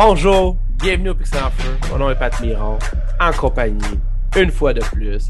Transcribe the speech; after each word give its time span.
Bonjour, 0.00 0.56
bienvenue 0.80 1.08
au 1.08 1.14
Pixel 1.16 1.42
en 1.42 1.50
Feu. 1.50 1.76
Mon 1.90 1.98
nom 1.98 2.10
est 2.10 2.14
Pat 2.14 2.32
Miron, 2.38 2.78
en 3.18 3.32
compagnie, 3.32 3.98
une 4.36 4.52
fois 4.52 4.72
de 4.72 4.80
plus, 4.80 5.28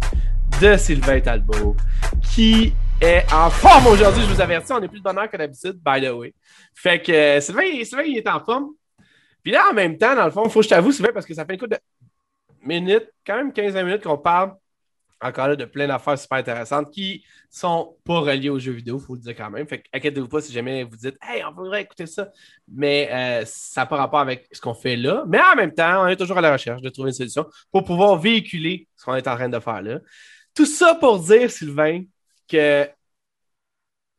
de 0.60 0.76
Sylvain 0.76 1.20
Talbot, 1.20 1.74
qui 2.22 2.74
est 3.00 3.24
en 3.32 3.48
forme 3.48 3.86
aujourd'hui. 3.86 4.24
Je 4.24 4.34
vous 4.34 4.40
avertis, 4.42 4.70
on 4.74 4.82
est 4.82 4.88
plus 4.88 4.98
de 4.98 5.04
bonheur 5.04 5.30
que 5.30 5.38
d'habitude, 5.38 5.80
by 5.82 6.06
the 6.06 6.12
way. 6.12 6.34
Fait 6.74 7.00
que 7.00 7.10
euh, 7.10 7.40
Sylvain, 7.40 7.62
Sylvain, 7.82 8.02
il 8.02 8.18
est 8.18 8.28
en 8.28 8.44
forme. 8.44 8.66
Puis 9.42 9.52
là, 9.52 9.70
en 9.70 9.72
même 9.72 9.96
temps, 9.96 10.14
dans 10.14 10.26
le 10.26 10.30
fond, 10.30 10.42
il 10.44 10.50
faut 10.50 10.60
que 10.60 10.64
je 10.64 10.68
t'avoue, 10.68 10.92
Sylvain, 10.92 11.12
parce 11.14 11.24
que 11.24 11.32
ça 11.32 11.46
fait 11.46 11.54
une 11.54 11.60
coup 11.60 11.66
de 11.66 11.78
minutes, 12.60 13.10
quand 13.26 13.36
même 13.36 13.54
15 13.54 13.74
minutes 13.74 14.02
qu'on 14.02 14.18
parle 14.18 14.52
encore 15.20 15.48
là 15.48 15.56
de 15.56 15.64
plein 15.64 15.86
d'affaires 15.86 16.18
super 16.18 16.38
intéressantes 16.38 16.90
qui 16.90 17.24
sont 17.50 17.96
pas 18.04 18.20
reliées 18.20 18.50
aux 18.50 18.58
jeux 18.58 18.72
vidéo, 18.72 18.98
il 19.00 19.04
faut 19.04 19.14
le 19.14 19.20
dire 19.20 19.34
quand 19.36 19.50
même. 19.50 19.66
Fait 19.66 19.82
inquiétez-vous 19.92 20.28
pas 20.28 20.40
si 20.40 20.52
jamais 20.52 20.84
vous 20.84 20.96
dites 20.96 21.16
Hey, 21.22 21.42
on 21.44 21.52
voudrait 21.52 21.82
écouter 21.82 22.06
ça. 22.06 22.28
Mais 22.70 23.08
euh, 23.12 23.44
ça 23.46 23.82
n'a 23.82 23.86
pas 23.86 23.96
rapport 23.96 24.20
avec 24.20 24.48
ce 24.52 24.60
qu'on 24.60 24.74
fait 24.74 24.96
là. 24.96 25.24
Mais 25.26 25.40
en 25.40 25.56
même 25.56 25.72
temps, 25.72 26.04
on 26.04 26.06
est 26.06 26.16
toujours 26.16 26.38
à 26.38 26.40
la 26.40 26.52
recherche 26.52 26.82
de 26.82 26.88
trouver 26.88 27.10
une 27.10 27.14
solution 27.14 27.46
pour 27.72 27.84
pouvoir 27.84 28.16
véhiculer 28.18 28.86
ce 28.96 29.04
qu'on 29.04 29.14
est 29.14 29.26
en 29.26 29.34
train 29.36 29.48
de 29.48 29.60
faire 29.60 29.82
là. 29.82 29.98
Tout 30.54 30.66
ça 30.66 30.94
pour 30.94 31.20
dire, 31.20 31.50
Sylvain, 31.50 32.02
que 32.48 32.88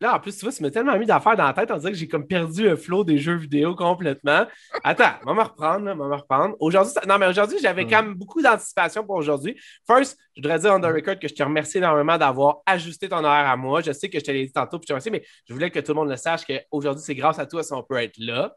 Là, 0.02 0.16
en 0.16 0.20
plus, 0.20 0.38
tu 0.38 0.46
vois, 0.46 0.52
ça 0.54 0.64
m'a 0.64 0.72
tellement 0.72 0.98
mis 0.98 1.06
d'affaires 1.06 1.36
dans 1.36 1.46
la 1.46 1.54
tête, 1.54 1.72
on 1.72 1.78
dirait 1.78 1.92
que 1.92 1.98
j'ai 1.98 2.08
comme 2.08 2.26
perdu 2.26 2.64
le 2.64 2.78
flow 2.78 3.04
des 3.04 3.18
jeux 3.18 3.36
vidéo 3.36 3.76
complètement. 3.76 4.46
Attends, 4.84 5.12
on 5.24 5.34
va 5.34 5.34
me 5.34 5.48
reprendre, 5.48 5.92
on 5.92 5.96
va 5.96 6.08
me 6.08 6.16
reprendre. 6.16 6.56
Aujourd'hui, 6.60 6.94
non, 7.06 7.18
mais 7.18 7.28
aujourd'hui, 7.28 7.58
j'avais 7.62 7.86
quand 7.86 8.04
même 8.04 8.14
beaucoup 8.14 8.42
d'anticipation 8.42 9.06
pour 9.06 9.16
aujourd'hui. 9.16 9.60
First, 9.86 10.18
je 10.36 10.42
voudrais 10.42 10.60
dire 10.60 10.74
on 10.74 10.80
the 10.80 10.86
record 10.86 11.20
que 11.20 11.28
je 11.28 11.34
te 11.34 11.44
remercie 11.44 11.80
énormément 11.80 12.18
d'avoir 12.18 12.60
ajusté 12.66 13.10
ton 13.10 13.18
horaire 13.18 13.50
à 13.50 13.58
moi. 13.58 13.82
Je 13.82 13.92
sais 13.92 14.10
que 14.10 14.20
je 14.20 14.24
te 14.24 14.32
l'ai 14.32 14.46
dit 14.46 14.54
tantôt, 14.54 14.80
puis 14.80 14.86
je 14.86 14.88
te 14.88 14.94
remercie, 14.94 15.12
mais 15.12 15.24
je 15.46 15.54
voulais 15.54 15.70
que 15.70 15.80
tout 15.80 15.92
le 15.92 15.96
monde 15.96 16.10
le 16.10 16.16
sache 16.16 16.46
qu'aujourd'hui, 16.46 17.04
c'est 17.04 17.16
grâce 17.16 17.38
à 17.38 17.46
toi 17.46 17.62
si 17.62 17.74
on 17.74 17.84
peut 17.84 17.98
être 17.98 18.18
là. 18.20 18.56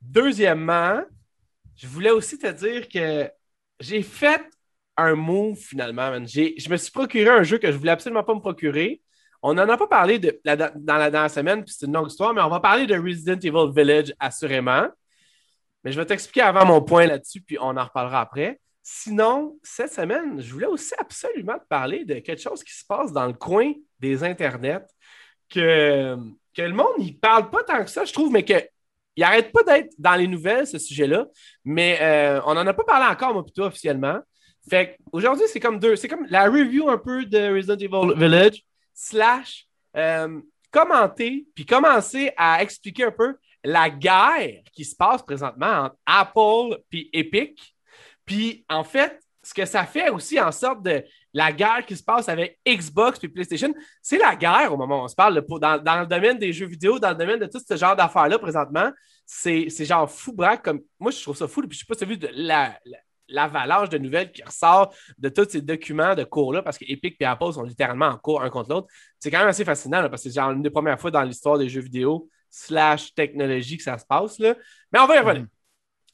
Deuxièmement, 0.00 1.02
je 1.74 1.88
voulais 1.88 2.10
aussi 2.10 2.38
te 2.38 2.46
dire 2.52 2.88
que 2.88 3.28
j'ai 3.80 4.02
fait 4.02 4.42
un 4.96 5.16
move 5.16 5.56
finalement. 5.56 6.12
Je 6.24 6.70
me 6.70 6.76
suis 6.76 6.92
procuré 6.92 7.28
un 7.28 7.42
jeu 7.42 7.58
que 7.58 7.72
je 7.72 7.76
voulais 7.76 7.90
absolument 7.90 8.22
pas 8.22 8.34
me 8.34 8.40
procurer. 8.40 9.02
On 9.42 9.54
n'en 9.54 9.68
a 9.68 9.76
pas 9.76 9.86
parlé 9.86 10.18
dans, 10.18 10.32
la, 10.44 11.10
dernière 11.10 11.30
semaine, 11.30 11.64
puis 11.64 11.74
c'est 11.76 11.86
une 11.86 11.92
longue 11.92 12.08
histoire, 12.08 12.34
mais 12.34 12.42
on 12.42 12.48
va 12.48 12.60
parler 12.60 12.86
de 12.86 12.98
Resident 12.98 13.38
Evil 13.38 13.72
Village 13.72 14.12
assurément. 14.18 14.88
Mais 15.84 15.92
je 15.92 16.00
vais 16.00 16.06
t'expliquer 16.06 16.42
avant 16.42 16.66
mon 16.66 16.82
point 16.82 17.06
là-dessus, 17.06 17.40
puis 17.40 17.56
on 17.60 17.76
en 17.76 17.84
reparlera 17.84 18.20
après. 18.20 18.60
Sinon, 18.82 19.58
cette 19.62 19.92
semaine, 19.92 20.40
je 20.40 20.52
voulais 20.52 20.66
aussi 20.66 20.92
absolument 20.98 21.58
te 21.58 21.66
parler 21.68 22.04
de 22.04 22.14
quelque 22.14 22.40
chose 22.40 22.64
qui 22.64 22.72
se 22.72 22.84
passe 22.84 23.12
dans 23.12 23.26
le 23.26 23.32
coin 23.32 23.72
des 24.00 24.24
internets, 24.24 24.86
que, 25.48 26.16
que 26.54 26.62
le 26.62 26.74
monde 26.74 26.98
n'y 26.98 27.12
parle 27.12 27.48
pas 27.50 27.62
tant 27.62 27.84
que 27.84 27.90
ça, 27.90 28.04
je 28.04 28.12
trouve, 28.12 28.32
mais 28.32 28.44
qu'il 28.44 28.68
n'arrête 29.16 29.52
pas 29.52 29.62
d'être 29.62 29.92
dans 29.98 30.16
les 30.16 30.26
nouvelles, 30.26 30.66
ce 30.66 30.78
sujet-là. 30.78 31.26
Mais 31.64 31.98
euh, 32.00 32.40
on 32.44 32.54
n'en 32.54 32.66
a 32.66 32.74
pas 32.74 32.84
parlé 32.84 33.06
encore, 33.06 33.34
moi, 33.34 33.44
plutôt 33.44 33.64
officiellement. 33.64 34.18
Fait 34.68 34.98
aujourd'hui, 35.12 35.44
c'est 35.46 35.60
comme 35.60 35.78
deux. 35.78 35.94
C'est 35.96 36.08
comme 36.08 36.26
la 36.28 36.46
review 36.46 36.90
un 36.90 36.98
peu 36.98 37.24
de 37.24 37.54
Resident 37.54 37.76
Evil 37.76 38.18
Village 38.18 38.64
slash 38.98 39.68
euh, 39.96 40.40
commenter 40.72 41.46
puis 41.54 41.64
commencer 41.64 42.32
à 42.36 42.60
expliquer 42.62 43.04
un 43.04 43.12
peu 43.12 43.36
la 43.62 43.90
guerre 43.90 44.62
qui 44.72 44.84
se 44.84 44.96
passe 44.96 45.22
présentement 45.22 45.84
entre 45.84 45.96
Apple 46.04 46.82
puis 46.90 47.08
Epic. 47.12 47.76
Puis 48.26 48.64
en 48.68 48.82
fait, 48.82 49.20
ce 49.40 49.54
que 49.54 49.64
ça 49.64 49.84
fait 49.84 50.10
aussi 50.10 50.38
en 50.40 50.50
sorte 50.50 50.82
de 50.82 51.04
la 51.32 51.52
guerre 51.52 51.86
qui 51.86 51.96
se 51.96 52.02
passe 52.02 52.28
avec 52.28 52.58
Xbox 52.66 53.20
puis 53.20 53.28
PlayStation, 53.28 53.72
c'est 54.02 54.18
la 54.18 54.34
guerre 54.34 54.72
au 54.72 54.76
moment 54.76 55.02
où 55.02 55.04
on 55.04 55.08
se 55.08 55.14
parle. 55.14 55.44
dans, 55.46 56.00
le 56.00 56.06
domaine 56.06 56.38
des 56.38 56.52
jeux 56.52 56.66
vidéo, 56.66 56.98
dans 56.98 57.10
le 57.10 57.14
domaine 57.14 57.38
de 57.38 57.46
tout 57.46 57.60
ce 57.66 57.76
genre 57.76 57.94
d'affaires-là 57.94 58.38
présentement, 58.38 58.90
c'est 59.24 59.68
genre 59.84 60.10
fou 60.10 60.32
braque. 60.32 60.64
Comme, 60.64 60.80
moi, 60.98 61.12
je 61.12 61.22
trouve 61.22 61.36
ça 61.36 61.46
fou. 61.46 61.62
Puis 61.62 61.78
je 61.78 61.78
sais 61.78 61.86
pas 61.86 61.94
si 61.94 62.18
de 62.18 62.28
la, 62.32 62.78
l'avalanche 63.28 63.88
de 63.88 63.98
nouvelles 63.98 64.32
qui 64.32 64.42
ressort 64.42 64.94
de 65.18 65.28
tous 65.28 65.48
ces 65.50 65.60
documents 65.60 66.14
de 66.14 66.24
cours-là, 66.24 66.62
parce 66.62 66.78
que 66.78 66.84
Epic 66.88 67.16
et 67.20 67.24
Apple 67.24 67.52
sont 67.52 67.62
littéralement 67.62 68.06
en 68.06 68.16
cours 68.16 68.42
un 68.42 68.50
contre 68.50 68.70
l'autre. 68.70 68.88
C'est 69.18 69.30
quand 69.30 69.38
même 69.38 69.48
assez 69.48 69.64
fascinant, 69.64 70.00
parce 70.08 70.22
que 70.22 70.30
c'est 70.30 70.34
genre 70.34 70.50
une 70.50 70.62
des 70.62 70.70
premières 70.70 71.00
fois 71.00 71.10
dans 71.10 71.22
l'histoire 71.22 71.58
des 71.58 71.68
jeux 71.68 71.80
vidéo 71.80 72.28
slash 72.50 73.14
technologie 73.14 73.76
que 73.76 73.82
ça 73.82 73.98
se 73.98 74.06
passe. 74.06 74.38
Là. 74.38 74.54
Mais 74.92 74.98
on 75.00 75.06
va 75.06 75.16
y 75.16 75.18
revenir. 75.18 75.42
Mm. 75.42 75.48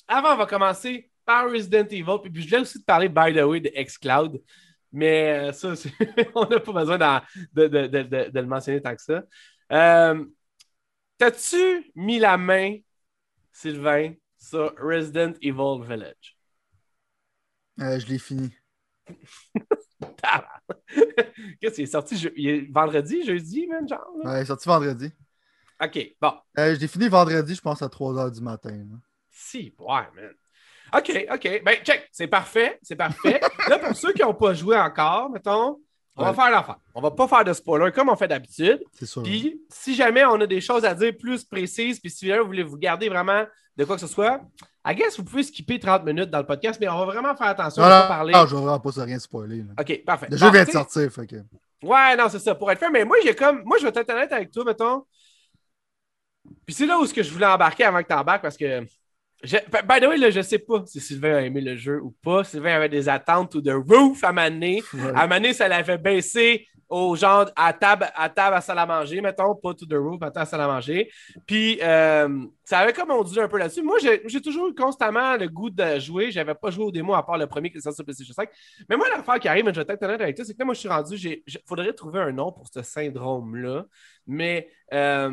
Avant, 0.09 0.35
on 0.35 0.37
va 0.37 0.47
commencer 0.47 1.11
par 1.25 1.51
Resident 1.51 1.87
Evil, 1.91 2.19
puis, 2.23 2.43
je 2.43 2.49
voulais 2.49 2.61
aussi 2.61 2.81
te 2.81 2.85
parler, 2.85 3.09
by 3.09 3.33
the 3.33 3.43
way, 3.43 3.61
de 3.61 3.71
xCloud. 3.71 4.43
Mais 4.93 5.49
euh, 5.49 5.53
ça, 5.53 5.73
on 6.35 6.47
n'a 6.47 6.61
pas 6.61 6.73
besoin 6.73 6.99
de, 7.53 7.67
de, 7.67 8.39
le 8.39 8.47
mentionner 8.47 8.81
tant 8.81 8.95
que 8.95 9.03
ça. 9.03 9.25
Euh, 9.73 10.25
t'as-tu 11.19 11.91
mis 11.95 12.19
la 12.19 12.37
main, 12.37 12.77
Sylvain, 13.53 14.13
sur 14.39 14.75
Resident 14.79 15.33
Evil 15.41 15.83
Village? 15.83 16.34
Euh, 17.81 17.99
je 17.99 18.07
l'ai 18.07 18.19
fini. 18.19 18.53
Qu'est-ce 21.61 21.75
qu'il 21.75 21.85
est 21.85 21.87
sorti 21.87 22.17
il 22.37 22.49
est 22.49 22.73
vendredi, 22.73 23.25
jeudi, 23.25 23.67
même, 23.67 23.89
genre? 23.89 24.07
Ouais, 24.23 24.39
il 24.39 24.43
est 24.43 24.47
sorti 24.47 24.69
vendredi. 24.69 25.13
OK, 25.83 26.17
bon. 26.21 26.33
Euh, 26.59 26.75
je 26.75 26.81
l'ai 26.81 26.89
fini 26.89 27.09
vendredi, 27.09 27.55
je 27.55 27.61
pense, 27.61 27.83
à 27.83 27.89
3 27.89 28.13
h 28.15 28.33
du 28.33 28.41
matin. 28.41 28.85
Si, 29.31 29.75
ouais, 29.79 30.03
man. 30.15 30.35
OK, 30.97 31.27
OK. 31.33 31.63
Ben, 31.65 31.77
check, 31.83 32.09
c'est 32.13 32.29
parfait, 32.29 32.79
c'est 32.83 32.97
parfait. 32.97 33.41
là, 33.69 33.79
pour 33.79 33.97
ceux 33.97 34.13
qui 34.13 34.23
n'ont 34.23 34.35
pas 34.35 34.55
joué 34.55 34.79
encore, 34.79 35.31
mettons, 35.31 35.81
on 36.17 36.25
va 36.25 36.33
faire 36.33 36.51
l'affaire. 36.51 36.77
On 36.95 37.01
va 37.01 37.11
pas 37.11 37.27
faire 37.27 37.45
de 37.45 37.53
spoiler 37.53 37.91
comme 37.91 38.09
on 38.09 38.17
fait 38.17 38.29
d'habitude. 38.29 38.81
C'est 38.93 39.07
sûr. 39.07 39.23
Puis, 39.25 39.61
si 39.69 39.95
jamais 39.95 40.25
on 40.25 40.41
a 40.41 40.47
des 40.47 40.61
choses 40.61 40.85
à 40.85 40.95
dire 40.95 41.13
plus 41.19 41.45
précises, 41.45 41.99
puis 41.99 42.11
si 42.11 42.31
vous 42.31 42.47
voulez 42.47 42.63
vous 42.63 42.79
garder 42.79 43.09
vraiment 43.09 43.45
de 43.77 43.85
quoi 43.85 43.97
que 43.97 44.01
ce 44.01 44.07
soit, 44.07 44.41
I 44.87 44.95
guess 44.95 45.17
vous 45.17 45.25
pouvez 45.25 45.43
skipper 45.43 45.79
30 45.79 46.05
minutes 46.05 46.31
dans 46.31 46.39
le 46.39 46.47
podcast, 46.47 46.79
mais 46.81 46.89
on 46.89 46.99
va 46.99 47.05
vraiment 47.07 47.35
faire 47.35 47.49
attention 47.49 47.83
à 47.83 47.89
pas 47.89 48.09
parler. 48.09 48.33
Non, 48.33 48.47
je 48.47 48.55
vais 48.55 48.63
vraiment 48.63 48.81
pas 48.81 48.91
rien 49.03 49.19
spoiler. 49.19 49.65
OK, 49.79 50.05
parfait. 50.05 50.27
Le 50.31 50.37
jeu 50.37 50.51
vient 50.51 50.65
de 50.65 50.71
sortir, 50.71 51.11
fait 51.11 51.27
que... 51.27 51.37
Ouais, 51.83 52.17
non, 52.17 52.29
c'est 52.31 52.39
ça, 52.39 52.55
pour 52.55 52.71
être 52.71 52.79
fait. 52.79 52.91
Mais 52.91 53.05
moi, 53.05 53.17
j'ai 53.23 53.35
comme. 53.35 53.63
Moi, 53.65 53.77
je 53.79 53.87
vais 53.87 53.93
être 53.95 54.11
honnête 54.11 54.33
avec 54.33 54.51
toi, 54.51 54.65
mettons. 54.65 55.05
Puis 56.65 56.75
c'est 56.75 56.87
là 56.87 56.99
où 56.99 57.07
ce 57.07 57.13
que 57.13 57.23
je 57.23 57.31
voulais 57.31 57.47
embarquer 57.47 57.85
avant 57.85 58.03
que 58.03 58.09
tu 58.09 58.15
embarques 58.15 58.43
parce 58.43 58.57
que. 58.57 58.81
By 59.43 60.01
the 60.01 60.07
way, 60.09 60.17
là, 60.17 60.31
je 60.31 60.41
sais 60.41 60.59
pas 60.59 60.83
si 60.87 61.01
Sylvain 61.01 61.37
a 61.37 61.41
aimé 61.43 61.61
le 61.61 61.77
jeu 61.77 62.01
ou 62.01 62.15
pas. 62.23 62.45
Sylvain 62.45 62.77
avait 62.77 62.89
des 62.89 63.11
attentes 63.11 63.55
ou 63.55 63.61
de 63.61 63.73
roof 63.73 64.25
à 64.25 64.33
Mané. 64.33 64.83
À 65.15 65.27
Mané, 65.27 65.53
ça 65.53 65.69
l'avait 65.69 65.99
baissé 65.99 66.67
au 66.89 67.17
genre 67.17 67.51
à 67.57 67.73
table, 67.73 68.11
à 68.15 68.29
table 68.29 68.57
à 68.57 68.61
salle 68.61 68.79
à 68.79 68.87
manger, 68.87 69.21
mettons, 69.21 69.55
pas 69.55 69.75
to 69.75 69.87
the 69.87 69.95
roof, 69.95 70.23
à 70.23 70.31
table 70.31 70.43
à 70.43 70.47
salle 70.47 70.61
à 70.61 70.67
manger. 70.67 71.11
Puis 71.47 71.79
euh, 71.83 72.45
ça 72.65 72.79
avait 72.79 72.93
comme 72.93 73.11
on 73.11 73.23
dit 73.23 73.39
un 73.41 73.49
peu 73.49 73.59
là-dessus. 73.59 73.83
Moi, 73.83 73.99
j'ai 74.01 74.41
toujours 74.41 74.69
eu 74.69 74.75
constamment 74.75 75.37
le 75.37 75.49
goût 75.49 75.71
de 75.71 75.99
jouer. 75.99 76.31
J'avais 76.31 76.55
pas 76.55 76.71
joué 76.71 76.85
au 76.85 76.91
démo 76.91 77.15
à 77.15 77.25
part 77.25 77.39
le 77.39 77.47
premier 77.47 77.71
qui 77.71 77.79
est 77.79 77.81
sorti 77.81 77.97
sur 77.97 78.05
PlayStation 78.05 78.35
5. 78.35 78.49
Mais 78.89 78.97
moi, 78.97 79.09
l'affaire 79.09 79.39
qui 79.39 79.49
arrive, 79.49 79.67
je 79.67 79.81
vais 79.81 79.93
être 79.93 80.03
honnête 80.03 80.21
avec 80.21 80.37
toi, 80.37 80.45
c'est 80.45 80.55
que 80.55 80.59
là, 80.59 80.65
moi, 80.65 80.75
je 80.75 80.81
suis 80.81 80.89
rendu, 80.89 81.17
il 81.17 81.59
faudrait 81.67 81.93
trouver 81.93 82.21
un 82.21 82.33
nom 82.33 82.53
pour 82.53 82.67
ce 82.73 82.83
syndrome-là. 82.83 83.85
Mais 84.27 84.69
euh, 84.93 85.31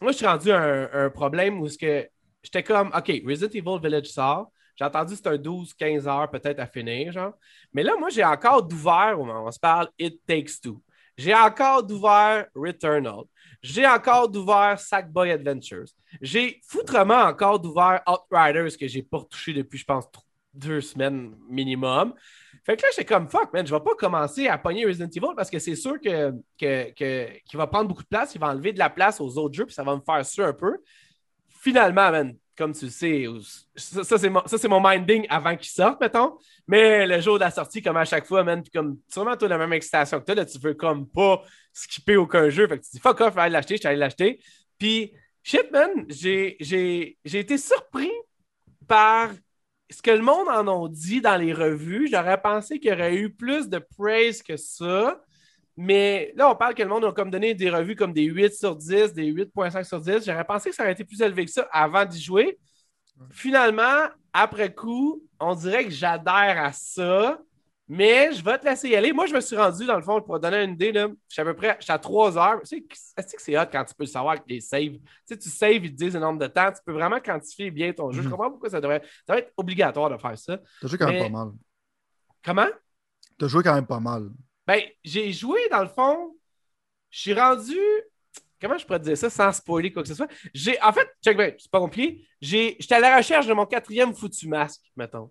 moi, 0.00 0.12
je 0.12 0.16
suis 0.16 0.26
rendu 0.26 0.50
un, 0.50 0.88
un 0.92 1.10
problème 1.10 1.60
où 1.60 1.68
j'étais 1.68 2.62
comme, 2.64 2.88
OK, 2.88 3.12
Resident 3.26 3.50
Evil 3.52 3.80
Village 3.82 4.06
sort. 4.06 4.50
J'ai 4.76 4.84
entendu 4.84 5.14
que 5.14 5.20
c'est 5.22 5.28
un 5.28 5.36
12-15 5.36 6.08
heures 6.08 6.30
peut-être 6.30 6.60
à 6.60 6.66
finir, 6.66 7.12
genre. 7.12 7.32
Mais 7.72 7.82
là, 7.82 7.92
moi, 7.98 8.08
j'ai 8.10 8.24
encore 8.24 8.62
d'ouvert, 8.62 9.16
on 9.18 9.50
se 9.50 9.58
parle, 9.58 9.88
It 9.98 10.20
Takes 10.26 10.60
Two. 10.62 10.82
J'ai 11.16 11.34
encore 11.34 11.82
d'ouvert 11.82 12.46
Returnal. 12.54 13.24
J'ai 13.62 13.86
encore 13.86 14.28
d'ouvert 14.28 14.78
Sackboy 14.78 15.30
Adventures. 15.30 15.88
J'ai 16.20 16.60
foutrement 16.66 17.22
encore 17.22 17.60
d'ouvert 17.60 18.02
Outriders 18.08 18.76
que 18.78 18.88
j'ai 18.88 19.02
pas 19.02 19.18
retouché 19.18 19.52
depuis, 19.52 19.78
je 19.78 19.84
pense, 19.84 20.06
deux 20.52 20.80
semaines 20.80 21.36
minimum. 21.48 22.14
Fait 22.64 22.76
que 22.76 22.82
là, 22.82 22.88
j'étais 22.90 23.04
comme 23.04 23.28
fuck, 23.28 23.52
man, 23.52 23.66
je 23.66 23.74
vais 23.74 23.80
pas 23.80 23.94
commencer 23.94 24.48
à 24.48 24.58
pogner 24.58 24.86
Resident 24.86 25.08
Evil 25.08 25.34
parce 25.36 25.50
que 25.50 25.58
c'est 25.58 25.74
sûr 25.74 26.00
que, 26.00 26.32
qu'il 26.56 27.58
va 27.58 27.66
prendre 27.66 27.88
beaucoup 27.88 28.02
de 28.02 28.08
place, 28.08 28.34
il 28.34 28.40
va 28.40 28.48
enlever 28.48 28.72
de 28.72 28.78
la 28.78 28.90
place 28.90 29.20
aux 29.20 29.36
autres 29.38 29.54
jeux, 29.54 29.66
puis 29.66 29.74
ça 29.74 29.82
va 29.82 29.96
me 29.96 30.02
faire 30.02 30.24
ça 30.24 30.46
un 30.46 30.52
peu. 30.52 30.78
Finalement, 31.48 32.10
man, 32.10 32.36
comme 32.56 32.72
tu 32.72 32.86
le 32.86 32.90
sais, 32.90 33.26
ça, 33.76 34.18
c'est 34.18 34.68
mon, 34.68 34.80
minding 34.80 35.26
avant 35.28 35.56
qu'il 35.56 35.70
sorte, 35.70 36.00
mettons. 36.00 36.36
Mais 36.66 37.06
le 37.06 37.20
jour 37.20 37.34
de 37.34 37.40
la 37.40 37.50
sortie, 37.50 37.82
comme 37.82 37.96
à 37.96 38.04
chaque 38.04 38.26
fois, 38.26 38.44
man, 38.44 38.62
comme 38.72 38.98
sûrement 39.08 39.36
toi 39.36 39.48
la 39.48 39.58
même 39.58 39.72
excitation 39.72 40.20
que 40.20 40.24
toi, 40.24 40.34
là, 40.34 40.44
tu 40.44 40.58
veux 40.58 40.74
comme 40.74 41.08
pas 41.08 41.42
skipper 41.72 42.16
aucun 42.16 42.48
jeu. 42.50 42.68
Fait 42.68 42.78
que 42.78 42.84
tu 42.84 42.90
dis 42.92 43.00
fuck 43.00 43.20
off, 43.20 43.30
je 43.30 43.34
vais 43.34 43.40
aller 43.42 43.52
l'acheter, 43.52 43.76
je 43.76 43.80
suis 43.80 43.88
allé 43.88 43.98
l'acheter. 43.98 44.40
Puis, 44.78 45.12
shit, 45.42 45.70
man, 45.72 46.06
j'ai 46.08 47.16
été 47.24 47.56
surpris 47.58 48.12
par 48.86 49.30
ce 49.90 50.02
que 50.02 50.10
le 50.10 50.22
monde 50.22 50.48
en 50.48 50.84
a 50.84 50.88
dit 50.88 51.20
dans 51.20 51.36
les 51.36 51.52
revues. 51.52 52.08
J'aurais 52.10 52.40
pensé 52.40 52.78
qu'il 52.78 52.90
y 52.90 52.94
aurait 52.94 53.14
eu 53.14 53.32
plus 53.32 53.68
de 53.68 53.78
praise 53.78 54.42
que 54.42 54.56
ça. 54.56 55.22
Mais 55.76 56.32
là, 56.36 56.50
on 56.50 56.54
parle 56.56 56.74
que 56.74 56.82
le 56.82 56.88
monde 56.88 57.04
a 57.04 57.12
comme 57.12 57.30
donné 57.30 57.54
des 57.54 57.70
revues 57.70 57.96
comme 57.96 58.12
des 58.12 58.24
8 58.24 58.52
sur 58.54 58.76
10, 58.76 59.12
des 59.14 59.24
8.5 59.32 59.84
sur 59.84 60.00
10. 60.00 60.24
J'aurais 60.24 60.44
pensé 60.44 60.70
que 60.70 60.76
ça 60.76 60.82
aurait 60.82 60.92
été 60.92 61.04
plus 61.04 61.20
élevé 61.22 61.44
que 61.46 61.50
ça 61.50 61.66
avant 61.72 62.04
d'y 62.04 62.20
jouer. 62.20 62.58
Finalement, 63.30 64.08
après 64.32 64.74
coup, 64.74 65.22
on 65.40 65.54
dirait 65.54 65.84
que 65.84 65.90
j'adhère 65.90 66.62
à 66.64 66.72
ça. 66.72 67.38
Mais 67.88 68.32
je 68.32 68.42
vais 68.42 68.56
te 68.58 68.64
laisser 68.64 68.88
y 68.88 68.96
aller. 68.96 69.12
Moi, 69.12 69.26
je 69.26 69.34
me 69.34 69.40
suis 69.40 69.56
rendu, 69.56 69.84
dans 69.84 69.96
le 69.96 70.02
fond, 70.02 70.22
pour 70.22 70.36
te 70.36 70.42
donner 70.42 70.62
une 70.62 70.72
idée, 70.72 70.92
là, 70.92 71.08
je 71.08 71.32
suis 71.32 71.42
à 71.42 71.44
peu 71.44 71.54
près 71.54 71.76
je 71.78 71.84
suis 71.84 71.92
à 71.92 71.98
3 71.98 72.38
heures. 72.38 72.60
Tu 72.62 72.66
sais, 72.78 72.84
est-ce 73.18 73.34
que 73.36 73.42
c'est 73.42 73.58
hot 73.58 73.66
quand 73.70 73.84
tu 73.84 73.94
peux 73.94 74.04
le 74.04 74.08
savoir 74.08 74.32
avec 74.32 74.44
les 74.46 74.60
saves? 74.60 74.92
Tu 74.92 75.00
sais, 75.26 75.36
tu 75.38 75.50
saves, 75.50 75.84
ils 75.84 75.90
te 75.92 75.96
disent 75.96 76.14
le 76.14 76.20
nombre 76.20 76.38
de 76.38 76.46
temps. 76.46 76.70
Tu 76.72 76.78
peux 76.86 76.92
vraiment 76.92 77.20
quantifier 77.20 77.70
bien 77.70 77.92
ton 77.92 78.10
jeu. 78.10 78.22
Je 78.22 78.26
Mhm. 78.28 78.32
comprends 78.32 78.50
pourquoi 78.50 78.70
ça 78.70 78.80
devrait, 78.80 79.02
ça 79.26 79.34
devrait 79.34 79.42
être 79.42 79.52
obligatoire 79.56 80.08
de 80.10 80.16
faire 80.16 80.38
ça. 80.38 80.58
T'as 80.80 80.88
joué 80.88 80.96
quand 80.96 81.06
même 81.06 81.18
pas 81.18 81.28
mal. 81.28 81.48
Comment? 82.42 82.68
T'as 83.36 83.48
joué 83.48 83.62
quand 83.62 83.74
même 83.74 83.86
pas 83.86 84.00
mal. 84.00 84.30
Ben, 84.66 84.80
j'ai 85.04 85.32
joué, 85.32 85.58
dans 85.70 85.82
le 85.82 85.88
fond, 85.88 86.36
je 87.10 87.20
suis 87.20 87.34
rendu. 87.34 87.76
Comment 88.60 88.78
je 88.78 88.86
pourrais 88.86 89.00
te 89.00 89.04
dire 89.04 89.18
ça 89.18 89.28
sans 89.28 89.52
spoiler 89.52 89.92
quoi 89.92 90.02
que 90.02 90.08
ce 90.08 90.14
soit? 90.14 90.28
J'ai, 90.54 90.80
en 90.82 90.92
fait, 90.92 91.08
check 91.24 91.36
bien, 91.36 91.50
c'est 91.58 91.70
pas 91.70 91.80
compliqué. 91.80 92.24
J'ai, 92.40 92.76
j'étais 92.78 92.94
à 92.94 93.00
la 93.00 93.16
recherche 93.16 93.46
de 93.46 93.52
mon 93.54 93.66
quatrième 93.66 94.14
foutu 94.14 94.46
masque, 94.48 94.82
mettons. 94.96 95.30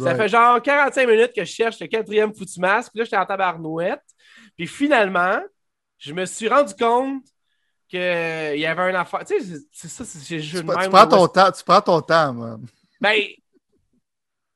Ça 0.00 0.14
fait 0.14 0.28
genre 0.28 0.60
45 0.60 1.06
minutes 1.06 1.32
que 1.36 1.44
je 1.44 1.52
cherche 1.52 1.78
le 1.78 1.86
quatrième 1.86 2.34
foutu 2.34 2.58
masque. 2.58 2.92
Puis 2.92 3.00
là, 3.00 3.04
j'étais 3.04 3.18
en 3.18 3.26
tabarnouette. 3.26 4.02
Puis 4.56 4.66
finalement, 4.66 5.38
je 5.98 6.12
me 6.14 6.24
suis 6.24 6.48
rendu 6.48 6.74
compte 6.74 7.22
qu'il 7.88 8.00
y 8.00 8.66
avait 8.66 8.82
un 8.82 8.94
affaire. 8.94 9.22
Tu 9.24 9.38
sais, 9.38 9.58
c'est 9.70 9.88
ça, 9.88 10.04
c'est 10.04 10.36
le 10.36 10.40
jeu 10.42 10.60
Tu, 10.60 10.66
même. 10.66 10.90
prends 10.90 11.06
ton 11.06 11.28
temps, 11.28 11.52
tu 11.52 11.62
prends 11.62 11.82
ton 11.82 12.00
temps, 12.00 12.32
man. 12.32 12.66
Ben, 13.00 13.20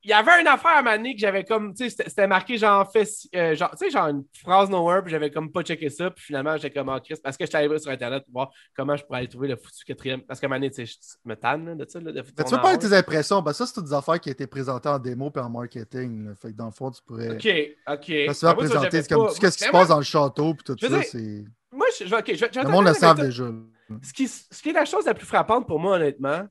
il 0.07 0.11
y 0.11 0.13
avait 0.13 0.41
une 0.41 0.47
affaire 0.47 0.77
à 0.77 0.83
Mané 0.83 1.15
que 1.15 1.21
j'avais 1.21 1.43
comme, 1.43 1.75
tu 1.75 1.91
sais, 1.91 2.05
c'était- 2.07 2.29
marqué 2.29 2.57
genre, 2.59 2.89
fait, 2.93 3.09
euh, 3.35 3.57
genre, 3.57 3.73
tu 3.73 3.79
sais, 3.79 3.91
genre 3.91 4.07
une 4.07 4.25
phrase 4.41 4.71
nowhere, 4.71 5.03
puis 5.03 5.11
j'avais 5.11 5.33
comme 5.33 5.51
pas 5.51 5.63
checké 5.63 5.91
ça, 5.91 6.11
puis 6.13 6.25
finalement, 6.27 6.57
j'étais 6.57 6.71
comme, 6.79 6.89
oh, 6.89 7.01
Christ, 7.05 7.21
parce 7.25 7.37
que 7.37 7.45
j'étais 7.45 7.59
allé 7.59 7.67
voir 7.67 7.81
sur 7.81 7.91
Internet 7.91 8.23
pour 8.25 8.33
voir 8.35 8.51
comment 8.77 8.97
je 8.97 9.05
pourrais 9.05 9.19
aller 9.19 9.29
trouver 9.29 9.49
le 9.49 9.57
foutu 9.57 9.85
quatrième. 9.85 10.23
Parce 10.23 10.39
que 10.39 10.47
Mané, 10.47 10.71
tu 10.71 10.87
sais, 10.87 10.93
je 11.25 11.29
me 11.29 11.35
tanne 11.35 11.67
là, 11.67 11.75
de 11.75 11.85
ça, 11.91 11.99
là, 11.99 12.13
de 12.13 12.21
Mais 12.21 12.23
tu 12.23 12.31
veux 12.37 12.47
en 12.47 12.51
pas 12.51 12.63
rond. 12.63 12.69
avec 12.69 12.81
tes 12.81 12.93
impressions? 12.95 13.43
Ben, 13.43 13.53
ça, 13.53 13.67
c'est 13.67 13.75
toutes 13.75 13.87
des 13.87 13.93
affaires 13.95 14.21
qui 14.21 14.31
été 14.31 14.47
présentées 14.47 14.89
en 14.89 14.99
démo 15.01 15.33
et 15.35 15.39
en 15.41 15.51
marketing. 15.51 16.29
là. 16.29 16.35
Fait 16.41 16.53
que 16.53 16.57
dans 16.57 16.67
le 16.67 16.71
fond, 16.71 16.91
tu 16.93 17.03
pourrais. 17.05 17.31
Ok, 17.31 17.37
ok. 17.37 17.45
Quand 17.89 17.99
tu 18.05 18.15
vas 18.25 18.31
Ah, 18.31 18.35
ça, 18.35 18.55
présenter, 18.55 19.03
comme 19.09 19.27
tout 19.27 19.35
ce 19.35 19.41
qui 19.41 19.51
se 19.65 19.71
passe 19.71 19.89
dans 19.89 19.99
le 19.99 20.05
château 20.05 20.55
puis 20.55 20.63
tout 20.65 20.77
ça, 20.89 21.03
c'est. 21.03 21.45
Moi, 21.73 21.87
je, 21.99 22.05
ok, 22.15 22.33
je, 22.35 22.61
Le 22.63 22.69
monde 22.71 22.87
le 22.87 22.95
savent 22.95 23.21
déjà. 23.21 23.45
là. 23.45 23.97
ce 24.03 24.13
qui, 24.13 24.29
ce 24.29 24.63
qui 24.63 24.71
est 24.71 24.73
la 24.73 24.85
chose 24.85 25.05
la 25.05 25.15
plus 25.15 25.27
frappante 25.27 25.67
pour 25.67 25.79
moi, 25.81 25.97
honnêtement, 25.97 26.47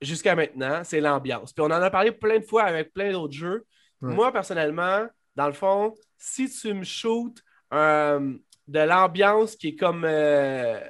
jusqu'à 0.00 0.34
maintenant, 0.34 0.82
c'est 0.84 1.00
l'ambiance. 1.00 1.52
Puis 1.52 1.62
on 1.62 1.66
en 1.66 1.70
a 1.82 1.90
parlé 1.90 2.12
plein 2.12 2.38
de 2.38 2.44
fois 2.44 2.64
avec 2.64 2.92
plein 2.92 3.12
d'autres 3.12 3.34
jeux. 3.34 3.64
Ouais. 4.00 4.12
Moi, 4.14 4.32
personnellement, 4.32 5.06
dans 5.36 5.46
le 5.46 5.52
fond, 5.52 5.94
si 6.18 6.48
tu 6.50 6.72
me 6.74 6.84
shootes 6.84 7.38
euh, 7.72 8.34
de 8.68 8.80
l'ambiance 8.80 9.56
qui 9.56 9.68
est 9.68 9.76
comme. 9.76 10.04
euh, 10.04 10.80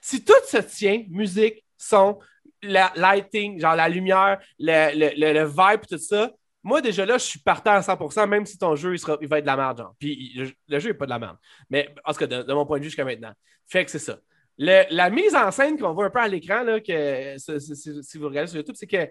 Si 0.00 0.24
tout 0.24 0.32
se 0.46 0.58
tient, 0.58 1.04
musique, 1.10 1.64
son, 1.78 2.18
la 2.62 2.92
lighting, 2.96 3.60
genre 3.60 3.76
la 3.76 3.88
lumière, 3.88 4.40
le, 4.58 4.90
le, 4.94 5.10
le, 5.16 5.32
le 5.32 5.44
vibe, 5.46 5.86
tout 5.88 5.98
ça, 5.98 6.30
moi, 6.64 6.80
déjà 6.80 7.04
là, 7.04 7.18
je 7.18 7.24
suis 7.24 7.40
partant 7.40 7.72
à 7.72 7.82
100%, 7.82 8.26
même 8.28 8.46
si 8.46 8.56
ton 8.56 8.76
jeu, 8.76 8.94
il, 8.94 8.98
sera, 8.98 9.16
il 9.20 9.26
va 9.28 9.38
être 9.38 9.44
de 9.44 9.48
la 9.48 9.56
merde, 9.56 9.78
genre. 9.78 9.94
Puis 9.98 10.32
il- 10.34 10.54
le, 10.68 10.78
jeu 10.78 10.90
n'est 10.90 10.94
pas 10.94 11.06
de 11.06 11.10
la 11.10 11.18
merde. 11.18 11.36
Mais 11.70 11.92
en 12.04 12.12
tout 12.12 12.18
cas, 12.20 12.26
de, 12.26 12.42
de 12.42 12.52
mon 12.52 12.64
point 12.66 12.78
de 12.78 12.84
vue 12.84 12.88
jusqu'à 12.90 13.04
maintenant. 13.04 13.32
Fait 13.66 13.84
que 13.84 13.90
c'est 13.90 13.98
ça. 13.98 14.18
Le- 14.58 14.84
la 14.90 15.10
mise 15.10 15.34
en 15.34 15.50
scène 15.50 15.78
qu'on 15.78 15.92
voit 15.92 16.06
un 16.06 16.10
peu 16.10 16.20
à 16.20 16.28
l'écran, 16.28 16.64
si, 16.86 18.18
vous 18.18 18.26
regardez 18.28 18.48
sur 18.48 18.58
YouTube, 18.58 18.74
c'est 18.78 18.86
que 18.86 19.08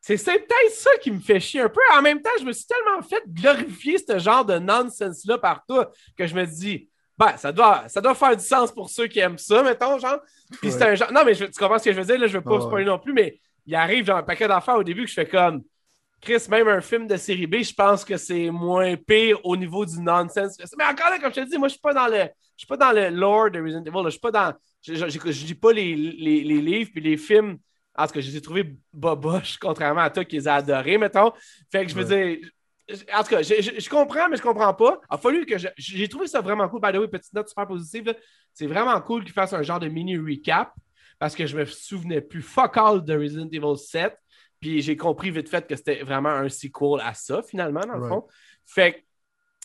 c'est 0.00 0.16
peut-être 0.16 0.72
ça 0.72 0.90
qui 1.00 1.10
me 1.10 1.20
fait 1.20 1.40
chier 1.40 1.60
un 1.60 1.68
peu. 1.68 1.80
En 1.96 2.02
même 2.02 2.20
temps, 2.20 2.30
je 2.40 2.44
me 2.44 2.52
suis 2.52 2.66
tellement 2.66 3.00
fait 3.02 3.22
glorifier 3.28 3.98
ce 3.98 4.18
genre 4.18 4.44
de 4.44 4.58
nonsense-là 4.58 5.38
partout 5.38 5.82
que 6.16 6.26
je 6.26 6.34
me 6.34 6.44
dis, 6.44 6.88
ben, 7.16 7.36
ça 7.36 7.52
doit, 7.52 7.84
ça 7.88 8.00
doit 8.00 8.14
faire 8.14 8.36
du 8.36 8.42
sens 8.44 8.72
pour 8.72 8.90
ceux 8.90 9.06
qui 9.06 9.20
aiment 9.20 9.38
ça, 9.38 9.62
mettons, 9.62 9.98
genre. 9.98 10.18
Puis 10.60 10.70
Ouais. 10.70 10.76
c'est 10.76 10.82
un 10.82 10.94
genre. 10.94 11.12
Non, 11.12 11.24
mais 11.24 11.34
je- 11.34 11.44
tu 11.44 11.52
comprends 11.58 11.78
ce 11.78 11.84
que 11.84 11.92
je 11.92 12.00
veux 12.00 12.06
dire, 12.06 12.18
là, 12.18 12.26
je 12.26 12.38
veux 12.38 12.42
pas 12.44 12.60
spoiler 12.60 12.86
non 12.86 12.98
plus, 12.98 13.12
mais 13.12 13.40
il 13.66 13.74
arrive 13.74 14.04
genre 14.06 14.16
un 14.18 14.22
paquet 14.22 14.48
d'affaires 14.48 14.76
au 14.76 14.82
début 14.82 15.02
que 15.04 15.08
je 15.08 15.14
fais 15.14 15.26
comme. 15.26 15.62
Chris, 16.22 16.46
même 16.48 16.68
un 16.68 16.80
film 16.80 17.06
de 17.08 17.16
série 17.16 17.46
B, 17.48 17.56
je 17.62 17.74
pense 17.74 18.04
que 18.04 18.16
c'est 18.16 18.48
moins 18.50 18.94
pire 18.96 19.38
au 19.44 19.56
niveau 19.56 19.84
du 19.84 20.00
nonsense. 20.00 20.56
Mais 20.78 20.84
encore 20.84 21.10
là, 21.10 21.18
comme 21.18 21.34
je 21.34 21.40
te 21.40 21.50
dis, 21.50 21.58
moi, 21.58 21.66
je 21.68 21.72
suis 21.72 21.80
pas 21.80 21.92
dans 21.92 22.06
le, 22.06 22.18
je 22.56 22.58
suis 22.58 22.66
pas 22.66 22.76
dans 22.76 22.92
le 22.92 23.08
lore 23.10 23.50
de 23.50 23.60
Resident 23.60 23.82
Evil. 23.84 23.96
là. 23.96 24.04
Je 24.04 24.10
suis 24.10 24.20
pas 24.20 24.30
dans, 24.30 24.54
je, 24.82 24.94
je, 24.94 25.08
je- 25.08 25.32
je 25.32 25.46
lis 25.46 25.54
pas 25.54 25.72
les, 25.72 25.96
les, 25.96 26.44
les 26.44 26.60
livres 26.60 26.90
puis 26.92 27.02
les 27.02 27.16
films. 27.16 27.58
En 27.94 28.06
tout 28.06 28.14
cas, 28.14 28.20
je 28.20 28.30
les 28.30 28.36
ai 28.36 28.40
trouvés 28.40 28.72
boboches, 28.92 29.58
contrairement 29.58 30.00
à 30.02 30.10
toi 30.10 30.24
qui 30.24 30.36
les 30.36 30.46
a 30.48 30.54
adorés, 30.54 30.96
mettons. 30.96 31.32
Fait 31.70 31.84
que 31.84 31.90
je 31.90 31.96
veux 31.96 32.04
dire, 32.04 32.38
en 33.14 33.22
tout 33.22 33.30
cas, 33.30 33.42
je, 33.42 33.88
comprends, 33.88 34.28
mais 34.28 34.36
je 34.36 34.42
comprends 34.42 34.74
pas. 34.74 35.00
Il 35.10 35.14
a 35.14 35.18
fallu 35.18 35.44
que. 35.44 35.54
J'ai 35.76 36.08
trouvé 36.08 36.26
ça 36.28 36.40
vraiment 36.40 36.68
cool. 36.68 36.80
By 36.80 36.92
the 36.92 36.96
way, 36.98 37.08
petite 37.08 37.32
note 37.32 37.48
super 37.48 37.66
positive. 37.66 38.14
C'est 38.54 38.66
vraiment 38.66 39.00
cool 39.00 39.24
qu'ils 39.24 39.32
fassent 39.32 39.52
un 39.54 39.62
genre 39.62 39.80
de 39.80 39.88
mini 39.88 40.16
recap 40.16 40.72
parce 41.18 41.34
que 41.34 41.46
je 41.46 41.56
me 41.56 41.64
souvenais 41.64 42.20
plus 42.20 42.42
fuck 42.42 42.76
all 42.76 43.04
de 43.04 43.16
Resident 43.16 43.48
Evil 43.50 43.76
7. 43.76 44.14
Puis 44.62 44.80
j'ai 44.80 44.96
compris 44.96 45.30
vite 45.30 45.48
fait 45.50 45.66
que 45.66 45.76
c'était 45.76 46.02
vraiment 46.02 46.30
un 46.30 46.48
sequel 46.48 47.00
à 47.02 47.12
ça, 47.12 47.42
finalement, 47.42 47.80
dans 47.80 47.96
le 47.98 48.08
fond. 48.08 48.26
Fait 48.64 48.92
que 48.92 48.98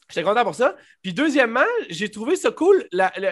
j'étais 0.10 0.24
content 0.24 0.44
pour 0.44 0.56
ça. 0.56 0.76
Puis 1.02 1.14
deuxièmement, 1.14 1.60
j'ai 1.90 2.10
trouvé 2.12 2.36
ça 2.36 2.52
cool, 2.52 2.84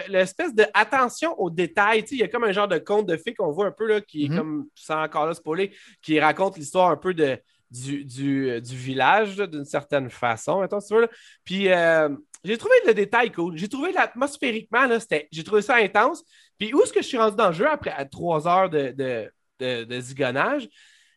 l'espèce 0.08 0.54
de 0.54 0.64
attention 0.72 1.38
aux 1.40 1.50
détails. 1.50 2.02
Tu 2.04 2.10
sais, 2.10 2.14
Il 2.14 2.20
y 2.20 2.22
a 2.22 2.28
comme 2.28 2.44
un 2.44 2.52
genre 2.52 2.68
de 2.68 2.78
conte 2.78 3.06
de 3.06 3.16
fées 3.18 3.34
qu'on 3.34 3.50
voit 3.50 3.66
un 3.66 3.72
peu, 3.72 3.86
là, 3.86 4.00
qui 4.00 4.24
est 4.24 4.28
Mhm. 4.28 4.36
comme, 4.38 4.66
sans 4.74 5.02
encore 5.02 5.26
là 5.26 5.34
spoiler, 5.34 5.72
qui 6.00 6.18
raconte 6.20 6.56
l'histoire 6.56 6.88
un 6.90 6.96
peu 6.96 7.12
de, 7.14 7.36
du, 7.70 8.04
du, 8.04 8.60
du 8.62 8.76
village, 8.76 9.36
d'une 9.36 9.64
certaine 9.64 10.08
façon, 10.08 10.60
mettons, 10.60 10.78
si 10.78 10.88
tu 10.88 10.94
veux. 10.94 11.00
là. 11.02 11.08
Puis 11.44 11.68
euh, 11.68 12.08
j'ai 12.44 12.56
trouvé 12.58 12.74
le 12.86 12.94
détail 12.94 13.32
cool. 13.32 13.56
J'ai 13.58 13.68
trouvé 13.68 13.90
l'atmosphériquement, 13.90 14.86
j'ai 15.32 15.42
trouvé 15.42 15.62
ça 15.62 15.74
intense. 15.76 16.22
Puis 16.58 16.72
où 16.72 16.80
est-ce 16.82 16.92
que 16.92 17.02
je 17.02 17.08
suis 17.08 17.18
rendu 17.18 17.34
dans 17.36 17.48
le 17.48 17.54
jeu 17.54 17.66
après 17.68 17.90
à 17.90 18.04
trois 18.04 18.46
heures 18.46 18.70
de, 18.70 18.92
de, 18.92 19.28
de, 19.58 19.82
de 19.82 20.00
zigonnage? 20.00 20.68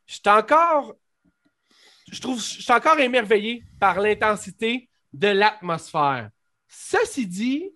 J'étais 0.10 0.30
encore. 0.32 0.96
Je 2.12 2.20
trouve. 2.20 2.40
Je 2.42 2.62
suis 2.64 2.72
encore 2.74 3.00
émerveillé 3.00 3.64
par 3.80 4.00
l'intensité 4.00 4.90
de 5.14 5.28
l'atmosphère. 5.28 6.30
Ceci 6.68 7.28
dit, 7.28 7.70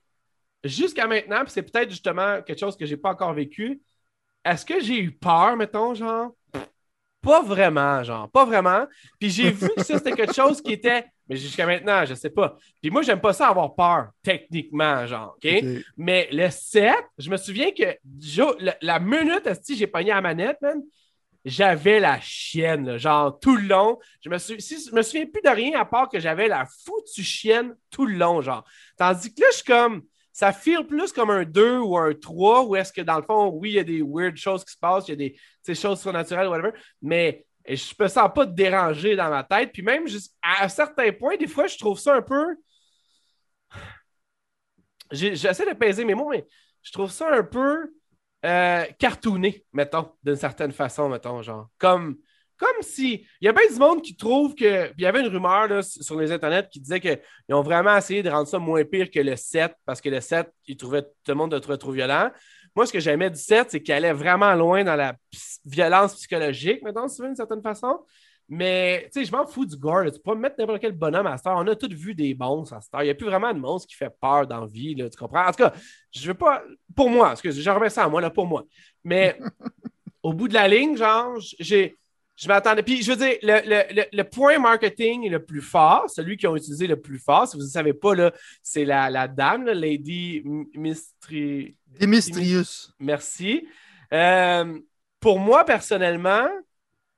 jusqu'à 0.64 1.06
maintenant, 1.08 1.44
c'est 1.48 1.62
peut-être 1.62 1.92
justement 1.92 2.42
quelque 2.42 2.60
chose 2.60 2.76
que 2.76 2.86
j'ai 2.88 2.98
pas 2.98 3.12
encore 3.12 3.34
vécu, 3.34 3.82
est-ce 4.44 4.66
que 4.66 4.80
j'ai 4.80 5.00
eu 5.00 5.12
peur, 5.12 5.56
mettons, 5.56 5.94
genre? 5.94 6.32
Pas 7.22 7.42
vraiment, 7.42 8.04
genre, 8.04 8.30
pas 8.30 8.44
vraiment. 8.46 8.86
Puis 9.20 9.30
j'ai 9.30 9.52
vu 9.52 9.70
que 9.76 9.84
ça, 9.84 9.98
c'était 9.98 10.12
quelque 10.12 10.34
chose 10.34 10.62
qui 10.62 10.74
était. 10.74 11.06
Mais 11.30 11.38
jusqu'à 11.38 11.66
maintenant, 11.66 12.04
je 12.06 12.16
sais 12.16 12.30
pas. 12.32 12.58
Puis 12.82 12.92
moi, 12.92 13.02
j'aime 13.04 13.22
pas 13.22 13.32
ça 13.32 13.48
avoir 13.48 13.74
peur, 13.76 14.10
techniquement, 14.24 15.06
genre, 15.08 15.36
OK? 15.38 15.46
Mais 15.96 16.28
le 16.32 16.50
7, 16.50 16.94
je 17.18 17.30
me 17.30 17.38
souviens 17.38 17.72
que 17.72 17.96
jo- 18.20 18.56
la, 18.60 18.76
la 18.82 19.00
minute, 19.00 19.48
si 19.64 19.78
j'ai 19.78 19.88
pogné 19.88 20.10
la 20.10 20.20
manette, 20.22 20.58
man, 20.62 20.82
j'avais 21.46 22.00
la 22.00 22.20
chienne, 22.22 22.98
genre 22.98 23.40
tout 23.40 23.58
le 23.58 23.68
long. 23.68 24.00
Je 24.22 24.30
me, 24.30 24.38
je 24.38 24.96
me 24.96 25.02
souviens 25.02 25.26
plus 25.26 25.42
de 25.42 25.50
rien 25.50 25.80
à 25.80 25.86
part 25.86 26.10
que 26.10 26.20
j'avais 26.20 26.48
la 26.48 26.66
foutue 26.66 27.24
chienne 27.24 27.76
tout 27.90 28.06
le 28.06 28.16
long, 28.16 28.42
genre. 28.42 28.64
Tandis 28.98 29.34
que 29.34 29.42
là, 29.42 29.48
je 29.52 29.58
suis 29.58 29.66
comme. 29.66 30.04
Ça 30.36 30.52
file 30.52 30.88
plus 30.88 31.12
comme 31.12 31.30
un 31.30 31.44
2 31.44 31.78
ou 31.78 31.96
un 31.96 32.12
3, 32.12 32.64
où 32.64 32.76
est-ce 32.76 32.92
que 32.92 33.02
dans 33.02 33.18
le 33.18 33.22
fond, 33.22 33.52
oui, 33.54 33.70
il 33.70 33.76
y 33.76 33.80
a 33.80 33.84
des 33.84 34.02
weird 34.02 34.36
choses 34.36 34.66
qui 34.66 34.74
se 34.74 34.80
passent, 34.80 35.08
il 35.08 35.12
y 35.12 35.14
a 35.14 35.30
des 35.68 35.76
choses 35.76 36.02
surnaturelles, 36.02 36.48
whatever, 36.48 36.72
mais 37.04 37.46
je 37.68 37.94
me 38.00 38.08
sens 38.08 38.32
pas 38.34 38.46
déranger 38.46 39.16
dans 39.16 39.30
ma 39.30 39.44
tête. 39.44 39.72
Puis 39.72 39.84
même 39.84 40.08
juste 40.08 40.36
à 40.42 40.64
un 40.64 40.70
certain 40.70 41.12
point, 41.12 41.38
des 41.38 41.48
fois, 41.48 41.68
je 41.68 41.78
trouve 41.78 42.00
ça 42.00 42.16
un 42.16 42.22
peu. 42.22 42.56
J'essaie 45.12 45.72
de 45.72 45.78
peser 45.78 46.04
mes 46.04 46.16
mots, 46.16 46.30
mais 46.30 46.48
je 46.82 46.92
trouve 46.92 47.12
ça 47.12 47.32
un 47.32 47.44
peu 47.44 47.94
euh, 48.46 48.86
cartooné, 49.00 49.66
mettons, 49.72 50.12
d'une 50.22 50.36
certaine 50.36 50.72
façon, 50.72 51.10
mettons, 51.10 51.42
genre. 51.42 51.70
Comme, 51.78 52.18
comme 52.58 52.82
si. 52.82 53.26
Il 53.40 53.46
y 53.46 53.48
a 53.48 53.54
bien 53.54 53.68
du 53.68 53.80
monde 53.80 54.02
qui 54.02 54.16
trouve 54.16 54.54
que. 54.56 54.92
Il 54.98 55.02
y 55.02 55.06
avait 55.06 55.22
une 55.22 55.28
rumeur 55.28 55.84
sur 55.84 56.20
les 56.20 56.32
internets 56.32 56.68
qui 56.70 56.80
disait 56.80 57.00
qu'ils 57.00 57.20
ont 57.50 57.62
vraiment 57.62 57.96
essayé 57.96 58.22
de 58.22 58.30
rendre 58.30 58.48
ça 58.48 58.60
moins 58.60 58.84
pire 58.84 59.10
que 59.10 59.20
le 59.20 59.36
7, 59.36 59.74
parce 59.86 60.02
que 60.02 60.10
le 60.10 60.20
7, 60.20 60.52
ils 60.68 60.78
trouvaient, 60.78 61.04
tout 61.04 61.10
le 61.30 61.36
monde 61.36 61.54
le 61.54 61.60
trouvait 61.60 61.78
trop 61.78 61.92
violent. 61.92 62.32
Moi, 62.76 62.86
ce 62.86 62.94
que 62.94 63.00
j'aimais 63.00 63.30
du 63.30 63.40
7, 63.40 63.72
c'est 63.72 63.82
qu'il 63.82 63.94
allait 63.94 64.14
vraiment 64.14 64.54
loin 64.56 64.84
dans 64.84 64.96
la 64.96 65.16
violence 65.66 66.16
psychologique, 66.16 66.82
mettons, 66.84 67.08
si 67.08 67.18
tu 67.18 67.22
veux, 67.22 67.28
d'une 67.30 67.36
certaine 67.36 67.62
façon. 67.62 68.00
Mais, 68.56 69.10
tu 69.12 69.20
sais, 69.20 69.26
je 69.26 69.32
m'en 69.32 69.48
fous 69.48 69.66
du 69.66 69.76
gore. 69.78 70.02
là. 70.04 70.12
Tu 70.12 70.18
peux 70.18 70.24
pas 70.32 70.36
me 70.36 70.42
mettre 70.42 70.56
n'importe 70.60 70.80
quel 70.80 70.92
bonhomme 70.92 71.26
à 71.26 71.34
heure. 71.36 71.58
On 71.58 71.66
a 71.68 71.76
tous 71.76 71.92
vu 71.94 72.14
des 72.14 72.36
monstres 72.36 72.74
à 72.76 72.78
heure. 72.78 73.02
Il 73.02 73.06
n'y 73.06 73.10
a 73.10 73.16
plus 73.16 73.26
vraiment 73.26 73.52
de 73.54 73.58
monstre 73.60 73.88
qui 73.88 73.96
fait 73.96 74.12
peur 74.22 74.46
dans 74.46 74.62
la 74.62 74.68
vie, 74.68 74.94
là, 74.96 75.10
tu 75.10 75.18
comprends? 75.18 75.46
En 75.48 75.52
tout 75.52 75.64
cas, 75.64 75.74
je 76.12 76.28
veux 76.28 76.34
pas... 76.34 76.62
Pour 76.96 77.10
moi, 77.10 77.30
parce 77.30 77.42
que 77.42 77.50
je 77.52 77.70
remets 77.70 77.90
ça 77.90 78.04
à 78.04 78.10
moi, 78.10 78.22
là, 78.22 78.30
pour 78.30 78.46
moi. 78.46 78.64
Mais 79.04 79.40
au 80.24 80.34
bout 80.34 80.48
de 80.48 80.54
la 80.54 80.68
ligne, 80.68 80.96
genre, 80.96 81.36
j'ai... 81.60 81.98
Je 82.36 82.48
m'attendais. 82.48 82.82
Puis, 82.84 83.04
je 83.04 83.12
veux 83.12 83.18
dire, 83.18 83.38
le, 83.44 83.62
le- 83.64 83.94
le- 83.96 84.06
le 84.12 84.24
point 84.24 84.58
marketing 84.58 85.30
le 85.30 85.44
plus 85.46 85.62
fort, 85.62 86.10
celui 86.10 86.36
qu'ils 86.36 86.50
ont 86.50 86.56
utilisé 86.56 86.88
le 86.88 87.00
plus 87.00 87.20
fort, 87.20 87.48
si 87.48 87.56
vous 87.58 87.64
ne 87.64 87.68
savez 87.68 87.94
pas, 87.94 88.16
là, 88.16 88.32
c'est 88.64 88.86
la, 88.86 89.10
la 89.12 89.28
dame, 89.28 89.66
là, 89.66 89.74
Lady 89.76 90.42
M- 90.44 90.66
Mystri... 90.76 91.76
Démistrius. 91.88 92.92
Merci. 93.00 93.68
Euh, 94.12 94.80
pour 95.20 95.40
moi, 95.40 95.64
personnellement, 95.64 96.48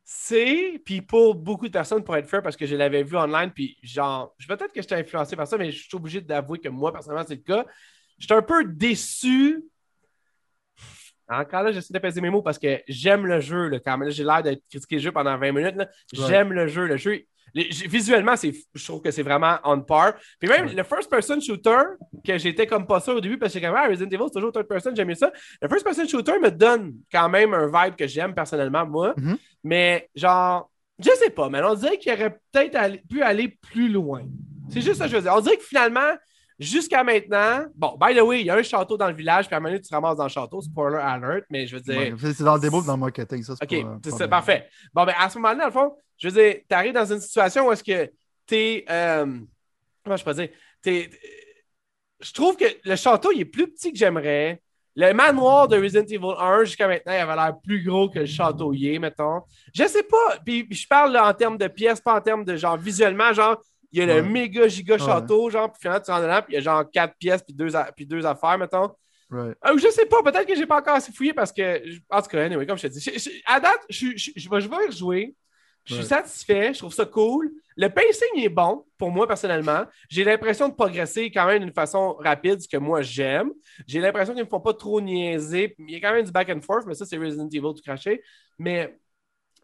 c'est, 0.07 0.79
puis 0.85 1.01
pour 1.01 1.33
beaucoup 1.33 1.67
de 1.67 1.74
personnes, 1.74 2.03
pour 2.03 2.15
être 2.15 2.27
fair, 2.27 2.43
parce 2.43 2.55
que 2.55 2.67
je 2.67 2.75
l'avais 2.75 3.01
vu 3.01 3.17
online, 3.17 3.51
puis 3.51 3.75
genre, 3.81 4.35
je 4.38 4.47
peut-être 4.47 4.71
que 4.71 4.79
j'étais 4.79 4.93
influencé 4.93 5.35
par 5.35 5.47
ça, 5.47 5.57
mais 5.57 5.71
je 5.71 5.81
suis 5.81 5.95
obligé 5.95 6.21
d'avouer 6.21 6.59
que 6.59 6.69
moi, 6.69 6.93
personnellement, 6.93 7.25
c'est 7.27 7.35
le 7.35 7.41
cas. 7.41 7.65
J'étais 8.19 8.35
un 8.35 8.43
peu 8.43 8.63
déçu. 8.65 9.65
Encore 11.27 11.63
là, 11.63 11.71
j'essaie 11.71 11.91
de 11.91 11.97
peser 11.97 12.21
mes 12.21 12.29
mots 12.29 12.43
parce 12.43 12.59
que 12.59 12.83
j'aime 12.88 13.25
le 13.25 13.39
jeu, 13.39 13.67
là, 13.67 13.79
quand 13.79 13.97
même. 13.97 14.07
Là, 14.07 14.13
J'ai 14.13 14.24
l'air 14.24 14.43
de 14.43 14.62
critiquer 14.69 14.97
le 14.97 15.01
jeu 15.01 15.12
pendant 15.12 15.35
20 15.39 15.51
minutes. 15.51 15.75
Ouais. 15.75 15.88
J'aime 16.13 16.53
le 16.53 16.67
jeu. 16.67 16.85
Le 16.85 16.97
jeu, 16.97 17.25
les- 17.55 17.69
visuellement, 17.88 18.35
je 18.35 18.85
trouve 18.85 19.01
que 19.01 19.09
c'est 19.12 19.24
vraiment 19.24 19.57
on 19.63 19.79
par. 19.81 20.13
Puis 20.39 20.50
même 20.50 20.67
le 20.67 20.83
first-person 20.83 21.39
shooter, 21.39 21.83
que 22.25 22.38
j'étais 22.38 22.67
comme 22.67 22.85
pas 22.85 23.00
sûr 23.00 23.15
au 23.15 23.21
début 23.21 23.38
parce 23.38 23.53
que 23.53 23.59
j'étais 23.59 23.71
comme, 23.71 23.79
ah, 23.81 23.88
Resident 23.88 24.09
Evil, 24.09 24.25
c'est 24.27 24.33
toujours 24.39 24.51
third 24.51 24.67
person, 24.67 24.91
j'aime 24.93 25.07
mieux 25.07 25.15
ça. 25.15 25.31
Le 25.62 25.67
first-person 25.69 26.07
shooter 26.07 26.38
me 26.39 26.51
donne 26.51 26.95
quand 27.12 27.29
même 27.29 27.53
un 27.53 27.67
vibe 27.67 27.95
que 27.95 28.05
j'aime 28.05 28.35
personnellement, 28.35 28.85
moi. 28.85 29.13
Mhm. 29.17 29.38
Mais 29.63 30.09
genre, 30.13 30.69
je 31.00 31.09
sais 31.12 31.29
pas, 31.29 31.50
mais 31.50 31.62
on 31.63 31.74
dirait 31.75 31.97
qu'il 31.97 32.12
aurait 32.12 32.38
peut-être 32.51 33.07
pu 33.07 33.21
aller 33.24 33.57
plus 33.62 33.89
loin. 33.89 34.24
C'est 34.69 34.81
juste 34.81 34.95
ça 34.95 35.05
que 35.05 35.12
je 35.12 35.15
veux 35.15 35.21
dire. 35.21 35.33
On 35.35 35.41
dirait 35.41 35.57
que 35.57 35.63
finalement, 35.63 36.12
jusqu'à 36.59 37.03
maintenant, 37.03 37.65
bon, 37.75 37.97
by 38.00 38.15
the 38.15 38.21
way, 38.21 38.41
il 38.41 38.47
y 38.47 38.50
a 38.50 38.55
un 38.55 38.63
château 38.63 38.97
dans 38.97 39.07
le 39.07 39.13
village, 39.13 39.47
puis 39.47 39.53
à 39.55 39.57
un 39.57 39.59
moment 39.62 39.69
donné, 39.71 39.81
tu 39.81 39.89
te 39.89 39.95
ramasses 39.95 40.17
dans 40.17 40.24
le 40.24 40.29
château, 40.29 40.62
spoiler 40.62 40.97
alert, 40.97 41.45
mais 41.50 41.67
je 41.67 41.75
veux 41.75 41.81
dire. 41.81 41.97
Ouais, 41.97 42.33
c'est 42.33 42.43
dans 42.43 42.55
le 42.55 42.62
démo 42.62 42.81
ou 42.81 42.85
dans 42.85 42.93
le 42.95 43.00
marketing, 43.00 43.43
ça. 43.43 43.53
c'est 43.57 43.83
OK, 43.83 43.88
c'est 44.17 44.27
parfait. 44.27 44.67
Bon, 44.93 45.05
ben, 45.05 45.13
à 45.17 45.29
ce 45.29 45.38
moment-là, 45.38 45.55
dans 45.59 45.65
le 45.65 45.71
fond, 45.71 45.95
je 46.17 46.27
veux 46.29 46.34
dire, 46.41 46.62
tu 46.67 46.75
arrives 46.75 46.93
dans 46.93 47.12
une 47.12 47.19
situation 47.19 47.67
où 47.67 47.72
est-ce 47.72 47.84
que 47.84 48.12
t'es. 48.45 48.86
Euh, 48.89 49.25
comment 50.03 50.17
je 50.17 50.24
peux 50.24 50.34
dire? 50.34 50.50
T'es- 50.81 51.10
je 52.19 52.31
trouve 52.34 52.55
que 52.55 52.65
le 52.84 52.95
château, 52.95 53.31
il 53.31 53.41
est 53.41 53.45
plus 53.45 53.67
petit 53.67 53.91
que 53.91 53.98
j'aimerais. 53.98 54.62
Le 54.95 55.12
manoir 55.13 55.67
de 55.67 55.77
Resident 55.77 56.05
Evil 56.05 56.34
1, 56.39 56.63
jusqu'à 56.63 56.88
maintenant, 56.88 57.12
il 57.12 57.17
avait 57.17 57.36
l'air 57.36 57.53
plus 57.62 57.84
gros 57.84 58.10
que 58.10 58.19
le 58.19 58.25
château 58.25 58.72
y 58.74 58.95
est, 58.95 59.00
mettons. 59.00 59.41
Je 59.74 59.86
sais 59.88 60.03
pas. 60.03 60.38
Puis, 60.45 60.65
je 60.72 60.88
parle 60.88 61.12
là, 61.12 61.27
en 61.27 61.34
termes 61.34 61.57
de 61.57 61.67
pièces, 61.67 62.00
pas 62.00 62.15
en 62.15 62.22
termes 62.22 62.45
de 62.45 62.55
genre 62.55 62.77
visuellement, 62.77 63.34
genre, 63.34 63.62
il 63.91 64.00
y 64.00 64.01
a 64.10 64.15
le 64.15 64.24
méga 64.24 64.67
giga 64.69 64.93
Ouais. 64.95 65.00
château, 65.00 65.50
genre, 65.50 65.69
puis 65.72 65.81
finalement, 65.81 66.01
tu 66.01 66.12
rentres 66.12 66.24
dedans, 66.24 66.41
puis 66.41 66.53
il 66.53 66.55
y 66.55 66.57
a 66.60 66.62
genre 66.62 66.89
quatre 66.89 67.15
pièces, 67.17 67.43
puis 67.43 67.53
deux, 67.53 67.75
a- 67.75 67.91
puis 67.91 68.05
deux 68.05 68.25
affaires, 68.25 68.57
mettons. 68.57 68.89
Right. 69.29 69.57
Euh, 69.67 69.77
je 69.77 69.89
sais 69.89 70.05
pas, 70.05 70.24
peut-être 70.24 70.45
que 70.48 70.55
j'ai 70.55 70.65
pas 70.65 70.77
encore 70.79 70.95
assez 70.95 71.12
fouillé 71.12 71.34
parce 71.34 71.51
que, 71.51 71.81
en 72.10 72.22
tout 72.22 72.29
cas, 72.29 72.43
anyway, 72.45 72.65
comme 72.65 72.77
je 72.77 72.84
te 72.84 72.93
dis, 72.93 73.01
je- 73.01 73.19
je- 73.19 73.29
à 73.45 73.60
date, 73.60 73.81
je, 73.89 74.07
je, 74.15 74.50
vais, 74.50 74.62
je 74.62 74.69
vais 74.69 74.84
y 74.84 74.88
rejouer. 74.88 75.36
Je 75.85 75.93
suis 75.93 76.03
Ouais. 76.03 76.09
satisfait, 76.09 76.73
je 76.73 76.79
trouve 76.79 76.93
ça 76.93 77.05
cool. 77.05 77.51
Le 77.77 77.89
pacing 77.89 78.27
est 78.43 78.49
bon 78.49 78.85
pour 78.97 79.11
moi 79.11 79.27
personnellement. 79.27 79.85
J'ai 80.09 80.23
l'impression 80.23 80.67
de 80.69 80.73
progresser 80.73 81.29
quand 81.31 81.45
même 81.45 81.59
d'une 81.63 81.73
façon 81.73 82.13
rapide, 82.13 82.61
ce 82.61 82.67
que 82.67 82.77
moi 82.77 83.01
j'aime. 83.01 83.51
J'ai 83.85 83.99
l'impression 83.99 84.33
qu'ils 84.33 84.41
ne 84.41 84.45
me 84.45 84.49
font 84.49 84.61
pas 84.61 84.73
trop 84.73 84.99
niaiser. 85.01 85.75
Il 85.79 85.91
y 85.91 85.95
a 85.95 85.99
quand 85.99 86.13
même 86.13 86.25
du 86.25 86.31
back 86.31 86.49
and 86.49 86.61
forth, 86.61 86.85
mais 86.87 86.93
ça, 86.95 87.05
c'est 87.05 87.17
Resident 87.17 87.47
Evil 87.49 87.61
tout 87.75 87.81
craché. 87.85 88.21
Mais 88.57 88.97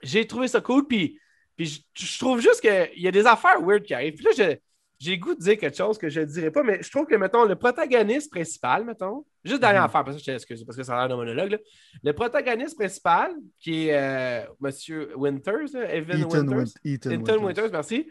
j'ai 0.03 0.27
trouvé 0.27 0.47
ça 0.47 0.61
cool. 0.61 0.87
Puis, 0.87 1.19
puis 1.55 1.65
je, 1.65 1.79
je 2.05 2.19
trouve 2.19 2.39
juste 2.41 2.61
qu'il 2.61 3.01
y 3.01 3.07
a 3.07 3.11
des 3.11 3.25
affaires 3.25 3.59
weird 3.61 3.83
qui 3.83 3.93
arrivent. 3.93 4.15
Puis 4.15 4.25
là, 4.25 4.31
je- 4.37 4.57
j'ai 5.03 5.17
goût 5.17 5.33
de 5.33 5.39
dire 5.39 5.57
quelque 5.57 5.75
chose 5.75 5.97
que 5.97 6.09
je 6.09 6.19
ne 6.19 6.25
dirais 6.25 6.51
pas, 6.51 6.61
mais 6.61 6.83
je 6.83 6.91
trouve 6.91 7.07
que, 7.07 7.15
mettons, 7.15 7.45
le 7.45 7.55
protagoniste 7.55 8.29
principal, 8.31 8.85
mettons, 8.85 9.25
juste 9.43 9.59
dernière 9.59 9.81
Mhm. 9.81 9.85
affaire, 9.87 10.03
parce 10.03 10.17
que 10.17 10.23
je 10.23 10.63
parce 10.63 10.77
que 10.77 10.83
ça 10.83 10.93
a 10.95 10.99
l'air 10.99 11.09
d'un 11.09 11.15
monologue. 11.15 11.51
là. 11.51 11.57
Le 12.03 12.13
protagoniste 12.13 12.77
principal, 12.77 13.31
qui 13.59 13.87
est 13.87 13.97
euh, 13.97 14.45
Monsieur 14.59 15.11
Winters, 15.17 15.73
là, 15.73 15.91
Evan 15.93 16.19
Ethan, 16.19 16.29
Winters. 16.29 16.57
Win- 16.57 16.73
Ethan 16.93 17.09
Ethan 17.09 17.19
Winters. 17.21 17.43
Winters, 17.43 17.71
merci. 17.71 18.07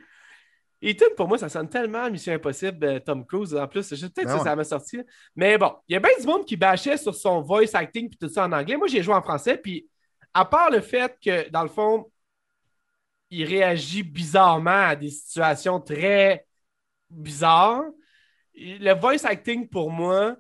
Ethan, 0.83 1.05
pour 1.17 1.29
moi, 1.29 1.39
ça 1.39 1.49
sonne 1.49 1.69
tellement 1.69 2.11
Mission 2.11 2.33
Impossible, 2.33 2.85
euh, 2.85 2.99
Tom 3.01 3.25
Cruise. 3.27 3.55
En 3.55 3.69
plus, 3.69 3.89
peut-être 3.89 4.15
Ben 4.17 4.25
que 4.25 4.33
ouais. 4.33 4.45
ça 4.45 4.57
m'a 4.57 4.65
sorti. 4.65 4.97
là. 4.97 5.03
Mais 5.37 5.59
bon, 5.59 5.73
il 5.89 5.93
y 5.93 5.97
a 5.97 6.01
bien 6.01 6.11
du 6.19 6.27
monde 6.27 6.45
qui 6.45 6.57
bâchait 6.57 6.97
sur 6.97 7.15
son 7.15 7.41
voice 7.43 7.75
acting 7.75 8.09
puis 8.09 8.19
tout 8.19 8.29
ça 8.29 8.47
en 8.47 8.53
anglais. 8.53 8.77
Moi, 8.77 8.89
j'ai 8.89 9.03
joué 9.03 9.15
en 9.15 9.23
français. 9.23 9.59
Puis, 9.59 9.87
à 10.35 10.45
part 10.45 10.71
le 10.71 10.81
fait 10.81 11.17
que, 11.25 11.49
dans 11.51 11.63
le 11.63 11.69
fond, 11.69 12.11
il 13.31 13.45
réagit 13.45 14.03
bizarrement 14.03 14.87
à 14.89 14.97
des 14.97 15.11
situations 15.11 15.79
très 15.81 16.47
bizarres, 17.11 17.85
le 18.55 18.93
voice 18.95 19.25
acting, 19.25 19.69
pour 19.69 19.91
moi, 19.91 20.37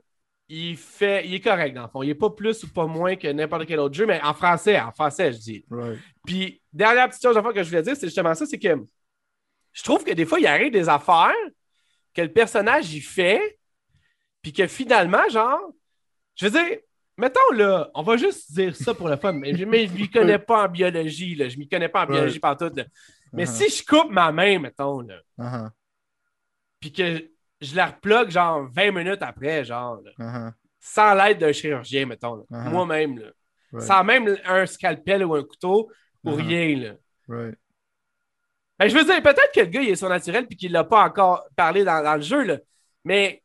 il, 0.48 0.76
fait, 0.76 1.26
il 1.26 1.34
est 1.34 1.40
correct, 1.40 1.74
dans 1.74 1.82
le 1.82 1.88
fond. 1.88 2.02
Il 2.02 2.08
n'est 2.08 2.14
pas 2.14 2.30
plus 2.30 2.64
ou 2.64 2.68
pas 2.72 2.86
moins 2.86 3.14
que 3.16 3.28
n'importe 3.28 3.66
quel 3.66 3.78
autre 3.78 3.94
jeu, 3.94 4.06
mais 4.06 4.20
en 4.22 4.34
français, 4.34 4.80
en 4.80 4.90
français, 4.90 5.32
je 5.32 5.38
dis. 5.38 5.64
Right. 5.70 5.98
Puis, 6.26 6.60
dernière 6.72 7.08
petite 7.08 7.22
chose 7.22 7.36
que 7.54 7.62
je 7.62 7.68
voulais 7.68 7.82
dire, 7.82 7.96
c'est 7.96 8.06
justement 8.08 8.34
ça, 8.34 8.46
c'est 8.46 8.58
que 8.58 8.76
je 9.72 9.82
trouve 9.84 10.04
que 10.04 10.12
des 10.12 10.24
fois, 10.26 10.40
il 10.40 10.46
arrive 10.46 10.72
des 10.72 10.88
affaires 10.88 11.30
que 12.12 12.22
le 12.22 12.32
personnage 12.32 12.92
y 12.92 13.00
fait, 13.00 13.58
puis 14.42 14.52
que 14.52 14.66
finalement, 14.66 15.28
genre, 15.30 15.60
je 16.34 16.46
veux 16.46 16.50
dire, 16.50 16.78
mettons 17.16 17.52
là, 17.54 17.88
on 17.94 18.02
va 18.02 18.16
juste 18.16 18.52
dire 18.52 18.74
ça 18.74 18.92
pour 18.94 19.08
le 19.08 19.16
fun, 19.16 19.32
mais 19.32 19.54
je 19.54 19.64
ne 19.64 19.70
m'y 19.70 20.10
connais 20.10 20.38
pas 20.40 20.64
en 20.64 20.68
biologie, 20.68 21.36
là, 21.36 21.48
je 21.48 21.56
m'y 21.58 21.68
connais 21.68 21.88
pas 21.88 22.02
en 22.04 22.06
biologie 22.06 22.40
partout. 22.40 22.70
là. 22.74 22.84
Mais 23.32 23.44
Uh-huh. 23.44 23.68
si 23.68 23.78
je 23.78 23.84
coupe 23.86 24.10
ma 24.10 24.32
main, 24.32 24.58
mettons, 24.58 25.00
là, 25.02 25.20
Uh-huh. 25.38 25.70
Puis 26.80 26.92
que 26.92 27.30
je 27.60 27.76
la 27.76 27.87
replogue 27.87 28.30
genre 28.30 28.66
20 28.72 28.90
minutes 28.92 29.22
après, 29.22 29.64
genre, 29.64 30.00
là, 30.02 30.10
Uh-huh. 30.18 30.52
sans 30.78 31.14
l'aide 31.14 31.38
d'un 31.38 31.52
chirurgien, 31.52 32.06
mettons, 32.06 32.46
Uh-huh. 32.50 32.70
moi-même, 32.70 33.20
Right. 33.72 33.87
sans 33.87 34.02
même 34.02 34.37
un 34.46 34.66
scalpel 34.66 35.25
ou 35.25 35.34
un 35.34 35.44
couteau, 35.44 35.90
ou 36.25 36.30
Uh-huh. 36.30 36.37
rien, 36.46 36.76
là. 36.76 36.92
Right. 37.28 37.58
Ben, 38.78 38.88
je 38.88 38.96
veux 38.96 39.04
dire, 39.04 39.22
peut-être 39.22 39.52
que 39.54 39.60
le 39.60 39.66
gars, 39.66 39.82
il 39.82 39.90
est 39.90 39.96
surnaturel 39.96 40.46
puis 40.46 40.56
qu'il 40.56 40.72
l'a 40.72 40.84
pas 40.84 41.04
encore 41.04 41.44
parlé 41.54 41.84
dans, 41.84 42.02
dans 42.02 42.14
le 42.16 42.22
jeu, 42.22 42.42
là. 42.44 42.58
Mais 43.04 43.42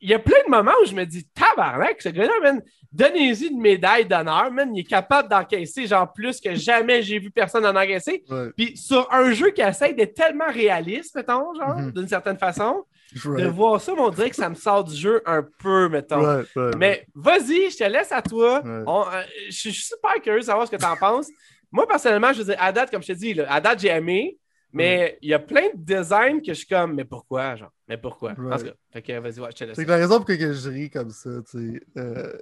il 0.00 0.10
y 0.10 0.14
a 0.14 0.18
plein 0.18 0.38
de 0.44 0.50
moments 0.50 0.72
où 0.82 0.86
je 0.86 0.94
me 0.94 1.04
dis, 1.04 1.24
tabarnak, 1.34 2.02
ce 2.02 2.08
gars-là, 2.08 2.32
man, 2.42 2.62
donnez-y 2.90 3.46
une 3.46 3.60
médaille 3.60 4.06
d'honneur, 4.06 4.50
man. 4.50 4.74
Il 4.74 4.80
est 4.80 4.84
capable 4.88 5.28
d'encaisser, 5.28 5.86
genre, 5.86 6.12
plus 6.12 6.40
que 6.40 6.54
jamais 6.54 7.02
j'ai 7.02 7.18
vu 7.18 7.30
personne 7.30 7.64
en 7.64 7.74
encaisser. 7.76 8.24
Puis 8.56 8.76
sur 8.76 9.06
un 9.12 9.32
jeu 9.32 9.50
qui 9.50 9.60
essaie 9.62 9.92
d'être 9.94 10.14
tellement 10.14 10.48
réaliste, 10.50 11.14
mettons, 11.14 11.54
genre, 11.54 11.76
Mhm. 11.78 11.92
d'une 11.92 12.08
certaine 12.08 12.38
façon, 12.38 12.84
de 13.12 13.46
voir 13.46 13.80
ça, 13.80 13.92
on 13.96 14.08
dirait 14.08 14.30
que 14.30 14.36
ça 14.36 14.48
me 14.48 14.54
sort 14.54 14.84
du 14.84 14.96
jeu 14.96 15.22
un 15.26 15.46
peu, 15.58 15.88
mettons. 15.88 16.22
Right, 16.22 16.46
right, 16.56 16.76
Mais 16.78 17.06
vas-y, 17.14 17.70
je 17.70 17.76
te 17.76 17.84
laisse 17.84 18.10
à 18.10 18.22
toi. 18.22 18.62
On- 18.86 19.04
euh, 19.06 19.22
je 19.48 19.52
suis 19.56 19.72
super 19.72 20.14
curieux 20.22 20.40
de 20.40 20.44
savoir 20.46 20.66
ce 20.66 20.72
que 20.72 20.76
tu 20.76 20.84
en 20.86 20.96
penses. 20.96 21.28
Moi, 21.70 21.86
personnellement, 21.86 22.32
je 22.32 22.38
veux 22.38 22.44
dire, 22.46 22.56
à 22.58 22.72
date, 22.72 22.90
comme 22.90 23.02
je 23.02 23.08
te 23.08 23.18
dis, 23.18 23.34
là, 23.34 23.46
à 23.52 23.60
date, 23.60 23.80
j'ai 23.80 23.88
aimé, 23.88 24.38
mais 24.72 25.18
il 25.22 25.28
y 25.30 25.34
a 25.34 25.38
plein 25.38 25.68
de 25.74 25.76
designs 25.82 26.40
que 26.40 26.48
je 26.48 26.58
suis 26.58 26.66
comme, 26.66 26.94
mais 26.94 27.04
pourquoi, 27.04 27.56
genre? 27.56 27.72
Mais 27.88 27.96
pourquoi? 27.98 28.32
En 28.32 28.36
Ouais. 28.36 28.58
tout 28.58 28.64
cas, 28.64 28.72
fait 28.92 29.02
que 29.02 29.18
vas-y, 29.18 29.40
ouais, 29.40 29.50
je 29.52 29.56
te 29.56 29.64
laisse. 29.64 29.76
C'est 29.76 29.84
la 29.84 29.96
raison 29.96 30.20
pour 30.20 30.30
laquelle 30.30 30.54
je 30.54 30.70
ris 30.70 30.90
comme 30.90 31.10
ça, 31.10 31.30
tu 31.50 31.74
sais. 31.74 31.80
euh, 31.98 32.32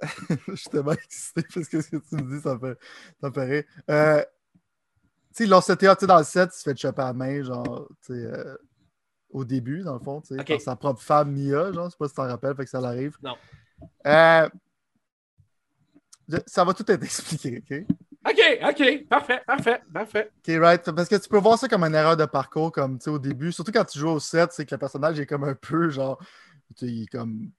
je 0.48 0.54
suis 0.54 0.70
tellement 0.70 0.92
excité 0.92 1.42
parce 1.54 1.68
que 1.68 1.80
ce 1.80 1.88
que 1.90 1.96
tu 1.96 2.14
me 2.16 2.36
dis, 2.36 2.42
ça 2.42 2.54
me 2.54 2.60
fait, 2.60 2.78
ça 3.20 3.28
me 3.28 3.34
fait 3.34 3.44
rire. 3.44 3.64
Euh, 3.90 4.22
tu 5.34 5.44
sais, 5.44 5.46
l'OCTA, 5.46 5.96
tu 5.96 6.06
dans 6.06 6.18
le 6.18 6.24
set, 6.24 6.50
il 6.52 6.58
se 6.58 6.62
fait 6.62 6.76
choper 6.76 7.02
à 7.02 7.06
la 7.06 7.12
main, 7.12 7.42
genre, 7.42 7.86
tu 8.04 8.14
sais, 8.14 8.24
euh, 8.24 8.56
au 9.30 9.44
début, 9.44 9.82
dans 9.82 9.94
le 9.94 10.00
fond, 10.00 10.20
tu 10.20 10.36
sais, 10.36 10.44
par 10.44 10.60
sa 10.60 10.76
propre 10.76 11.00
femme, 11.02 11.32
Mia, 11.32 11.72
genre, 11.72 11.86
je 11.86 11.90
sais 11.90 11.96
pas 11.98 12.08
si 12.08 12.14
tu 12.14 12.16
t'en 12.16 12.26
rappelles, 12.26 12.56
fait 12.56 12.64
que 12.64 12.70
ça 12.70 12.80
l'arrive. 12.80 13.16
Non. 13.22 13.36
Euh, 14.06 14.48
je- 16.28 16.38
ça 16.46 16.64
va 16.64 16.74
tout 16.74 16.90
être 16.90 17.02
expliqué, 17.04 17.62
OK? 17.70 17.84
OK, 18.28 18.38
OK, 18.68 19.08
parfait, 19.08 19.40
parfait, 19.46 19.80
parfait. 19.92 20.30
OK, 20.46 20.54
right. 20.60 20.90
Parce 20.90 21.08
que 21.08 21.16
tu 21.16 21.28
peux 21.28 21.38
voir 21.38 21.58
ça 21.58 21.68
comme 21.68 21.84
une 21.84 21.94
erreur 21.94 22.16
de 22.16 22.26
parcours, 22.26 22.70
comme 22.70 22.98
tu 22.98 23.04
sais, 23.04 23.10
au 23.10 23.18
début. 23.18 23.50
Surtout 23.50 23.72
quand 23.72 23.84
tu 23.84 23.98
joues 23.98 24.10
au 24.10 24.20
set, 24.20 24.52
c'est 24.52 24.66
que 24.66 24.74
le 24.74 24.78
personnage 24.78 25.18
est 25.18 25.26
comme 25.26 25.44
un 25.44 25.54
peu 25.54 25.88
genre. 25.88 26.18
Tu 26.76 26.86
sais, 26.86 26.92
il 26.92 27.02
est 27.04 27.06
comme. 27.06 27.40
tu 27.40 27.50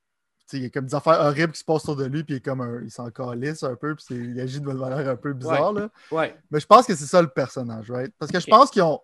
sais, 0.45 0.57
il 0.57 0.63
y 0.63 0.65
a 0.67 0.69
comme 0.69 0.85
des 0.85 0.93
affaires 0.93 1.19
horribles 1.19 1.53
qui 1.53 1.59
se 1.59 1.65
passent 1.65 1.83
autour 1.89 1.95
de 1.95 2.05
lui, 2.05 2.23
puis 2.23 2.35
il 2.35 2.37
est 2.37 2.45
comme 2.45 2.61
un. 2.61 2.81
Il 2.83 2.91
s'en 2.91 3.09
calisse 3.09 3.63
un 3.63 3.75
peu, 3.75 3.95
puis 3.95 4.05
il 4.11 4.39
agit 4.39 4.61
de 4.61 4.71
manière 4.71 5.09
un 5.09 5.15
peu 5.15 5.33
bizarre, 5.33 5.73
là. 5.73 5.89
Ouais. 6.11 6.35
Mais 6.51 6.59
je 6.59 6.67
pense 6.67 6.85
que 6.85 6.93
c'est 6.95 7.05
ça 7.07 7.21
le 7.23 7.29
personnage, 7.29 7.89
right? 7.89 8.13
Parce 8.19 8.31
que 8.31 8.39
je 8.39 8.45
pense 8.47 8.69
qu'ils 8.69 8.83
ont. 8.83 9.01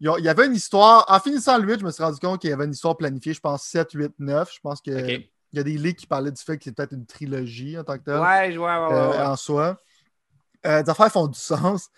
Il 0.00 0.10
y 0.24 0.28
avait 0.28 0.46
une 0.46 0.54
histoire. 0.54 1.06
En 1.08 1.18
finissant 1.20 1.56
le 1.58 1.64
8, 1.66 1.80
je 1.80 1.84
me 1.86 1.90
suis 1.90 2.02
rendu 2.02 2.18
compte 2.20 2.40
qu'il 2.42 2.50
y 2.50 2.52
avait 2.52 2.64
une 2.66 2.72
histoire 2.72 2.96
planifiée, 2.96 3.32
je 3.34 3.40
pense 3.40 3.62
7, 3.64 3.92
8, 3.92 4.12
9. 4.18 4.50
Je 4.52 4.60
pense 4.62 4.80
qu'il 4.82 4.94
OK. 4.96 5.28
y 5.52 5.58
a 5.58 5.62
des 5.62 5.76
leaks 5.78 5.98
qui 5.98 6.06
parlaient 6.06 6.30
du 6.30 6.42
fait 6.42 6.56
que 6.58 6.64
c'est 6.64 6.72
peut-être 6.74 6.92
une 6.92 7.04
trilogie 7.06 7.78
en 7.78 7.84
tant 7.84 7.98
que 7.98 8.04
tel 8.04 8.18
Ouais, 8.18 8.50
je- 8.52 8.58
ouais, 8.58 8.66
ouais, 8.66 8.86
ouais, 8.86 8.92
euh, 8.94 9.10
ouais. 9.12 9.18
en 9.22 9.36
soi. 9.36 9.78
Euh, 10.66 10.82
des 10.82 10.90
affaires 10.90 11.10
font 11.10 11.26
du 11.26 11.38
sens. 11.38 11.88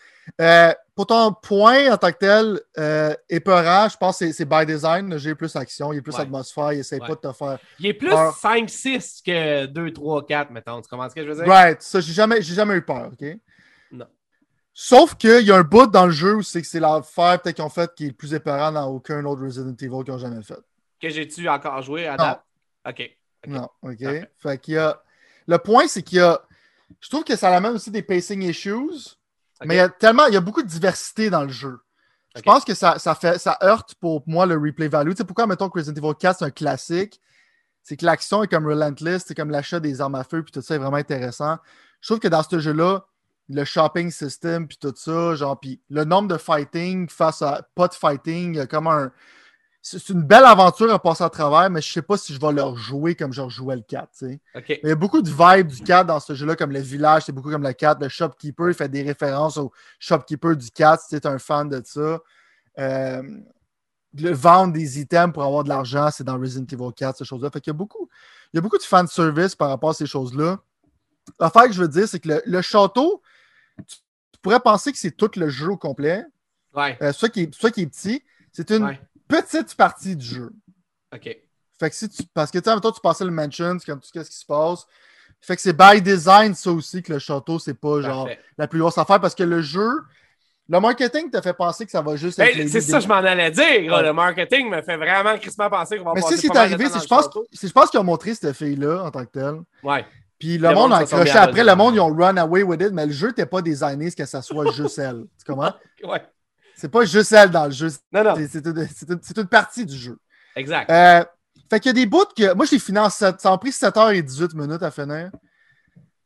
Euh, 0.41 0.73
pour 0.95 1.07
ton 1.07 1.33
point 1.33 1.91
en 1.93 1.97
tant 1.97 2.13
que 2.13 2.19
tel, 2.19 2.61
euh, 2.79 3.13
épeurant, 3.29 3.89
je 3.89 3.97
pense 3.97 4.19
que 4.21 4.31
c'est- 4.31 4.45
by 4.45 4.65
design. 4.65 5.11
Le 5.13 5.27
est 5.29 5.35
plus 5.35 5.57
action, 5.57 5.93
il 5.93 5.99
est 5.99 6.03
plus 6.03 6.15
Ouais. 6.15 6.21
atmosphère, 6.21 6.73
il 6.73 6.79
essaie 6.81 7.01
Ouais. 7.01 7.09
pas 7.09 7.15
de 7.17 7.21
te 7.21 7.33
faire. 7.33 7.59
Il 7.81 7.87
est 7.87 7.95
plus 7.95 8.13
Ah. 8.13 8.31
5-6 8.41 9.21
que 9.27 9.67
2, 9.67 9.93
3, 9.93 10.25
4, 10.25 10.51
mettons. 10.51 10.81
Tu 10.81 10.89
comprends 10.89 11.09
ce 11.09 11.15
que 11.15 11.25
je 11.25 11.29
veux 11.29 11.35
dire? 11.35 11.47
Right, 11.53 11.83
ça, 11.83 11.99
j'ai 12.01 12.13
jamais, 12.13 12.41
j'ai 12.41 12.55
jamais 12.55 12.75
eu 12.75 12.83
peur, 12.83 13.11
OK? 13.13 13.37
Non. 13.91 14.07
Sauf 14.73 15.17
qu'il 15.17 15.41
y 15.43 15.51
a 15.51 15.57
un 15.57 15.63
bout 15.63 15.87
dans 15.89 16.07
le 16.07 16.13
jeu 16.13 16.37
où 16.37 16.43
c'est 16.43 16.63
que 16.63 16.69
c'est 16.69 16.81
l'affaire 16.81 17.41
peut-être 17.43 17.57
qu'ils 17.57 17.65
ont 17.65 17.69
fait 17.69 17.91
qui 17.95 18.07
est 18.07 18.13
plus 18.13 18.33
épeurant 18.33 18.71
dans 18.73 18.87
aucun 18.89 19.25
autre 19.25 19.43
Resident 19.43 19.71
Evil 19.81 20.05
qu'ils 20.05 20.15
ont 20.15 20.19
jamais 20.19 20.43
fait. 20.43 20.59
Que 21.01 21.09
j'ai-tu 21.09 21.49
encore 21.49 21.83
joué 21.83 22.07
à 22.07 22.13
Non. 22.17 22.25
date? 22.25 22.43
OK. 22.89 23.11
Ok. 23.45 23.51
Non, 23.53 23.69
OK? 23.83 23.99
Parfait. 24.03 24.31
Fait 24.39 24.59
qu'il 24.59 24.75
y 24.75 24.79
a. 24.79 25.03
Le 25.49 25.59
point, 25.59 25.89
c'est 25.89 26.03
qu'il 26.03 26.19
y 26.19 26.21
a. 26.21 26.41
Je 27.01 27.09
trouve 27.09 27.25
que 27.25 27.37
ça 27.37 27.55
amène 27.55 27.73
aussi 27.73 27.91
des 27.91 28.03
pacing 28.03 28.43
issues. 28.43 29.17
Mais 29.65 29.75
il 29.75 29.79
y 29.79 29.81
a 29.81 29.89
tellement, 29.89 30.27
il 30.27 30.35
y 30.35 30.37
a 30.37 30.41
beaucoup 30.41 30.63
de 30.63 30.69
diversité 30.69 31.31
dans 31.31 31.43
le 31.43 31.51
jeu. 31.51 31.79
Je 32.35 32.41
pense 32.43 32.65
que 32.65 32.75
ça, 32.75 32.99
ça, 32.99 33.15
fait, 33.15 33.39
ça 33.39 33.59
heurte 33.63 33.95
pour 33.97 34.23
moi 34.27 34.47
le 34.47 34.57
replay 34.57 34.89
value. 34.89 35.11
Tu 35.11 35.19
sais 35.19 35.25
pourquoi, 35.25 35.47
mettons 35.47 35.69
que 35.69 35.79
Resident 35.79 36.03
Evil 36.03 36.15
4, 36.19 36.39
c'est 36.39 36.45
un 36.45 36.51
classique? 36.51 37.21
C'est 37.83 37.97
que 37.97 38.07
l'action 38.07 38.43
est 38.43 38.49
comme 38.49 38.67
relentless, 38.67 39.25
c'est 39.27 39.35
comme 39.35 39.51
l'achat 39.51 39.81
des 39.81 40.01
armes 40.01 40.15
à 40.15 40.25
feu, 40.25 40.43
puis 40.43 40.53
tout 40.53 40.63
ça 40.63 40.75
est 40.75 40.79
vraiment 40.79 40.97
intéressant. 40.97 41.59
Je 42.01 42.09
trouve 42.09 42.21
que 42.21 42.29
dans 42.29 42.43
ce 42.43 42.59
jeu-là, 42.59 43.05
le 43.49 43.65
shopping 43.65 44.11
system, 44.11 44.67
puis 44.67 44.79
tout 44.81 44.95
ça, 44.97 45.35
genre, 45.35 45.59
puis 45.59 45.81
le 45.91 46.05
nombre 46.05 46.29
de 46.29 46.39
fighting 46.39 47.09
face 47.09 47.43
à 47.43 47.67
pas 47.75 47.89
de 47.89 47.95
fighting, 47.95 48.55
il 48.55 48.59
y 48.59 48.61
a 48.61 48.67
comme 48.67 48.87
un. 48.87 49.13
C'est 49.85 50.11
une 50.11 50.23
belle 50.23 50.45
aventure 50.45 50.93
à 50.93 50.99
passer 51.01 51.25
à 51.25 51.29
travers, 51.29 51.69
mais 51.69 51.83
je 51.83 51.93
sais 51.93 52.03
pas 52.03 52.17
si 52.17 52.33
je 52.33 52.41
vais 52.41 52.53
le 52.53 52.63
rejouer 52.63 53.17
comme 53.17 53.33
je 53.33 53.43
rejouais 53.43 53.75
le 53.75 53.83
4, 53.83 54.11
tu 54.13 54.27
sais. 54.27 54.41
OK. 54.55 54.65
Mais 54.69 54.81
il 54.85 54.89
y 54.91 54.93
a 54.93 54.95
beaucoup 54.95 55.21
de 55.21 55.29
vibes 55.29 55.67
du 55.67 55.83
4 55.83 56.07
dans 56.07 56.21
ce 56.21 56.35
jeu-là, 56.35 56.55
comme 56.55 56.71
le 56.71 56.79
village, 56.79 57.25
c'est 57.25 57.33
beaucoup 57.33 57.51
comme 57.51 57.65
le 57.65 57.73
4. 57.73 58.01
Le 58.01 58.09
shopkeeper, 58.09 58.69
il 58.69 58.75
fait 58.75 58.89
des 58.89 59.03
références 59.03 59.57
au 59.57 59.73
shopkeeper 59.99 60.57
du 60.57 60.71
4, 60.71 61.03
si 61.03 61.09
tu 61.09 61.17
es 61.17 61.27
un 61.27 61.39
fan 61.41 61.69
de 61.69 61.83
ça. 61.85 62.21
Euh, 62.79 63.23
le 64.15 64.31
vendre 64.31 64.73
des 64.73 65.01
items 65.01 65.33
pour 65.33 65.43
avoir 65.43 65.65
de 65.65 65.69
l'argent, 65.69 66.11
c'est 66.13 66.23
dans 66.23 66.39
Resident 66.39 66.67
Evil 66.71 66.95
4, 66.95 67.19
ces 67.19 67.25
choses-là. 67.25 67.51
Fait 67.51 67.61
qu'il 67.61 67.73
y 67.73 67.75
a 67.75 67.77
beaucoup, 67.77 68.09
il 68.53 68.57
y 68.57 68.59
a 68.59 68.61
beaucoup 68.61 68.79
de 68.79 68.85
fan 68.85 69.09
service 69.09 69.57
par 69.57 69.69
rapport 69.69 69.91
à 69.91 69.95
ces 69.95 70.07
choses-là. 70.07 70.61
L'affaire 71.41 71.65
que 71.65 71.73
je 71.73 71.81
veux 71.81 71.89
dire, 71.89 72.07
c'est 72.07 72.21
que 72.21 72.29
le, 72.29 72.43
le 72.47 72.63
château, 72.63 73.21
tu, 73.79 73.97
tu 73.97 74.41
pourrais 74.41 74.61
penser 74.61 74.93
que 74.93 74.99
c'est 74.99 75.17
tout 75.17 75.31
le 75.35 75.49
jeu 75.49 75.71
au 75.71 75.77
complet. 75.77 76.25
Ouais. 76.73 76.97
Euh, 77.03 77.13
soit, 77.13 77.31
qui 77.31 77.43
est, 77.43 77.55
soit 77.55 77.73
qui 77.73 77.83
est 77.83 77.87
petit, 77.87 78.23
c'est 78.53 78.71
une 78.71 78.85
Ouais. 78.85 79.01
Petite 79.41 79.75
partie 79.75 80.17
du 80.17 80.25
jeu. 80.25 80.51
OK. 81.15 81.25
Fait 81.81 81.91
que 81.91 81.97
si 81.97 82.09
tu. 82.09 82.23
Parce 82.35 82.51
que 82.51 82.59
tu 82.59 82.71
sais, 82.71 82.81
toi, 82.81 82.93
tu 82.93 83.01
passais 83.01 83.25
le 83.25 83.31
mansion, 83.31 83.77
comme 83.85 84.01
tout 84.01 84.09
ce 84.13 84.21
qui 84.21 84.37
se 84.37 84.47
passe. 84.47 84.87
Fait 85.41 85.57
que 85.57 85.63
c'est 85.63 85.77
by 85.77 86.01
design, 86.01 86.55
ça 86.55 86.71
aussi, 86.71 87.03
que 87.03 87.13
le 87.13 87.19
château, 87.19 87.59
c'est 87.59 87.75
pas 87.75 88.01
genre 88.01 88.29
la 88.57 88.69
plus 88.69 88.79
grosse 88.79 88.97
affaire 88.99 89.21
parce 89.21 89.35
que 89.35 89.43
le 89.43 89.61
jeu, 89.61 89.91
le 90.69 90.79
marketing 90.79 91.31
t'a 91.31 91.43
fait 91.43 91.53
penser 91.53 91.85
que 91.85 91.91
ça 91.91 92.01
va 92.01 92.15
juste 92.15 92.39
être. 92.39 92.53
Ben, 92.57 92.59
les- 92.63 92.69
c'est 92.69 92.81
ça, 92.81 93.01
je 93.01 93.09
m'en 93.09 93.17
allais 93.17 93.51
dire. 93.51 93.93
Ouais. 93.93 94.03
Le 94.03 94.13
marketing 94.13 94.71
me 94.71 94.81
fait 94.83 94.97
vraiment 94.97 95.37
crispement 95.39 95.69
penser 95.69 95.99
qu'on 95.99 96.05
va 96.05 96.13
Mais 96.15 96.21
passer 96.21 96.37
c'est 96.37 96.43
ce 96.43 96.47
qui 96.47 96.57
est 96.57 96.61
arrivé, 96.61 96.89
c'est 96.89 97.03
je 97.03 97.09
pense, 97.09 97.29
je 97.53 97.69
pense 97.73 97.91
qu'ils 97.91 97.99
ont 97.99 98.05
montré 98.05 98.35
cette 98.35 98.57
fille-là 98.57 99.03
en 99.03 99.11
tant 99.11 99.25
que 99.25 99.31
telle. 99.33 99.63
Ouais. 99.83 100.07
Puis 100.39 100.59
le, 100.59 100.69
Le 100.69 100.75
monde 100.75 100.91
monde 100.91 100.93
a 100.93 100.97
accroché 100.99 101.31
après, 101.39 101.65
le 101.65 101.75
monde, 101.75 101.95
ils 101.95 102.01
ont 102.01 102.15
run 102.15 102.37
away 102.37 102.63
with 102.63 102.81
it, 102.81 102.91
mais 102.93 103.07
le 103.07 103.13
jeu 103.13 103.29
n'était 103.29 103.47
pas 103.47 103.63
designé 103.63 104.11
ce 104.11 104.17
que 104.17 104.25
ça 104.27 104.43
soit 104.43 104.71
juste 104.73 104.99
elle. 104.99 105.25
Tu 105.39 105.53
comprends? 105.53 105.75
Ouais. 106.05 106.23
C'est 106.77 106.91
pas 106.91 107.05
juste 107.05 107.33
elle 107.33 107.51
dans 107.51 107.67
le 107.67 107.71
jeu, 107.71 107.89
Non, 108.13 108.25
non. 108.25 108.35
c'est 108.37 109.39
une, 109.39 109.47
partie 109.47 109.87
du 109.87 109.97
jeu. 109.97 110.19
Exact. 110.57 110.91
Euh, 110.91 111.25
fait 111.71 111.81
qu'il 111.81 111.89
y 111.89 111.91
a 111.91 112.05
des 112.05 112.07
bouts 112.07 112.27
que. 112.37 112.55
Moi, 112.55 112.67
je 112.67 112.73
l'ai 112.73 112.79
fini 112.79 112.99
en 112.99 113.09
7. 113.09 113.41
Ça 113.41 113.53
a 113.53 113.59
pris 113.59 113.71
7h18 113.71 114.57
minutes 114.57 114.83
à 114.83 114.91
finir. 114.91 115.31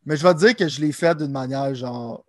Mais 0.05 0.17
je 0.17 0.23
vais 0.23 0.35
te 0.35 0.39
dire 0.39 0.57
que 0.57 0.69
je 0.69 0.81
l'ai 0.81 0.93
fait 0.93 1.17
d'une 1.17 1.33
manière 1.33 1.75
genre 1.75 2.25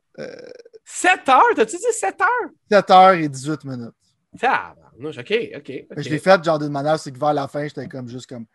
7 0.87 1.29
heures? 1.29 1.43
T'as-tu 1.55 1.77
dit 1.77 1.83
7 1.91 2.15
heures? 2.21 2.49
7h18 2.71 3.67
minutes. 3.67 3.93
Tabarnouche, 4.39 5.17
OK, 5.17 5.33
OK. 5.55 5.69
Mais 5.69 5.87
ok. 5.91 6.01
Je 6.01 6.09
l'ai 6.09 6.19
fait 6.19 6.43
genre 6.43 6.59
d'une 6.59 6.71
manière, 6.71 6.97
c'est 6.97 7.11
que 7.11 7.19
vers 7.19 7.33
la 7.33 7.47
fin, 7.47 7.63
j'étais 7.63 7.87
comme 7.87 8.07
juste 8.07 8.27
comme. 8.27 8.45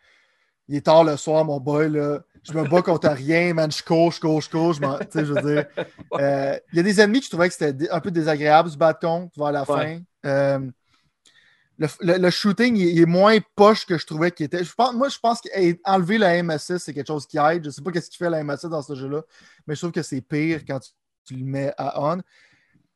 Il 0.69 0.75
est 0.77 0.81
tard 0.81 1.03
le 1.03 1.17
soir, 1.17 1.43
mon 1.45 1.59
boy, 1.59 1.89
là. 1.89 2.19
Je 2.43 2.53
me 2.53 2.67
bats 2.67 2.81
contre 2.81 3.09
rien, 3.09 3.53
man. 3.53 3.71
Je 3.71 3.83
cours, 3.83 4.11
je 4.11 4.19
cours, 4.19 4.41
je 4.41 4.49
cours. 4.49 4.73
Je 4.73 4.81
m'en- 4.81 4.97
tu 4.99 5.05
sais, 5.11 5.25
je 5.25 5.33
veux 5.33 5.41
dire. 5.53 5.65
Euh, 6.13 6.57
Il 6.71 6.77
y 6.77 6.79
a 6.79 6.83
des 6.83 6.99
ennemis 7.01 7.19
que 7.19 7.25
je 7.25 7.29
trouvais 7.31 7.47
que 7.49 7.55
c'était 7.55 7.89
un 7.89 7.99
peu 7.99 8.11
désagréable 8.11 8.69
battre 8.77 8.99
contre 8.99 9.31
vers 9.37 9.51
la 9.51 9.65
fin. 9.65 9.99
Euh, 10.25 10.59
le, 11.77 11.87
le- 12.01 12.17
le 12.17 12.29
shooting, 12.29 12.75
il, 12.77 12.87
il 12.89 13.01
est 13.01 13.05
moins 13.05 13.37
poche 13.55 13.85
que 13.85 13.97
je 13.97 14.05
trouvais 14.05 14.31
qu'il 14.31 14.45
était. 14.45 14.63
Je 14.63 14.73
pense, 14.73 14.93
moi, 14.93 15.09
je 15.09 15.17
pense 15.19 15.41
qu'enlever 15.41 16.17
la 16.17 16.35
M6, 16.41 16.77
c'est 16.79 16.93
quelque 16.93 17.07
chose 17.07 17.25
qui 17.25 17.37
aide. 17.37 17.65
Je 17.65 17.69
sais 17.69 17.81
pas 17.81 17.91
qu'est-ce 17.91 18.09
qu'il 18.09 18.17
fait 18.17 18.29
la 18.29 18.43
M6 18.43 18.69
dans 18.69 18.81
ce 18.81 18.95
jeu-là, 18.95 19.21
mais 19.67 19.75
je 19.75 19.79
trouve 19.81 19.91
que 19.91 20.01
c'est 20.03 20.21
pire 20.21 20.61
quand 20.67 20.79
tu, 20.79 20.91
tu 21.25 21.35
le 21.35 21.45
mets 21.45 21.73
à 21.77 22.01
on. 22.01 22.17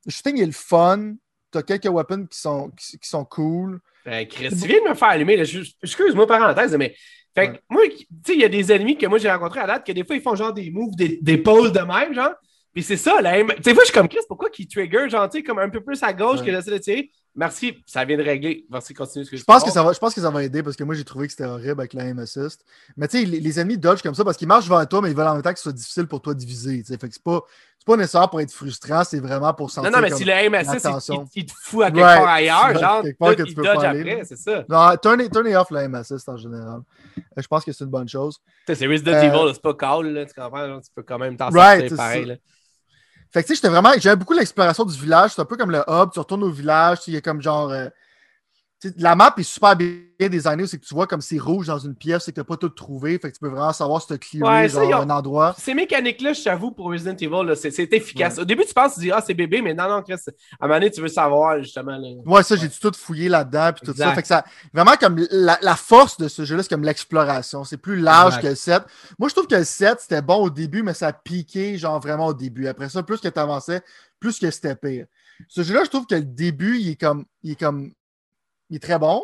Le 0.05 0.11
shooting 0.11 0.37
il 0.37 0.43
est 0.43 0.47
le 0.47 0.51
fun. 0.51 1.13
Tu 1.51 1.57
as 1.57 1.63
quelques 1.63 1.85
weapons 1.89 2.25
qui 2.25 2.39
sont, 2.39 2.69
qui, 2.71 2.99
qui 2.99 3.09
sont 3.09 3.23
cool. 3.25 3.79
Euh, 4.05 4.25
Chris, 4.25 4.49
tu 4.49 4.67
viens 4.67 4.83
de 4.83 4.89
me 4.89 4.93
faire 4.95 5.07
allumer. 5.09 5.33
Excuse-moi, 5.81 6.27
parenthèse, 6.27 6.75
mais. 6.75 6.93
Fait 7.37 7.47
que 7.49 7.51
Ouais. 7.53 7.61
moi, 7.69 7.81
tu 7.87 7.97
sais, 8.25 8.33
il 8.33 8.41
y 8.41 8.45
a 8.45 8.49
des 8.49 8.71
ennemis 8.71 8.97
que 8.97 9.05
moi 9.05 9.17
j'ai 9.19 9.29
rencontrés 9.31 9.59
à 9.59 9.67
date 9.67 9.85
que 9.85 9.91
des 9.91 10.03
fois 10.03 10.15
ils 10.15 10.21
font 10.21 10.35
genre 10.35 10.53
des 10.53 10.71
moves, 10.71 10.95
des, 10.95 11.19
des 11.21 11.37
poses 11.37 11.71
de 11.71 11.79
même, 11.81 12.13
genre. 12.13 12.33
Puis 12.73 12.83
c'est 12.83 12.97
ça, 12.97 13.21
là. 13.21 13.33
Tu 13.43 13.63
sais, 13.63 13.73
moi, 13.73 13.81
je 13.83 13.85
suis 13.85 13.93
comme 13.93 14.07
Chris, 14.07 14.19
pourquoi 14.27 14.49
qu'ils 14.51 14.67
trigger, 14.67 15.09
genre, 15.09 15.27
tu 15.29 15.39
sais, 15.39 15.43
comme 15.43 15.57
un 15.57 15.69
peu 15.69 15.81
plus 15.81 16.01
à 16.03 16.13
gauche 16.13 16.39
Ouais. 16.41 16.45
que 16.45 16.51
j'essaie 16.51 16.71
de 16.71 16.77
tirer? 16.77 17.11
Merci, 17.35 17.73
ça 17.85 18.03
vient 18.05 18.17
de 18.17 18.23
régler. 18.23 18.65
Merci, 18.69 18.93
continue 18.95 19.25
ce 19.25 19.31
que 19.31 19.37
Je 19.37 19.43
pense, 19.43 19.63
que 19.63 19.69
ça 19.71 19.81
va, 19.83 19.93
je 19.93 19.99
pense 19.99 20.13
que 20.13 20.21
ça 20.21 20.29
va 20.31 20.43
aider 20.43 20.61
parce 20.63 20.75
que 20.75 20.83
moi 20.83 20.93
j'ai 20.95 21.03
trouvé 21.03 21.27
que 21.27 21.31
c'était 21.33 21.45
horrible 21.45 21.79
avec 21.81 21.93
la 21.93 22.05
aim 22.05 22.17
assist. 22.19 22.63
Mais 22.95 23.07
tu 23.07 23.19
sais, 23.19 23.25
les, 23.25 23.39
les 23.39 23.59
ennemis 23.59 23.77
dodge 23.77 24.01
comme 24.01 24.15
ça 24.15 24.23
parce 24.23 24.37
qu'ils 24.37 24.47
marchent 24.47 24.67
vers 24.69 24.87
toi, 24.87 25.01
mais 25.01 25.09
ils 25.11 25.15
veulent 25.15 25.27
en 25.27 25.33
même 25.35 25.43
temps 25.43 25.51
que 25.53 25.57
ce 25.59 25.63
soit 25.63 25.71
difficile 25.73 26.07
pour 26.07 26.21
toi 26.21 26.33
de 26.33 26.43
viser. 26.43 26.79
tu 26.81 26.85
sais. 26.93 26.97
Fait 26.99 27.07
que 27.07 27.13
c'est 27.13 27.23
pas, 27.23 27.41
pas 27.87 27.97
nécessaire 27.97 28.29
pour 28.29 28.39
être 28.41 28.51
frustrant, 28.51 29.03
c'est 29.03 29.19
vraiment 29.19 29.51
pour 29.53 29.71
sentir. 29.71 29.89
Non, 29.89 29.97
non, 29.97 30.03
mais 30.03 30.09
comme- 30.09 30.17
si 30.19 30.25
le 30.25 30.31
assist, 30.33 30.83
il, 30.83 30.87
attention. 30.87 31.25
il- 31.35 31.45
te 31.47 31.53
fout 31.63 31.83
à 31.83 31.89
quelque 31.91 32.03
Right. 32.03 32.19
part 32.19 32.27
ailleurs, 32.29 32.77
genre, 32.79 33.01
quelque 33.01 33.17
part 33.17 33.35
que 33.35 33.41
il 33.41 33.47
tu 33.47 33.55
peux 33.55 33.63
dodge 33.63 33.75
pas 33.75 33.89
aller, 33.89 34.11
après, 34.11 34.25
c'est 34.25 34.35
ça. 34.37 34.65
Non, 34.69 34.95
turn 35.01 35.21
it, 35.21 35.31
turn 35.33 35.47
it 35.47 35.55
off 35.55 35.71
aim 35.71 35.93
assist 35.95 36.29
en 36.29 36.37
général. 36.37 36.81
Euh, 37.17 37.21
Je 37.41 37.47
pense 37.47 37.63
que 37.65 37.71
c'est 37.71 37.83
une 37.83 37.89
bonne 37.89 38.07
chose. 38.09 38.39
C'est 38.67 38.85
Resident 38.85 39.13
Euh, 39.13 39.21
Evil, 39.23 39.53
c'est 39.53 39.61
pas 39.61 39.73
call, 39.73 40.07
là, 40.13 40.25
tu 40.25 40.33
comprends? 40.39 40.67
genre, 40.67 40.81
tu 40.81 40.89
peux 40.95 41.03
quand 41.03 41.17
même 41.17 41.35
t'en 41.37 41.49
Right, 41.49 41.79
sortir 41.89 41.97
pareil, 41.97 42.21
ça. 42.23 42.27
là. 42.33 42.35
Fait 43.31 43.41
que 43.41 43.47
tu 43.47 43.53
sais, 43.53 43.55
j'étais 43.55 43.69
vraiment. 43.69 43.89
J'avais 43.97 44.15
beaucoup 44.15 44.33
l'exploration 44.33 44.85
du 44.85 44.97
village. 44.97 45.31
C'est 45.35 45.41
un 45.41 45.45
peu 45.45 45.57
comme 45.57 45.71
le 45.71 45.83
hub. 45.87 46.11
Tu 46.13 46.19
retournes 46.19 46.43
au 46.43 46.49
village. 46.51 46.99
Il 47.07 47.13
y 47.13 47.17
a 47.17 47.21
comme 47.21 47.41
genre. 47.41 47.69
euh, 47.71 47.87
la 48.97 49.15
map 49.15 49.33
est 49.37 49.43
super 49.43 49.75
bien 49.75 49.95
designée. 50.19 50.67
C'est 50.67 50.77
que 50.77 50.85
tu 50.85 50.93
vois 50.93 51.07
comme 51.07 51.21
c'est 51.21 51.39
rouge 51.39 51.67
dans 51.67 51.79
une 51.79 51.95
pièce. 51.95 52.25
C'est 52.25 52.31
que 52.31 52.35
tu 52.35 52.39
n'as 52.41 52.45
pas 52.45 52.57
tout 52.57 52.69
trouvé. 52.69 53.17
Fait 53.17 53.29
que 53.29 53.33
tu 53.35 53.39
peux 53.39 53.49
vraiment 53.49 53.73
savoir 53.73 54.01
si 54.01 54.07
tu 54.07 54.13
as 54.13 54.17
clearé 54.17 54.63
Ouais, 54.63 54.69
genre, 54.69 55.01
un 55.01 55.09
endroit. 55.09 55.55
Ces 55.57 55.73
mécaniques-là, 55.73 56.33
je 56.33 56.43
t'avoue, 56.43 56.71
pour 56.71 56.91
Resident 56.91 57.15
Evil, 57.15 57.55
c'est 57.55 57.93
efficace. 57.93 58.37
Au 58.37 58.45
début, 58.45 58.65
tu 58.65 58.73
penses, 58.73 58.95
tu 58.95 59.01
dis, 59.01 59.11
ah, 59.11 59.23
c'est 59.25 59.33
bébé, 59.33 59.61
mais 59.61 59.73
non, 59.73 59.89
non, 59.89 60.01
Chris, 60.03 60.13
à 60.13 60.65
un 60.65 60.67
moment 60.67 60.79
donné, 60.79 60.91
tu 60.91 61.01
veux 61.01 61.07
savoir, 61.07 61.61
justement. 61.61 61.97
Là. 61.97 62.07
Ouais, 62.25 62.43
ça, 62.43 62.55
j'ai 62.55 62.69
tout 62.69 62.91
fouillé 62.95 63.29
là-dedans. 63.29 63.71
Puis 63.73 63.85
tout 63.91 63.97
ça. 63.97 64.13
Fait 64.13 64.21
que 64.21 64.27
ça. 64.27 64.45
Vraiment, 64.73 64.95
comme 64.99 65.25
la, 65.31 65.57
la 65.61 65.75
force 65.75 66.17
de 66.17 66.27
ce 66.27 66.45
jeu-là, 66.45 66.63
c'est 66.63 66.69
comme 66.69 66.83
l'exploration. 66.83 67.63
C'est 67.63 67.77
plus 67.77 67.97
large 67.97 68.35
Exact. 68.37 68.41
que 68.43 68.47
le 68.47 68.55
7. 68.55 68.83
Moi, 69.17 69.29
je 69.29 69.33
trouve 69.33 69.47
que 69.47 69.55
le 69.55 69.63
7, 69.63 69.99
c'était 70.01 70.21
bon 70.21 70.37
au 70.37 70.49
début, 70.49 70.83
mais 70.83 70.93
ça 70.93 71.07
a 71.07 71.13
piqué, 71.13 71.77
genre 71.77 71.99
vraiment 71.99 72.27
au 72.27 72.33
début. 72.33 72.67
Après 72.67 72.89
ça, 72.89 73.01
plus 73.03 73.19
que 73.19 73.27
tu 73.27 73.39
avançais, 73.39 73.81
plus 74.19 74.39
que 74.39 74.51
c'était 74.51 74.75
pire. 74.75 75.05
Ce 75.47 75.61
jeu-là, 75.63 75.83
je 75.83 75.89
trouve 75.89 76.05
que 76.05 76.15
le 76.15 76.23
début, 76.23 76.77
il 76.79 76.89
est 76.89 76.99
comme. 76.99 77.25
Il 77.43 77.51
est 77.51 77.59
comme. 77.59 77.91
Il 78.69 78.77
est 78.77 78.79
très 78.79 78.99
bon. 78.99 79.23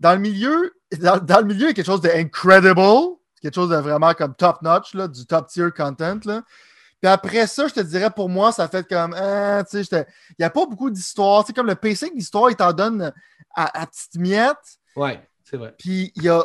Dans 0.00 0.12
le 0.12 0.18
milieu, 0.18 0.74
dans, 0.98 1.18
dans 1.18 1.38
le 1.38 1.46
milieu, 1.46 1.66
il 1.66 1.68
y 1.68 1.70
a 1.70 1.74
quelque 1.74 1.86
chose 1.86 2.00
de 2.00 2.10
incredible. 2.10 3.16
Quelque 3.40 3.54
chose 3.54 3.70
de 3.70 3.76
vraiment 3.76 4.14
comme 4.14 4.34
top-notch, 4.34 4.94
là, 4.94 5.06
du 5.06 5.26
top-tier 5.26 5.70
content. 5.76 6.18
Là. 6.24 6.42
Puis 7.00 7.10
après 7.10 7.46
ça, 7.46 7.68
je 7.68 7.74
te 7.74 7.80
dirais, 7.80 8.10
pour 8.10 8.30
moi, 8.30 8.52
ça 8.52 8.68
fait 8.68 8.88
comme. 8.88 9.14
hein, 9.14 9.62
tu 9.70 9.84
sais, 9.84 10.06
il 10.30 10.36
n'y 10.38 10.44
a 10.46 10.50
pas 10.50 10.64
beaucoup 10.64 10.88
d'histoire. 10.88 11.44
Tu 11.44 11.48
sais, 11.48 11.52
comme 11.52 11.66
le 11.66 11.74
pacing 11.74 12.16
d'histoire, 12.16 12.50
il 12.50 12.56
t'en 12.56 12.72
donne 12.72 13.12
à, 13.54 13.82
à 13.82 13.86
petites 13.86 14.16
miettes. 14.16 14.78
Ouais, 14.96 15.20
c'est 15.42 15.58
vrai. 15.58 15.74
Puis 15.78 16.12
il 16.16 16.22
y 16.22 16.28
a, 16.30 16.42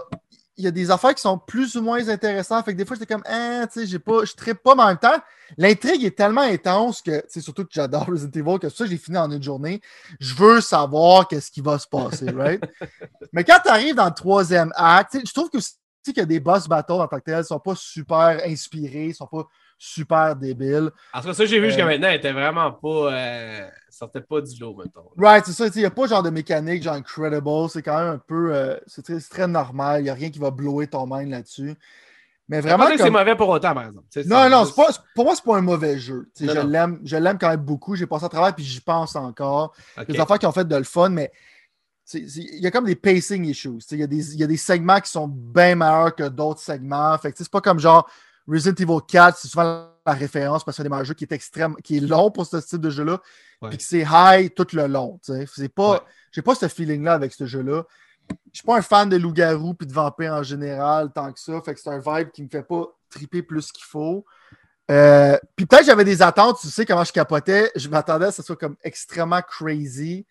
il 0.59 0.65
y 0.65 0.67
a 0.67 0.71
des 0.71 0.91
affaires 0.91 1.15
qui 1.15 1.21
sont 1.21 1.37
plus 1.37 1.77
ou 1.77 1.81
moins 1.81 2.09
intéressantes. 2.09 2.65
Fait 2.65 2.73
que 2.73 2.77
des 2.77 2.85
fois, 2.85 2.97
j'étais 2.99 3.11
comme, 3.11 3.23
ah, 3.25 3.65
tu 3.71 3.79
sais, 3.79 3.87
j'ai 3.87 3.97
pas, 3.97 4.25
je 4.25 4.33
trippe 4.33 4.61
pas, 4.61 4.75
mais 4.75 4.83
en 4.83 4.87
même 4.87 4.97
temps, 4.97 5.17
l'intrigue 5.57 6.03
est 6.03 6.17
tellement 6.17 6.41
intense 6.41 7.01
que, 7.01 7.23
sais, 7.29 7.39
surtout 7.39 7.63
que 7.63 7.71
j'adore 7.71 8.05
Resident 8.09 8.41
Evil, 8.41 8.59
que 8.59 8.67
ça, 8.67 8.85
j'ai 8.85 8.97
fini 8.97 9.17
en 9.17 9.31
une 9.31 9.41
journée. 9.41 9.79
Je 10.19 10.35
veux 10.35 10.59
savoir 10.59 11.29
qu'est-ce 11.29 11.49
qui 11.49 11.61
va 11.61 11.79
se 11.79 11.87
passer, 11.87 12.29
right? 12.31 12.61
mais 13.33 13.45
quand 13.45 13.59
tu 13.63 13.69
arrives 13.69 13.95
dans 13.95 14.07
le 14.07 14.13
troisième 14.13 14.73
acte, 14.75 15.17
je 15.25 15.33
trouve 15.33 15.49
que 15.49 15.57
aussi 15.57 15.77
qu'il 16.03 16.17
y 16.17 16.21
a 16.21 16.25
des 16.25 16.41
boss 16.41 16.67
battles 16.67 16.91
en 16.91 17.07
tant 17.07 17.19
que 17.19 17.23
tels, 17.23 17.39
ils 17.39 17.45
sont 17.45 17.59
pas 17.59 17.75
super 17.75 18.41
inspirés, 18.45 19.07
ils 19.07 19.15
sont 19.15 19.27
pas 19.27 19.47
super 19.81 20.35
débiles. 20.35 20.91
En 21.13 21.21
tout 21.21 21.27
cas, 21.27 21.33
ça, 21.33 21.45
j'ai 21.45 21.59
vu 21.59 21.67
jusqu'à 21.67 21.83
Euh, 21.83 21.87
maintenant, 21.87 22.09
elle 22.09 22.17
était 22.17 22.33
vraiment 22.33 22.71
pas. 22.71 23.13
Euh, 23.13 23.67
sortait 23.89 24.21
pas 24.21 24.41
du 24.41 24.59
lot, 24.59 24.75
mettons. 24.75 25.09
Right, 25.17 25.45
c'est 25.45 25.53
ça. 25.53 25.67
Il 25.73 25.79
n'y 25.79 25.85
a 25.85 25.89
pas 25.89 26.05
genre 26.05 26.21
de 26.21 26.29
mécanique, 26.29 26.83
genre 26.83 26.93
incredible. 26.95 27.69
C'est 27.69 27.81
quand 27.81 27.97
même 27.97 28.13
un 28.15 28.17
peu. 28.19 28.53
euh, 28.53 28.77
c'est 28.85 29.03
très, 29.29 29.47
normal. 29.47 30.01
Il 30.01 30.03
n'y 30.03 30.09
a 30.09 30.13
rien 30.13 30.29
qui 30.29 30.37
va 30.39 30.51
blower 30.51 30.87
ton 30.87 31.07
mind 31.09 31.31
là-dessus. 31.31 31.73
Mais 32.49 32.61
Vraiment, 32.61 32.87
que 32.87 32.97
c'est 32.97 33.03
Comme... 33.03 33.13
mauvais 33.13 33.35
pour 33.35 33.47
autant, 33.49 33.73
par 33.75 33.85
exemple. 33.85 34.05
Non, 34.25 34.49
non, 34.49 34.65
pas, 34.71 34.87
pour 35.15 35.25
moi, 35.25 35.35
c'est 35.35 35.43
pas 35.45 35.57
un 35.57 35.61
mauvais 35.61 35.97
jeu. 35.99 36.29
Non, 36.41 36.53
je 36.53 36.59
l'aime, 36.67 36.99
je 37.03 37.15
l'aime 37.15 37.37
quand 37.37 37.49
même 37.49 37.59
beaucoup. 37.61 37.95
J'ai 37.95 38.07
passé 38.07 38.25
à 38.25 38.29
travers 38.29 38.53
puis 38.55 38.63
j'y 38.65 38.81
pense 38.81 39.15
encore. 39.15 39.73
Les 40.07 40.19
affaires 40.19 40.39
qui 40.39 40.45
ont 40.47 40.51
fait 40.51 40.67
de 40.67 40.75
le 40.75 40.83
fun, 40.83 41.09
mais 41.09 41.31
il 42.13 42.59
y 42.59 42.65
a 42.65 42.71
comme 42.71 42.85
des 42.85 42.95
pacing 42.95 43.45
issues. 43.45 43.77
Il 43.91 43.99
y, 43.99 44.03
a 44.03 44.07
des- 44.07 44.33
il 44.33 44.39
y 44.39 44.43
a 44.43 44.47
des 44.47 44.57
segments 44.57 44.99
qui 44.99 45.11
sont 45.11 45.27
bien 45.27 45.75
meilleurs 45.75 46.15
que 46.15 46.27
d'autres 46.27 46.59
segments. 46.59 47.15
Fait 47.19 47.31
que, 47.31 47.37
c'est 47.37 47.51
pas 47.51 47.61
comme 47.61 47.79
genre 47.79 48.09
Resident 48.47 48.75
Evil 48.75 48.99
4, 49.07 49.37
c'est 49.37 49.47
souvent 49.47 49.89
la 50.05 50.13
référence 50.13 50.63
parce 50.63 50.77
que 50.77 50.83
c'est 50.83 50.91
un 50.91 51.03
jeux 51.03 51.13
qui 51.13 51.23
est 51.23 51.31
extrême, 51.31 51.75
qui 51.83 51.97
est 51.97 52.01
long 52.01 52.31
pour 52.31 52.45
ce 52.45 52.57
type 52.57 52.81
de 52.81 52.89
jeu-là. 52.89 53.21
Puis 53.69 53.77
que 53.77 53.83
c'est 53.83 54.05
high 54.09 54.53
tout 54.53 54.67
le 54.73 54.87
long. 54.87 55.19
C'est 55.21 55.73
pas. 55.73 55.91
Ouais. 55.91 55.99
J'ai 56.31 56.41
pas 56.41 56.55
ce 56.55 56.67
feeling-là 56.67 57.13
avec 57.13 57.33
ce 57.33 57.45
jeu-là. 57.45 57.83
Je 58.51 58.59
suis 58.59 58.65
pas 58.65 58.77
un 58.77 58.81
fan 58.81 59.09
de 59.09 59.17
loup-garou 59.17 59.73
puis 59.73 59.87
de 59.87 59.93
vampire 59.93 60.33
en 60.33 60.43
général 60.43 61.11
tant 61.13 61.31
que 61.33 61.39
ça. 61.39 61.59
Fait 61.61 61.73
que 61.73 61.79
c'est 61.79 61.89
un 61.89 61.99
vibe 61.99 62.29
qui 62.31 62.43
me 62.43 62.49
fait 62.49 62.63
pas 62.63 62.85
triper 63.09 63.41
plus 63.41 63.71
qu'il 63.71 63.85
faut. 63.85 64.25
Euh, 64.91 65.37
puis 65.55 65.65
peut-être 65.65 65.85
j'avais 65.85 66.03
des 66.03 66.21
attentes, 66.21 66.59
tu 66.59 66.67
sais 66.67 66.85
comment 66.85 67.03
je 67.03 67.11
capotais. 67.11 67.71
Je 67.75 67.89
m'attendais 67.89 68.25
à 68.25 68.31
ce 68.31 68.37
que 68.37 68.43
ce 68.43 68.47
soit 68.47 68.55
comme 68.55 68.75
extrêmement 68.83 69.41
crazy. 69.41 70.25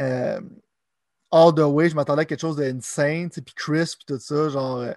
Euh, 0.00 0.40
all 1.30 1.54
the 1.54 1.60
way, 1.60 1.90
je 1.90 1.94
m'attendais 1.94 2.22
à 2.22 2.24
quelque 2.24 2.40
chose 2.40 2.56
d'insane. 2.56 3.30
Puis 3.30 3.54
Chris, 3.54 3.94
puis 3.96 4.06
tout 4.06 4.20
ça, 4.20 4.48
genre, 4.48 4.78
euh, 4.78 4.92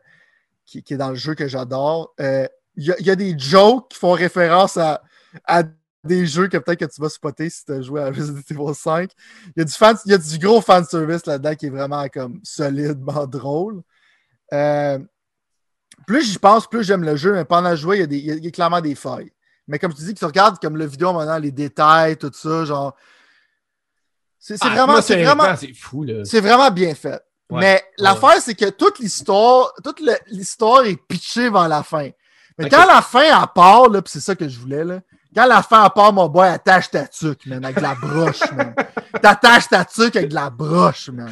qui, 0.67 0.84
qui 0.84 0.93
est 0.93 0.97
dans 0.97 1.10
le 1.10 1.15
jeu 1.15 1.34
que 1.34 1.47
j'adore. 1.47 2.13
Euh, 2.19 2.47
Il 2.75 2.86
y, 2.86 2.91
a- 2.91 2.99
il 2.99 3.08
y 3.08 3.10
a 3.10 3.15
des 3.15 3.34
jokes 3.39 3.89
qui 3.89 3.97
font 3.97 4.12
référence 4.12 4.77
à, 4.77 5.01
à 5.45 5.63
des 6.03 6.27
jeux 6.27 6.47
que 6.47 6.58
peut-être 6.58 6.80
que 6.82 6.86
tu 6.93 7.01
vas 7.01 7.10
spotter 7.10 7.49
si 7.49 7.65
tu 7.65 7.71
as 7.71 7.82
joué 7.82 8.01
à 8.03 8.12
Resident 8.12 8.39
Evil 8.51 8.75
5. 8.75 9.12
Il 9.56 9.60
y 9.60 9.62
a 9.62 9.65
du, 9.65 9.71
fan, 9.73 9.97
il 10.06 10.12
y 10.12 10.13
a 10.13 10.17
du 10.19 10.38
gros 10.38 10.62
fan 10.62 10.86
service 10.86 11.25
là-dedans 11.25 11.56
qui 11.56 11.65
est 11.65 11.69
vraiment 11.71 12.08
comme 12.10 12.39
solidement 12.43 13.25
drôle. 13.38 13.82
Euh, 14.53 14.99
plus 16.06 16.23
j'y 16.32 16.38
pense, 16.38 16.67
plus 16.69 16.84
j'aime 16.84 17.03
le 17.03 17.15
jeu, 17.15 17.34
mais 17.34 17.45
pendant 17.45 17.71
le 17.71 17.75
jouer, 17.75 17.97
il 17.97 17.99
y, 18.01 18.03
a 18.03 18.08
des, 18.08 18.17
il 18.19 18.25
y 18.25 18.32
a- 18.32 18.36
il 18.36 18.45
y 18.45 18.47
a 18.47 18.51
clairement 18.51 18.80
des 18.82 18.93
failles. 18.95 19.32
Mais 19.67 19.80
comme 19.80 19.93
tu 19.93 20.03
dis, 20.03 20.13
que 20.13 20.19
tu 20.19 20.25
regardes 20.25 20.60
comme 20.60 20.77
le 20.77 20.86
vidéo 20.86 21.12
maintenant, 21.13 21.39
les 21.39 21.51
détails, 21.51 22.15
tout 22.17 22.32
ça, 22.34 22.63
genre. 22.65 22.95
C'est 24.39 24.56
Ah, 24.62 24.75
vraiment, 24.75 25.01
c'est 25.01 25.15
vraiment, 25.25 25.43
fou, 25.73 26.06
c'est 26.23 26.39
vraiment 26.41 26.71
bien 26.71 26.93
fait. 26.95 27.21
Ouais, 27.49 27.60
Mais 27.62 27.73
ouais. 27.73 27.83
l'affaire, 27.99 28.41
c'est 28.41 28.55
que 28.55 28.69
toute 28.69 28.99
l'histoire, 28.99 29.73
toute 29.83 30.01
l'histoire 30.27 30.83
est 30.86 30.97
pitchée 30.97 31.49
vers 31.49 31.67
la 31.67 31.83
fin. 31.83 32.10
Mais 32.57 32.69
quand 32.69 32.86
la 32.86 33.01
fin, 33.01 33.21
elle 33.23 33.47
part, 33.53 33.89
là, 33.89 34.01
c'est 34.05 34.19
ça 34.19 34.36
que 34.36 34.47
je 34.49 34.60
voulais, 34.60 34.83
là, 34.83 34.99
Quand 35.33 35.45
la 35.45 35.62
fin 35.62 35.88
part, 35.89 36.12
mon 36.12 36.27
boy, 36.27 36.47
attache 36.47 36.89
ta 36.89 37.07
tuque, 37.07 37.45
man, 37.45 37.63
avec 37.63 37.77
de 37.77 37.81
la 37.81 37.95
broche, 37.95 38.51
man. 38.55 38.73
T'attaches 39.21 39.69
ta 39.69 39.86
tuque 39.86 40.15
avec 40.15 40.29
de 40.29 40.36
la 40.36 40.49
broche, 40.49 41.10
man. 41.10 41.31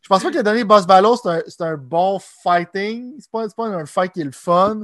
Je 0.00 0.08
pense 0.08 0.22
pas 0.22 0.30
que 0.30 0.36
le 0.36 0.42
dernier 0.42 0.64
Boss 0.64 0.86
Battle, 0.86 1.42
c'est 1.48 1.62
un, 1.62 1.72
un, 1.72 1.76
bon 1.76 2.20
fighting. 2.42 3.14
C'est 3.18 3.30
pas, 3.30 3.48
pas 3.48 3.66
un 3.66 3.86
fight 3.86 4.12
qui 4.12 4.20
est 4.20 4.24
le 4.24 4.32
fun. 4.32 4.82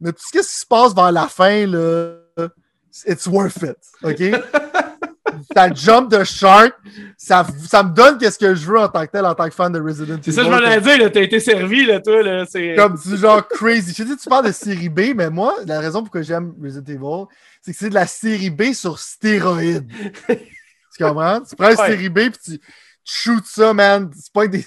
Mais 0.00 0.12
tout 0.12 0.22
ce 0.24 0.38
qui 0.38 0.44
se 0.44 0.64
passe 0.64 0.94
vers 0.94 1.12
la 1.12 1.28
fin, 1.28 1.66
là, 1.66 2.14
it's 3.06 3.26
worth 3.26 3.62
it. 3.62 3.76
OK? 4.02 4.42
ta 5.54 5.72
jump 5.72 6.10
de 6.10 6.24
shark, 6.24 6.74
ça, 7.16 7.46
ça 7.66 7.82
me 7.82 7.94
donne 7.94 8.18
qu'est-ce 8.18 8.38
que 8.38 8.54
je 8.54 8.66
veux 8.66 8.78
en 8.78 8.88
tant 8.88 9.04
que 9.06 9.10
tel, 9.10 9.24
en 9.24 9.34
tant 9.34 9.48
que 9.48 9.54
fan 9.54 9.72
de 9.72 9.80
Resident 9.80 10.14
Evil. 10.14 10.22
C'est 10.24 10.32
ça 10.32 10.42
que 10.42 10.46
je 10.46 10.52
m'en 10.52 10.80
dire, 10.80 11.12
t'as 11.12 11.22
été 11.22 11.40
servi, 11.40 11.86
là, 11.86 12.00
toi. 12.00 12.22
Là, 12.22 12.44
Comme 12.76 12.96
du 12.96 13.16
genre 13.16 13.46
crazy. 13.46 13.94
Je 13.96 14.04
sais, 14.04 14.16
tu 14.16 14.28
parles 14.28 14.46
de 14.46 14.52
série 14.52 14.88
B, 14.88 15.14
mais 15.14 15.30
moi, 15.30 15.54
la 15.66 15.80
raison 15.80 16.02
pour 16.02 16.22
j'aime 16.22 16.54
Resident 16.62 16.92
Evil, 16.92 17.24
c'est 17.62 17.72
que 17.72 17.78
c'est 17.78 17.90
de 17.90 17.94
la 17.94 18.06
série 18.06 18.50
B 18.50 18.72
sur 18.72 18.98
stéroïdes. 18.98 19.90
tu 20.28 21.04
comprends? 21.04 21.40
Tu 21.40 21.56
prends 21.56 21.70
une 21.70 21.76
série 21.76 22.08
B 22.08 22.18
puis 22.30 22.38
tu, 22.44 22.60
shoot 23.04 23.44
ça, 23.46 23.72
man. 23.72 24.10
C'est 24.14 24.32
pas 24.32 24.46
des, 24.46 24.64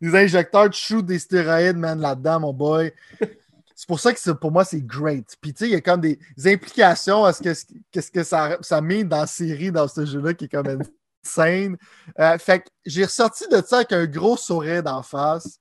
des 0.00 0.14
injecteurs, 0.14 0.70
tu 0.70 0.80
shoot 0.80 1.04
des 1.04 1.18
stéroïdes, 1.18 1.76
man, 1.76 2.00
là-dedans, 2.00 2.40
mon 2.40 2.52
boy. 2.52 2.92
C'est 3.74 3.88
pour 3.88 3.98
ça 3.98 4.12
que 4.12 4.30
pour 4.32 4.52
moi, 4.52 4.64
c'est 4.64 4.82
great. 4.82 5.36
Puis, 5.40 5.52
tu 5.52 5.64
sais, 5.64 5.70
il 5.70 5.72
y 5.72 5.76
a 5.76 5.80
comme 5.80 6.00
des 6.00 6.18
implications 6.46 7.24
à 7.24 7.32
ce 7.32 7.42
que, 7.42 7.52
qu'est-ce 7.90 8.10
que 8.10 8.22
ça, 8.22 8.56
ça 8.60 8.80
met 8.80 9.04
dans 9.04 9.20
la 9.20 9.26
série, 9.26 9.72
dans 9.72 9.88
ce 9.88 10.04
jeu-là, 10.04 10.34
qui 10.34 10.44
est 10.44 10.48
comme 10.48 10.80
insane. 11.24 11.76
Euh, 12.20 12.38
fait 12.38 12.60
que 12.60 12.68
j'ai 12.86 13.04
ressorti 13.04 13.48
de 13.48 13.60
ça 13.66 13.76
avec 13.76 13.92
un 13.92 14.06
gros 14.06 14.36
sourire 14.36 14.82
d'en 14.82 15.02
face. 15.02 15.58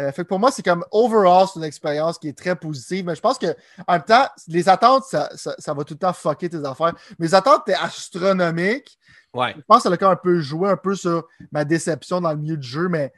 Euh, 0.00 0.12
fait 0.12 0.22
que 0.22 0.28
pour 0.28 0.38
moi, 0.38 0.52
c'est 0.52 0.62
comme 0.62 0.84
overall, 0.92 1.46
c'est 1.48 1.58
une 1.58 1.64
expérience 1.64 2.18
qui 2.18 2.28
est 2.28 2.36
très 2.36 2.54
positive. 2.54 3.04
Mais 3.06 3.14
je 3.14 3.20
pense 3.20 3.38
que 3.38 3.56
en 3.86 3.94
même 3.94 4.02
temps, 4.02 4.26
les 4.46 4.68
attentes, 4.68 5.04
ça, 5.04 5.28
ça, 5.34 5.74
va 5.74 5.84
tout 5.84 5.94
le 5.94 5.98
temps 5.98 6.12
fucker 6.12 6.48
tes 6.48 6.64
affaires. 6.64 6.94
Mes 7.18 7.34
attentes 7.34 7.62
étaient 7.66 7.78
astronomiques. 7.78 8.98
Ouais. 9.34 9.54
Je 9.56 9.62
pense 9.62 9.82
que 9.82 9.88
ça 9.88 9.94
a 9.94 9.96
quand 9.96 10.08
même 10.08 10.14
un 10.14 10.20
peu 10.22 10.40
joué 10.40 10.70
un 10.70 10.76
peu 10.76 10.94
sur 10.94 11.26
ma 11.50 11.64
déception 11.64 12.20
dans 12.20 12.30
le 12.30 12.38
milieu 12.38 12.56
du 12.56 12.68
jeu, 12.68 12.88
mais 12.88 13.12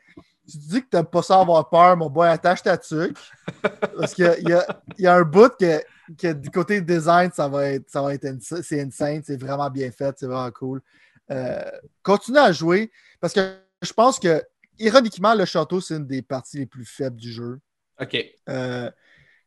tu 0.50 0.58
dis 0.58 0.82
que 0.82 0.88
t'aimes 0.88 1.06
pas 1.06 1.22
ça 1.22 1.40
avoir 1.40 1.68
peur, 1.68 1.96
mon 1.96 2.10
boy, 2.10 2.28
attache 2.28 2.62
ta 2.62 2.76
tuque. 2.76 3.16
Parce 3.98 4.14
qu'il 4.14 4.26
y, 4.40 4.50
y, 4.50 5.02
y 5.02 5.06
a, 5.06 5.14
un 5.14 5.22
bout 5.22 5.52
que, 5.58 5.80
que, 6.18 6.32
du 6.32 6.50
côté 6.50 6.80
design, 6.80 7.30
ça 7.32 7.48
va 7.48 7.68
être, 7.68 7.88
ça 7.88 8.02
va 8.02 8.14
être 8.14 8.26
c'est 8.40 8.80
insane, 8.80 9.22
c'est 9.24 9.40
vraiment 9.40 9.70
bien 9.70 9.90
fait, 9.90 10.14
c'est 10.18 10.26
vraiment 10.26 10.50
cool. 10.50 10.80
Euh, 11.30 11.62
continue 12.02 12.38
à 12.38 12.52
jouer 12.52 12.90
parce 13.20 13.32
que 13.32 13.56
je 13.82 13.92
pense 13.92 14.18
que, 14.18 14.42
ironiquement, 14.78 15.34
le 15.34 15.44
château, 15.44 15.80
c'est 15.80 15.96
une 15.96 16.06
des 16.06 16.22
parties 16.22 16.58
les 16.58 16.66
plus 16.66 16.84
faibles 16.84 17.16
du 17.16 17.30
jeu. 17.30 17.60
OK. 18.00 18.16
Euh, 18.48 18.90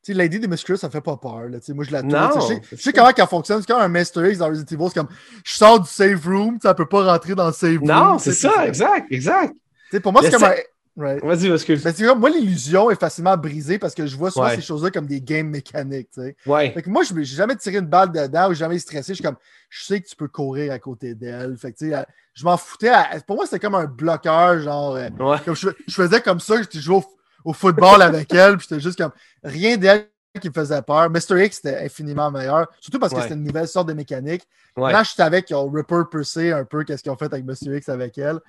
tu 0.04 0.12
sais, 0.12 0.18
Lady 0.18 0.40
Demetrius, 0.40 0.82
ça 0.82 0.90
fait 0.90 1.02
pas 1.02 1.18
peur. 1.18 1.50
Là. 1.50 1.60
Moi, 1.70 1.86
je 1.86 1.92
la 1.92 2.02
trouve. 2.04 2.62
Je 2.72 2.76
sais, 2.76 2.94
comment 2.94 3.10
elle 3.16 3.28
fonctionne. 3.28 3.62
C'est 3.62 3.68
comme 3.68 3.82
un 3.82 3.88
Master 3.88 4.26
X 4.26 4.38
dans 4.38 4.50
Resident 4.50 4.76
Evil. 4.76 4.88
C'est 4.90 5.00
comme 5.00 5.16
je 5.44 5.54
sors 5.54 5.80
du 5.80 5.90
save 5.90 6.26
room, 6.26 6.58
ça 6.62 6.74
peut 6.74 6.88
pas 6.88 7.06
rentrer 7.12 7.36
dans 7.36 7.48
le 7.48 7.54
save 7.54 7.78
room. 7.80 7.88
Non, 7.88 8.20
c'est 8.20 8.34
ça, 8.34 8.68
exact, 8.68 9.12
exact. 9.12 9.54
sais 9.92 10.00
pour 10.00 10.12
moi, 10.12 10.22
c'est 10.22 10.32
comme 10.32 10.44
un, 10.44 10.56
Vas-y, 10.96 11.52
excuse. 11.52 11.84
Ben, 11.84 12.16
moi, 12.16 12.30
l'illusion 12.30 12.92
est 12.92 13.00
facilement 13.00 13.36
brisée 13.36 13.80
parce 13.80 13.96
que 13.96 14.06
je 14.06 14.16
vois 14.16 14.30
souvent 14.30 14.50
ces 14.50 14.62
choses-là 14.62 14.92
comme 14.92 15.08
des 15.08 15.22
games 15.22 15.48
mécaniques. 15.48 16.10
Ouais. 16.46 16.72
Fait 16.72 16.82
que 16.84 16.90
moi, 16.90 17.04
je 17.04 17.14
n'ai 17.14 17.24
jamais 17.24 17.56
tiré 17.56 17.78
une 17.78 17.88
balle 17.88 18.12
dedans 18.12 18.50
ou 18.50 18.54
jamais 18.54 18.78
stressé. 18.78 19.14
Je 19.14 19.16
suis 19.16 19.24
comme, 19.24 19.38
je 19.70 19.84
sais 19.84 20.02
que 20.02 20.08
tu 20.08 20.16
peux 20.16 20.28
courir 20.28 20.72
à 20.72 20.80
côté 20.80 21.16
d'elle. 21.16 21.58
Fait 21.58 21.74
que, 21.74 21.86
je 22.34 22.46
m'en 22.46 22.58
foutais. 22.58 22.92
Pour 23.26 23.38
moi, 23.38 23.46
c'était 23.46 23.60
comme 23.60 23.76
un 23.76 23.86
bloqueur. 23.86 24.60
Genre, 24.60 24.96
euh, 24.96 25.38
comme 25.44 25.56
je, 25.56 25.70
faisais 25.90 26.22
comme 26.22 26.40
ça, 26.40 26.56
je 26.62 26.80
jouais 26.80 26.98
au, 26.98 27.04
au, 27.46 27.54
football 27.54 28.02
avec 28.02 28.32
elle. 28.34 28.58
Puis 28.58 28.68
j'étais 28.70 28.82
juste 28.82 28.98
comme, 29.00 29.12
rien 29.44 29.78
d'elle 29.78 30.10
qui 30.40 30.50
me 30.50 30.54
faisait 30.54 30.82
peur. 30.82 31.10
Mr. 31.10 31.44
X 31.44 31.60
était 31.60 31.86
infiniment 31.86 32.32
meilleur, 32.32 32.68
surtout 32.80 33.00
parce 33.00 33.14
que 33.14 33.22
c'était 33.22 33.36
une 33.36 33.44
nouvelle 33.44 33.68
sorte 33.68 33.88
de 33.88 33.94
mécanique. 33.94 34.48
Là, 34.78 35.04
je 35.04 35.12
savais 35.12 35.44
qu'ils 35.44 35.56
ont 35.56 35.70
repurposé 35.70 36.52
un 36.52 36.66
peu 36.66 36.84
qu'est-ce 36.84 37.04
qu'ils 37.04 37.12
ont 37.12 37.18
fait 37.18 37.32
avec 37.32 37.46
Mr. 37.46 37.78
X 37.78 37.90
avec 37.90 38.18
elle. 38.18 38.40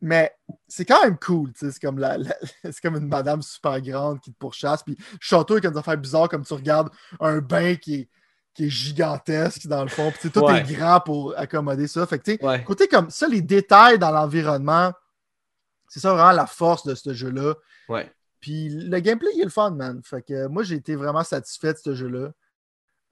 Mais 0.00 0.34
c'est 0.68 0.84
quand 0.84 1.02
même 1.02 1.18
cool, 1.18 1.52
c'est 1.54 1.78
comme, 1.80 1.98
la, 1.98 2.18
c'est 2.64 2.80
comme 2.80 2.96
une 2.96 3.08
madame 3.08 3.42
super 3.42 3.80
grande 3.80 4.20
qui 4.20 4.32
te 4.32 4.38
pourchasse. 4.38 4.82
Puis 4.82 4.96
château 5.20 5.54
avec 5.54 5.70
des 5.70 5.78
affaires 5.78 5.96
bizarres 5.96 6.28
comme 6.28 6.44
tu 6.44 6.54
regardes 6.54 6.90
un 7.20 7.38
bain 7.38 7.76
qui 7.76 7.94
est, 7.94 8.08
qui 8.54 8.66
est 8.66 8.70
gigantesque 8.70 9.66
dans 9.66 9.82
le 9.82 9.88
fond. 9.88 10.10
Puis 10.10 10.30
tout 10.30 10.48
est 10.48 10.62
grand 10.62 11.00
pour 11.00 11.36
accommoder 11.36 11.86
ça. 11.86 12.06
Fait 12.06 12.18
que, 12.18 12.64
côté 12.64 12.88
comme 12.88 13.10
ça, 13.10 13.26
les 13.28 13.42
détails 13.42 13.98
dans 13.98 14.10
l'environnement, 14.10 14.92
c'est 15.88 16.00
ça 16.00 16.12
vraiment 16.12 16.32
la 16.32 16.46
force 16.46 16.86
de 16.86 16.94
ce 16.94 17.12
jeu-là. 17.14 17.54
Ouais. 17.88 18.10
Puis 18.40 18.68
le 18.68 19.00
gameplay, 19.00 19.30
il 19.34 19.40
est 19.40 19.44
le 19.44 19.50
fun, 19.50 19.70
man. 19.70 20.00
Fait 20.04 20.22
que 20.22 20.46
moi, 20.46 20.62
j'ai 20.62 20.76
été 20.76 20.94
vraiment 20.94 21.24
satisfait 21.24 21.72
de 21.72 21.78
ce 21.78 21.94
jeu-là. 21.94 22.30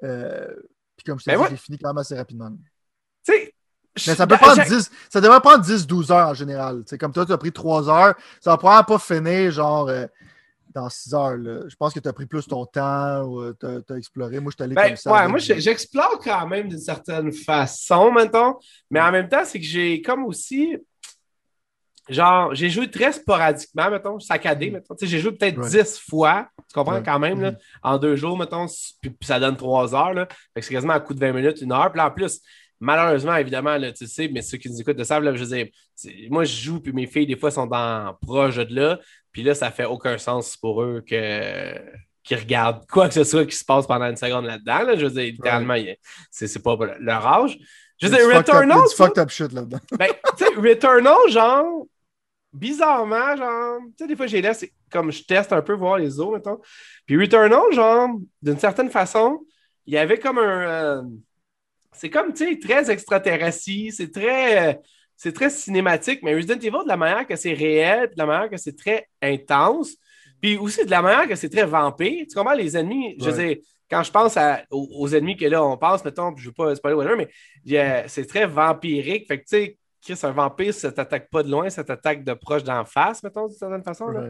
Euh, 0.03 0.55
puis 0.97 1.05
comme 1.05 1.18
je 1.18 1.25
t'ai 1.25 1.37
ben 1.37 1.44
dit, 1.44 1.51
j'ai 1.51 1.57
fini 1.57 1.79
quand 1.79 1.88
même 1.88 1.99
assez 1.99 2.16
rapidement. 2.16 2.51
Tu 3.27 3.33
sais, 3.33 3.54
mais 3.95 4.15
ça 4.15 4.27
peut 4.27 4.37
prendre 4.37 4.63
10, 4.65 4.91
ça 5.09 5.21
devrait 5.21 5.41
prendre 5.41 5.65
10-12 5.65 6.13
heures 6.13 6.29
en 6.29 6.35
général. 6.35 6.83
C'est 6.87 6.99
comme 6.99 7.13
toi, 7.13 7.25
tu 7.25 7.33
as 7.33 7.39
pris 7.39 7.53
3 7.53 7.89
heures. 7.89 8.15
Ça 8.41 8.51
va 8.51 8.57
probablement 8.57 8.85
pas 8.85 8.99
finir 8.99 9.51
genre 9.53 9.89
euh, 9.89 10.07
dans 10.75 10.89
6 10.89 11.15
heures. 11.15 11.37
Là. 11.37 11.61
Je 11.69 11.77
pense 11.77 11.95
que 11.95 12.01
tu 12.01 12.09
as 12.09 12.13
pris 12.13 12.27
plus 12.27 12.47
ton 12.47 12.67
temps 12.67 13.23
ou 13.23 13.41
euh, 13.41 13.55
tu 13.59 13.93
as, 13.93 13.97
exploré. 13.97 14.41
Moi, 14.41 14.51
je 14.51 14.57
suis 14.57 14.65
allé 14.65 14.75
ben, 14.75 14.89
comme 14.89 14.97
ça. 14.97 15.13
Ouais, 15.13 15.29
moi, 15.29 15.39
j'explore 15.39 16.19
quand 16.23 16.47
même 16.49 16.69
d'une 16.69 16.81
certaine 16.81 17.33
façon 17.33 18.11
maintenant. 18.11 18.59
Mais 18.91 19.01
en 19.01 19.13
même 19.13 19.29
temps, 19.29 19.45
c'est 19.45 19.61
que 19.61 19.67
j'ai 19.67 20.03
comme 20.03 20.25
aussi. 20.25 20.77
Genre, 22.07 22.55
j'ai 22.55 22.69
joué 22.69 22.91
très 22.91 23.13
sporadiquement, 23.13 23.91
mettons, 23.91 24.21
saccadé, 24.21 24.69
mm. 24.69 24.73
mettons. 24.75 24.95
J'ai 25.01 25.21
joué 25.21 25.33
peut-être 25.33 25.59
10 25.59 26.01
fois, 26.07 26.49
tu 26.69 26.75
comprends, 26.75 27.03
quand 27.03 27.19
même, 27.19 27.41
là, 27.41 27.53
mm. 27.53 27.57
en 27.83 27.97
deux 27.97 28.15
jours, 28.15 28.37
mettons, 28.37 28.67
puis, 29.01 29.17
ça 29.23 29.41
donne 29.41 29.57
3 29.57 29.95
heures, 29.95 30.13
là. 30.13 30.29
Fait 30.53 30.61
que 30.61 30.67
c'est 30.67 30.75
quasiment 30.75 30.93
un 30.93 31.01
coup 31.01 31.15
de 31.15 31.21
20 31.21 31.33
minutes, 31.33 31.63
une 31.63 31.73
heure. 31.73 31.91
Puis 31.91 31.97
là, 31.97 32.09
en 32.09 32.11
plus, 32.11 32.43
malheureusement, 32.85 33.35
évidemment, 33.37 33.77
là, 33.77 33.92
tu 33.92 34.07
sais, 34.07 34.29
mais 34.29 34.42
ceux 34.42 34.59
qui 34.59 34.70
nous 34.70 34.81
écoutent 34.81 34.99
le 34.99 35.05
savent, 35.05 35.23
là, 35.23 35.35
je 35.35 35.42
veux 35.42 35.57
dire, 35.57 35.68
moi, 36.31 36.44
je 36.44 36.55
joue, 36.55 36.81
puis 36.81 36.92
mes 36.92 37.07
filles, 37.07 37.27
des 37.27 37.37
fois, 37.37 37.51
sont 37.51 37.66
dans 37.66 38.16
proche 38.20 38.57
de 38.57 38.75
là, 38.75 39.01
puis 39.33 39.42
là, 39.42 39.55
ça 39.55 39.70
fait 39.70 39.85
aucun 39.85 40.18
sens 40.18 40.57
pour 40.57 40.83
eux 40.83 41.03
que 41.07 41.75
qu'ils 42.23 42.38
regardent 42.38 42.87
quoi 42.90 43.09
que 43.09 43.14
ce 43.14 43.25
soit 43.25 43.44
qui 43.47 43.57
se 43.57 43.64
passe 43.64 43.87
pendant 43.87 44.07
une 44.07 44.16
seconde 44.16 44.47
là-dedans. 44.47 44.97
Je 44.97 45.07
veux 45.07 45.11
dire, 45.11 45.33
littéralement, 45.33 45.77
c'est 46.31 46.62
pas 46.62 46.77
leur 47.01 47.27
âge. 47.27 47.59
Je 48.01 48.07
veux 48.09 48.16
dire, 48.16 48.37
Returnal. 48.37 48.81
C'est 48.88 48.97
fucked 48.97 49.18
up 49.18 49.31
shit 49.31 49.53
là-dedans. 49.53 49.81
ben, 49.99 50.09
tu 50.37 50.44
sais, 50.44 50.55
Returnal, 50.57 51.29
genre, 51.29 51.87
bizarrement, 52.53 53.37
genre, 53.37 53.79
tu 53.87 53.92
sais, 53.99 54.07
des 54.07 54.16
fois, 54.16 54.27
j'ai 54.27 54.42
laissé, 54.42 54.73
comme 54.90 55.12
je 55.12 55.23
teste 55.23 55.53
un 55.53 55.62
peu 55.62 55.75
voir 55.75 55.99
les 55.99 56.18
autres, 56.18 56.33
mettons. 56.33 56.61
Puis 57.07 57.16
Returnal, 57.16 57.73
genre, 57.73 58.09
d'une 58.42 58.59
certaine 58.59 58.90
façon, 58.90 59.40
il 59.87 59.94
y 59.94 59.99
avait 59.99 60.18
comme 60.18 60.38
un. 60.38 60.68
Euh, 60.68 61.03
c'est 61.95 62.11
comme, 62.11 62.33
tu 62.33 62.47
sais, 62.47 62.59
très 62.59 62.91
extraterrestre, 62.91 63.71
c'est 63.91 64.11
très, 64.11 64.81
c'est 65.17 65.33
très 65.33 65.51
cinématique, 65.51 66.21
mais 66.23 66.35
Resident 66.35 66.59
Evil, 66.59 66.85
de 66.85 66.89
la 66.89 66.97
manière 66.97 67.27
que 67.27 67.37
c'est 67.37 67.55
réel, 67.55 68.11
de 68.11 68.19
la 68.19 68.27
manière 68.27 68.51
que 68.51 68.57
c'est 68.57 68.77
très 68.77 69.09
intense, 69.23 69.97
puis 70.41 70.57
aussi 70.57 70.85
de 70.85 70.91
la 70.91 71.03
manière 71.03 71.29
que 71.29 71.35
c'est 71.35 71.49
très 71.49 71.65
vampire. 71.65 72.27
Tu 72.29 72.35
comprends, 72.35 72.55
les 72.55 72.77
ennemis, 72.77 73.17
je 73.19 73.31
veux 73.31 73.45
dire, 73.45 73.57
quand 73.91 74.03
je 74.03 74.11
pense 74.11 74.37
aux, 74.71 75.09
ennemis 75.15 75.37
que 75.37 75.47
là, 75.47 75.65
on 75.65 75.77
pense, 75.77 76.05
mettons, 76.05 76.35
je 76.37 76.43
ne 76.43 76.47
veux 76.49 76.53
pas 76.53 76.75
spoiler 76.75 77.15
mais 77.17 78.09
c'est 78.09 78.27
très 78.27 78.47
vampirique. 78.47 79.27
Fait 79.29 79.39
que, 79.39 79.45
tu 79.45 79.57
sais, 79.57 79.79
Chris, 80.05 80.19
un 80.23 80.33
vampire, 80.33 80.75
ça 80.75 80.93
t'attaque 80.93 81.31
pas 81.31 81.43
de 81.43 81.51
loin, 81.51 81.71
ça 81.71 81.83
t'attaque 81.83 82.25
de 82.25 82.35
proche 82.35 82.62
d'en 82.62 82.85
face, 82.85 83.23
mettons, 83.23 83.47
d'une 83.49 83.57
certaine 83.57 83.83
façon. 83.83 84.09
Là. 84.09 84.29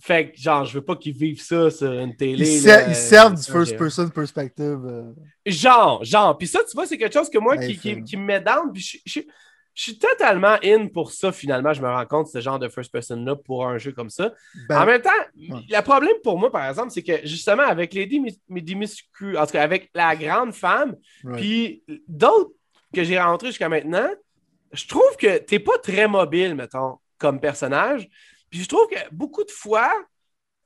Fait 0.00 0.32
que, 0.32 0.36
genre, 0.38 0.64
je 0.64 0.74
veux 0.74 0.84
pas 0.84 0.96
qu'ils 0.96 1.16
vivent 1.16 1.40
ça 1.40 1.70
sur 1.70 1.92
une 1.92 2.16
télé. 2.16 2.44
Ils, 2.44 2.94
servent 2.94 3.34
du 3.34 3.42
first-person 3.42 4.08
perspective. 4.08 4.80
Euh. 4.84 5.12
Genre, 5.46 6.02
genre. 6.02 6.36
Puis 6.36 6.48
ça, 6.48 6.60
tu 6.64 6.72
vois, 6.74 6.86
c'est 6.86 6.98
quelque 6.98 7.12
chose 7.12 7.30
que 7.30 7.38
moi 7.38 7.56
qui, 7.56 7.78
qui, 7.78 8.16
me 8.16 8.24
met 8.24 8.40
down. 8.40 8.72
Puis 8.72 9.00
je, 9.06 9.20
suis 9.74 9.96
totalement 9.96 10.56
in 10.64 10.88
pour 10.88 11.12
ça, 11.12 11.30
finalement. 11.30 11.72
Je 11.72 11.82
me 11.82 11.88
rends 11.88 12.06
compte, 12.06 12.26
ce 12.26 12.40
genre 12.40 12.58
de 12.58 12.68
first-person-là, 12.68 13.36
pour 13.36 13.66
un 13.66 13.78
jeu 13.78 13.92
comme 13.92 14.10
ça. 14.10 14.32
Ben, 14.68 14.82
en 14.82 14.86
même 14.86 15.02
temps, 15.02 15.10
le 15.36 15.80
problème 15.82 16.16
pour 16.24 16.36
moi, 16.36 16.50
par 16.50 16.68
exemple, 16.68 16.90
c'est 16.90 17.04
que 17.04 17.24
justement, 17.24 17.62
avec 17.62 17.94
Lady 17.94 18.20
Dimitrescu, 18.48 19.36
en 19.36 19.46
tout 19.46 19.52
cas, 19.52 19.62
avec 19.62 19.88
la 19.94 20.16
grande 20.16 20.52
femme, 20.52 20.96
puis 21.36 21.84
d'autres 22.08 22.50
que 22.92 23.04
j'ai 23.04 23.20
rencontrés 23.20 23.48
jusqu'à 23.48 23.68
maintenant, 23.68 24.08
je 24.72 24.86
trouve 24.86 25.16
que 25.18 25.38
tu 25.38 25.54
n'es 25.54 25.60
pas 25.60 25.78
très 25.78 26.08
mobile, 26.08 26.54
mettons, 26.54 26.98
comme 27.18 27.40
personnage. 27.40 28.08
Puis 28.50 28.60
je 28.60 28.68
trouve 28.68 28.86
que 28.88 28.98
beaucoup 29.10 29.44
de 29.44 29.50
fois, 29.50 29.92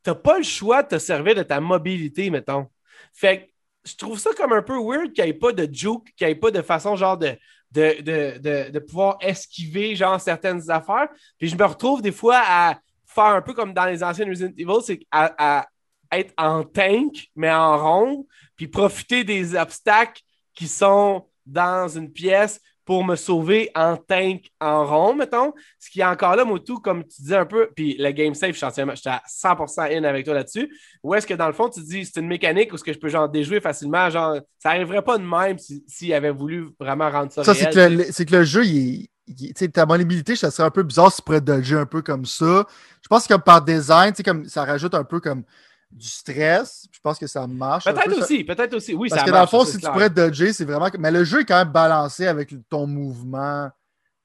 tu 0.02 0.10
n'as 0.10 0.16
pas 0.16 0.38
le 0.38 0.44
choix 0.44 0.82
de 0.82 0.88
te 0.88 0.98
servir 0.98 1.34
de 1.34 1.42
ta 1.42 1.60
mobilité, 1.60 2.30
mettons. 2.30 2.68
Fait 3.12 3.42
que 3.42 3.50
je 3.84 3.96
trouve 3.96 4.18
ça 4.18 4.30
comme 4.36 4.52
un 4.52 4.62
peu 4.62 4.78
weird 4.78 5.12
qu'il 5.12 5.24
n'y 5.24 5.30
ait 5.30 5.34
pas 5.34 5.52
de 5.52 5.72
juke, 5.72 6.12
qu'il 6.16 6.26
n'y 6.26 6.32
ait 6.32 6.36
pas 6.36 6.50
de 6.50 6.62
façon 6.62 6.96
genre 6.96 7.16
de, 7.16 7.38
de, 7.70 8.78
pouvoir 8.80 9.18
esquiver 9.20 9.94
genre 9.94 10.20
certaines 10.20 10.70
affaires. 10.70 11.08
Puis 11.38 11.48
je 11.48 11.56
me 11.56 11.64
retrouve 11.64 12.02
des 12.02 12.12
fois 12.12 12.42
à 12.44 12.80
faire 13.06 13.24
un 13.24 13.42
peu 13.42 13.54
comme 13.54 13.72
dans 13.72 13.86
les 13.86 14.02
anciennes 14.02 14.28
Resident 14.28 14.52
Evil, 14.56 14.82
c'est 14.84 15.00
à, 15.10 15.66
être 16.12 16.32
en 16.36 16.62
tank, 16.62 17.28
mais 17.34 17.50
en 17.50 17.78
rond, 17.78 18.26
puis 18.56 18.68
profiter 18.68 19.24
des 19.24 19.56
obstacles 19.56 20.22
qui 20.54 20.68
sont 20.68 21.28
dans 21.44 21.88
une 21.88 22.12
pièce 22.12 22.60
pour 22.86 23.04
me 23.04 23.16
sauver 23.16 23.68
en 23.74 23.96
tank 23.96 24.44
en 24.60 24.86
rond, 24.86 25.14
mettons. 25.14 25.52
Ce 25.78 25.90
qui 25.90 26.00
est 26.00 26.04
encore 26.04 26.36
là, 26.36 26.44
tout 26.64 26.78
comme 26.78 27.04
tu 27.04 27.20
dis 27.20 27.34
un 27.34 27.44
peu, 27.44 27.68
puis 27.74 27.96
le 27.98 28.12
game 28.12 28.32
safe, 28.32 28.52
je 28.52 28.64
suis 28.64 28.64
à 28.64 29.22
100% 29.28 29.98
in 29.98 30.04
avec 30.04 30.24
toi 30.24 30.34
là-dessus. 30.34 30.72
Ou 31.02 31.14
est-ce 31.14 31.26
que 31.26 31.34
dans 31.34 31.48
le 31.48 31.52
fond, 31.52 31.68
tu 31.68 31.80
dis 31.80 32.06
c'est 32.06 32.20
une 32.20 32.28
mécanique 32.28 32.72
ou 32.72 32.76
est-ce 32.76 32.84
que 32.84 32.92
je 32.92 32.98
peux 32.98 33.08
genre 33.08 33.28
déjouer 33.28 33.60
facilement? 33.60 34.08
Genre, 34.08 34.38
ça 34.60 34.70
n'arriverait 34.70 35.02
pas 35.02 35.18
de 35.18 35.24
même 35.24 35.58
s'il 35.58 35.82
si, 35.88 36.14
avait 36.14 36.30
voulu 36.30 36.68
vraiment 36.78 37.10
rendre 37.10 37.32
ça. 37.32 37.42
Ça, 37.42 37.54
c'est 37.54 37.70
que, 37.70 38.24
que, 38.24 38.36
le 38.36 38.44
jeu, 38.44 38.64
il 38.64 39.08
est 39.28 39.72
ta 39.72 39.84
maniabilité, 39.84 40.36
ça 40.36 40.52
serait 40.52 40.68
un 40.68 40.70
peu 40.70 40.84
bizarre 40.84 41.10
si 41.10 41.16
tu 41.16 41.22
pourrais 41.22 41.40
dodger 41.40 41.76
un 41.76 41.86
peu 41.86 42.02
comme 42.02 42.24
ça. 42.24 42.64
Je 43.02 43.08
pense 43.08 43.26
que 43.26 43.34
par 43.34 43.64
design, 43.64 44.12
comme 44.24 44.48
ça 44.48 44.64
rajoute 44.64 44.94
un 44.94 45.04
peu 45.04 45.18
comme 45.18 45.42
du 45.90 46.08
stress. 46.08 46.86
Je 46.90 47.00
pense 47.00 47.18
que 47.18 47.26
ça 47.26 47.46
marche. 47.46 47.84
Peut-être 47.84 48.18
aussi, 48.18 48.44
peut-être 48.44 48.74
aussi. 48.74 48.94
Oui, 48.94 49.08
Parce 49.08 49.24
que 49.24 49.30
dans 49.30 49.40
le 49.40 49.46
fond, 49.46 49.64
si 49.64 49.78
tu 49.78 49.86
pourrais 49.86 50.10
dodger, 50.10 50.52
c'est 50.52 50.64
vraiment. 50.64 50.88
Mais 50.98 51.10
le 51.10 51.24
jeu 51.24 51.40
est 51.40 51.44
quand 51.44 51.58
même 51.58 51.72
balancé 51.72 52.26
avec 52.26 52.54
ton 52.68 52.86
mouvement 52.86 53.70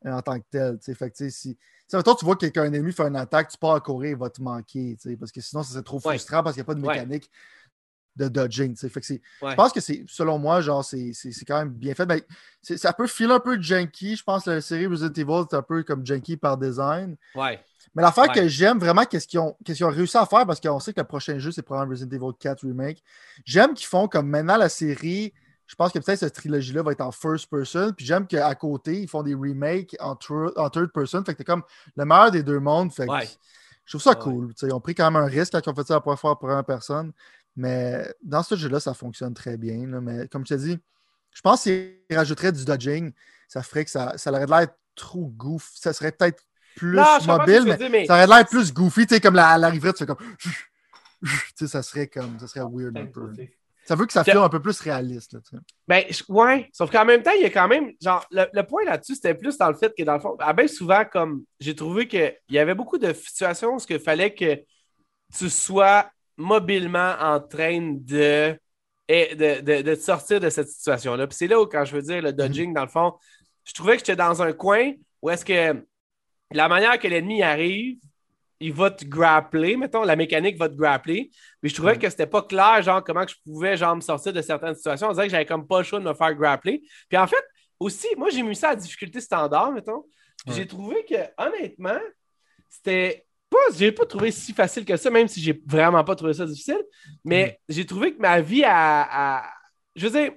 euh, 0.06 0.12
en 0.12 0.22
tant 0.22 0.40
que 0.40 0.46
tel. 0.50 0.78
Fait 0.96 1.10
que, 1.12 1.30
si. 1.30 1.58
Si 1.88 1.98
tu 2.18 2.26
vois 2.26 2.38
qu'un 2.38 2.72
ennemi 2.72 2.94
fait 2.94 3.04
une 3.04 3.18
attaque, 3.18 3.50
tu 3.50 3.58
pars 3.58 3.76
à 3.76 3.82
courir, 3.82 4.12
il 4.12 4.18
va 4.18 4.30
te 4.30 4.42
manquer. 4.42 4.98
Parce 5.20 5.30
que 5.30 5.42
sinon, 5.42 5.62
ça 5.62 5.74
serait 5.74 5.84
trop 5.84 6.00
frustrant 6.00 6.42
parce 6.42 6.56
qu'il 6.56 6.62
n'y 6.62 6.66
a 6.66 6.74
pas 6.74 6.76
de 6.76 6.80
mécanique 6.80 7.30
de 8.16 8.28
dodging. 8.28 8.76
Fait 8.76 9.02
que 9.02 9.06
Je 9.06 9.56
pense 9.56 9.72
que 9.72 9.80
c'est, 9.80 10.04
selon 10.08 10.38
moi, 10.38 10.62
genre, 10.62 10.84
c'est, 10.84 11.14
quand 11.48 11.58
même 11.58 11.74
bien 11.74 11.94
fait. 11.94 12.06
Mais 12.06 12.24
ça 12.62 12.94
peut 12.94 13.08
filer 13.08 13.34
un 13.34 13.40
peu 13.40 13.62
janky. 13.62 14.16
Je 14.16 14.24
pense 14.24 14.46
que 14.46 14.52
la 14.52 14.62
série 14.62 14.88
Resident 14.88 15.14
Evil, 15.14 15.46
c'est 15.50 15.58
un 15.58 15.62
peu 15.62 15.84
comme 15.84 16.06
janky 16.06 16.38
par 16.38 16.58
design. 16.58 17.16
Ouais. 17.36 17.60
Mais 17.94 18.02
l'affaire 18.02 18.32
que 18.32 18.48
j'aime 18.48 18.80
vraiment, 18.80 19.04
qu'est-ce 19.04 19.28
qu'ils 19.28 19.40
ont, 19.40 19.56
ont, 19.58 19.90
réussi 19.90 20.18
à 20.18 20.26
faire, 20.26 20.46
parce 20.46 20.62
qu'on 20.62 20.80
sait 20.80 20.94
que 20.94 21.02
le 21.02 21.08
prochain 21.08 21.38
jeu, 21.40 21.52
c'est 21.52 21.62
probablement 21.62 21.92
Resident 21.92 22.16
Evil 22.16 22.38
4 22.40 22.66
Remake. 22.66 23.04
J'aime 23.44 23.74
qu'ils 23.74 23.88
font 23.88 24.08
comme 24.08 24.28
maintenant 24.28 24.56
la 24.56 24.70
série. 24.70 25.34
Je 25.68 25.76
pense 25.76 25.92
que 25.92 26.00
peut-être 26.00 26.20
cette 26.20 26.36
trilogie-là 26.36 26.84
va 26.84 26.94
être 26.94 27.02
en 27.02 27.12
first 27.12 27.50
person. 27.50 27.92
Puis 27.94 28.06
j'aime 28.06 28.28
qu'à 28.28 28.54
côté, 28.56 29.02
ils 29.02 29.10
font 29.10 29.24
des 29.24 29.34
remakes 29.34 29.96
en, 30.00 30.16
third 30.16 30.92
person. 30.94 31.24
Fait 31.26 31.34
que 31.34 31.40
t'es 31.40 31.44
comme 31.44 31.64
le 31.96 32.06
meilleur 32.06 32.32
des 32.32 32.44
deux 32.44 32.60
mondes. 32.60 32.94
Fait 32.94 33.08
je 33.86 33.98
trouve 33.98 34.02
ça 34.02 34.16
cool. 34.16 34.54
Ils 34.62 34.74
ont 34.74 34.80
pris 34.80 34.96
quand 34.96 35.10
même 35.12 35.22
un 35.22 35.26
risque 35.26 35.52
quand 35.52 35.62
ils 35.66 35.70
ont 35.70 35.76
fait 35.76 35.88
ça 35.88 35.96
la 35.96 36.02
première 36.02 36.20
fois 36.20 36.40
pour 36.40 36.48
première 36.48 36.64
personne. 36.64 37.12
Mais 37.58 38.14
dans 38.24 38.44
ce 38.44 38.56
jeu-là, 38.56 38.80
ça 38.80 38.94
fonctionne 38.94 39.34
très 39.34 39.58
bien. 39.58 39.86
Mais 40.02 40.28
comme 40.30 40.46
tu 40.46 40.54
as 40.54 40.58
dit, 40.58 40.80
je 41.32 41.42
pense 41.42 41.64
qu'ils 41.64 41.98
rajouteraient 42.10 42.54
du 42.54 42.64
dodging. 42.64 43.12
Ça 43.50 43.64
ferait 43.64 43.84
que 43.84 43.92
ça, 43.92 44.18
ça 44.18 44.32
aurait 44.32 44.46
l'air 44.46 44.68
trop 44.96 45.26
goof. 45.36 45.72
Ça 45.76 45.92
serait 45.92 46.14
peut-être 46.14 46.42
plus 46.76 46.98
mobile, 47.28 47.78
mais, 47.92 48.06
ça 48.06 48.14
aurait 48.14 48.28
l'air 48.28 48.46
plus 48.46 48.74
goofy, 48.74 49.06
tu 49.06 49.16
sais, 49.16 49.22
comme 49.22 49.36
la, 49.36 49.58
l'arrivée, 49.58 49.92
tu 49.94 50.00
fais 50.00 50.06
comme. 50.06 50.18
tu 50.40 50.50
sais, 51.56 51.68
ça 51.68 51.82
serait 51.82 52.08
comme. 52.08 52.40
Ça 52.40 52.48
serait 52.48 52.66
weird 52.70 52.98
un 52.98 53.06
peu. 53.06 53.32
Ça 53.84 53.96
veut 53.96 54.06
que 54.06 54.14
ça 54.14 54.24
soit 54.24 54.44
un 54.44 54.50
peu 54.50 54.62
plus 54.62 54.80
réaliste. 54.80 55.34
Là, 55.34 55.40
ben, 55.88 56.04
ouais. 56.30 56.70
Sauf 56.72 56.92
qu'en 56.92 57.04
même 57.04 57.24
temps, 57.24 57.32
il 57.36 57.42
y 57.42 57.46
a 57.46 57.50
quand 57.50 57.68
même. 57.68 57.92
Genre, 58.02 58.26
le, 58.32 58.62
point 58.62 58.86
là-dessus, 58.86 59.16
c'était 59.16 59.34
plus 59.34 59.58
dans 59.58 59.70
le 59.70 59.76
fait 59.76 59.94
que, 59.98 60.04
dans 60.04 60.14
le 60.14 60.20
fond, 60.20 60.36
ah 60.40 60.54
ben 60.54 60.68
souvent, 60.68 61.04
comme 61.04 61.44
j'ai 61.60 61.76
trouvé 61.76 62.08
qu'il 62.08 62.36
y 62.50 62.60
avait 62.60 62.76
beaucoup 62.76 62.98
de 62.98 63.12
situations 63.12 63.76
où 63.76 63.80
il 63.90 64.00
fallait 64.00 64.34
que 64.34 64.64
tu 65.36 65.50
sois 65.50 66.10
mobilement 66.38 67.16
en 67.20 67.40
train 67.40 67.98
de, 68.00 68.56
de, 69.10 69.62
de, 69.62 69.82
de 69.82 69.96
sortir 69.96 70.40
de 70.40 70.50
cette 70.50 70.70
situation-là. 70.70 71.28
Puis 71.28 71.38
c'est 71.38 71.48
là 71.48 71.60
où, 71.60 71.66
quand 71.66 71.84
je 71.84 71.96
veux 71.96 72.02
dire 72.02 72.22
le 72.22 72.34
dodging, 72.34 72.72
mm-hmm. 72.72 72.76
dans 72.76 72.84
le 72.84 72.88
fond, 72.88 73.14
je 73.64 73.74
trouvais 73.74 73.94
que 73.94 74.00
j'étais 74.00 74.16
dans 74.16 74.42
un 74.42 74.54
coin 74.54 74.92
où 75.22 75.30
est-ce 75.30 75.46
que 75.46 75.86
la 76.54 76.68
manière 76.68 77.00
que 77.00 77.08
l'ennemi 77.08 77.42
arrive, 77.44 77.98
il 78.62 78.74
va 78.74 78.92
te 78.92 79.04
grappler, 79.04 79.76
mettons, 79.76 80.04
la 80.04 80.16
mécanique 80.16 80.58
va 80.58 80.70
te 80.70 80.76
grappler. 80.76 81.32
Mais 81.62 81.70
je 81.70 81.76
trouvais 81.76 81.98
que 81.98 82.10
c'était 82.10 82.28
pas 82.28 82.44
clair, 82.44 82.82
genre, 82.84 83.04
comment 83.04 83.26
je 83.28 83.36
pouvais, 83.44 83.76
genre, 83.76 83.96
me 83.96 84.02
sortir 84.02 84.32
de 84.32 84.42
certaines 84.42 84.76
situations. 84.76 85.10
On 85.10 85.14
dirait 85.14 85.26
que 85.26 85.32
j'avais 85.32 85.46
comme 85.48 85.68
pas 85.68 85.80
le 85.80 85.84
choix 85.84 86.00
de 86.00 86.06
me 86.06 86.14
faire 86.14 86.34
grappler. 86.36 86.84
Puis 87.10 87.18
en 87.18 87.26
fait, 87.26 87.44
aussi, 87.80 88.08
moi, 88.18 88.30
j'ai 88.30 88.44
mis 88.44 88.56
ça 88.56 88.70
à 88.70 88.76
difficulté 88.76 89.20
standard, 89.20 89.72
mettons. 89.72 90.06
J'ai 90.48 90.68
trouvé 90.68 91.04
que, 91.06 91.16
honnêtement, 91.38 92.00
c'était 92.70 93.26
pas, 93.50 93.58
j'ai 93.76 93.92
pas 93.92 94.06
trouvé 94.06 94.32
si 94.32 94.54
facile 94.54 94.86
que 94.86 94.96
ça, 94.96 95.10
même 95.10 95.28
si 95.28 95.42
j'ai 95.42 95.62
vraiment 95.66 96.04
pas 96.04 96.16
trouvé 96.16 96.34
ça 96.34 96.46
difficile. 96.46 96.82
Mais 97.26 97.60
mm. 97.68 97.74
j'ai 97.74 97.86
trouvé 97.86 98.16
que 98.16 98.22
ma 98.22 98.42
vie 98.42 98.64
a, 98.64 99.44
Je 99.96 100.08
veux 100.08 100.20
dire, 100.20 100.34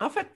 en 0.00 0.08
fait, 0.08 0.26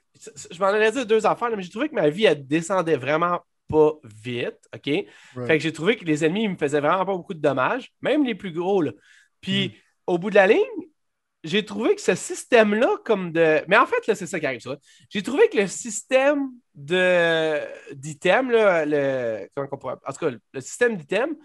je 0.51 0.59
m'en 0.59 0.67
allais 0.67 0.93
dire 0.93 1.07
deux 1.07 1.25
affaires, 1.27 1.51
mais 1.57 1.63
j'ai 1.63 1.71
trouvé 1.71 1.89
que 1.89 1.95
ma 1.95 2.09
vie, 2.11 2.25
elle 2.27 2.47
descendait 2.47 2.97
vraiment 2.97 3.41
pas 3.69 3.95
vite, 4.05 4.59
OK? 4.75 4.85
Fait 4.85 5.09
que 5.35 5.59
j'ai 5.59 5.73
trouvé 5.73 5.97
que 5.97 6.05
les 6.05 6.25
ennemis 6.25 6.49
me 6.49 6.57
faisaient 6.57 6.81
vraiment 6.81 7.05
pas 7.05 7.17
beaucoup 7.17 7.35
de 7.35 7.41
dommages, 7.41 7.93
même 8.01 8.25
les 8.25 8.35
plus 8.35 8.53
gros, 8.53 8.83
là. 8.83 8.93
Puis, 9.41 9.69
hmm. 9.69 9.73
au 10.07 10.19
bout 10.19 10.31
de 10.31 10.37
la 10.37 10.47
ligne, 10.47 10.87
j'ai 11.45 11.65
trouvé 11.65 11.95
que 11.95 12.01
ce 12.01 12.15
système-là, 12.15 12.97
comme 13.05 13.33
de... 13.33 13.63
Mais 13.69 13.77
en 13.77 13.87
fait, 13.87 14.07
là, 14.07 14.15
c'est 14.15 14.27
ça 14.27 14.41
qui 14.41 14.47
arrive, 14.47 14.61
ça. 14.61 14.77
J'ai 15.09 15.23
trouvé 15.23 15.49
que 15.49 15.59
le 15.59 15.67
système 15.69 16.51
de 16.75 17.61
d'items, 17.95 18.51
le... 18.53 19.49
Comment 19.55 19.69
on 19.71 19.77
pourrait... 19.77 19.95
En 20.07 20.13
tout 20.13 20.27
cas, 20.27 20.37
le 20.53 20.61
système 20.61 20.97
d'items, 20.97 21.37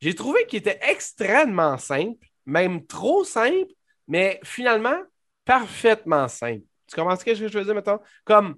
j'ai 0.00 0.14
trouvé 0.14 0.46
qu'il 0.46 0.58
était 0.58 0.78
extrêmement 0.82 1.76
simple, 1.76 2.26
même 2.46 2.86
trop 2.86 3.24
simple, 3.24 3.72
mais 4.06 4.40
finalement, 4.44 4.98
parfaitement 5.44 6.28
simple. 6.28 6.64
Tu 6.86 6.96
comprends 6.96 7.16
ce 7.16 7.24
que 7.24 7.34
je 7.34 7.46
veux 7.46 7.64
dire, 7.64 7.74
maintenant? 7.74 8.00
Comme 8.24 8.56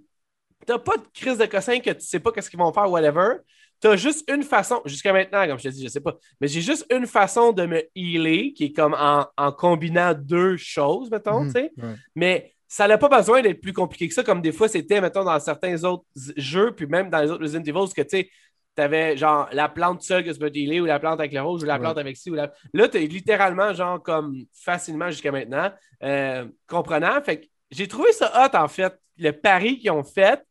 T'as 0.67 0.79
pas 0.79 0.97
de 0.97 1.03
crise 1.13 1.39
de 1.39 1.47
cossin 1.47 1.81
que 1.81 1.91
tu 1.91 2.07
sais 2.07 2.21
pas 2.21 2.33
qu'est-ce 2.33 2.51
qu'ils 2.51 2.59
vont 2.59 2.73
faire, 2.73 2.91
whatever. 2.91 3.37
T'as 3.81 3.97
juste 3.97 4.31
une 4.31 4.45
façon, 4.45 4.81
jusqu'à 4.85 5.13
maintenant, 5.13 5.45
comme 5.47 5.59
je 5.59 5.65
te 5.65 5.69
dis, 5.69 5.83
je 5.83 5.89
sais 5.89 6.01
pas, 6.01 6.17
mais 6.41 6.47
j'ai 6.47 6.61
juste 6.61 6.87
une 6.91 7.07
façon 7.07 7.53
de 7.53 7.67
me 7.67 7.83
healer 7.97 8.53
qui 8.53 8.67
est 8.67 8.73
comme 8.73 8.95
en, 8.97 9.53
combinant 9.53 10.15
deux 10.15 10.57
choses, 10.57 11.11
mettons, 11.11 11.41
mhm, 11.41 11.53
tu 11.53 11.61
sais. 11.61 11.73
Mais 12.15 12.53
ça 12.69 12.87
n'a 12.87 12.97
pas 12.97 13.09
besoin 13.09 13.43
d'être 13.43 13.61
plus 13.61 13.73
compliqué 13.73 14.07
que 14.07 14.15
ça, 14.15 14.23
comme 14.23 14.41
des 14.41 14.53
fois 14.53 14.69
c'était, 14.69 15.01
mettons, 15.01 15.25
dans 15.25 15.39
certains 15.41 15.83
autres 15.83 16.05
jeux, 16.37 16.73
puis 16.73 16.87
même 16.87 17.11
dans 17.11 17.21
les 17.21 17.31
autres 17.31 17.43
Resident 17.43 17.65
Evil, 17.65 17.93
que 17.93 18.03
tu 18.03 18.09
sais, 18.09 18.31
t'avais 18.75 19.17
genre 19.17 19.49
la 19.53 19.69
plante 19.69 20.03
seule 20.03 20.25
que 20.25 20.31
tu 20.31 20.39
peux 20.39 20.51
healer 20.55 20.81
ou 20.81 20.87
la 20.87 20.99
plante 20.99 21.21
avec 21.21 21.33
le 21.33 21.43
rose 21.43 21.63
ou 21.63 21.67
la 21.67 21.79
plante 21.79 21.99
avec 21.99 22.17
ci 22.17 22.31
ou 22.31 22.35
la. 22.35 22.53
Là, 22.73 22.89
t'es 22.89 23.01
littéralement 23.01 23.75
genre 23.75 24.03
comme 24.03 24.45
facilement 24.53 25.11
jusqu'à 25.11 25.33
maintenant 25.33 25.71
euh, 26.03 26.47
comprenant. 26.67 27.21
Fait 27.23 27.41
que 27.41 27.47
j'ai 27.71 27.89
trouvé 27.89 28.13
ça 28.13 28.33
hot 28.35 28.57
en 28.57 28.69
fait, 28.69 28.99
le 29.19 29.33
pari 29.33 29.79
qu'ils 29.79 29.91
ont 29.91 30.05
fait 30.05 30.43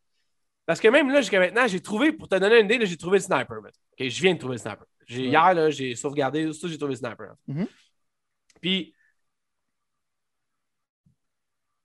parce 0.71 0.79
que 0.79 0.87
même 0.87 1.09
là, 1.09 1.19
jusqu'à 1.19 1.37
maintenant, 1.37 1.67
j'ai 1.67 1.81
trouvé, 1.81 2.13
pour 2.13 2.29
te 2.29 2.35
donner 2.35 2.61
une 2.61 2.71
idée, 2.71 2.85
j'ai 2.85 2.95
trouvé 2.95 3.17
le 3.17 3.23
sniper. 3.25 3.57
Je 3.99 4.21
viens 4.21 4.35
de 4.35 4.39
trouver 4.39 4.53
le 4.53 4.59
sniper. 4.59 4.85
Hier, 5.09 5.69
j'ai 5.69 5.97
sauvegardé, 5.97 6.49
tout 6.49 6.69
j'ai 6.69 6.77
trouvé 6.77 6.93
le 6.93 6.97
sniper. 6.97 7.33
Mm-hmm. 7.49 7.67
Puis, 8.61 8.95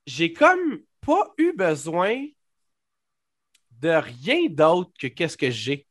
j'ai 0.07 0.33
comme 0.33 0.85
pas 1.01 1.35
eu 1.37 1.53
besoin 1.53 2.27
de 3.72 3.88
rien 3.88 4.46
d'autre 4.51 4.92
que 4.96 5.09
qu'est-ce 5.09 5.37
que 5.37 5.51
j'ai 5.51 5.85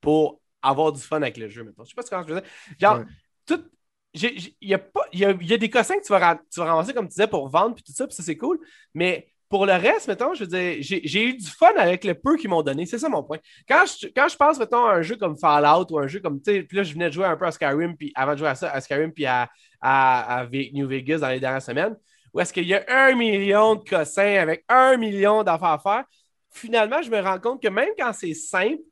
pour 0.00 0.40
avoir 0.60 0.90
du 0.90 1.00
fun 1.00 1.22
avec 1.22 1.36
le 1.36 1.48
jeu. 1.48 1.62
Maintenant. 1.62 1.84
Je 1.84 1.90
sais 1.90 1.94
pas 1.94 2.02
ce 2.02 2.10
que 2.10 2.16
je 2.16 2.34
veux 2.34 2.40
dire. 2.40 2.50
Genre, 2.80 3.04
tout. 3.46 3.64
Il 4.12 4.56
y, 4.60 4.74
a 4.74 5.56
des 5.56 5.70
cossins 5.70 6.00
que 6.00 6.04
tu 6.04 6.12
vas, 6.12 6.34
tu 6.52 6.58
vas 6.58 6.66
ramasser, 6.66 6.92
comme 6.94 7.06
tu 7.06 7.10
disais, 7.10 7.28
pour 7.28 7.48
vendre, 7.48 7.76
puis 7.76 7.84
tout 7.84 7.92
ça, 7.92 8.08
puis 8.08 8.16
ça, 8.16 8.24
c'est 8.24 8.36
cool. 8.36 8.58
Mais 8.92 9.29
pour 9.50 9.66
le 9.66 9.72
reste, 9.72 10.06
mettons, 10.06 10.32
je 10.32 10.44
veux 10.44 10.46
dire, 10.46 10.76
j'ai 10.80 11.24
eu 11.24 11.34
du 11.34 11.46
fun 11.48 11.72
avec 11.76 12.04
le 12.04 12.14
peu 12.14 12.36
qu'ils 12.36 12.48
m'ont 12.48 12.62
donné. 12.62 12.86
C'est 12.86 13.00
ça 13.00 13.08
mon 13.08 13.24
point. 13.24 13.38
Quand 13.68 13.84
je, 13.84 14.06
quand 14.14 14.28
je 14.28 14.36
pense, 14.36 14.60
mettons, 14.60 14.86
à 14.86 14.94
un 14.94 15.02
jeu 15.02 15.16
comme 15.16 15.36
Fallout 15.36 15.86
ou 15.90 15.98
un 15.98 16.06
jeu 16.06 16.20
comme, 16.20 16.40
tu 16.40 16.52
sais, 16.52 16.62
puis 16.62 16.76
là, 16.76 16.84
je 16.84 16.92
venais 16.92 17.08
de 17.08 17.12
jouer 17.12 17.24
un 17.24 17.36
peu 17.36 17.46
à 17.46 17.50
Skyrim, 17.50 17.96
puis 17.96 18.12
avant 18.14 18.32
de 18.34 18.38
jouer 18.38 18.46
à 18.46 18.54
ça, 18.54 18.70
à 18.70 18.80
Skyrim, 18.80 19.12
puis 19.12 19.26
à, 19.26 19.50
à, 19.80 20.46
New 20.72 20.86
Vegas 20.86 21.18
dans 21.18 21.28
les 21.28 21.40
dernières 21.40 21.62
semaines, 21.62 21.96
où 22.32 22.38
est-ce 22.38 22.52
qu'il 22.52 22.68
y 22.68 22.74
a 22.74 22.84
un 22.88 23.16
million 23.16 23.74
de 23.74 23.82
cossins 23.82 24.36
avec 24.36 24.64
un 24.68 24.96
million 24.96 25.42
d'affaires 25.42 25.68
à 25.70 25.78
faire, 25.80 26.04
finalement, 26.50 27.02
je 27.02 27.10
me 27.10 27.20
rends 27.20 27.40
compte 27.40 27.60
que 27.60 27.68
même 27.68 27.90
quand 27.98 28.12
c'est 28.12 28.34
simple, 28.34 28.82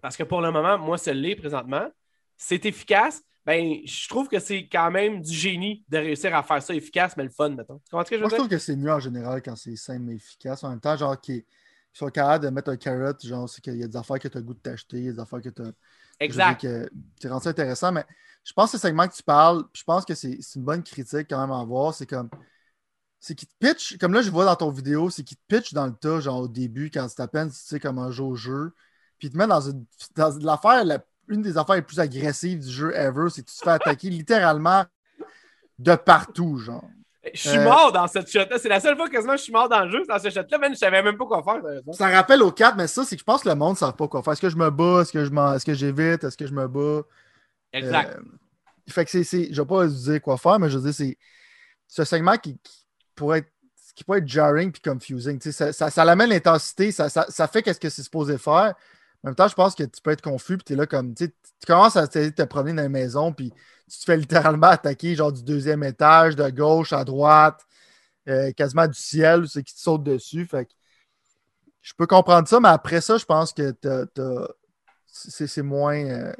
parce 0.00 0.16
que 0.16 0.22
pour 0.22 0.42
le 0.42 0.52
moment, 0.52 0.78
moi, 0.78 0.96
c'est 0.96 1.12
l'est 1.12 1.34
présentement, 1.34 1.88
c'est 2.36 2.64
efficace, 2.66 3.20
ben, 3.46 3.78
je 3.84 4.08
trouve 4.08 4.28
que 4.28 4.40
c'est 4.40 4.66
quand 4.66 4.90
même 4.90 5.22
du 5.22 5.32
génie 5.32 5.84
de 5.88 5.98
réussir 5.98 6.34
à 6.34 6.42
faire 6.42 6.60
ça 6.60 6.74
efficace, 6.74 7.16
mais 7.16 7.22
le 7.22 7.30
fun, 7.30 7.50
mettons. 7.50 7.80
Moi, 7.92 8.04
je 8.10 8.34
trouve 8.34 8.48
que 8.48 8.58
c'est 8.58 8.74
mieux 8.74 8.92
en 8.92 8.98
général 8.98 9.40
quand 9.40 9.54
c'est 9.54 9.76
simple 9.76 10.00
mais 10.00 10.16
efficace. 10.16 10.64
En 10.64 10.70
même 10.70 10.80
temps, 10.80 10.96
genre, 10.96 11.20
qu'ils 11.20 11.44
sont 11.92 12.08
capables 12.08 12.44
de 12.44 12.50
mettre 12.50 12.70
un 12.70 12.76
carrot, 12.76 13.16
genre, 13.22 13.48
c'est 13.48 13.60
qu'il 13.60 13.76
y 13.76 13.84
a 13.84 13.86
des 13.86 13.96
affaires 13.96 14.18
que 14.18 14.26
tu 14.26 14.36
as 14.36 14.40
le 14.40 14.46
goût 14.46 14.54
de 14.54 14.58
t'acheter, 14.58 15.00
des 15.00 15.18
affaires 15.20 15.40
que 15.40 15.50
tu 15.50 15.62
as. 15.62 15.70
Exact. 16.18 16.66
Tu 17.20 17.28
rends 17.28 17.38
ça 17.38 17.50
intéressant, 17.50 17.92
mais 17.92 18.04
je 18.42 18.52
pense 18.52 18.72
que 18.72 18.78
ce 18.78 18.82
segment 18.82 19.06
que 19.06 19.14
tu 19.14 19.22
parles, 19.22 19.62
je 19.72 19.84
pense 19.84 20.04
que 20.04 20.16
c'est 20.16 20.38
une 20.56 20.64
bonne 20.64 20.82
critique 20.82 21.28
quand 21.30 21.40
même 21.40 21.52
à 21.52 21.62
voir. 21.64 21.94
C'est 21.94 22.06
comme. 22.06 22.28
C'est 23.20 23.36
qu'il 23.36 23.46
te 23.46 23.54
pitch, 23.60 23.96
comme 23.98 24.12
là, 24.12 24.22
je 24.22 24.30
vois 24.30 24.44
dans 24.44 24.56
ton 24.56 24.70
vidéo, 24.70 25.08
c'est 25.08 25.22
qu'il 25.22 25.36
te 25.36 25.42
pitch 25.46 25.72
dans 25.72 25.86
le 25.86 25.94
tas, 25.94 26.18
genre 26.18 26.40
au 26.40 26.48
début, 26.48 26.90
quand 26.90 27.08
c'est 27.08 27.22
à 27.22 27.28
peine, 27.28 27.48
tu 27.48 27.56
sais 27.56 27.78
comment 27.78 28.10
jouer 28.10 28.26
au 28.26 28.34
jeu. 28.34 28.74
Puis 29.18 29.28
il 29.28 29.30
te 29.30 29.38
met 29.38 29.46
dans, 29.46 29.60
une, 29.60 29.86
dans 30.16 30.36
l'affaire 30.40 30.84
la 30.84 30.98
une 31.28 31.42
des 31.42 31.58
affaires 31.58 31.76
les 31.76 31.82
plus 31.82 32.00
agressives 32.00 32.60
du 32.60 32.70
jeu 32.70 32.94
ever, 32.94 33.28
c'est 33.30 33.42
que 33.42 33.50
tu 33.50 33.56
te 33.56 33.62
fais 33.62 33.70
attaquer 33.70 34.10
littéralement 34.10 34.84
de 35.78 35.94
partout, 35.94 36.58
genre. 36.58 36.88
Je 37.34 37.48
suis 37.48 37.58
mort 37.58 37.90
dans 37.90 38.06
cette 38.06 38.30
shot-là. 38.30 38.56
C'est 38.58 38.68
la 38.68 38.78
seule 38.78 38.96
fois 38.96 39.08
quasiment 39.08 39.32
que 39.32 39.38
je 39.38 39.44
suis 39.44 39.52
mort 39.52 39.68
dans 39.68 39.84
le 39.84 39.90
jeu. 39.90 40.02
Dans 40.08 40.18
cette 40.18 40.32
shot-là, 40.32 40.58
même 40.58 40.74
je 40.74 40.78
savais 40.78 41.02
même 41.02 41.16
pas 41.16 41.26
quoi 41.26 41.42
faire. 41.42 41.60
Ça 41.92 42.08
rappelle 42.08 42.40
au 42.42 42.52
4, 42.52 42.76
mais 42.76 42.86
ça, 42.86 43.04
c'est 43.04 43.16
que 43.16 43.20
je 43.20 43.24
pense 43.24 43.42
que 43.42 43.48
le 43.48 43.56
monde 43.56 43.72
ne 43.72 43.78
savent 43.78 43.96
pas 43.96 44.06
quoi 44.06 44.22
faire. 44.22 44.34
Est-ce 44.34 44.40
que 44.40 44.48
je 44.48 44.56
me 44.56 44.70
bats? 44.70 45.02
Est-ce 45.02 45.12
que 45.12 45.24
je 45.24 45.30
Est-ce 45.54 45.64
que 45.64 45.74
j'évite? 45.74 46.22
Est-ce 46.22 46.36
que 46.36 46.46
je 46.46 46.52
me 46.52 46.68
bats? 46.68 47.02
Exact. 47.72 48.16
Euh, 48.16 48.22
fait 48.88 49.04
que 49.04 49.10
c'est. 49.10 49.52
Je 49.52 49.60
vais 49.60 49.66
pas 49.66 49.86
vous 49.86 50.10
dire 50.10 50.22
quoi 50.22 50.36
faire, 50.36 50.60
mais 50.60 50.70
je 50.70 50.78
veux 50.78 50.84
dire, 50.84 50.94
c'est 50.94 51.18
ce 51.88 52.04
segment 52.04 52.36
qui, 52.36 52.56
pourrait 53.16 53.38
être 53.38 53.50
qui 53.96 54.04
peut 54.04 54.18
être 54.18 54.28
jarring 54.28 54.70
puis 54.70 54.82
confusing. 54.82 55.40
Ça, 55.40 55.72
ça, 55.72 55.90
ça 55.90 56.04
l'intensité, 56.04 56.92
ça, 56.92 57.08
ça, 57.08 57.48
fait 57.48 57.62
qu'est-ce 57.62 57.80
que 57.80 57.88
c'est 57.88 58.02
supposé 58.02 58.36
faire. 58.36 58.74
En 59.26 59.30
même 59.30 59.34
temps, 59.34 59.48
je 59.48 59.56
pense 59.56 59.74
que 59.74 59.82
tu 59.82 60.00
peux 60.00 60.12
être 60.12 60.22
confus, 60.22 60.56
puis 60.56 60.66
tu 60.66 60.72
es 60.74 60.76
là 60.76 60.86
comme, 60.86 61.12
tu 61.12 61.28
commences 61.66 61.96
à 61.96 62.06
te 62.06 62.42
promener 62.44 62.74
dans 62.74 62.82
la 62.82 62.88
maison, 62.88 63.32
puis 63.32 63.52
tu 63.90 63.98
te 63.98 64.04
fais 64.04 64.16
littéralement 64.16 64.68
attaquer, 64.68 65.16
genre 65.16 65.32
du 65.32 65.42
deuxième 65.42 65.82
étage, 65.82 66.36
de 66.36 66.48
gauche 66.48 66.92
à 66.92 67.02
droite, 67.02 67.60
euh, 68.28 68.52
quasiment 68.52 68.86
du 68.86 68.94
ciel, 68.94 69.48
c'est 69.48 69.64
qui 69.64 69.74
te 69.74 69.80
saute 69.80 70.04
dessus. 70.04 70.46
Fait 70.46 70.68
je 71.82 71.92
peux 71.98 72.06
comprendre 72.06 72.46
ça, 72.46 72.60
mais 72.60 72.68
après 72.68 73.00
ça, 73.00 73.18
je 73.18 73.24
pense 73.24 73.52
que 73.52 73.74
c'est 75.06 75.62
moins. 75.62 76.04
Euh, 76.04 76.32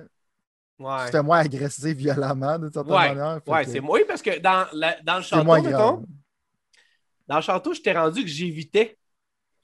ouais. 0.79 1.23
moins 1.23 1.39
agressif 1.41 1.97
violemment, 1.97 2.57
de 2.57 2.71
certaine 2.73 2.95
manière. 2.95 3.41
Ouais, 3.49 3.65
c'est 3.65 3.81
moins 3.81 4.03
parce 4.07 4.23
que 4.23 4.39
dans, 4.39 4.65
dans 5.03 5.17
le 5.17 5.23
château, 5.23 6.05
dans 7.27 7.37
le 7.37 7.43
château, 7.43 7.75
je 7.75 7.81
t'ai 7.81 7.95
rendu 7.95 8.23
que 8.23 8.31
j'évitais 8.31 8.97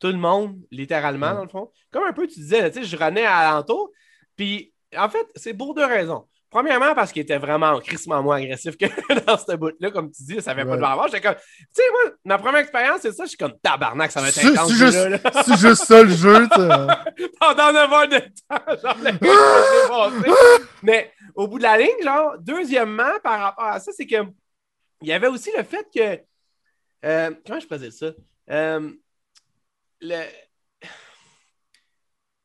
tout 0.02 0.08
le 0.08 0.18
monde, 0.18 0.58
littéralement, 0.72 1.32
dans 1.32 1.44
le 1.44 1.48
fond. 1.48 1.70
Comme 1.92 2.02
un 2.02 2.12
peu, 2.12 2.26
tu 2.26 2.40
disais, 2.40 2.68
tu 2.72 2.80
sais, 2.80 2.84
je 2.84 2.96
renais 2.96 3.24
à 3.24 3.52
l'entour. 3.52 3.92
Puis, 4.34 4.72
en 4.96 5.08
fait, 5.08 5.24
c'est 5.36 5.54
pour 5.54 5.74
deux 5.74 5.84
raisons. 5.84 6.26
Premièrement, 6.50 6.92
parce 6.96 7.12
qu'il 7.12 7.22
était 7.22 7.38
vraiment 7.38 7.78
crissement 7.78 8.20
moins 8.20 8.38
agressif 8.38 8.76
que 8.76 8.86
dans 9.26 9.38
ce 9.38 9.54
bout-là, 9.54 9.92
comme 9.92 10.10
tu 10.10 10.24
dis, 10.24 10.42
ça 10.42 10.50
avait 10.50 10.64
pas 10.64 10.74
de 10.74 10.80
valeur. 10.80 11.06
J'étais 11.06 11.20
comme, 11.20 11.36
tu 11.36 11.66
sais, 11.72 11.82
moi, 11.92 12.12
ma 12.24 12.36
première 12.36 12.60
expérience, 12.62 13.00
c'est 13.00 13.12
ça, 13.12 13.24
je 13.24 13.28
suis 13.28 13.38
comme 13.38 13.54
tabarnak, 13.62 14.10
ça 14.10 14.20
va 14.20 14.28
être 14.28 14.44
intense. 14.44 14.72
C'est 14.72 14.76
juste, 14.76 15.60
juste, 15.60 15.84
ça 15.84 16.02
le 16.02 16.10
jeu, 16.10 16.48
Pendant 17.40 17.72
9 17.72 17.92
heures 17.92 18.08
de 18.08 18.18
temps, 18.18 18.82
genre, 18.82 18.96
le 19.04 20.66
Mais 20.82 21.12
au 21.36 21.46
bout 21.46 21.58
de 21.58 21.62
la 21.62 21.78
ligne, 21.78 22.02
genre, 22.02 22.34
deuxièmement, 22.40 23.20
par 23.22 23.38
rapport 23.38 23.66
à 23.66 23.78
ça, 23.78 23.92
c'est 23.96 24.06
que 24.06 24.16
il 25.00 25.08
y 25.08 25.12
avait 25.12 25.28
aussi 25.28 25.50
le 25.56 25.62
fait 25.62 25.86
que. 25.94 26.20
Euh, 27.04 27.30
comment 27.46 27.60
je 27.60 27.66
faisais 27.66 27.90
ça? 27.92 28.12
Euh, 28.50 28.90
le... 30.02 30.24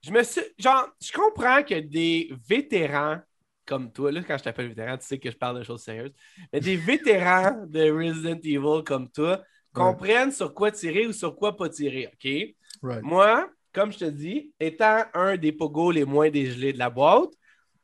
Je 0.04 0.12
me 0.12 0.24
suis. 0.24 0.42
Genre, 0.58 0.88
je 1.02 1.12
comprends 1.12 1.64
que 1.64 1.80
des 1.80 2.32
vétérans 2.48 3.20
comme 3.68 3.92
toi, 3.92 4.12
là, 4.12 4.22
quand 4.26 4.38
je 4.38 4.44
t'appelle 4.44 4.70
vétéran, 4.70 4.98
tu 4.98 5.06
sais 5.06 5.20
que 5.20 5.30
je 5.30 5.36
parle 5.36 5.60
de 5.60 5.64
choses 5.64 5.84
sérieuses. 5.84 6.14
Mais 6.52 6.62
des 6.62 6.78
vétérans 6.78 7.66
de 7.68 7.92
Resident 7.92 8.40
Evil 8.42 8.84
comme 8.86 9.12
toi 9.12 9.44
comprennent 9.74 10.32
sur 10.32 10.54
quoi 10.54 10.72
tirer 10.72 11.06
ou 11.06 11.12
sur 11.12 11.36
quoi 11.36 11.56
pas 11.56 11.70
tirer, 11.70 12.08
OK? 12.08 13.02
Moi, 13.04 13.48
comme 13.74 13.92
je 13.92 14.00
te 14.00 14.06
dis, 14.06 14.54
étant 14.60 15.04
un 15.14 15.38
des 15.38 15.52
pogos 15.52 15.92
les 15.92 16.06
moins 16.06 16.30
dégelés 16.30 16.74
de 16.74 16.80
la 16.80 16.90
boîte, 16.90 17.30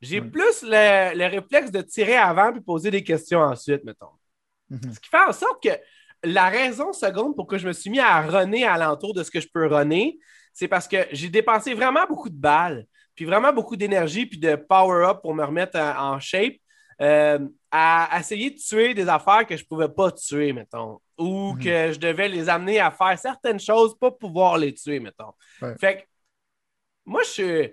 j'ai 0.00 0.20
plus 0.20 0.62
le, 0.62 1.28
réflexe 1.28 1.70
de 1.70 1.82
tirer 1.82 2.16
avant 2.16 2.50
puis 2.50 2.60
poser 2.60 2.90
des 2.90 3.04
questions 3.04 3.40
ensuite, 3.40 3.84
mettons. 3.84 4.08
Mm-hmm. 4.70 4.94
Ce 4.94 5.00
qui 5.00 5.08
fait 5.08 5.28
en 5.28 5.32
sorte 5.32 5.62
que 5.62 5.70
la 6.24 6.48
raison 6.48 6.92
seconde 6.92 7.36
pour 7.36 7.46
que 7.46 7.58
je 7.58 7.66
me 7.66 7.72
suis 7.72 7.90
mis 7.90 8.00
à 8.00 8.22
runner 8.22 8.64
alentour 8.64 9.14
de 9.14 9.22
ce 9.22 9.30
que 9.30 9.40
je 9.40 9.48
peux 9.52 9.66
runner, 9.66 10.18
c'est 10.52 10.68
parce 10.68 10.88
que 10.88 11.06
j'ai 11.12 11.28
dépensé 11.28 11.74
vraiment 11.74 12.06
beaucoup 12.08 12.30
de 12.30 12.36
balles, 12.36 12.86
puis 13.14 13.24
vraiment 13.24 13.52
beaucoup 13.52 13.76
d'énergie, 13.76 14.26
puis 14.26 14.38
de 14.38 14.56
power-up 14.56 15.20
pour 15.22 15.34
me 15.34 15.44
remettre 15.44 15.78
en, 15.78 16.18
shape, 16.18 16.54
euh, 17.00 17.38
à 17.70 18.18
essayer 18.20 18.50
de 18.50 18.58
tuer 18.58 18.94
des 18.94 19.08
affaires 19.08 19.46
que 19.46 19.56
je 19.56 19.62
ne 19.62 19.66
pouvais 19.66 19.88
pas 19.88 20.12
tuer, 20.12 20.52
mettons, 20.52 21.00
ou 21.18 21.52
mhm. 21.52 21.58
que 21.58 21.92
je 21.92 21.98
devais 21.98 22.28
les 22.28 22.48
amener 22.48 22.80
à 22.80 22.90
faire 22.90 23.18
certaines 23.18 23.60
choses, 23.60 23.98
pas 23.98 24.10
pouvoir 24.10 24.58
les 24.58 24.72
tuer, 24.72 25.00
mettons. 25.00 25.32
Fait 25.80 25.98
que 25.98 26.02
moi, 27.04 27.22
je 27.24 27.28
suis 27.28 27.72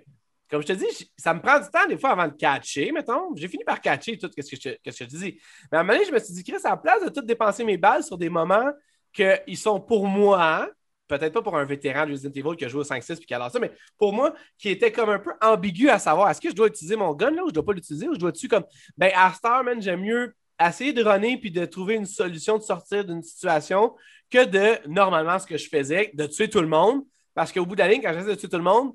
comme 0.52 0.60
je 0.60 0.66
te 0.66 0.72
dis, 0.74 1.10
ça 1.16 1.32
me 1.32 1.40
prend 1.40 1.58
du 1.58 1.70
temps 1.70 1.86
des 1.88 1.96
fois 1.96 2.10
avant 2.10 2.28
de 2.28 2.34
catcher, 2.34 2.92
mettons. 2.92 3.34
J'ai 3.34 3.48
fini 3.48 3.64
par 3.64 3.80
catcher 3.80 4.18
tout 4.18 4.28
ce 4.28 4.36
que 4.36 4.42
je, 4.42 4.98
te 4.98 5.04
dis. 5.04 5.40
Mais 5.70 5.78
à 5.78 5.80
un 5.80 5.82
moment 5.82 5.94
donné, 5.94 6.04
je 6.06 6.12
me 6.12 6.18
suis 6.18 6.34
dit, 6.34 6.44
Chris, 6.44 6.60
à 6.64 6.70
la 6.70 6.76
place 6.76 7.02
de 7.02 7.08
tout 7.08 7.22
dépenser 7.22 7.64
mes 7.64 7.78
balles 7.78 8.04
sur 8.04 8.18
des 8.18 8.28
moments 8.28 8.70
qu'ils 9.14 9.56
sont 9.56 9.80
pour 9.80 10.06
moi, 10.06 10.68
peut-être 11.08 11.32
pas 11.32 11.40
pour 11.40 11.56
un 11.56 11.64
vétéran 11.64 12.04
de 12.04 12.10
Resident 12.10 12.32
Evil 12.34 12.54
qui 12.58 12.66
a 12.66 12.68
joué 12.68 12.82
au 12.82 12.84
5-6 12.84 13.16
puis 13.16 13.24
qui 13.24 13.32
a 13.32 13.48
ça, 13.48 13.58
mais 13.58 13.72
pour 13.96 14.12
moi, 14.12 14.34
qui 14.58 14.68
était 14.68 14.92
comme 14.92 15.08
un 15.08 15.18
peu 15.18 15.30
ambigu 15.40 15.88
à 15.88 15.98
savoir 15.98 16.28
est-ce 16.28 16.40
que 16.42 16.50
je 16.50 16.54
dois 16.54 16.66
utiliser 16.66 16.96
mon 16.96 17.14
gun 17.14 17.30
là 17.30 17.44
ou 17.44 17.48
je 17.48 17.54
dois 17.54 17.64
pas 17.64 17.72
l'utiliser 17.72 18.06
ou 18.08 18.12
je 18.12 18.18
dois-tu 18.18 18.46
comme 18.46 18.64
ben 18.98 19.10
à 19.14 19.32
Star, 19.32 19.64
man, 19.64 19.80
j'aime 19.80 20.02
mieux 20.02 20.34
essayer 20.60 20.92
de 20.92 21.02
runner 21.02 21.38
puis 21.38 21.50
de 21.50 21.64
trouver 21.64 21.94
une 21.94 22.04
solution 22.04 22.58
de 22.58 22.62
sortir 22.62 23.06
d'une 23.06 23.22
situation 23.22 23.94
que 24.28 24.44
de 24.44 24.86
normalement 24.86 25.38
ce 25.38 25.46
que 25.46 25.56
je 25.56 25.70
faisais, 25.70 26.10
de 26.12 26.26
tuer 26.26 26.50
tout 26.50 26.60
le 26.60 26.68
monde. 26.68 27.04
Parce 27.34 27.50
qu'au 27.52 27.64
bout 27.64 27.74
de 27.74 27.80
la 27.80 27.88
ligne, 27.88 28.02
quand 28.02 28.12
j'essaie 28.12 28.26
de 28.26 28.34
tuer 28.34 28.50
tout 28.50 28.58
le 28.58 28.62
monde, 28.62 28.92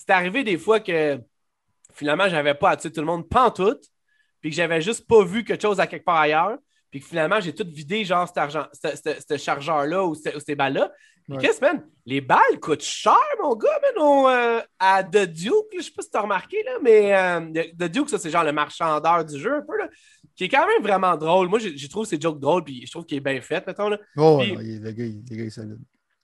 c'est 0.00 0.12
arrivé 0.12 0.44
des 0.44 0.56
fois 0.56 0.80
que 0.80 1.20
finalement, 1.92 2.28
j'avais 2.28 2.54
pas 2.54 2.70
à 2.70 2.76
tuer 2.76 2.90
tout 2.90 3.00
le 3.00 3.06
monde 3.06 3.28
pantoute, 3.28 3.84
puis 4.40 4.50
que 4.50 4.56
j'avais 4.56 4.80
juste 4.80 5.06
pas 5.06 5.22
vu 5.24 5.44
quelque 5.44 5.60
chose 5.60 5.78
à 5.78 5.86
quelque 5.86 6.04
part 6.04 6.16
ailleurs, 6.16 6.56
puis 6.90 7.00
que 7.00 7.06
finalement, 7.06 7.38
j'ai 7.40 7.54
tout 7.54 7.66
vidé, 7.68 8.04
genre, 8.04 8.26
cet 8.26 8.38
argent, 8.38 8.66
ce 8.72 9.36
chargeur-là 9.36 10.06
ou, 10.06 10.14
ces 10.14 10.54
balles-là. 10.54 10.90
Qu'est-ce, 11.38 11.60
man? 11.60 11.84
Les 12.06 12.20
balles 12.20 12.58
coûtent 12.60 12.82
cher, 12.82 13.14
mon 13.40 13.54
gars, 13.54 13.78
man, 13.82 14.26
euh, 14.26 14.60
à 14.80 15.04
The 15.04 15.26
Duke. 15.26 15.66
je 15.76 15.82
sais 15.82 15.92
pas 15.92 16.02
si 16.02 16.10
tu 16.10 16.16
as 16.16 16.22
remarqué, 16.22 16.62
là, 16.64 16.78
mais 16.82 17.14
euh, 17.14 17.64
The 17.78 17.84
Duke, 17.84 18.08
ça, 18.08 18.18
c'est 18.18 18.30
genre 18.30 18.42
le 18.42 18.52
marchandeur 18.52 19.24
du 19.24 19.38
jeu, 19.38 19.54
un 19.54 19.62
peu, 19.62 19.76
là, 19.76 19.88
qui 20.34 20.44
est 20.44 20.48
quand 20.48 20.66
même 20.66 20.82
vraiment 20.82 21.16
drôle. 21.16 21.48
Moi, 21.48 21.58
j'ai 21.60 21.88
trouvé 21.88 22.06
ces 22.06 22.18
jokes 22.18 22.40
drôles, 22.40 22.64
puis 22.64 22.84
je 22.86 22.90
trouve 22.90 23.04
qu'il 23.04 23.18
est 23.18 23.20
bien 23.20 23.40
fait, 23.42 23.64
mettons. 23.66 23.90
Là. 23.90 23.98
Oh, 24.16 24.42
le 24.42 24.54
gars, 24.90 25.04
le 25.04 25.36
gars 25.36 25.44
est 25.44 25.50
solide. 25.50 25.78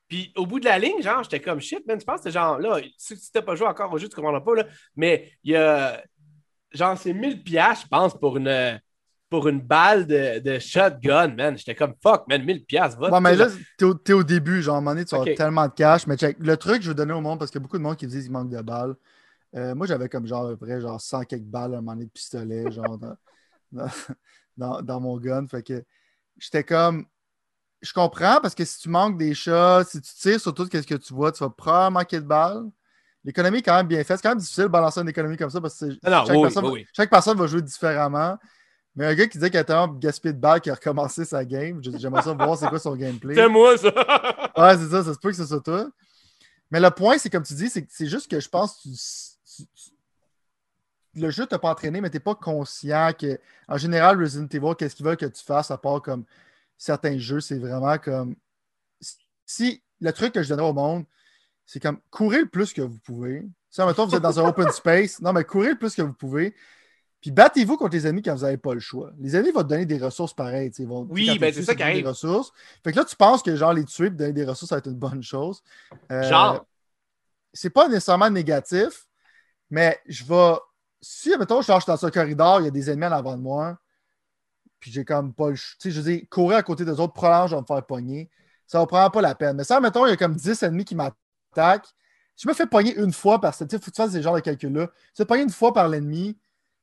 Puis 0.09 0.33
au 0.37 0.47
bout 0.47 0.61
de 0.61 0.65
la 0.65 0.79
ligne, 0.79 1.03
genre, 1.03 1.23
j'étais 1.23 1.41
comme 1.41 1.61
shit, 1.61 1.87
man. 1.87 1.99
Tu 1.99 2.05
penses 2.05 2.23
que 2.23 2.31
genre 2.31 2.59
là, 2.59 2.81
si 2.97 3.17
tu 3.17 3.29
n'as 3.35 3.43
pas 3.43 3.57
joué 3.57 3.67
encore 3.67 3.93
au 3.93 3.99
jeu, 3.99 4.09
tu 4.09 4.15
comprendras 4.15 4.41
pas, 4.41 4.55
là. 4.55 4.67
Mais 4.95 5.31
il 5.43 5.53
y 5.53 5.57
a. 5.57 6.03
Genre, 6.73 6.99
c'est 6.99 7.13
1000 7.13 7.43
piastres, 7.43 7.85
je 7.85 7.89
pense, 7.89 8.19
pour 8.19 8.37
une, 8.37 8.81
pour 9.31 9.49
une 9.49 9.61
balle 9.61 10.07
de, 10.07 10.41
de 10.41 10.59
shotgun, 10.59 11.29
man. 11.29 11.57
J'étais 11.57 11.75
comme 11.75 11.95
fuck, 12.03 12.29
man, 12.29 12.45
1000 12.45 12.65
piastres. 12.65 12.99
Bon, 12.99 13.21
mais 13.21 13.35
là, 13.35 13.49
t'es 13.79 13.85
au, 13.85 13.95
es 13.95 14.13
au 14.13 14.23
début, 14.23 14.63
genre, 14.63 14.75
à 14.75 14.79
un 14.79 14.81
moment 14.81 14.93
donné, 14.93 15.05
tu 15.05 15.15
as 15.15 15.35
tellement 15.35 15.67
de 15.67 15.73
cash. 15.73 16.07
Mais 16.07 16.17
check, 16.17 16.37
le 16.39 16.57
truc 16.57 16.79
que 16.79 16.83
je 16.83 16.89
veux 16.89 16.95
donner 16.95 17.15
au 17.15 17.21
monde, 17.21 17.39
parce 17.39 17.51
qu'il 17.51 17.61
y 17.61 17.63
a 17.63 17.65
beaucoup 17.65 17.79
de 17.79 17.83
monde 17.83 17.97
qui 17.97 18.07
disent 18.07 18.25
qu'il 18.25 18.33
manque 18.33 18.51
de 18.51 18.61
balles. 18.61 18.95
Euh, 19.55 19.75
moi, 19.75 19.87
j'avais 19.87 20.09
comme 20.09 20.27
genre 20.27 20.47
à 20.47 20.49
peu 20.51 20.57
près 20.57 20.81
genre 20.81 21.01
100 21.01 21.23
quelques 21.25 21.45
balles 21.45 21.75
à 21.75 21.79
un 21.79 21.81
moment 21.81 21.93
donné 21.93 22.07
de 22.07 22.11
pistolet, 22.11 22.71
genre, 22.71 22.99
dans, 22.99 23.17
dans, 24.57 24.83
dans 24.83 25.01
mon 25.01 25.17
gun. 25.19 25.47
Fait 25.49 25.63
que 25.63 25.83
j'étais 26.39 26.65
comme 26.65 27.07
je 27.83 27.93
comprends 27.93 28.41
parce 28.41 28.55
que 28.55 28.65
si 28.65 28.79
tu 28.79 28.89
manques 28.89 29.19
des 29.19 29.35
shots, 29.35 29.85
si 29.85 30.01
tu 30.01 30.13
tires 30.15 30.41
sur 30.41 30.55
tout 30.55 30.65
ce 30.65 30.81
que 30.81 30.95
tu 30.95 31.15
vois, 31.15 31.33
tu 31.33 31.43
vas 31.43 31.51
probablement 31.51 32.01
manquer 32.01 32.21
de 32.21 32.27
balles. 32.27 32.65
L'économie 33.25 33.59
est 33.59 33.63
quand 33.63 33.77
même 33.77 33.89
bien 33.89 34.03
faite. 34.05 34.19
C'est 34.19 34.23
quand 34.23 34.31
même 34.31 34.39
difficile 34.39 34.65
de 34.65 34.69
balancer 34.69 35.01
une 35.01 35.09
économie 35.09 35.37
comme 35.37 35.51
ça 35.51 35.61
parce 35.61 35.79
que 35.81 35.91
chaque, 36.93 37.11
personne, 37.11 37.37
va 37.37 37.47
jouer 37.47 37.63
différemment. 37.63 38.39
Mais 38.95 39.07
un 39.07 39.15
gars 39.15 39.27
qui 39.27 39.39
dit 39.39 39.51
qu'il 39.51 39.59
a 39.59 39.65
tellement 39.65 39.89
gaspillé 39.89 40.33
de 40.33 40.39
balles 40.39 40.61
qu'il 40.61 40.73
a 40.73 40.75
recommencé 40.75 41.25
sa 41.25 41.45
game, 41.45 41.83
j'aimerais 41.83 42.23
ça 42.23 42.33
voir 42.33 42.57
c'est 42.57 42.69
quoi 42.69 42.79
son 42.79 42.97
gameplay. 42.97 43.35
C'est 43.37 43.49
moi 43.49 43.77
ça! 43.77 43.89
ouais, 44.57 44.79
c'est 44.79 44.89
ça, 44.89 45.05
ça 45.05 45.13
se 45.13 45.19
peut 45.19 45.31
que 45.31 45.37
ce 45.37 45.45
soit 45.45 45.61
toi. 45.61 45.91
Mais 46.71 46.81
le 46.81 46.91
point, 46.91 47.19
c'est 47.19 47.29
comme 47.29 47.43
tu 47.43 47.55
dis, 47.55 47.69
c'est 47.69 48.07
juste 48.07 48.31
que 48.31 48.41
je 48.41 48.49
pense 48.49 48.81
que 48.83 48.89
le 51.15 51.31
jeu 51.31 51.47
t'a 51.47 51.59
pas 51.59 51.71
entraîné, 51.71 52.01
mais 52.01 52.11
tu 52.11 52.17
n'es 52.17 52.21
pas 52.21 52.35
conscient 52.35 53.13
que, 53.19 53.39
en 53.69 53.77
général, 53.77 54.21
Resident 54.21 54.49
Evil, 54.51 54.75
qu'est-ce 54.79 54.97
qu'il 54.97 55.07
veut 55.07 55.17
que 55.17 55.27
tu 55.27 55.45
fasses 55.45 55.71
à 55.71 55.79
part 55.79 56.03
comme 56.03 56.25
certains 56.79 57.19
jeux, 57.19 57.41
c'est 57.41 57.59
vraiment 57.59 57.99
comme. 57.99 58.37
Si 59.45 59.83
le 60.01 60.13
truc 60.13 60.33
que 60.33 60.43
je 60.43 60.49
donnerais 60.49 60.69
au 60.69 60.73
monde, 60.73 61.05
c'est 61.65 61.81
comme 61.81 61.99
courir 62.11 62.41
le 62.41 62.49
plus 62.49 62.73
que 62.73 62.83
vous 62.83 62.99
pouvez. 62.99 63.47
Si, 63.71 63.83
mettons, 63.83 64.07
vous 64.07 64.15
êtes 64.15 64.23
dans 64.23 64.41
un 64.41 64.49
open 64.49 64.71
space, 64.71 65.21
non, 65.21 65.33
mais 65.33 65.45
courir 65.45 65.71
le 65.71 65.79
plus 65.79 65.95
que 65.95 66.03
vous 66.03 66.13
pouvez. 66.13 66.55
Puis 67.21 67.31
battez-vous 67.31 67.77
contre 67.77 67.95
les 67.95 68.07
ennemis 68.07 68.23
quand 68.23 68.35
vous 68.35 68.43
n'avez 68.43 68.57
pas 68.57 68.75
le 68.75 68.81
choix. 68.81 69.11
Les 69.19 69.35
ennemis 69.35 69.51
vont 69.51 69.63
te 69.63 69.69
donner 69.69 69.87
des 69.87 69.99
ressources 69.99 70.35
pareilles. 70.35 70.71
Vont, 70.81 71.07
oui, 71.11 71.39
ben 71.39 71.53
c'est 71.53 71.63
ça 71.63 71.75
qui 71.75 71.83
arrive. 71.83 72.03
Des 72.03 72.09
ressources. 72.09 72.53
Fait 72.85 72.93
que 72.93 72.97
là, 72.97 73.05
tu 73.05 73.17
penses 73.17 73.43
que 73.43 73.57
genre 73.57 73.73
les 73.73 73.85
tuer 73.85 74.07
et 74.07 74.11
donner 74.11 74.33
des 74.33 74.45
ressources, 74.45 74.69
ça 74.69 74.77
va 74.77 74.79
être 74.79 74.87
une 74.87 74.99
bonne 74.99 75.23
chose. 75.23 75.63
Euh, 76.13 76.23
genre? 76.23 76.67
C'est 77.53 77.71
pas 77.71 77.89
nécessairement 77.89 78.31
négatif, 78.31 79.09
mais 79.71 79.99
je 80.07 80.25
vais. 80.25 80.55
Si, 81.01 81.37
mettons, 81.37 81.63
je 81.63 81.73
suis 81.73 81.83
dans 81.87 82.07
un 82.07 82.11
corridor, 82.11 82.61
il 82.61 82.65
y 82.65 82.69
a 82.69 82.71
des 82.71 82.91
ennemis 82.91 83.07
en 83.07 83.13
avant 83.13 83.37
de 83.37 83.43
moi, 83.43 83.79
puis 84.81 84.91
j'ai 84.91 85.05
comme 85.05 85.33
pas 85.33 85.51
le. 85.51 85.57
Tu 85.57 85.75
sais, 85.79 85.91
je 85.91 86.01
dis, 86.01 86.27
courir 86.29 86.59
à 86.59 86.63
côté 86.63 86.85
des 86.85 86.99
autres, 87.01 87.13
probablement, 87.13 87.47
je 87.47 87.55
vais 87.57 87.61
me 87.61 87.67
faire 87.67 87.87
pogner. 87.87 88.31
Ça 88.67 88.79
va 88.79 88.87
prendre 88.87 89.11
pas 89.11 89.21
la 89.21 89.35
peine. 89.35 89.57
Mais 89.57 89.65
ça, 89.65 89.81
mettons, 89.81 90.07
il 90.07 90.11
y 90.11 90.13
a 90.13 90.17
comme 90.17 90.35
10 90.35 90.63
ennemis 90.63 90.85
qui 90.85 90.95
m'attaquent. 90.95 91.87
Si 92.35 92.43
je 92.43 92.49
me 92.49 92.55
fais 92.55 92.67
pogner 92.67 92.95
une 92.97 93.13
fois 93.13 93.41
par. 93.41 93.57
Tu 93.57 93.65
sais, 93.65 93.79
faut 93.79 93.79
que 93.79 93.97
tu 93.97 94.03
fasses 94.03 94.13
ces 94.13 94.23
genres 94.23 94.35
de 94.35 94.41
calculs-là. 94.41 94.89
Tu 95.15 95.23
te 95.23 95.23
pogner 95.23 95.45
une 95.45 95.51
fois 95.51 95.73
par 95.73 95.89
l'ennemi. 95.89 96.39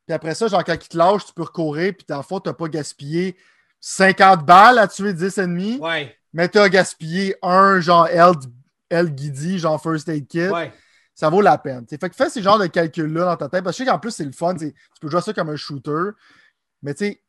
Puis 0.06 0.14
après 0.14 0.36
ça, 0.36 0.48
genre, 0.48 0.64
quand 0.64 0.74
il 0.74 0.88
te 0.88 0.98
lâche, 0.98 1.26
tu 1.26 1.34
peux 1.34 1.44
recourir. 1.44 1.94
Puis 1.96 2.06
dans 2.08 2.18
le 2.18 2.24
fond, 2.24 2.40
tu 2.40 2.50
n'as 2.50 2.54
pas 2.54 2.68
gaspillé 2.68 3.38
50 3.80 4.46
balles 4.46 4.80
à 4.80 4.88
tuer 4.88 5.14
10 5.14 5.38
ennemis. 5.38 5.78
Ouais. 5.80 6.16
Mais 6.34 6.50
tu 6.50 6.58
as 6.58 6.70
gaspillé 6.70 7.36
un, 7.42 7.80
genre, 7.80 8.08
L, 8.90 9.10
Guidi, 9.14 9.60
genre 9.60 9.82
First 9.82 10.10
Aid 10.10 10.28
Kit. 10.28 10.48
Ouais. 10.48 10.74
Ça 11.14 11.30
vaut 11.30 11.42
la 11.42 11.58
peine. 11.60 11.86
Fait 11.88 12.10
que 12.10 12.16
fais 12.16 12.30
ces 12.30 12.42
genres 12.42 12.58
de 12.58 12.66
calculs-là 12.66 13.26
dans 13.26 13.38
ta 13.38 13.50
tête. 13.50 13.64
Parce 13.64 13.78
que 13.78 13.84
je 13.84 13.86
sais 13.86 13.92
qu'en 13.92 14.00
plus, 14.00 14.12
c'est 14.12 14.26
le 14.26 14.32
fun. 14.32 14.56
Tu 14.56 14.74
peux 15.00 15.10
jouer 15.10 15.22
ça 15.22 15.34
comme 15.34 15.50
un 15.50 15.56
shooter. 15.56 16.12
Mais 16.82 16.94
tu 16.96 17.06
sais, 17.06 17.23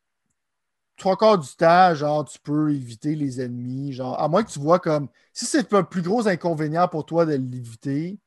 trois 0.97 1.17
quarts 1.17 1.37
du 1.37 1.55
temps, 1.55 1.93
genre, 1.95 2.25
tu 2.25 2.39
peux 2.39 2.73
éviter 2.73 3.15
les 3.15 3.41
ennemis. 3.41 3.93
Genre, 3.93 4.19
à 4.19 4.27
moins 4.27 4.43
que 4.43 4.51
tu 4.51 4.59
vois 4.59 4.79
comme. 4.79 5.07
Si 5.33 5.45
c'est 5.45 5.73
un 5.73 5.83
plus 5.83 6.01
gros 6.01 6.27
inconvénient 6.27 6.87
pour 6.87 7.05
toi 7.05 7.25
de 7.25 7.33
l'éviter, 7.33 8.17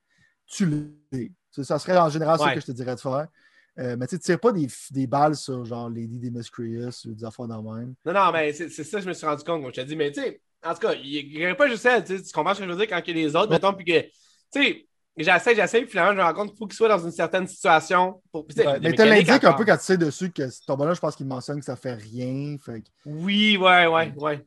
tu 0.46 0.66
l'es. 0.66 1.32
Ça 1.50 1.78
serait 1.78 1.98
en 1.98 2.08
général 2.08 2.38
ce 2.38 2.54
que 2.54 2.60
je 2.60 2.66
te 2.66 2.72
dirais 2.72 2.94
de 2.94 3.00
faire. 3.00 3.26
Euh, 3.78 3.96
mais 3.96 4.06
tu 4.08 4.16
ne 4.16 4.20
tires 4.20 4.40
pas 4.40 4.50
des, 4.50 4.66
des, 4.90 5.06
balles 5.06 5.36
sur 5.36 5.64
genre 5.64 5.88
Lady 5.88 6.18
Demiscrius 6.18 7.04
ou 7.04 7.14
des 7.14 7.24
affaires 7.24 7.46
dans 7.46 7.62
même. 7.62 7.94
Non, 8.04 8.12
non, 8.12 8.32
mais 8.32 8.52
c'est 8.52 8.68
ça 8.68 8.98
que 8.98 9.04
je 9.04 9.08
me 9.08 9.14
suis 9.14 9.26
rendu 9.26 9.44
compte, 9.44 9.64
je 9.66 9.70
t'ai 9.80 9.84
dit. 9.84 9.94
Mais 9.94 10.10
tu 10.10 10.20
sais, 10.20 10.40
en 10.64 10.74
tout 10.74 10.80
cas, 10.80 10.94
il 10.94 11.28
n'y 11.28 11.44
aurait 11.44 11.56
pas 11.56 11.68
juste 11.68 11.86
elle, 11.86 12.02
tu 12.02 12.20
comprends 12.34 12.54
ce 12.54 12.60
que 12.60 12.66
je 12.66 12.70
veux 12.72 12.76
dire 12.76 12.88
quand 12.88 13.00
il 13.06 13.16
y 13.16 13.20
a 13.20 13.26
les 13.26 13.36
autres, 13.36 13.50
mettons, 13.50 13.72
puis 13.72 13.84
que, 13.84 14.00
tu 14.00 14.10
sais, 14.50 14.87
j'essaie, 15.24 15.54
j'essaie, 15.54 15.80
puis 15.82 15.90
finalement, 15.90 16.12
je 16.12 16.16
me 16.18 16.22
rends 16.22 16.34
compte 16.34 16.48
qu'il 16.50 16.58
faut 16.58 16.66
qu'il 16.66 16.76
soit 16.76 16.88
dans 16.88 16.98
une 16.98 17.10
certaine 17.10 17.46
situation. 17.46 18.20
Pour, 18.32 18.46
mais 18.82 18.92
tu 18.92 19.04
l'indiques 19.04 19.44
un 19.44 19.52
peu 19.52 19.64
quand 19.64 19.76
tu 19.76 19.84
sais 19.84 19.96
dessus 19.96 20.30
que 20.30 20.42
ton 20.66 20.76
bonhomme, 20.76 20.94
je 20.94 21.00
pense 21.00 21.16
qu'il 21.16 21.26
mentionne 21.26 21.58
que 21.58 21.64
ça 21.64 21.76
fait 21.76 21.94
rien. 21.94 22.56
Fait... 22.64 22.82
Oui, 23.04 23.56
ouais, 23.56 23.86
ouais, 23.86 24.12
ouais. 24.16 24.44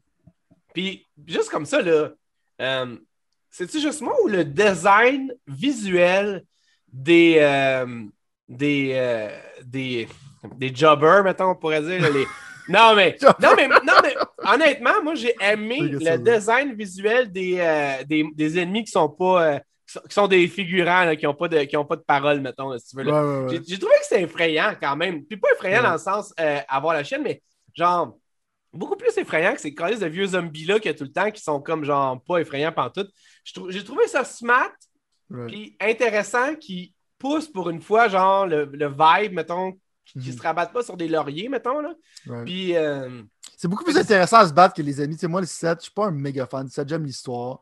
Puis, 0.74 1.08
juste 1.28 1.50
comme 1.50 1.66
ça, 1.66 1.82
là, 1.82 2.10
euh, 2.62 2.98
c'est-tu 3.50 3.80
juste 3.80 4.02
moi 4.02 4.16
ou 4.24 4.28
le 4.28 4.46
design 4.46 5.34
visuel 5.48 6.44
des, 6.92 7.38
euh, 7.40 8.06
des, 8.48 8.92
euh, 8.94 9.30
des, 9.64 10.08
des 10.56 10.74
jobbers, 10.74 11.24
mettons, 11.24 11.52
on 11.52 11.56
pourrait 11.56 11.82
dire, 11.82 12.12
les, 12.12 12.26
non, 12.70 12.96
mais, 12.96 13.18
non, 13.22 13.50
mais, 13.56 13.68
non, 13.68 13.94
mais 14.04 14.16
honnêtement, 14.38 15.04
moi, 15.04 15.16
j'ai 15.16 15.36
aimé 15.42 15.80
le 15.82 16.18
design 16.18 16.74
visuel 16.74 17.32
des, 17.32 17.58
euh, 17.60 18.04
des, 18.06 18.26
des, 18.34 18.60
ennemis 18.60 18.84
qui 18.86 18.92
sont 18.92 19.10
pas. 19.10 19.44
Euh, 19.56 19.60
qui 20.08 20.14
sont 20.14 20.28
des 20.28 20.48
figurants 20.48 21.16
qui 21.16 21.26
n'ont 21.26 21.34
pas, 21.34 21.48
de, 21.48 21.60
qui 21.64 21.78
ont 21.78 21.86
pas 21.86 21.96
de 21.96 22.02
parole, 22.02 22.42
mettons, 22.42 22.78
si 22.78 22.88
tu 22.88 22.96
veux. 22.98 23.04
J'ai 23.50 23.80
trouvé 23.80 23.96
que 24.00 24.06
c'était 24.06 24.24
effrayant 24.24 24.74
quand 24.80 24.96
même. 24.96 25.26
Puis 25.26 25.38
pas 25.38 25.50
effrayant 25.54 25.84
dans 25.84 25.94
le 25.94 25.98
sens 25.98 26.34
euh, 26.40 26.60
avoir 26.68 26.94
la 26.94 27.04
chaîne, 27.04 27.24
mais 27.24 27.42
genre 27.74 28.18
beaucoup 28.74 28.96
plus 28.96 29.18
effrayant 29.18 29.54
que 29.54 29.62
ces 29.62 29.76
cas 29.76 29.94
de 29.94 30.06
vieux 30.06 30.28
zombies-là 30.28 30.80
qu'il 30.80 30.92
y 30.92 30.94
a 30.94 30.98
tout 30.98 31.04
le 31.04 31.12
temps 31.12 31.30
qui 31.30 31.42
sont 31.42 31.62
comme 31.62 31.84
genre 31.84 32.22
pas 32.24 32.40
effrayants 32.40 32.74
tout. 32.94 33.08
J'ai 33.70 33.84
trouvé 33.84 34.08
ça 34.08 34.24
smart, 34.24 34.72
puis 35.48 35.76
intéressant, 35.80 36.56
qui 36.56 36.94
pousse 37.18 37.48
pour 37.48 37.70
une 37.70 37.82
fois, 37.82 38.08
genre, 38.08 38.48
le, 38.48 38.66
le 38.66 38.88
vibe, 38.88 39.34
mettons, 39.34 39.74
qui 40.06 40.18
ne 40.18 40.24
mhm. 40.24 40.32
se 40.32 40.42
rabattent 40.42 40.74
pas 40.74 40.84
sur 40.84 40.98
des 40.98 41.08
lauriers, 41.08 41.50
mettons. 41.50 41.80
Là. 41.80 41.94
Puis. 42.46 42.76
Euh, 42.76 43.22
c'est 43.56 43.68
beaucoup 43.68 43.84
plus 43.84 43.98
intéressant 43.98 44.38
à 44.38 44.48
se 44.48 44.54
battre 44.54 44.74
que 44.74 44.82
les 44.82 45.00
amis. 45.00 45.16
Tu 45.16 45.22
sais, 45.22 45.28
moi, 45.28 45.42
le 45.42 45.48
7, 45.48 45.70
je 45.70 45.76
ne 45.76 45.82
suis 45.82 45.92
pas 45.92 46.08
un 46.08 46.12
méga 46.12 46.48
fan 46.48 46.66
du 46.66 46.72
7. 46.72 46.90
J'aime 46.90 47.06
l'histoire. 47.06 47.60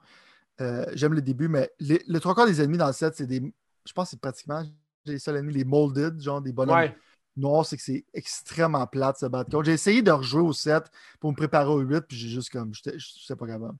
Euh, 0.62 0.86
j'aime 0.93 1.14
le 1.14 1.22
début, 1.22 1.47
mais 1.47 1.72
le 1.80 2.20
trois 2.20 2.36
quarts 2.36 2.47
des 2.47 2.62
ennemis 2.62 2.78
dans 2.78 2.88
le 2.88 2.93
7, 2.93 3.16
c'est 3.16 3.28
des. 3.28 3.41
Je 3.86 3.93
pense 3.93 4.07
que 4.07 4.12
c'est 4.12 4.22
pratiquement 4.22 4.64
les 5.05 5.20
seuls 5.20 5.38
ennemis, 5.38 5.53
les 5.53 5.64
molded, 5.64 6.20
genre 6.20 6.41
des 6.41 6.51
bonhommes 6.51 6.91
noirs. 7.38 7.66
C'est 7.66 7.78
que 7.78 7.84
c'est 7.84 8.05
extrêmement 8.14 8.86
plate 8.86 9.18
se 9.18 9.26
battre 9.26 9.49
contre. 9.49 9.66
J'ai 9.66 9.74
essayé 9.74 10.01
de 10.01 10.12
rejouer 10.12 10.41
au 10.41 10.53
7 10.53 10.84
pour 11.20 11.32
me 11.32 11.36
préparer 11.36 11.70
au 11.70 11.80
8, 11.80 12.01
puis 12.01 12.18
j'ai 12.18 12.30
juste 12.30 12.49
comme. 12.49 12.74
Je 12.74 12.91
sais 13.26 13.36
pas 13.36 13.47
capable. 13.47 13.78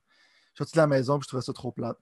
Je 0.54 0.64
suis 0.64 0.66
sorti 0.66 0.74
de 0.74 0.78
la 0.78 0.88
maison, 0.88 1.20
puis 1.20 1.26
je 1.26 1.28
trouvais 1.30 1.44
ça 1.44 1.54
trop 1.54 1.72
plate. 1.72 1.98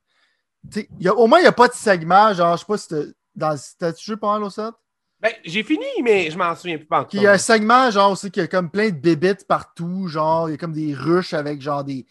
y 0.99 1.07
a, 1.07 1.15
au 1.15 1.27
moins, 1.27 1.39
il 1.39 1.43
n'y 1.43 1.47
a 1.47 1.53
pas 1.53 1.67
de 1.67 1.73
segment. 1.73 2.33
Genre, 2.33 2.55
je 2.55 2.61
sais 2.61 2.65
pas 2.67 3.57
si 3.57 3.77
t'as-tu 3.77 4.05
joué 4.05 4.17
pendant 4.17 4.47
au 4.47 4.49
7? 4.49 4.73
Ben, 5.19 5.33
j'ai 5.43 5.63
fini, 5.63 5.85
mais 6.03 6.29
je 6.29 6.37
m'en 6.37 6.55
souviens 6.55 6.77
plus. 6.77 6.87
Il 7.13 7.23
y 7.23 7.27
a 7.27 7.31
un 7.31 7.37
segment, 7.39 7.89
genre, 7.89 8.11
aussi, 8.11 8.29
qui 8.29 8.39
a 8.39 8.47
comme 8.47 8.69
plein 8.69 8.89
de 8.89 8.95
bébites 8.95 9.47
partout. 9.47 10.07
Genre, 10.07 10.47
il 10.49 10.51
y 10.51 10.55
a 10.55 10.57
comme 10.57 10.73
des 10.73 10.93
ruches 10.93 11.33
avec, 11.33 11.59
genre, 11.59 11.83
des, 11.83 12.05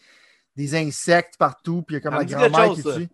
des 0.57 0.75
insectes 0.75 1.37
partout. 1.37 1.83
Puis 1.83 1.95
il 1.95 1.99
y 1.99 2.01
a 2.01 2.01
comme 2.01 2.15
la 2.15 2.25
grand-mère 2.25 2.73
qui 2.73 2.83
tue. 2.83 3.07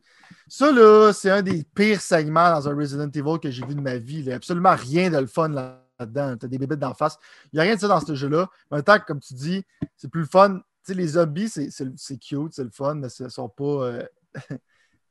Ça, 0.48 0.72
là, 0.72 1.12
c'est 1.14 1.30
un 1.30 1.42
des 1.42 1.64
pires 1.64 2.02
segments 2.02 2.50
dans 2.50 2.68
un 2.68 2.76
Resident 2.76 3.10
Evil 3.10 3.40
que 3.42 3.52
j'ai 3.52 3.66
vu 3.66 3.76
de 3.76 3.82
ma 3.82 3.98
vie. 3.98 4.20
Il 4.20 4.26
n'y 4.26 4.32
a 4.32 4.36
absolument 4.36 4.76
rien 4.76 5.10
de 5.10 5.18
le 5.18 5.28
fun 5.28 5.50
là-dedans. 5.50 6.38
Tu 6.38 6.46
as 6.46 6.50
des 6.50 6.58
bébites 6.58 6.80
d'en 6.80 6.94
face. 6.94 7.18
Il 7.52 7.58
n'y 7.58 7.60
a 7.60 7.64
rien 7.64 7.76
de 7.76 7.80
ça 7.80 7.88
dans 7.88 8.00
ce 8.00 8.16
jeu-là. 8.16 8.50
En 8.72 8.78
même 8.78 8.84
temps, 8.84 8.98
comme 9.06 9.20
tu 9.20 9.34
dis, 9.34 9.64
c'est 9.98 10.10
plus 10.10 10.22
le 10.22 10.28
fun. 10.28 10.60
Tu 10.86 10.92
sais, 10.92 10.94
les 10.94 11.08
zombies, 11.08 11.50
c'est 11.50 12.18
cute, 12.18 12.54
c'est 12.54 12.64
le 12.64 12.72
fun, 12.72 12.96
mais 12.96 13.08
ils 13.20 13.24
ne 13.24 13.30
sont 13.30 13.50
pas. 13.50 13.64
Euh, 13.64 14.04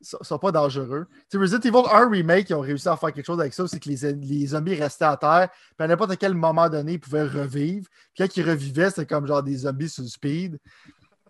sont 0.03 0.39
pas 0.39 0.51
dangereux. 0.51 1.07
Resident 1.33 1.61
Evil 1.61 1.89
1 1.91 2.09
Remake, 2.11 2.51
ils 2.51 2.55
ont 2.55 2.61
réussi 2.61 2.89
à 2.89 2.97
faire 2.97 3.13
quelque 3.13 3.25
chose 3.25 3.41
avec 3.41 3.55
ça, 3.55 3.69
c'est 3.69 3.79
que 3.79 3.89
les, 3.89 4.13
les, 4.15 4.47
zombies 4.49 4.75
restaient 4.75 5.05
à 5.05 5.17
terre, 5.17 5.49
puis 5.77 5.85
à 5.85 5.87
n'importe 5.87 6.17
quel 6.17 6.35
moment 6.35 6.69
donné, 6.69 6.95
ils 6.95 7.01
pouvaient 7.01 7.23
revivre. 7.23 7.87
Puis 8.13 8.25
quand 8.27 8.37
ils 8.37 8.49
revivaient, 8.49 8.91
c'était 8.91 9.07
comme 9.07 9.29
genre 9.29 9.45
des 9.45 9.59
zombies 9.59 9.89
sous 9.89 10.09
speed. 10.09 10.59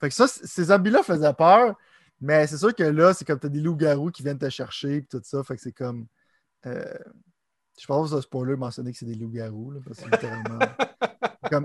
Fait 0.03 0.09
que 0.09 0.15
ça, 0.17 0.27
ces 0.27 0.65
zombies-là 0.65 1.05
faisaient 1.05 1.33
peur, 1.33 1.77
mais 2.21 2.49
c'est 2.49 2.57
sûr 2.57 2.75
que 2.75 2.83
là, 2.83 3.15
c'est 3.15 3.25
comme 3.25 3.39
tu 3.39 3.47
as 3.47 3.51
des 3.51 3.61
loups-garous 3.61 4.11
qui 4.11 4.25
viennent 4.25 4.39
te 4.39 4.51
chercher, 4.51 5.01
puis 5.01 5.09
tout 5.09 5.21
ça. 5.23 5.45
Fait 5.45 5.55
que 5.55 5.63
c'est 5.63 5.71
comme. 5.71 6.07
Euh, 6.67 6.99
je 7.81 7.87
pense 7.87 8.07
que 8.07 8.11
c'est 8.11 8.19
un 8.19 8.23
spoiler 8.23 8.57
mentionner 8.57 8.91
que 8.91 8.99
c'est 8.99 9.07
des 9.07 9.15
loups-garous, 9.15 9.75
parce 9.87 10.01
que 10.01 10.11
littéralement. 10.11 10.59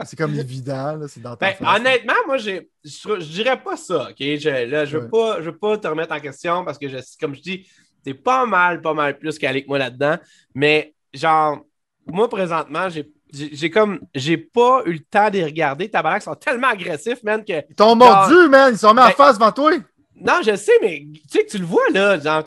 c'est 0.06 0.16
comme 0.16 0.36
évident, 0.36 1.00
c'est 1.08 1.20
dans 1.20 1.36
ben, 1.36 1.56
Honnêtement, 1.62 2.14
moi, 2.28 2.38
je, 2.38 2.62
je 2.84 3.32
dirais 3.32 3.60
pas 3.60 3.76
ça, 3.76 4.10
OK? 4.12 4.18
Je, 4.20 4.70
là, 4.70 4.86
je 4.86 5.00
veux, 5.00 5.10
pas, 5.10 5.42
je 5.42 5.50
veux 5.50 5.58
pas 5.58 5.80
te 5.80 5.88
remettre 5.88 6.14
en 6.14 6.20
question 6.20 6.64
parce 6.64 6.78
que, 6.78 6.88
je, 6.90 6.98
comme 7.20 7.34
je 7.34 7.42
dis, 7.42 7.68
t'es 8.04 8.14
pas 8.14 8.46
mal, 8.46 8.82
pas 8.82 8.94
mal 8.94 9.18
plus 9.18 9.40
qu'avec 9.40 9.68
moi 9.68 9.80
là-dedans. 9.80 10.18
Mais, 10.54 10.94
genre, 11.12 11.66
moi, 12.06 12.30
présentement, 12.30 12.88
j'ai 12.90 13.12
j'ai 13.34 13.70
comme 13.70 14.00
j'ai 14.14 14.38
pas 14.38 14.82
eu 14.86 14.94
le 14.94 15.00
temps 15.00 15.30
de 15.30 15.38
les 15.38 15.46
regarder. 15.46 15.90
Tabarnak 15.90 16.22
sont 16.22 16.36
tellement 16.36 16.70
agressifs, 16.70 17.24
man, 17.24 17.44
que. 17.44 17.64
Ils 17.70 17.76
t'ont 17.76 17.96
mordu, 17.96 18.48
man! 18.50 18.74
Ils 18.74 18.78
sont 18.78 18.94
mis 18.94 19.02
en 19.02 19.08
ben, 19.08 19.12
face 19.12 19.38
devant 19.38 19.52
toi! 19.52 19.72
Non, 20.20 20.40
je 20.44 20.56
sais, 20.56 20.72
mais 20.82 21.06
tu 21.14 21.22
sais 21.30 21.46
que 21.46 21.52
tu 21.52 21.58
le 21.60 21.66
vois 21.66 21.90
là. 21.94 22.20
Genre, 22.20 22.44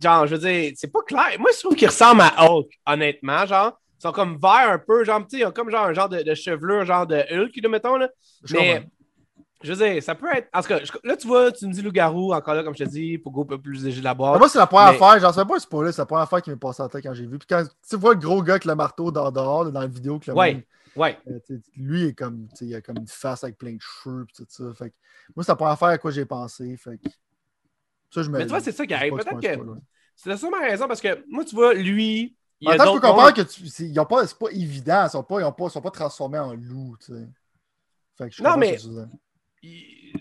genre 0.00 0.26
je 0.26 0.34
veux 0.34 0.40
dire, 0.40 0.72
c'est 0.74 0.92
pas 0.92 1.02
clair. 1.06 1.36
Moi, 1.38 1.50
je 1.54 1.60
trouve 1.60 1.76
qu'il 1.76 1.86
ressemble 1.86 2.22
à 2.22 2.50
Hulk, 2.50 2.68
honnêtement, 2.86 3.46
genre 3.46 3.78
sont 4.04 4.12
comme 4.12 4.36
verts 4.36 4.70
un 4.70 4.78
peu, 4.78 5.04
genre, 5.04 5.22
ils 5.32 5.44
ont 5.46 5.50
comme 5.50 5.70
genre 5.70 5.86
un 5.86 5.94
genre 5.94 6.08
de, 6.08 6.22
de 6.22 6.34
chevelure, 6.34 6.84
genre 6.84 7.06
de 7.06 7.16
Hulk, 7.16 7.52
là, 7.62 7.68
mettons, 7.68 7.96
là. 7.96 8.08
mais, 8.50 8.86
je 9.64 9.72
veux 9.72 9.76
dire, 9.76 10.02
ça 10.02 10.14
peut 10.14 10.28
être. 10.34 10.48
En 10.52 10.60
tout 10.60 10.68
cas, 10.68 10.80
là, 11.02 11.16
tu 11.16 11.26
vois, 11.26 11.50
tu 11.50 11.66
me 11.66 11.72
dis 11.72 11.82
loup-garou, 11.82 12.32
encore 12.32 12.54
là, 12.54 12.62
comme 12.62 12.74
je 12.76 12.84
te 12.84 12.88
dis, 12.88 13.18
pour 13.18 13.32
go 13.32 13.42
un 13.42 13.46
peu 13.46 13.60
plus 13.60 13.84
léger 13.84 14.00
de 14.00 14.04
la 14.04 14.14
boîte. 14.14 14.38
Moi, 14.38 14.48
c'est 14.48 14.58
la 14.58 14.66
première 14.66 14.88
affaire, 14.88 15.20
genre, 15.20 15.34
c'est 15.34 15.44
pas 15.44 15.56
un 15.56 15.58
spoiler, 15.58 15.92
c'est 15.92 16.02
la 16.02 16.06
première 16.06 16.24
affaire 16.24 16.42
qui 16.42 16.50
m'est 16.50 16.56
passée 16.56 16.82
en 16.82 16.88
tête 16.88 17.02
quand 17.02 17.14
j'ai 17.14 17.26
vu. 17.26 17.38
Puis 17.38 17.48
quand 17.48 17.64
tu 17.88 17.96
vois 17.96 18.14
le 18.14 18.20
gros 18.20 18.42
gars 18.42 18.54
avec 18.54 18.64
le 18.64 18.74
marteau 18.74 19.10
dehors, 19.10 19.32
dehors 19.32 19.70
dans 19.70 19.80
la 19.80 19.86
vidéo, 19.86 20.18
que 20.18 20.30
le 20.30 20.36
ouais. 20.36 20.66
Ouais. 20.96 21.18
Euh, 21.28 21.40
lui, 21.76 22.04
est 22.04 22.12
comme, 22.12 22.46
il 22.60 22.74
a 22.74 22.80
comme 22.80 22.98
une 22.98 23.08
face 23.08 23.42
avec 23.42 23.58
plein 23.58 23.72
de 23.72 23.80
cheveux, 23.80 24.26
tout 24.36 24.46
ça. 24.48 24.64
Fait 24.74 24.90
que, 24.90 24.94
moi, 25.34 25.42
c'est 25.42 25.50
la 25.50 25.56
première 25.56 25.72
affaire 25.72 25.88
à 25.88 25.98
quoi 25.98 26.12
j'ai 26.12 26.24
pensé. 26.24 26.76
Fait 26.76 26.98
que, 26.98 27.08
ça, 28.10 28.22
je 28.22 28.30
me, 28.30 28.38
Mais 28.38 28.46
tu 28.46 28.54
c'est 28.60 28.70
ça 28.70 28.86
qui 28.86 28.94
arrive. 28.94 29.12
Peut-être 29.14 29.40
que. 29.40 29.80
C'est 30.14 30.28
la 30.28 30.36
seule 30.36 30.54
raison 30.54 30.86
parce 30.86 31.00
que 31.00 31.24
moi, 31.28 31.44
tu 31.44 31.56
vois, 31.56 31.74
lui, 31.74 32.36
en 32.64 32.70
même 32.70 32.78
temps, 32.78 32.86
je 32.86 33.00
peux 33.00 33.06
comprendre 33.06 33.34
que 33.34 33.42
c'est 33.68 33.92
pas, 33.92 34.04
pas 34.04 34.52
évident. 34.52 35.04
Ils 35.06 35.10
sont 35.10 35.22
pas, 35.22 35.40
ils 35.40 35.70
sont 35.70 35.80
pas 35.80 35.90
transformés 35.90 36.38
en 36.38 36.54
loups. 36.54 36.96
Tu 37.04 37.12
sais. 38.18 38.42
non, 38.42 38.56
mais. 38.56 38.78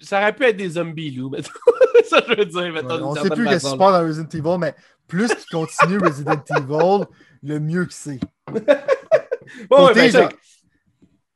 Ça 0.02 0.20
aurait 0.22 0.34
pu 0.34 0.44
être 0.44 0.58
des 0.58 0.70
zombies 0.70 1.12
loups, 1.12 1.36
ça, 2.10 2.22
je 2.28 2.36
veux 2.36 2.46
dire. 2.46 2.74
Mettons, 2.74 3.10
on 3.10 3.16
sait 3.16 3.30
plus 3.30 3.48
ce 3.48 3.54
qui 3.54 3.60
se 3.60 3.76
passe 3.76 3.78
dans 3.78 4.06
Resident 4.06 4.30
Evil, 4.30 4.58
mais 4.60 4.76
plus 5.08 5.28
qu'ils 5.28 5.50
continuent 5.52 6.00
Resident 6.04 6.44
Evil, 6.58 7.06
le 7.44 7.60
mieux 7.60 7.86
que 7.86 7.94
c'est. 7.94 8.20
côté, 9.70 10.12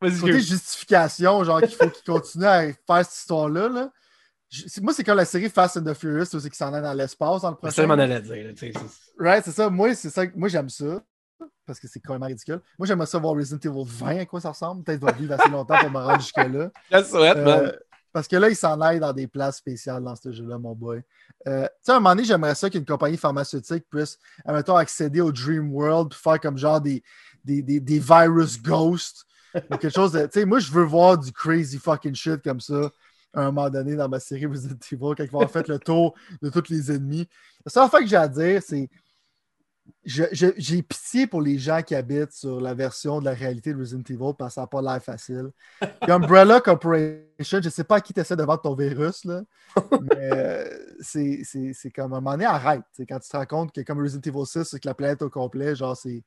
ben, 0.02 0.20
côté 0.20 0.40
justification, 0.40 1.44
genre 1.44 1.62
qu'il 1.62 1.76
faut 1.76 1.90
qu'ils 1.90 2.14
continuent 2.14 2.46
à 2.46 2.62
faire 2.62 3.06
cette 3.06 3.14
histoire-là, 3.14 3.70
là, 3.70 3.92
moi, 4.82 4.94
c'est 4.94 5.04
comme 5.04 5.18
la 5.18 5.26
série 5.26 5.50
Fast 5.50 5.78
and 5.78 5.84
the 5.84 5.94
Furious, 5.94 6.26
c'est 6.26 6.50
qui 6.50 6.58
s'en 6.58 6.74
est 6.74 6.82
dans 6.82 6.94
l'espace 6.94 7.42
dans 7.42 7.50
le 7.50 7.56
prochain. 7.58 7.72
C'est 7.72 7.82
ça, 7.82 7.88
m'en 7.88 7.96
allait 7.96 8.22
dire. 8.22 8.54
Right, 9.20 9.44
c'est 9.44 9.52
ça. 9.52 9.70
Moi, 9.70 9.94
c'est 9.94 10.10
ça. 10.10 10.24
Moi, 10.36 10.48
j'aime 10.48 10.70
ça. 10.70 11.02
Parce 11.66 11.80
que 11.82 11.88
c'est 11.88 12.00
quand 12.00 12.14
même 12.14 12.24
ridicule. 12.24 12.62
Moi, 12.80 12.88
j'aimerais 12.88 13.08
ça 13.08 13.20
voir 13.20 13.36
Resident 13.36 13.60
Evil 13.60 13.84
20, 13.86 14.20
à 14.20 14.26
quoi 14.26 14.40
ça 14.40 14.50
ressemble. 14.50 14.84
Peut-être 14.84 15.02
va 15.02 15.12
vivre 15.12 15.34
assez 15.34 15.50
longtemps 15.50 15.78
pour 15.78 15.92
me 15.92 16.00
rendre 16.00 16.22
jusque-là. 16.22 16.72
Je 16.92 17.04
souhaite, 17.04 17.38
euh, 17.38 17.74
Parce 18.18 18.28
que 18.28 18.36
là, 18.36 18.50
il 18.50 18.56
s'en 18.56 18.82
aille 18.82 19.00
dans 19.00 19.14
des 19.14 19.28
places 19.28 19.58
spéciales 19.58 20.04
dans 20.04 20.16
ce 20.16 20.32
jeu-là, 20.32 20.58
mon 20.58 20.74
boy. 20.74 21.04
Euh, 21.48 21.66
tu 21.66 21.70
sais, 21.84 21.92
à 21.92 21.98
un 21.98 22.00
moment 22.00 22.16
donné, 22.16 22.24
j'aimerais 22.24 22.56
ça 22.56 22.68
qu'une 22.68 22.84
compagnie 22.84 23.16
pharmaceutique 23.16 23.86
puisse, 23.92 24.18
admettons, 24.44 24.76
accéder 24.76 25.22
au 25.22 25.32
Dream 25.32 25.72
World 25.72 26.10
puis 26.10 26.20
faire 26.20 26.40
comme 26.40 26.58
genre 26.58 26.82
des, 26.82 27.04
des, 27.46 27.62
des, 27.62 27.80
des 27.80 28.00
virus 28.00 28.60
ghosts 28.60 29.24
ou 29.54 29.78
quelque 29.78 29.94
chose. 29.94 30.14
Tu 30.14 30.40
sais, 30.40 30.46
moi, 30.46 30.58
je 30.58 30.72
veux 30.72 30.82
voir 30.82 31.20
du 31.20 31.32
crazy 31.32 31.78
fucking 31.78 32.16
shit 32.16 32.42
comme 32.42 32.60
ça 32.60 32.90
à 33.36 33.42
un 33.42 33.52
moment 33.52 33.70
donné 33.70 33.96
dans 33.96 34.10
ma 34.10 34.20
série 34.20 34.48
Resident 34.48 34.80
Evil, 34.92 35.14
quand 35.16 35.24
ils 35.24 35.30
vont 35.30 35.48
fait 35.48 35.68
le 35.68 35.78
tour 35.78 36.16
de 36.42 36.50
tous 36.50 36.70
les 36.70 36.92
ennemis. 36.92 37.30
La 37.68 37.72
seule 37.72 37.88
fois 37.88 38.00
que 38.00 38.08
j'ai 38.08 38.16
à 38.16 38.28
dire, 38.28 38.64
c'est 38.66 38.90
j'ai 40.04 40.82
pitié 40.82 41.28
pour 41.28 41.42
les 41.42 41.58
gens 41.58 41.82
qui 41.82 41.96
habitent 41.96 42.32
sur 42.32 42.62
la 42.62 42.74
version 42.74 43.20
de 43.20 43.26
la 43.26 43.34
réalité 43.34 43.74
de 43.74 43.80
Resident 43.80 44.04
Evil 44.10 44.34
parce 44.38 44.52
que 44.52 44.54
ça 44.56 44.62
n'a 44.62 44.68
pas 44.68 44.82
l'air 44.82 45.02
facile. 45.02 45.50
Puis 45.80 46.12
Umbrella 46.12 46.62
Corporation, 46.66 47.22
je 47.40 47.58
ne 47.58 47.70
sais 47.70 47.84
pas 47.84 47.98
à 47.98 48.02
qui 48.02 48.14
tu 48.14 48.20
essaies 48.20 48.36
de 48.36 48.44
vendre 48.44 48.62
ton 48.62 48.76
virus, 48.76 49.26
là, 49.26 49.42
mais 50.02 50.30
euh, 50.34 50.66
c'est 51.02 51.92
comme 51.94 52.14
un 52.14 52.20
moment 52.20 52.32
donné, 52.32 52.46
arrête. 52.46 52.82
Quand 53.08 53.20
tu 53.20 53.30
te 53.30 53.38
rends 53.38 53.46
compte 53.46 53.72
que 53.72 53.82
comme 53.82 54.02
Resident 54.02 54.22
Evil 54.26 54.46
6, 54.46 54.64
c'est 54.64 54.80
que 54.80 54.88
la 54.88 54.94
planète 54.94 55.22
au 55.22 55.30
complet, 55.30 55.76
genre, 55.76 55.96
c'est 55.96 56.24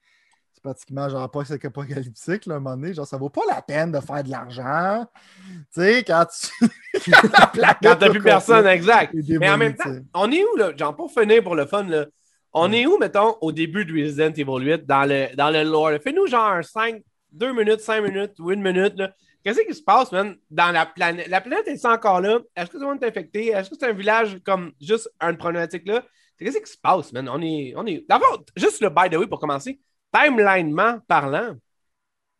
c'est 0.52 0.62
pratiquement 0.62 1.08
genre 1.08 1.30
pas 1.30 1.42
apocalyptique 1.52 2.46
là, 2.46 2.54
à 2.54 2.56
un 2.56 2.60
moment 2.60 2.76
donné. 2.76 2.92
Genre, 2.92 3.06
ça 3.06 3.16
vaut 3.16 3.30
pas 3.30 3.42
la 3.48 3.62
peine 3.62 3.92
de 3.92 4.00
faire 4.00 4.24
de 4.24 4.30
l'argent. 4.30 5.06
Tu 5.46 5.80
sais, 5.80 6.04
quand 6.04 6.26
tu. 6.26 6.68
quand 7.82 7.96
t'as 7.96 8.10
plus 8.10 8.22
personne, 8.22 8.66
exact. 8.66 9.14
Mais 9.14 9.48
en 9.48 9.58
même 9.58 9.74
temps, 9.74 9.90
on 10.14 10.30
est 10.30 10.42
où, 10.44 10.56
là? 10.56 10.76
Genre, 10.76 10.94
pour 10.94 11.10
finir 11.10 11.42
pour 11.42 11.54
le 11.54 11.66
fun, 11.66 11.84
là, 11.84 12.06
on 12.52 12.72
est 12.72 12.86
où, 12.86 12.98
mettons, 12.98 13.36
au 13.40 13.52
début 13.52 13.84
de 13.84 13.92
Resident 13.92 14.32
Evil 14.32 14.64
8 14.64 14.86
dans 14.86 15.04
le, 15.08 15.34
dans 15.36 15.50
le 15.50 15.62
lore? 15.62 15.92
Fais-nous 16.02 16.26
genre 16.26 16.64
5, 16.64 17.02
2 17.32 17.52
minutes, 17.52 17.80
5 17.80 18.00
minutes 18.02 18.32
ou 18.38 18.50
1 18.50 18.56
minute, 18.56 18.94
là. 18.96 19.12
Qu'est-ce 19.42 19.60
qui 19.60 19.74
se 19.74 19.82
passe, 19.82 20.12
man, 20.12 20.36
dans 20.50 20.70
la 20.70 20.84
planète? 20.84 21.28
La 21.28 21.40
planète 21.40 21.66
est 21.66 21.86
encore 21.86 22.20
là? 22.20 22.40
Est-ce 22.54 22.66
que 22.66 22.72
tout 22.72 22.80
le 22.80 22.86
monde 22.86 23.02
est 23.02 23.06
infecté? 23.06 23.48
Est-ce 23.48 23.70
que 23.70 23.76
c'est 23.80 23.88
un 23.88 23.94
village 23.94 24.38
comme 24.44 24.72
juste 24.80 25.10
une 25.20 25.38
problématique 25.38 25.86
là? 25.88 26.04
Qu'est-ce 26.38 26.58
qui 26.58 26.70
se 26.70 26.76
passe, 26.76 27.10
man? 27.12 27.26
On 27.28 27.40
est. 27.40 27.72
On 27.74 27.86
est... 27.86 28.04
D'abord, 28.06 28.44
juste 28.54 28.82
le 28.82 28.90
by 28.90 29.08
the 29.10 29.16
way 29.16 29.26
pour 29.26 29.40
commencer 29.40 29.80
timelinement 30.12 30.98
parlant, 31.06 31.54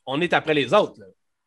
on 0.05 0.21
est 0.21 0.33
après 0.33 0.55
les 0.55 0.75
autres. 0.75 1.01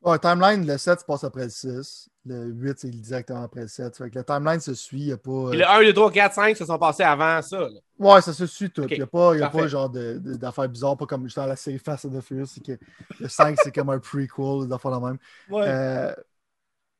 Ouais, 0.03 0.19
timeline, 0.19 0.67
le 0.67 0.77
7 0.77 0.99
se 0.99 1.05
passe 1.05 1.23
après 1.23 1.45
le 1.45 1.49
6. 1.49 2.09
Le 2.25 2.45
8, 2.47 2.79
c'est 2.79 2.89
directement 2.89 3.43
après 3.43 3.61
le 3.61 3.67
7. 3.69 3.95
Fait 3.97 4.09
que 4.09 4.19
le 4.19 4.25
timeline 4.25 4.59
se 4.59 4.73
suit. 4.73 4.99
Il 5.01 5.07
y 5.07 5.11
a 5.13 5.17
pas. 5.17 5.51
Le 5.53 5.65
1, 5.65 5.81
2, 5.83 5.93
3, 5.93 6.11
4, 6.11 6.33
5 6.33 6.57
se 6.57 6.65
sont 6.65 6.77
passés 6.77 7.03
avant 7.03 7.41
ça. 7.41 7.59
là. 7.59 7.69
Ouais, 7.99 8.21
ça 8.21 8.33
se 8.33 8.45
suit 8.45 8.69
tout. 8.69 8.85
Il 8.89 8.97
n'y 8.97 9.01
a 9.03 9.07
pas, 9.07 9.33
y 9.35 9.37
a 9.37 9.41
parfait. 9.43 9.59
pas 9.59 9.67
genre 9.67 9.89
d'affaires 9.89 10.67
bizarres, 10.67 10.97
pas 10.97 11.05
comme 11.05 11.25
dans 11.33 11.45
la 11.45 11.55
série 11.55 11.79
Fast 11.79 12.05
and 12.05 12.09
the 12.09 12.21
Furious. 12.21 12.47
C'est 12.47 12.63
que 12.65 12.77
le 13.19 13.29
5, 13.29 13.57
c'est 13.63 13.73
comme 13.73 13.89
un 13.91 13.99
prequel, 13.99 14.67
des 14.67 14.73
affaires 14.73 14.91
la 14.91 14.99
même. 14.99 15.17
Euh, 15.53 16.13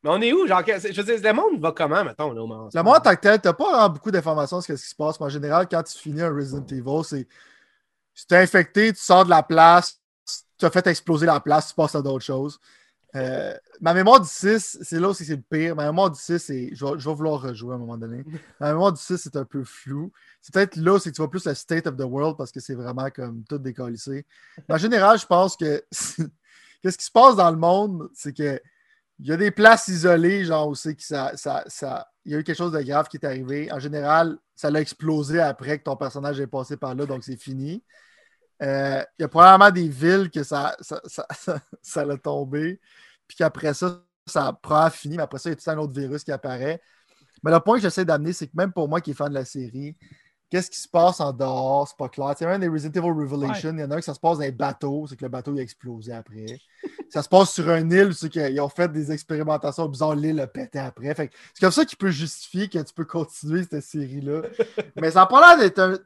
Mais 0.03 0.09
on 0.09 0.21
est 0.21 0.31
où? 0.31 0.47
Genre, 0.47 0.61
je 0.65 1.01
veux 1.01 1.03
dire, 1.17 1.19
le 1.21 1.33
monde 1.33 1.59
va 1.61 1.73
comment, 1.73 2.05
mettons, 2.05 2.31
là, 2.31 2.41
au 2.41 2.47
moment 2.47 2.69
Le 2.73 2.83
monde 2.83 3.03
tant 3.03 3.15
que 3.15 3.21
tel, 3.21 3.41
t'as 3.41 3.51
pas 3.53 3.69
vraiment 3.69 3.89
beaucoup 3.89 4.11
d'informations 4.11 4.61
sur 4.61 4.77
ce 4.77 4.81
qui 4.81 4.89
se 4.89 4.95
passe, 4.95 5.19
mais 5.19 5.25
en 5.25 5.29
général, 5.29 5.67
quand 5.69 5.83
tu 5.83 5.97
finis 5.97 6.21
un 6.21 6.33
Resident 6.33 6.65
Evil, 6.71 7.03
c'est 7.03 7.27
si 8.13 8.27
t'es 8.27 8.37
infecté, 8.37 8.93
tu 8.93 8.99
sors 9.01 9.25
de 9.25 9.29
la 9.29 9.43
place, 9.43 9.99
tu 10.57 10.65
as 10.65 10.69
fait 10.69 10.85
exploser 10.87 11.25
la 11.25 11.39
place, 11.41 11.69
tu 11.69 11.73
passes 11.73 11.95
à 11.95 12.01
d'autres 12.01 12.23
choses. 12.23 12.59
Euh, 13.15 13.55
ma 13.79 13.93
mémoire 13.93 14.19
du 14.19 14.27
6, 14.27 14.79
c'est 14.81 14.99
là 14.99 15.09
aussi 15.09 15.25
c'est 15.25 15.35
le 15.35 15.41
pire. 15.41 15.75
Ma 15.75 15.85
mémoire 15.85 16.09
du 16.09 16.19
6, 16.19 16.39
c'est. 16.39 16.69
Je 16.73 16.85
vais, 16.85 17.13
vouloir 17.13 17.41
rejouer 17.41 17.73
à 17.73 17.75
un 17.75 17.79
moment 17.79 17.97
donné. 17.97 18.23
Ma 18.59 18.69
mémoire 18.69 18.91
du 18.91 19.01
6, 19.01 19.17
c'est 19.17 19.35
un 19.35 19.45
peu 19.45 19.63
flou. 19.63 20.11
C'est 20.41 20.53
peut-être 20.53 20.75
là, 20.77 20.99
c'est 20.99 21.11
que 21.11 21.15
tu 21.15 21.21
vois 21.21 21.29
plus 21.29 21.45
le 21.45 21.53
state 21.53 21.87
of 21.87 21.95
the 21.95 22.01
world 22.01 22.37
parce 22.37 22.51
que 22.51 22.59
c'est 22.59 22.75
vraiment 22.75 23.09
comme 23.11 23.43
tout 23.43 23.57
décollissé. 23.57 24.25
Mais 24.67 24.75
en 24.75 24.79
général, 24.79 25.19
je 25.19 25.25
pense 25.25 25.55
que 25.55 25.83
qu'est-ce 26.81 26.97
qui 26.97 27.05
se 27.05 27.11
passe 27.11 27.35
dans 27.35 27.51
le 27.51 27.57
monde, 27.57 28.09
c'est 28.13 28.35
que 28.35 28.59
il 29.19 29.27
y 29.27 29.31
a 29.31 29.37
des 29.37 29.51
places 29.51 29.87
isolées, 29.87 30.43
genre 30.43 30.67
aussi, 30.67 30.95
que 30.95 31.03
ça, 31.03 31.31
ça, 31.35 31.63
ça, 31.67 32.07
il 32.25 32.31
y 32.31 32.35
a 32.35 32.39
eu 32.39 32.43
quelque 32.43 32.57
chose 32.57 32.71
de 32.71 32.81
grave 32.81 33.07
qui 33.07 33.17
est 33.17 33.25
arrivé. 33.25 33.71
En 33.71 33.79
général, 33.79 34.37
ça 34.55 34.71
l'a 34.71 34.81
explosé 34.81 35.39
après 35.39 35.79
que 35.79 35.83
ton 35.83 35.95
personnage 35.95 36.39
est 36.39 36.47
passé 36.47 36.77
par 36.77 36.95
là, 36.95 37.05
donc 37.05 37.23
c'est 37.23 37.37
fini. 37.37 37.83
Euh, 38.63 39.03
il 39.19 39.23
y 39.23 39.25
a 39.25 39.27
probablement 39.27 39.71
des 39.71 39.89
villes 39.89 40.29
que 40.31 40.43
ça, 40.43 40.75
ça, 40.79 41.01
ça, 41.05 41.27
ça, 41.81 42.17
tombé, 42.17 42.79
puis 43.27 43.37
qu'après 43.37 43.73
ça, 43.73 44.01
ça 44.25 44.47
a 44.47 44.53
probablement 44.53 44.91
fini, 44.91 45.17
mais 45.17 45.23
après 45.23 45.39
ça, 45.39 45.49
il 45.49 45.53
y 45.53 45.53
a 45.53 45.55
tout 45.57 45.69
un 45.69 45.77
autre 45.77 45.93
virus 45.93 46.23
qui 46.23 46.31
apparaît. 46.31 46.81
Mais 47.43 47.51
le 47.51 47.59
point 47.59 47.75
que 47.75 47.81
j'essaie 47.81 48.05
d'amener, 48.05 48.31
c'est 48.31 48.47
que 48.47 48.55
même 48.55 48.71
pour 48.71 48.87
moi 48.87 49.01
qui 49.01 49.11
est 49.11 49.13
fan 49.13 49.29
de 49.29 49.33
la 49.33 49.43
série, 49.43 49.97
qu'est-ce 50.53 50.69
qui 50.69 50.79
se 50.79 50.87
passe 50.87 51.19
en 51.19 51.33
dehors, 51.33 51.87
c'est 51.87 51.97
pas 51.97 52.09
clair. 52.09 52.35
C'est 52.37 52.45
même 52.45 52.61
des 52.61 52.67
Resident 52.67 53.01
Evil 53.01 53.23
Revelation, 53.23 53.73
il 53.73 53.79
y 53.79 53.83
en 53.83 53.89
a 53.89 53.95
un 53.95 53.97
que 53.97 54.05
ça 54.05 54.13
se 54.13 54.19
passe 54.19 54.37
dans 54.37 54.43
un 54.43 54.51
bateau, 54.51 55.07
c'est 55.09 55.15
que 55.15 55.25
le 55.25 55.29
bateau 55.29 55.51
il 55.51 55.57
a 55.57 55.63
explosé 55.63 56.13
après. 56.13 56.59
ça 57.09 57.23
se 57.23 57.27
passe 57.27 57.53
sur 57.53 57.67
une 57.71 57.91
île, 57.91 58.13
c'est 58.13 58.29
qu'ils 58.29 58.61
ont 58.61 58.69
fait 58.69 58.87
des 58.91 59.11
expérimentations 59.11 59.87
bizarres, 59.87 60.13
l'île 60.13 60.39
a 60.39 60.45
pété 60.45 60.77
après. 60.77 61.15
C'est 61.15 61.31
comme 61.59 61.71
ça 61.71 61.85
qui 61.85 61.95
peut 61.95 62.11
justifier 62.11 62.69
que 62.69 62.77
tu 62.77 62.93
peux 62.93 63.03
continuer 63.03 63.63
cette 63.63 63.81
série-là. 63.81 64.43
Mais 65.01 65.09
ça 65.09 65.21
n'a 65.21 65.25
pas 65.25 65.55
l'air 65.55 65.57
d'être 65.57 65.79
un. 65.79 65.97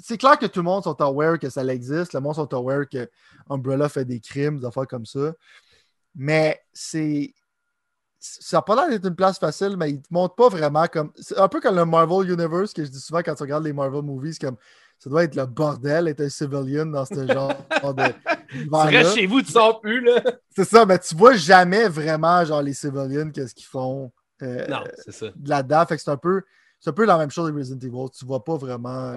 C'est 0.00 0.18
clair 0.18 0.38
que 0.38 0.46
tout 0.46 0.60
le 0.60 0.66
monde 0.66 0.84
sont 0.84 1.00
aware 1.00 1.40
que 1.40 1.50
ça 1.50 1.64
existe, 1.64 2.12
le 2.12 2.20
monde 2.20 2.36
sont 2.36 2.54
aware 2.54 2.88
que 2.88 3.10
Umbrella 3.50 3.88
fait 3.88 4.04
des 4.04 4.20
crimes, 4.20 4.60
des 4.60 4.66
affaires 4.66 4.86
comme 4.86 5.06
ça. 5.06 5.32
Mais 6.14 6.62
c'est. 6.72 7.34
Ça 8.18 8.56
n'a 8.58 8.62
pas 8.62 8.74
l'air 8.74 8.88
d'être 8.88 9.06
une 9.06 9.14
place 9.14 9.38
facile, 9.38 9.76
mais 9.76 9.90
ils 9.90 10.02
te 10.02 10.08
montrent 10.10 10.34
pas 10.34 10.48
vraiment 10.48 10.86
comme. 10.86 11.12
C'est 11.16 11.38
un 11.38 11.48
peu 11.48 11.60
comme 11.60 11.76
le 11.76 11.84
Marvel 11.84 12.30
Universe 12.30 12.72
que 12.72 12.84
je 12.84 12.90
dis 12.90 13.00
souvent 13.00 13.20
quand 13.20 13.34
tu 13.34 13.42
regardes 13.42 13.64
les 13.64 13.72
Marvel 13.72 14.02
movies, 14.02 14.38
comme 14.38 14.56
ça 14.98 15.10
doit 15.10 15.24
être 15.24 15.34
le 15.34 15.46
bordel 15.46 16.08
être 16.08 16.22
un 16.22 16.28
civilian 16.28 16.86
dans 16.86 17.04
ce 17.04 17.26
genre 17.26 17.52
de. 17.94 18.12
Tu 18.50 18.96
restes 18.96 19.14
chez 19.14 19.26
vous, 19.26 19.42
tu 19.42 19.52
sors 19.52 19.80
plus, 19.80 20.00
là. 20.00 20.22
C'est 20.54 20.64
ça, 20.64 20.86
mais 20.86 20.98
tu 20.98 21.14
vois 21.14 21.34
jamais 21.34 21.88
vraiment 21.88 22.44
genre 22.44 22.62
les 22.62 22.72
civilians, 22.72 23.30
qu'est-ce 23.30 23.54
qu'ils 23.54 23.66
font 23.66 24.10
euh, 24.42 24.66
Non, 24.66 24.82
c'est 25.04 25.12
ça. 25.12 25.26
là-dedans. 25.44 25.86
Fait 25.86 25.96
que 25.96 26.02
c'est 26.02 26.10
un 26.10 26.16
peu. 26.16 26.42
C'est 26.80 26.90
un 26.90 26.94
peu 26.94 27.04
la 27.04 27.18
même 27.18 27.30
chose 27.30 27.48
avec 27.48 27.58
Resident 27.58 27.78
Evil. 27.86 28.10
Tu 28.16 28.24
vois 28.24 28.44
pas 28.44 28.56
vraiment 28.56 29.16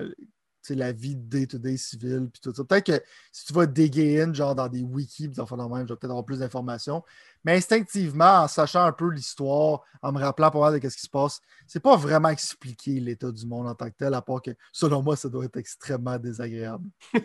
la 0.75 0.91
vie 0.91 1.15
day-to-day 1.15 1.77
civile 1.77 2.29
puis 2.31 2.41
tout 2.41 2.53
ça. 2.53 2.63
Peut-être 2.63 2.85
que 2.85 3.03
si 3.31 3.45
tu 3.45 3.53
vas 3.53 3.65
déguer 3.65 4.21
in, 4.21 4.33
genre 4.33 4.55
dans 4.55 4.67
des 4.67 4.81
wikis, 4.81 5.29
de 5.29 5.41
même, 5.41 5.87
je 5.87 5.93
vais 5.93 5.97
peut-être 5.97 6.05
avoir 6.11 6.25
plus 6.25 6.39
d'informations. 6.39 7.03
Mais 7.43 7.55
instinctivement, 7.55 8.43
en 8.43 8.47
sachant 8.47 8.83
un 8.83 8.91
peu 8.91 9.09
l'histoire, 9.09 9.81
en 10.01 10.11
me 10.11 10.19
rappelant 10.19 10.51
pas 10.51 10.59
mal 10.59 10.79
de 10.79 10.89
ce 10.89 10.95
qui 10.95 11.03
se 11.03 11.09
passe, 11.09 11.39
c'est 11.67 11.79
pas 11.79 11.95
vraiment 11.95 12.29
expliquer 12.29 12.99
l'état 12.99 13.31
du 13.31 13.45
monde 13.45 13.67
en 13.67 13.75
tant 13.75 13.89
que 13.89 13.95
tel, 13.97 14.13
à 14.13 14.21
part 14.21 14.41
que 14.41 14.51
selon 14.71 15.01
moi, 15.01 15.15
ça 15.15 15.29
doit 15.29 15.45
être 15.45 15.57
extrêmement 15.57 16.17
désagréable. 16.17 16.85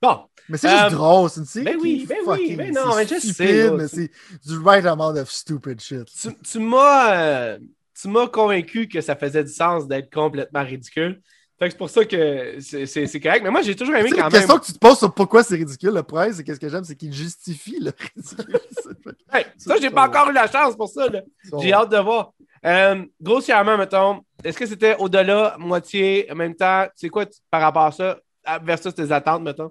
Bon, 0.00 0.20
Mais 0.48 0.56
c'est 0.58 0.68
juste 0.70 0.82
Euh, 0.84 0.90
drôle, 0.90 1.30
c'est 1.30 1.40
une 1.40 1.46
série 1.46 1.64
ben 1.64 1.76
oui, 1.80 2.06
ben 2.08 2.18
oui, 2.26 2.56
ben 2.56 2.72
non, 2.72 2.92
c'est 2.92 2.96
mais 2.96 3.06
je 3.20 3.26
sais, 3.32 3.70
mais 3.72 3.88
c'est- 3.88 4.10
du 4.46 4.58
right 4.58 4.86
amount 4.86 5.16
of 5.16 5.30
stupid 5.30 5.80
shit. 5.80 6.04
tu, 6.06 6.28
tu 6.42 6.58
m'as 6.60 7.16
euh, 7.20 7.58
tu 8.00 8.08
m'as 8.08 8.28
convaincu 8.28 8.88
que 8.88 9.00
ça 9.00 9.16
faisait 9.16 9.42
du 9.42 9.52
sens 9.52 9.88
d'être 9.88 10.12
complètement 10.12 10.62
ridicule. 10.62 11.20
C'est 11.60 11.76
pour 11.76 11.90
ça 11.90 12.04
que 12.04 12.60
c'est- 12.60 13.20
correct. 13.20 13.42
Mais 13.42 13.50
moi, 13.50 13.62
j'ai 13.62 13.74
toujours 13.74 13.94
aimé 13.96 14.10
quand 14.10 14.16
la 14.18 14.22
même. 14.24 14.32
question 14.32 14.58
que 14.58 14.64
tu 14.66 14.72
te 14.72 14.78
poses 14.78 14.98
sur 14.98 15.12
pourquoi 15.12 15.42
c'est 15.42 15.56
ridicule. 15.56 15.90
Le 15.92 16.02
problème, 16.04 16.32
c'est 16.32 16.44
qu'est-ce 16.44 16.60
que 16.60 16.68
j'aime, 16.68 16.84
c'est 16.84 16.94
qu'il 16.94 17.12
justifie 17.12 17.80
le 17.80 17.90
ridicule. 18.16 18.60
Hey, 19.32 19.44
ça, 19.58 19.76
j'ai 19.80 19.90
pas 19.90 20.06
encore 20.08 20.28
eu 20.30 20.32
la 20.32 20.50
chance 20.50 20.74
pour 20.76 20.88
ça. 20.88 21.06
J'ai 21.60 21.72
hâte 21.72 21.90
de 21.90 21.98
voir. 21.98 22.32
Euh, 22.64 23.04
grossièrement, 23.20 23.76
mettons, 23.76 24.22
est-ce 24.42 24.56
que 24.58 24.66
c'était 24.66 24.96
au-delà, 24.98 25.56
moitié, 25.58 26.30
en 26.30 26.34
même 26.34 26.54
temps? 26.54 26.86
C'est 26.94 27.08
quoi 27.08 27.26
par 27.50 27.60
rapport 27.60 27.84
à 27.84 27.92
ça 27.92 28.18
versus 28.62 28.94
tes 28.94 29.10
attentes, 29.12 29.42
mettons? 29.42 29.70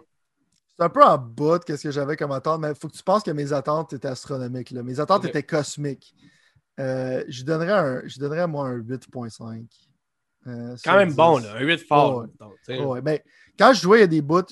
C'est 0.78 0.84
un 0.84 0.90
peu 0.90 1.04
en 1.04 1.18
bas 1.18 1.58
de 1.68 1.76
ce 1.76 1.84
que 1.84 1.92
j'avais 1.92 2.16
comme 2.16 2.32
attente, 2.32 2.62
mais 2.62 2.70
il 2.70 2.76
faut 2.76 2.88
que 2.88 2.96
tu 2.96 3.04
penses 3.04 3.24
que 3.24 3.32
mes 3.32 3.52
attentes 3.52 3.94
étaient 3.94 4.08
astronomiques. 4.08 4.72
là. 4.72 4.84
Mes 4.84 5.00
attentes 5.00 5.26
étaient 5.26 5.44
cosmiques. 5.44 6.14
Euh, 6.80 7.24
je 7.28 7.44
donnerais, 7.44 7.72
un, 7.74 8.02
je 8.06 8.20
donnerais 8.20 8.46
moi 8.48 8.68
un 8.68 8.78
8.5. 8.78 9.66
Euh, 10.48 10.76
Quand 10.84 10.96
même 10.96 11.10
10. 11.10 11.16
bon, 11.16 11.38
là. 11.40 11.56
Un 11.56 11.64
8 11.64 11.78
fort. 11.80 12.26
Mais 13.04 13.24
quand 13.58 13.74
je 13.74 13.82
jouais, 13.82 14.00
il 14.00 14.02
y 14.02 14.04
a 14.04 14.08
des 14.08 14.22
bouts. 14.22 14.44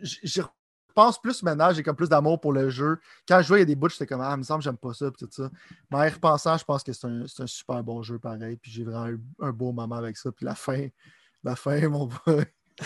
J'y 0.00 0.40
repense 0.40 1.20
plus 1.20 1.42
maintenant, 1.42 1.72
j'ai 1.72 1.82
comme 1.82 1.96
plus 1.96 2.08
d'amour 2.08 2.40
pour 2.40 2.52
le 2.52 2.70
jeu. 2.70 2.98
Quand 3.26 3.40
je 3.40 3.46
jouais, 3.46 3.58
il 3.58 3.60
y 3.60 3.62
a 3.62 3.66
des 3.66 3.76
bouts, 3.76 3.88
j'étais 3.88 4.06
comme 4.06 4.20
Ah, 4.20 4.32
il 4.34 4.38
me 4.38 4.42
semble 4.42 4.60
que 4.60 4.64
j'aime 4.64 4.76
pas 4.76 4.94
ça, 4.94 5.10
puis 5.10 5.26
tout 5.26 5.32
ça. 5.32 5.50
Mais 5.90 5.98
en 5.98 6.12
repensant, 6.12 6.56
je 6.56 6.64
pense 6.64 6.82
que 6.82 6.92
c'est 6.92 7.06
un, 7.06 7.46
super 7.46 7.82
bon 7.82 8.02
jeu 8.02 8.18
pareil. 8.18 8.56
Puis 8.56 8.70
j'ai 8.70 8.84
vraiment 8.84 9.08
eu 9.08 9.20
un 9.40 9.52
beau 9.52 9.72
moment 9.72 9.96
avec 9.96 10.16
ça. 10.16 10.30
Puis 10.32 10.44
la 10.44 10.54
fin, 10.54 10.88
la 11.42 11.56
fin, 11.56 11.88
mon 11.88 12.06
boy. 12.06 12.44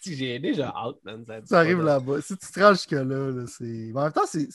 Si 0.00 0.16
j'ai 0.16 0.38
déjà 0.38 0.72
hâte, 0.74 0.96
man. 1.04 1.24
Ça, 1.26 1.40
Ça 1.44 1.58
arrive 1.58 1.82
là-bas. 1.82 2.20
Si 2.20 2.36
tu 2.36 2.52
te 2.52 2.60
rends 2.60 2.72
jusque-là, 2.72 3.02
là, 3.02 3.44
c'est. 3.46 3.64
Mais 3.64 4.00
en 4.00 4.04
même 4.04 4.12
temps, 4.12 4.26
c'est. 4.26 4.48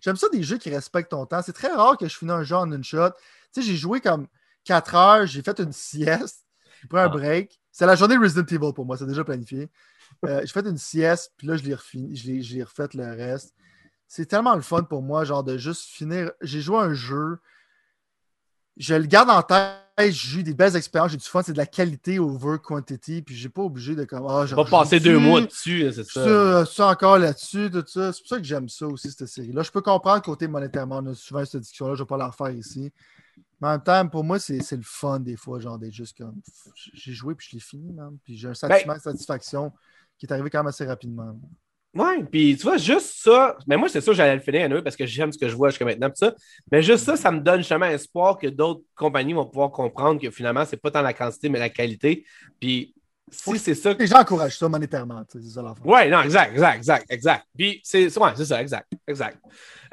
J'aime 0.00 0.16
ça 0.16 0.28
des 0.28 0.42
jeux 0.42 0.58
qui 0.58 0.70
respectent 0.70 1.10
ton 1.10 1.24
temps. 1.24 1.40
C'est 1.42 1.52
très 1.52 1.72
rare 1.72 1.96
que 1.96 2.06
je 2.06 2.16
finis 2.16 2.32
un 2.32 2.42
jeu 2.42 2.56
en 2.56 2.70
une 2.70 2.84
shot. 2.84 3.10
Tu 3.52 3.62
sais, 3.62 3.62
j'ai 3.62 3.76
joué 3.76 4.00
comme 4.00 4.26
4 4.64 4.94
heures, 4.94 5.26
j'ai 5.26 5.42
fait 5.42 5.58
une 5.60 5.72
sieste, 5.72 6.44
j'ai 6.82 6.88
pris 6.88 6.98
un 6.98 7.04
Ah. 7.04 7.08
break. 7.08 7.60
C'est 7.70 7.86
la 7.86 7.94
journée 7.96 8.16
Resident 8.16 8.44
Evil 8.46 8.72
pour 8.74 8.84
moi, 8.86 8.96
c'est 8.96 9.06
déjà 9.06 9.24
planifié. 9.24 9.68
Euh, 10.24 10.40
j'ai 10.40 10.46
fait 10.52 10.66
une 10.66 10.78
sieste, 10.78 11.32
puis 11.36 11.46
là, 11.46 11.56
je 11.56 11.62
l'ai 11.64 11.74
refini, 11.74 12.16
je 12.16 12.26
l'ai- 12.26 12.42
je 12.42 12.54
l'ai 12.56 12.62
refait 12.64 12.88
le 12.94 13.04
reste. 13.10 13.54
C'est 14.06 14.26
tellement 14.26 14.54
le 14.56 14.62
fun 14.62 14.82
pour 14.82 15.02
moi, 15.02 15.24
genre 15.24 15.44
de 15.44 15.58
juste 15.58 15.82
finir. 15.82 16.32
J'ai 16.40 16.60
joué 16.60 16.78
à 16.78 16.82
un 16.82 16.94
jeu, 16.94 17.38
je 18.76 18.94
le 18.94 19.06
garde 19.06 19.28
en 19.30 19.42
tête, 19.42 19.76
j'ai 20.12 20.40
eu 20.40 20.42
des 20.42 20.54
belles 20.54 20.76
expériences, 20.76 21.10
j'ai 21.10 21.16
du 21.18 21.24
fun, 21.26 21.42
c'est 21.42 21.52
de 21.52 21.58
la 21.58 21.66
qualité 21.66 22.18
over 22.18 22.58
quantity, 22.62 23.22
puis 23.22 23.34
j'ai 23.34 23.48
pas 23.48 23.62
obligé 23.62 23.94
de 23.96 24.04
comme. 24.04 24.24
Ah, 24.28 24.46
J'ai 24.46 24.54
pas 24.54 24.64
passé 24.64 24.98
deux 25.00 25.18
mois 25.18 25.40
dessus, 25.42 25.90
c'est 25.92 26.04
ça. 26.04 26.24
ça, 26.24 26.66
ça 26.66 26.86
encore 26.86 27.18
là-dessus, 27.18 27.70
tout 27.70 27.84
ça. 27.86 28.12
C'est 28.12 28.20
pour 28.22 28.28
ça 28.28 28.36
que 28.38 28.44
j'aime 28.44 28.68
ça 28.68 28.86
aussi, 28.86 29.10
cette 29.10 29.26
série-là. 29.28 29.62
Je 29.62 29.70
peux 29.70 29.80
comprendre 29.82 30.22
côté 30.22 30.46
monétairement, 30.48 30.98
on 31.02 31.06
a 31.06 31.14
souvent 31.14 31.44
cette 31.44 31.60
discussion-là, 31.62 31.94
je 31.94 32.00
ne 32.00 32.04
vais 32.04 32.08
pas 32.08 32.16
la 32.16 32.28
refaire 32.28 32.50
ici. 32.50 32.92
Mais 33.60 33.68
en 33.68 33.70
même 33.72 33.82
temps, 33.82 34.08
pour 34.08 34.24
moi, 34.24 34.38
c'est 34.38 34.58
le 34.72 34.82
fun 34.82 35.20
des 35.20 35.36
fois, 35.36 35.58
genre 35.58 35.78
d'être 35.78 35.92
juste 35.92 36.16
comme. 36.16 36.40
J'ai 36.94 37.12
joué 37.12 37.34
puis 37.34 37.48
je 37.50 37.56
l'ai 37.56 37.60
fini, 37.60 37.92
man. 37.92 38.16
Puis 38.24 38.36
j'ai 38.36 38.48
un 38.48 38.54
sentiment 38.54 38.94
de 38.94 39.00
satisfaction 39.00 39.72
qui 40.18 40.26
est 40.26 40.32
arrivé 40.32 40.50
quand 40.50 40.58
même 40.58 40.68
assez 40.68 40.84
rapidement. 40.84 41.38
Ouais, 41.94 42.22
puis 42.30 42.56
tu 42.56 42.64
vois, 42.64 42.76
juste 42.76 43.14
ça, 43.16 43.56
mais 43.66 43.76
moi, 43.76 43.88
c'est 43.88 44.00
sûr 44.00 44.12
que 44.12 44.16
j'allais 44.16 44.36
le 44.36 44.42
finir 44.42 44.64
anyway, 44.64 44.82
parce 44.82 44.94
que 44.94 45.06
j'aime 45.06 45.32
ce 45.32 45.38
que 45.38 45.48
je 45.48 45.56
vois 45.56 45.70
jusqu'à 45.70 45.86
maintenant, 45.86 46.10
ça. 46.14 46.34
Mais 46.70 46.82
juste 46.82 47.04
ça, 47.04 47.16
ça 47.16 47.32
me 47.32 47.40
donne 47.40 47.58
justement 47.58 47.86
espoir 47.86 48.36
que 48.36 48.46
d'autres 48.46 48.82
compagnies 48.94 49.32
vont 49.32 49.46
pouvoir 49.46 49.70
comprendre 49.70 50.20
que 50.20 50.30
finalement, 50.30 50.64
c'est 50.64 50.76
pas 50.76 50.90
tant 50.90 51.02
la 51.02 51.14
quantité, 51.14 51.48
mais 51.48 51.58
la 51.58 51.70
qualité. 51.70 52.24
Puis 52.60 52.94
si 53.30 53.58
c'est 53.58 53.74
ça 53.74 53.94
Les 53.94 54.06
gens 54.06 54.20
encouragent 54.20 54.58
ça 54.58 54.68
monétairement, 54.68 55.24
tu 55.24 55.38
sais, 55.38 55.44
c'est 55.44 55.54
ça 55.54 55.62
l'affaire. 55.62 55.86
Ouais, 55.86 56.08
non, 56.10 56.22
exact, 56.22 56.52
exact, 56.52 56.76
exact, 56.76 57.06
exact. 57.10 57.46
Puis 57.56 57.80
c'est 57.82 58.16
ouais, 58.18 58.30
c'est 58.36 58.44
ça, 58.44 58.60
exact, 58.60 58.92
exact. 59.06 59.38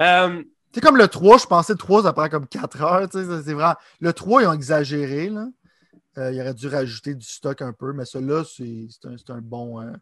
Euh, 0.01 0.43
C'est 0.76 0.82
comme 0.82 0.98
le 0.98 1.08
3, 1.08 1.38
je 1.38 1.46
pensais 1.46 1.72
le 1.72 1.78
3, 1.78 2.04
ça 2.04 2.12
prend 2.12 2.28
comme 2.28 2.48
4 2.48 2.82
heures. 2.82 3.10
tu 3.10 3.18
sais, 3.18 3.26
C'est 3.46 3.54
vraiment... 3.54 3.76
Le 4.02 4.12
3, 4.12 4.42
ils 4.44 4.48
ont 4.48 4.52
exagéré. 4.54 5.30
Là. 5.30 5.48
Euh, 6.18 6.34
ils 6.34 6.42
auraient 6.42 6.54
dû 6.54 6.68
rajouter 6.68 7.16
du 7.16 7.26
stock 7.26 7.62
un 7.62 7.72
peu, 7.72 7.94
mais 7.94 8.04
celui-là, 8.04 8.44
c'est 8.44 8.88
c'est 8.90 9.32
un, 9.32 9.36
un 9.36 9.42
bon. 9.42 9.80
euh, 9.82 9.94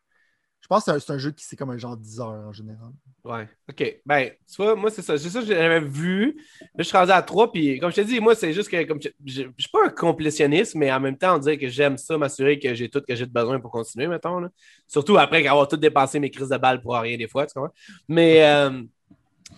Je 0.61 0.67
pense 0.67 0.85
que 0.85 0.99
c'est 0.99 1.11
un, 1.11 1.15
un 1.15 1.17
jeu 1.19 1.29
qui 1.29 1.45
c'est 1.45 1.55
comme 1.55 1.69
un 1.69 1.77
genre 1.77 1.95
10 1.95 2.19
heures 2.21 2.47
en 2.47 2.51
général. 2.51 2.89
ouais, 3.23 3.47
ok. 3.69 3.99
Ben, 4.03 4.31
tu 4.49 4.63
vois, 4.63 4.75
moi, 4.75 4.89
c'est 4.89 5.03
ça. 5.03 5.15
C'est 5.15 5.29
ça 5.29 5.41
que 5.41 5.45
j'avais 5.45 5.79
vu. 5.79 6.35
Là, 6.61 6.67
je 6.79 6.83
suis 6.83 6.97
rendu 6.97 7.11
à 7.11 7.21
3, 7.21 7.51
puis 7.51 7.79
comme 7.79 7.91
je 7.91 7.97
te 7.97 8.01
dis, 8.01 8.19
moi, 8.19 8.33
c'est 8.33 8.51
juste 8.53 8.69
que 8.71 8.83
comme 8.85 8.99
je, 8.99 9.09
je, 9.25 9.43
je 9.43 9.61
suis 9.63 9.71
pas 9.71 9.85
un 9.85 9.89
complétionniste, 9.89 10.73
mais 10.73 10.91
en 10.91 10.99
même 10.99 11.17
temps, 11.19 11.35
on 11.35 11.39
dirait 11.39 11.59
que 11.59 11.67
j'aime 11.67 11.97
ça, 11.99 12.17
m'assurer 12.17 12.57
que 12.57 12.73
j'ai 12.73 12.89
tout 12.89 13.01
que 13.07 13.13
j'ai 13.15 13.27
de 13.27 13.31
besoin 13.31 13.59
pour 13.59 13.69
continuer, 13.69 14.07
mettons. 14.07 14.39
Là. 14.39 14.49
Surtout 14.87 15.17
après 15.19 15.45
avoir 15.47 15.67
tout 15.67 15.77
dépensé 15.77 16.19
mes 16.19 16.31
crises 16.31 16.49
de 16.49 16.57
balles 16.57 16.81
pour 16.81 16.95
rien 16.95 17.15
des 17.17 17.27
fois, 17.27 17.45
tu 17.45 17.53
comprends? 17.53 17.73
Mais, 18.07 18.43
euh, 18.47 18.81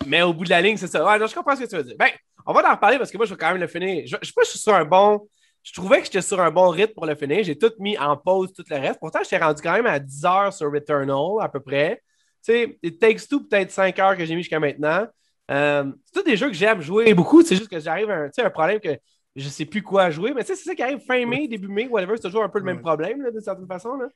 mais 0.06 0.22
au 0.22 0.32
bout 0.32 0.44
de 0.44 0.50
la 0.50 0.60
ligne, 0.60 0.76
c'est 0.76 0.86
ça. 0.86 1.04
Ouais, 1.04 1.18
non, 1.18 1.26
je 1.26 1.34
comprends 1.34 1.56
ce 1.56 1.62
que 1.62 1.68
tu 1.68 1.76
veux 1.76 1.84
dire. 1.84 1.96
Ben, 1.98 2.08
on 2.46 2.52
va 2.52 2.68
en 2.68 2.74
reparler 2.74 2.98
parce 2.98 3.10
que 3.10 3.16
moi, 3.16 3.26
je 3.26 3.34
vais 3.34 3.38
quand 3.38 3.48
même 3.48 3.60
le 3.60 3.66
finir. 3.66 4.04
Je, 4.06 4.16
je 4.20 4.26
sais 4.26 4.32
pas 4.34 4.42
je 4.44 4.50
suis 4.50 4.58
sur 4.58 4.74
un 4.74 4.84
bon. 4.84 5.28
Je 5.62 5.72
trouvais 5.72 5.98
que 5.98 6.04
j'étais 6.04 6.22
sur 6.22 6.40
un 6.40 6.50
bon 6.50 6.68
rythme 6.68 6.94
pour 6.94 7.06
le 7.06 7.16
finir. 7.16 7.42
J'ai 7.42 7.58
tout 7.58 7.72
mis 7.80 7.98
en 7.98 8.16
pause, 8.16 8.52
tout 8.52 8.64
le 8.70 8.76
reste. 8.76 9.00
Pourtant, 9.00 9.18
j'étais 9.24 9.38
rendu 9.38 9.60
quand 9.60 9.72
même 9.72 9.86
à 9.86 9.98
10 9.98 10.24
heures 10.24 10.52
sur 10.52 10.70
Returnal, 10.70 11.40
à 11.40 11.48
peu 11.48 11.58
près. 11.58 12.00
sais, 12.40 12.78
It 12.84 13.00
Takes 13.00 13.26
Two, 13.28 13.40
peut-être 13.40 13.72
5 13.72 13.98
heures 13.98 14.16
que 14.16 14.24
j'ai 14.24 14.36
mis 14.36 14.42
jusqu'à 14.42 14.60
maintenant. 14.60 15.06
Euh, 15.50 15.92
c'est 16.04 16.20
tous 16.20 16.22
des 16.24 16.36
jeux 16.36 16.48
que 16.48 16.54
j'aime 16.54 16.80
jouer 16.80 17.12
beaucoup. 17.14 17.42
C'est 17.42 17.56
juste 17.56 17.68
que 17.68 17.80
j'arrive 17.80 18.10
à 18.10 18.14
un, 18.14 18.30
un 18.36 18.50
problème 18.50 18.78
que 18.78 18.96
je 19.34 19.48
sais 19.48 19.64
plus 19.64 19.82
quoi 19.82 20.10
jouer. 20.10 20.32
Mais 20.34 20.42
tu 20.42 20.48
sais, 20.48 20.56
c'est 20.56 20.70
ça 20.70 20.74
qui 20.76 20.82
arrive 20.84 21.00
fin 21.00 21.26
mai, 21.26 21.48
début 21.48 21.68
mai, 21.68 21.88
whatever. 21.88 22.14
C'est 22.16 22.28
toujours 22.28 22.44
un 22.44 22.48
peu 22.48 22.60
le 22.60 22.64
même 22.64 22.80
problème, 22.80 23.22
là, 23.22 23.32
de 23.32 23.40
certaine 23.40 23.66
façon. 23.66 23.96
Là. 23.96 24.06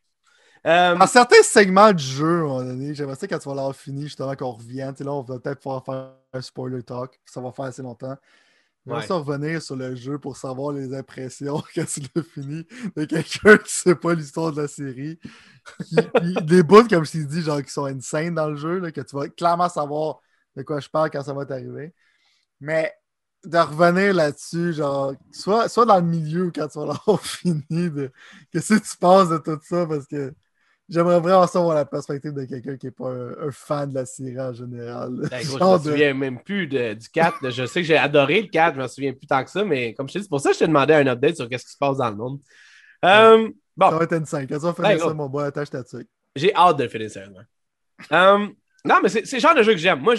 Euh, 0.67 0.95
Dans 0.95 1.07
certains 1.07 1.43
segments 1.43 1.93
du 1.93 2.05
jeu, 2.05 2.41
à 2.41 2.41
un 2.41 2.43
moment 2.43 2.63
donné, 2.63 2.95
j'aimerais 2.95 3.17
ça 3.17 3.27
quand 3.27 3.39
tu 3.39 3.49
vas 3.49 3.55
l'avoir 3.55 3.75
fini, 3.75 4.03
justement, 4.03 4.35
qu'on 4.37 4.53
revienne. 4.53 4.95
là, 5.01 5.13
on 5.13 5.23
va 5.23 5.39
peut-être 5.39 5.61
pouvoir 5.61 5.85
faire 5.85 6.13
un 6.33 6.41
spoiler 6.41 6.83
talk. 6.83 7.19
Ça 7.25 7.41
va 7.41 7.53
faire 7.53 7.67
assez 7.67 7.83
longtemps. 7.83 8.17
On 8.87 8.99
va 8.99 9.15
revenir 9.15 9.63
sur 9.63 9.77
le 9.77 9.95
jeu 9.95 10.19
pour 10.19 10.37
savoir 10.37 10.73
les 10.73 10.95
impressions 10.95 11.63
quand 11.75 11.85
tu 11.87 12.01
l'as 12.15 12.23
fini 12.23 12.67
de 12.97 13.05
quelqu'un 13.05 13.59
qui 13.59 13.73
sait 13.73 13.95
pas 13.95 14.15
l'histoire 14.15 14.53
de 14.53 14.63
la 14.63 14.69
série. 14.69 15.19
des 16.43 16.63
bouts, 16.63 16.89
comme 16.89 17.05
je 17.05 17.13
t'ai 17.13 17.25
dit, 17.25 17.43
genre 17.43 17.63
qui 17.63 17.71
sont 17.71 17.85
insane 17.85 18.35
dans 18.35 18.49
le 18.49 18.57
jeu, 18.57 18.79
là, 18.79 18.91
que 18.91 19.01
tu 19.01 19.17
vas 19.17 19.29
clairement 19.29 19.69
savoir 19.69 20.21
de 20.57 20.63
quoi 20.63 20.81
je 20.81 20.89
parle 20.89 21.11
quand 21.11 21.23
ça 21.23 21.35
va 21.35 21.45
t'arriver. 21.45 21.95
Mais 22.61 22.93
de 23.45 23.59
revenir 23.59 24.15
là-dessus, 24.15 24.73
genre, 24.75 25.15
soit, 25.33 25.69
soit 25.69 25.87
dans 25.87 25.97
le 25.97 26.07
milieu 26.07 26.51
quand 26.55 26.69
tu 26.69 26.79
vas 26.79 26.87
l'avoir 26.87 27.21
fini, 27.25 27.91
de 27.91 28.11
qu'est-ce 28.53 28.75
que 28.75 28.81
tu 28.91 28.97
penses 28.99 29.29
de 29.29 29.39
tout 29.39 29.59
ça, 29.63 29.87
parce 29.87 30.07
que 30.07 30.35
J'aimerais 30.91 31.21
vraiment 31.21 31.47
savoir 31.47 31.77
la 31.77 31.85
perspective 31.85 32.33
de 32.33 32.45
quelqu'un 32.45 32.77
qui 32.77 32.87
n'est 32.87 32.93
pas 32.93 33.11
un, 33.11 33.51
fan 33.53 33.89
de 33.89 33.95
la 33.95 34.05
série 34.05 34.41
en 34.41 34.53
général. 34.53 35.29
Ben, 35.31 35.41
je 35.41 35.53
ne 35.53 35.73
me 35.73 35.79
souviens 35.79 36.15
même 36.15 36.43
plus 36.43 36.67
du 36.67 37.09
4. 37.13 37.49
Je 37.51 37.65
sais 37.65 37.83
que 37.83 37.87
j'ai 37.87 37.97
adoré 37.97 38.43
le 38.43 38.49
4, 38.49 38.75
je 38.75 38.79
ne 38.79 38.83
me 38.83 38.89
souviens 38.89 39.13
plus 39.13 39.27
tant 39.29 39.45
que 39.45 39.51
ça, 39.51 39.65
mais 39.65 39.95
comme 39.95 40.09
je 40.09 40.15
te 40.15 40.19
dis, 40.19 40.25
c'est 40.25 40.29
pour 40.29 40.41
ça 40.41 40.49
que 40.51 40.55
je 40.55 40.59
t'ai 40.59 40.67
demandé 40.67 40.95
un 40.95 41.07
update 41.07 41.37
sur 41.37 41.45
ce 41.45 41.49
qui 41.49 41.59
se 41.59 41.79
passe 41.79 41.99
dans 41.99 42.11
le 42.11 42.17
monde. 42.17 42.41
Euh, 43.05 43.49
bon. 43.77 43.91
Ça 43.91 43.97
va 43.99 44.05
être 44.05 44.15
une 44.15 44.27
5. 44.27 44.49
Quand 44.49 44.57
tu 44.57 44.63
vas 44.63 44.75
finir 44.75 44.89
ben, 44.89 44.99
ça, 44.99 45.15
mon 45.15 45.29
boy, 45.29 45.45
attache 45.45 45.71
ta. 45.71 45.85
J'ai 46.35 46.55
hâte 46.55 46.77
de 46.77 46.83
le 46.83 46.89
finir 46.89 47.09
sérieusement. 47.09 47.43
Euh, 48.13 48.49
non, 48.85 48.97
mais 49.01 49.09
c'est 49.09 49.33
le 49.33 49.39
genre 49.39 49.55
de 49.55 49.63
jeu 49.63 49.73
que 49.73 49.79
j'aime. 49.79 50.01
Moi, 50.01 50.15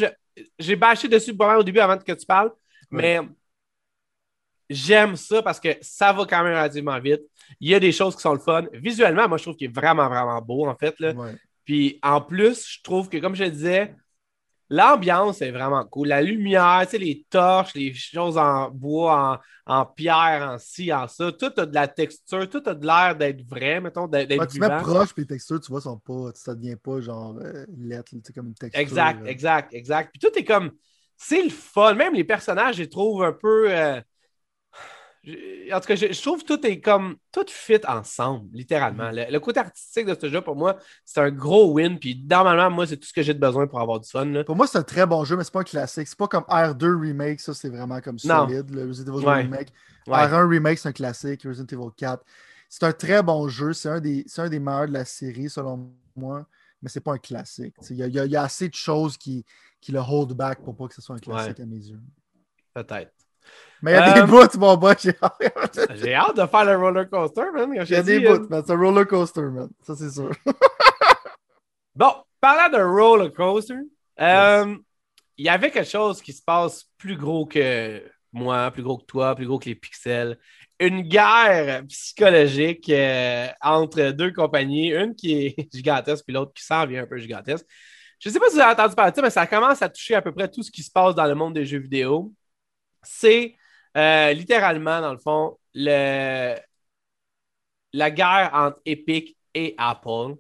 j'ai 0.58 0.76
bâché 0.78 1.10
dessus 1.10 1.36
pas 1.36 1.48
mal 1.48 1.58
au 1.58 1.64
début 1.64 1.80
avant 1.80 1.98
que 1.98 2.14
tu 2.14 2.26
parles, 2.26 2.52
mais 2.90 3.20
j'aime 4.72 5.16
ça 5.16 5.42
parce 5.42 5.60
que 5.60 5.70
ça 5.82 6.14
va 6.14 6.26
quand 6.26 6.44
même 6.44 6.54
relativement 6.54 7.00
vite. 7.00 7.22
Il 7.60 7.70
y 7.70 7.76
a 7.76 7.80
des 7.80 7.92
choses 7.92 8.16
qui 8.16 8.22
sont 8.22 8.34
le 8.34 8.40
fun. 8.40 8.66
Visuellement, 8.74 9.28
moi, 9.28 9.38
je 9.38 9.44
trouve 9.44 9.56
qu'il 9.56 9.70
est 9.70 9.76
vraiment, 9.76 10.08
vraiment 10.08 10.42
beau, 10.42 10.66
en 10.66 10.76
fait. 10.76 10.96
Là. 11.00 11.14
Puis 11.66 12.00
en 12.02 12.22
plus, 12.22 12.68
je 12.68 12.82
trouve 12.82 13.10
que, 13.10 13.18
comme 13.18 13.36
je 13.36 13.44
disais, 13.44 13.94
l'ambiance 14.70 15.42
est 15.42 15.52
vraiment 15.52 15.84
cool. 15.86 16.08
La 16.08 16.22
lumière, 16.22 16.82
tu 16.84 16.92
sais, 16.92 16.98
les 16.98 17.26
torches, 17.30 17.74
les 17.76 17.94
choses 17.94 18.38
en 18.38 18.72
bois, 18.72 19.42
en, 19.66 19.86
pierre, 19.86 20.50
en 20.54 20.58
ci, 20.58 20.92
en 20.94 21.08
ça, 21.08 21.32
tout 21.34 21.52
a 21.58 21.66
de 21.66 21.76
la 21.76 21.88
texture, 21.90 22.50
tout 22.50 22.64
a 22.66 22.74
de 22.74 22.86
l'air 22.86 23.16
d'être 23.16 23.46
vrai, 23.46 23.82
mettons, 23.82 24.08
d'être 24.08 24.32
ouais, 24.38 24.48
Tu 24.48 24.60
mets 24.60 24.70
proche, 24.82 25.14
puis 25.14 25.24
les 25.24 25.28
textures, 25.28 25.60
tu 25.60 25.72
vois, 25.72 25.82
sont 25.82 26.00
pas, 26.00 26.32
ça 26.34 26.56
devient 26.56 26.78
pas 26.78 27.02
genre 27.02 27.38
euh, 27.42 27.66
lettre, 27.78 28.12
tu 28.12 28.22
sais, 28.24 28.34
comme 28.34 28.48
une 28.48 28.54
texture. 28.54 28.82
Exact, 28.82 29.28
exact, 29.28 29.74
exact. 29.74 30.12
Puis 30.14 30.20
tout 30.20 30.40
est 30.40 30.46
comme, 30.46 30.72
c'est 31.18 31.44
le 31.44 31.50
fun. 31.50 31.94
Même 31.94 32.14
les 32.14 32.24
personnages, 32.24 32.76
je 32.78 32.84
les 32.84 32.90
trouve 32.90 33.24
un 33.24 33.34
peu... 33.34 33.66
Euh, 33.70 34.02
en 35.28 35.80
tout 35.80 35.88
cas, 35.88 35.96
je, 35.96 36.22
trouve 36.22 36.44
que 36.44 36.56
tout 36.56 36.66
est 36.66 36.80
comme. 36.80 37.16
Tout 37.32 37.46
fit 37.48 37.80
ensemble, 37.88 38.50
littéralement. 38.54 39.12
Mm. 39.12 39.28
Le, 39.30 39.40
côté 39.40 39.60
artistique 39.60 40.08
de 40.08 40.18
ce 40.20 40.30
jeu, 40.30 40.42
pour 40.42 40.56
moi, 40.56 40.78
c'est 41.06 41.20
un 41.20 41.30
gros 41.30 41.74
win. 41.74 42.00
Puis 42.00 42.26
normalement, 42.28 42.72
moi, 42.72 42.88
c'est 42.88 42.98
tout 42.98 43.08
ce 43.08 43.14
que 43.14 43.22
j'ai 43.22 43.36
de 43.36 43.40
besoin 43.40 43.68
pour 43.68 43.80
avoir 43.80 44.00
du 44.00 44.10
fun. 44.10 44.44
Pour 44.44 44.56
moi, 44.56 44.66
c'est 44.66 44.80
un 44.80 44.84
très 44.84 45.06
bon 45.06 45.24
jeu, 45.24 45.38
mais 45.38 45.44
c'est 45.44 45.54
pas 45.54 45.60
un 45.60 45.64
classique. 45.64 46.08
C'est 46.08 46.18
pas 46.18 46.28
comme 46.28 46.44
R2 46.44 47.00
Remake, 47.00 47.40
ça, 47.40 47.54
c'est 47.54 47.70
vraiment 47.70 48.02
comme 48.02 48.18
solide. 48.18 48.72
Le 48.72 48.88
Resident 48.88 49.18
Evil 49.18 49.28
Remake. 49.28 49.70
R1 50.08 50.48
Remake, 50.48 50.80
c'est 50.80 50.90
un 50.90 50.94
classique. 50.94 51.44
Resident 51.44 51.68
Evil 51.72 51.92
4. 51.96 52.24
C'est 52.68 52.84
un 52.84 52.94
très 52.94 53.22
bon 53.22 53.48
jeu. 53.48 53.74
C'est 53.74 53.90
un, 53.90 54.00
des, 54.00 54.26
un 54.38 54.50
des 54.50 54.60
meilleurs 54.60 54.88
de 54.88 54.94
la 54.94 55.06
série, 55.06 55.50
selon 55.50 55.92
moi. 56.16 56.48
Mais 56.82 56.90
c'est 56.90 57.02
pas 57.02 57.14
un 57.14 57.20
classique. 57.20 57.76
Il 57.92 57.98
y, 57.98 58.10
y, 58.10 58.36
a 58.36 58.42
assez 58.42 58.68
de 58.68 58.74
choses 58.74 59.18
qui, 59.18 59.46
qui 59.80 59.92
le 59.92 60.00
hold 60.00 60.34
back 60.34 60.64
pour 60.64 60.76
pas 60.76 60.88
que 60.88 60.96
ce 60.96 61.02
soit 61.02 61.16
un 61.16 61.20
classique 61.20 61.60
à 61.60 61.66
mes 61.68 61.76
yeux. 61.76 62.00
Peut-être. 62.74 63.12
Mais 63.82 63.94
il 63.94 63.96
y 63.96 63.98
a 63.98 64.14
des 64.14 64.22
euh, 64.22 64.26
bouts, 64.26 64.58
mon 64.60 64.78
boy. 64.78 64.96
J'ai 65.00 66.14
hâte 66.14 66.38
de 66.38 66.46
faire 66.46 66.66
le 66.66 66.78
roller 66.78 67.10
coaster, 67.10 67.46
man. 67.54 67.72
Il 67.74 67.90
y 67.90 67.96
a 67.96 68.04
des 68.04 68.20
bouts, 68.20 68.48
mais 68.50 68.62
c'est 68.66 68.74
un 68.74 68.78
roller 68.78 69.08
coaster, 69.08 69.42
man. 69.42 69.70
Ça, 69.82 69.96
c'est 69.96 70.12
sûr. 70.12 70.32
bon, 71.96 72.14
parlant 72.40 72.78
de 72.78 72.84
roller 72.84 73.34
coaster, 73.34 73.80
euh, 74.20 74.76
il 75.38 75.46
y 75.46 75.50
avait 75.50 75.72
quelque 75.72 75.90
chose 75.90 76.22
qui 76.22 76.34
se 76.34 76.44
passe 76.44 76.86
plus 76.98 77.18
gros 77.18 77.46
que 77.46 78.04
moi, 78.32 78.70
plus 78.72 78.84
gros 78.84 78.98
que 78.98 79.06
toi, 79.06 79.36
plus 79.36 79.48
gros 79.48 79.58
que 79.58 79.66
les 79.66 79.76
pixels. 79.76 80.38
Une 80.80 81.02
guerre 81.02 81.84
psychologique 81.88 82.90
euh, 82.90 83.48
entre 83.62 84.12
deux 84.12 84.32
compagnies, 84.32 84.92
une 84.92 85.16
qui 85.16 85.46
est 85.46 85.70
gigantesque, 85.74 86.26
puis 86.26 86.34
l'autre 86.34 86.54
qui 86.54 86.64
s'en 86.64 86.86
vient 86.86 87.04
un 87.04 87.08
peu 87.08 87.18
gigantesque. 87.18 87.66
Je 88.20 88.30
ne 88.30 88.34
sais 88.34 88.40
pas 88.40 88.50
si 88.50 88.56
vous 88.56 88.62
avez 88.62 88.74
entendu 88.74 88.96
parler 88.96 89.12
de 89.12 89.16
ça, 89.16 89.22
mais 89.24 89.30
ça 89.32 89.48
commence 89.48 89.82
à 89.82 89.90
toucher 89.90 90.14
à 90.14 90.22
peu 90.22 90.32
près 90.32 90.48
tout 90.48 90.62
ce 90.62 90.70
qui 90.70 90.84
se 90.84 90.92
passe 90.92 91.16
dans 91.16 91.26
le 91.26 91.34
monde 91.34 91.56
des 91.56 91.66
jeux 91.66 91.80
vidéo. 91.80 92.32
C'est 93.04 93.56
euh, 93.98 94.34
littéralement, 94.34 95.02
dans 95.02 95.12
le 95.12 95.20
fond, 95.20 95.58
le... 95.74 96.56
la 97.94 98.12
guerre 98.12 98.52
entre 98.54 98.80
Epic 98.86 99.38
et 99.54 99.76
Apple. 99.78 100.36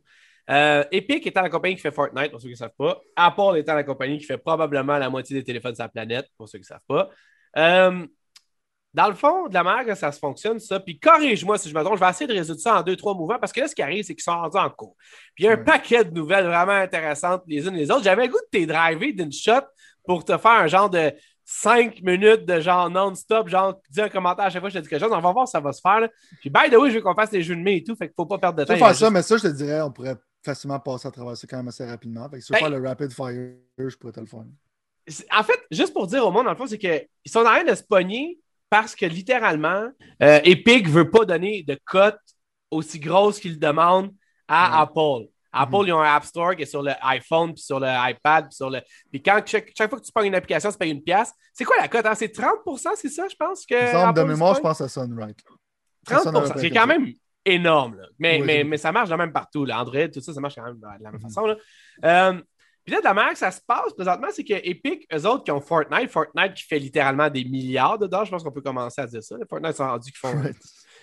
Euh, 0.50 0.84
Epic 0.92 1.26
étant 1.28 1.42
la 1.42 1.50
compagnie 1.50 1.76
qui 1.76 1.82
fait 1.82 1.92
Fortnite, 1.92 2.32
pour 2.32 2.42
ceux 2.42 2.48
qui 2.48 2.54
ne 2.54 2.58
savent 2.58 2.76
pas. 2.78 3.00
Apple 3.16 3.58
étant 3.58 3.76
la 3.76 3.84
compagnie 3.84 4.18
qui 4.18 4.26
fait 4.26 4.38
probablement 4.38 4.98
la 4.98 5.10
moitié 5.10 5.36
des 5.36 5.44
téléphones 5.44 5.76
sur 5.76 5.84
la 5.84 5.90
planète, 5.90 6.28
pour 6.38 6.50
ceux 6.50 6.58
qui 6.60 6.64
ne 6.64 6.68
savent 6.68 6.80
pas. 6.88 7.10
Euh, 7.58 8.06
dans 8.94 9.08
le 9.08 9.14
fond, 9.14 9.48
de 9.48 9.54
la 9.54 9.64
manière 9.64 9.86
que 9.86 9.96
ça 9.96 10.12
se 10.12 10.20
fonctionne, 10.20 10.60
ça, 10.60 10.80
puis 10.80 11.00
corrige-moi 11.00 11.58
si 11.58 11.70
je 11.70 11.76
me 11.76 11.82
trompe, 11.82 11.96
je 11.96 12.04
vais 12.04 12.10
essayer 12.10 12.28
de 12.28 12.34
résoudre 12.34 12.60
ça 12.60 12.80
en 12.80 12.82
deux, 12.82 12.98
trois 12.98 13.14
mouvements, 13.14 13.40
parce 13.40 13.54
que 13.54 13.62
là, 13.62 13.68
ce 13.70 13.76
qui 13.76 13.82
arrive, 13.82 14.04
c'est 14.04 14.14
qu'ils 14.14 14.24
sont 14.24 14.38
rendus 14.38 14.58
en 14.58 14.70
cours. 14.70 14.98
Puis 15.34 15.46
il 15.46 15.48
y 15.48 15.50
a 15.50 15.54
un 15.54 15.58
paquet 15.58 16.04
de 16.04 16.12
nouvelles 16.12 16.46
vraiment 16.46 16.74
intéressantes 16.74 17.44
les 17.48 17.66
unes 17.66 17.76
les 17.76 17.90
autres. 17.90 18.04
J'avais 18.04 18.26
le 18.26 18.32
goût 18.32 18.40
de 18.40 18.50
t'es 18.52 18.66
driver 18.66 19.14
d'une 19.14 19.32
shot 19.32 19.62
pour 20.04 20.26
te 20.26 20.38
faire 20.38 20.52
un 20.52 20.68
genre 20.68 20.90
de 20.90 21.14
cinq 21.52 22.02
minutes 22.02 22.46
de 22.46 22.62
genre 22.62 22.90
non-stop, 22.90 23.50
genre 23.50 23.78
dis 23.90 24.00
un 24.00 24.08
commentaire 24.08 24.46
à 24.46 24.50
chaque 24.50 24.62
fois 24.62 24.70
que 24.70 24.74
je 24.74 24.80
te 24.80 24.84
dis 24.84 24.90
quelque 24.90 25.02
chose. 25.02 25.12
On 25.12 25.20
va 25.20 25.32
voir 25.34 25.48
si 25.48 25.52
ça 25.52 25.60
va 25.60 25.74
se 25.74 25.82
faire. 25.82 26.08
Puis, 26.40 26.50
by 26.50 26.70
the 26.70 26.76
way, 26.76 26.90
je 26.90 26.96
veux 26.96 27.02
qu'on 27.02 27.14
fasse 27.14 27.32
les 27.32 27.44
jeux 27.44 27.58
de 27.58 27.62
mai 27.62 27.78
et 27.78 27.84
tout, 27.84 27.94
fait 27.96 28.08
qu'il 28.08 28.16
faut 28.16 28.26
pas 28.26 28.38
perdre 28.38 28.60
de 28.60 28.64
temps. 28.64 28.74
Tu 28.74 28.80
faire 28.80 28.96
ça, 28.96 29.10
mais 29.10 29.22
ça, 29.22 29.36
je 29.36 29.44
te 29.44 29.48
dirais, 29.50 29.82
on 29.82 29.92
pourrait 29.92 30.16
facilement 30.44 30.80
passer 30.80 31.10
à 31.10 31.12
travers 31.12 31.36
ça 31.36 31.46
quand 31.48 31.58
même 31.58 31.68
assez 31.68 31.86
rapidement. 31.86 32.30
Fait 32.30 32.38
que 32.38 32.44
si 32.44 32.54
ben, 32.54 32.60
faire 32.60 32.70
le 32.70 32.88
rapid 32.88 33.12
fire, 33.12 33.56
je 33.78 33.96
pourrais 33.98 34.14
te 34.14 34.22
le 34.22 34.28
faire. 34.28 34.46
En 35.38 35.44
fait, 35.44 35.60
juste 35.72 35.94
pour 35.94 36.08
dire 36.08 36.26
au 36.26 36.32
monde, 36.32 36.46
dans 36.46 36.52
le 36.52 36.58
fond, 36.58 36.68
c'est 36.68 36.78
qu'ils 36.78 37.08
sont 37.28 37.40
en 37.40 37.44
train 37.44 37.66
de 37.66 37.76
se 37.76 37.84
pogner 37.84 38.40
parce 38.70 38.96
que 38.96 39.06
littéralement, 39.06 39.90
euh, 40.24 40.40
Epic 40.46 40.88
ne 40.88 40.92
veut 40.92 41.10
pas 41.10 41.26
donner 41.26 41.64
de 41.64 41.78
cote 41.84 42.20
aussi 42.70 43.00
grosse 43.00 43.40
qu'ils 43.40 43.60
demandent 43.60 44.14
à 44.48 44.82
Apple. 44.82 45.28
Apple, 45.54 45.78
mhm. 45.78 45.88
ils 45.88 45.94
ont 45.94 46.00
un 46.00 46.16
App 46.16 46.24
Store 46.24 46.56
qui 46.56 46.64
est 46.64 46.66
sur 46.68 46.82
le 46.82 46.92
iPhone, 47.02 47.54
puis 47.54 47.64
sur 47.64 47.80
le 47.80 47.88
iPad, 47.88 48.46
puis 48.46 48.56
sur 48.56 48.70
le. 48.70 48.82
Puis 49.12 49.22
quand 49.22 49.42
chaque, 49.46 49.74
fois 49.76 50.00
que 50.00 50.06
tu 50.06 50.12
prends 50.14 50.24
une 50.24 50.36
application, 50.36 50.72
ça 50.72 50.78
paye 50.78 50.92
une 50.92 51.04
pièce. 51.04 51.34
C'est 51.54 51.66
quoi 51.66 51.76
la 51.80 51.88
cote? 51.88 52.06
Hein? 52.06 52.16
C'est 52.16 52.34
30% 52.34 52.90
c'est 52.96 53.10
ça, 53.10 53.28
je 53.30 53.36
pense? 53.36 53.66
que 53.66 54.14
de 54.14 54.24
mémoire, 54.24 54.56
je 54.56 54.62
pense 54.62 54.82
à 54.82 54.88
Sunrise. 54.88 55.36
30% 56.08 56.58
C'est 56.58 56.72
quand 56.72 56.88
même 56.88 57.12
énorme. 57.46 57.98
Là. 57.98 58.08
Mais, 58.20 58.40
mais, 58.40 58.64
mais, 58.64 58.78
ça 58.78 58.92
marche 58.92 59.10
quand 59.10 59.18
même 59.18 59.34
partout. 59.34 59.66
Là. 59.66 59.82
Android, 59.82 60.08
tout 60.08 60.22
ça, 60.22 60.34
ça 60.34 60.40
marche 60.40 60.56
quand 60.56 60.64
même 60.64 60.78
de 60.78 61.04
la 61.04 61.12
même 61.12 61.14
mhm. 61.14 61.22
façon. 61.22 61.46
Là. 61.46 61.56
Euh, 62.06 62.42
puis 62.84 62.96
là, 62.96 63.00
de 63.00 63.06
la 63.06 63.14
manière 63.14 63.34
que 63.34 63.38
ça 63.38 63.52
se 63.52 63.62
passe 63.62 63.94
présentement, 63.94 64.28
c'est 64.32 64.44
que 64.44 64.54
Epic, 64.54 65.06
eux 65.14 65.28
autres 65.28 65.44
qui 65.44 65.52
ont 65.52 65.62
Fortnite, 65.62 66.10
Fortnite 66.10 66.56
qui 66.56 66.64
fait 66.64 66.80
littéralement 66.80 67.30
des 67.30 67.44
milliards 67.44 68.00
de 68.00 68.08
dollars, 68.08 68.26
je 68.26 68.32
pense 68.32 68.44
qu'on 68.44 68.52
peut 68.52 68.62
commencer 68.62 69.02
à 69.02 69.08
dire 69.08 69.22
ça. 69.22 69.36
Fortnite 69.48 69.76
sont 69.76 69.86
rendus 69.86 70.12
qu'ils 70.12 70.20
font, 70.20 70.42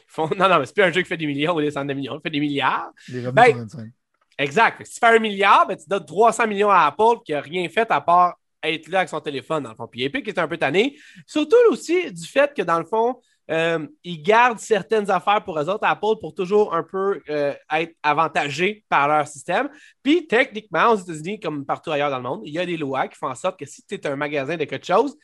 font, 0.09 0.29
Non, 0.37 0.49
non, 0.49 0.59
mais 0.59 0.67
c'est 0.67 0.75
plus 0.75 0.83
un 0.83 0.91
jeu 0.91 1.03
qui 1.03 1.09
fait 1.09 1.17
des 1.17 1.27
millions 1.27 1.55
ou 1.55 1.61
des 1.61 1.71
centaines 1.71 1.89
de 1.89 1.95
millions, 1.95 2.17
il 2.17 2.21
fait 2.21 2.31
des 2.31 2.41
milliards. 2.41 2.91
Les 3.09 3.27
revenus 3.27 3.35
ben, 3.35 3.93
Exact. 4.39 4.85
Si 4.87 4.95
tu 4.95 5.01
fais 5.01 5.17
un 5.17 5.19
milliard, 5.19 5.67
ben, 5.67 5.77
tu 5.77 5.85
donnes 5.89 6.07
300 6.07 6.47
millions 6.47 6.71
à 6.71 6.87
Apple 6.87 7.23
qui 7.25 7.33
n'a 7.33 7.41
rien 7.41 7.69
fait 7.69 7.91
à 7.91 8.01
part 8.01 8.39
être 8.63 8.89
là 8.89 9.01
avec 9.01 9.09
son 9.09 9.21
téléphone, 9.21 9.65
dans 9.65 9.71
le 9.71 9.77
fond. 9.77 9.89
Puis 9.89 10.05
Epic 10.05 10.27
est 10.29 10.39
un 10.39 10.49
peu 10.49 10.57
tanné. 10.57 10.97
Surtout 11.27 11.57
aussi 11.71 12.13
du 12.13 12.27
fait 12.27 12.55
que, 12.55 12.63
dans 12.63 12.79
le 12.79 12.85
fond, 12.85 13.21
euh, 13.51 13.87
ils 14.05 14.23
gardent 14.23 14.59
certaines 14.59 15.11
affaires 15.11 15.43
pour 15.43 15.59
eux 15.59 15.69
autres, 15.69 15.85
Apple, 15.85 16.19
pour 16.21 16.35
toujours 16.35 16.75
un 16.75 16.83
peu 16.83 17.21
euh, 17.31 17.55
être 17.73 17.95
avantagés 18.03 18.85
par 18.89 19.09
leur 19.09 19.27
système. 19.27 19.69
Puis, 20.03 20.27
techniquement, 20.27 20.91
aux 20.93 20.97
États-Unis, 20.97 21.41
comme 21.41 21.65
partout 21.65 21.91
ailleurs 21.91 22.11
dans 22.11 22.19
le 22.19 22.23
monde, 22.23 22.43
il 22.45 22.53
y 22.53 22.59
a 22.59 22.67
des 22.67 22.77
lois 22.77 23.09
qui 23.09 23.17
font 23.17 23.29
en 23.29 23.35
sorte 23.35 23.59
que 23.59 23.67
si 23.67 23.85
tu 23.85 23.95
es 23.95 24.07
un 24.07 24.17
magasin 24.17 24.57
de 24.57 24.65
quelque 24.65 24.87
chose, 24.87 25.17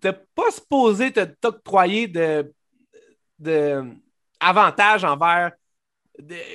tu 0.00 0.06
n'es 0.06 0.14
pas 0.34 0.50
supposé 0.50 1.12
t'octroyer 1.12 2.06
de, 2.06 2.52
de 3.38 3.82
avantages 4.38 5.04
envers 5.04 5.52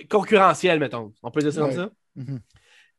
concurrentiels, 0.09 0.79
mettons. 0.79 1.11
On 1.23 1.31
peut 1.31 1.41
dire 1.41 1.53
ça 1.53 1.61
comme 1.61 1.71
ça? 1.71 1.89
Mhm. 2.15 2.39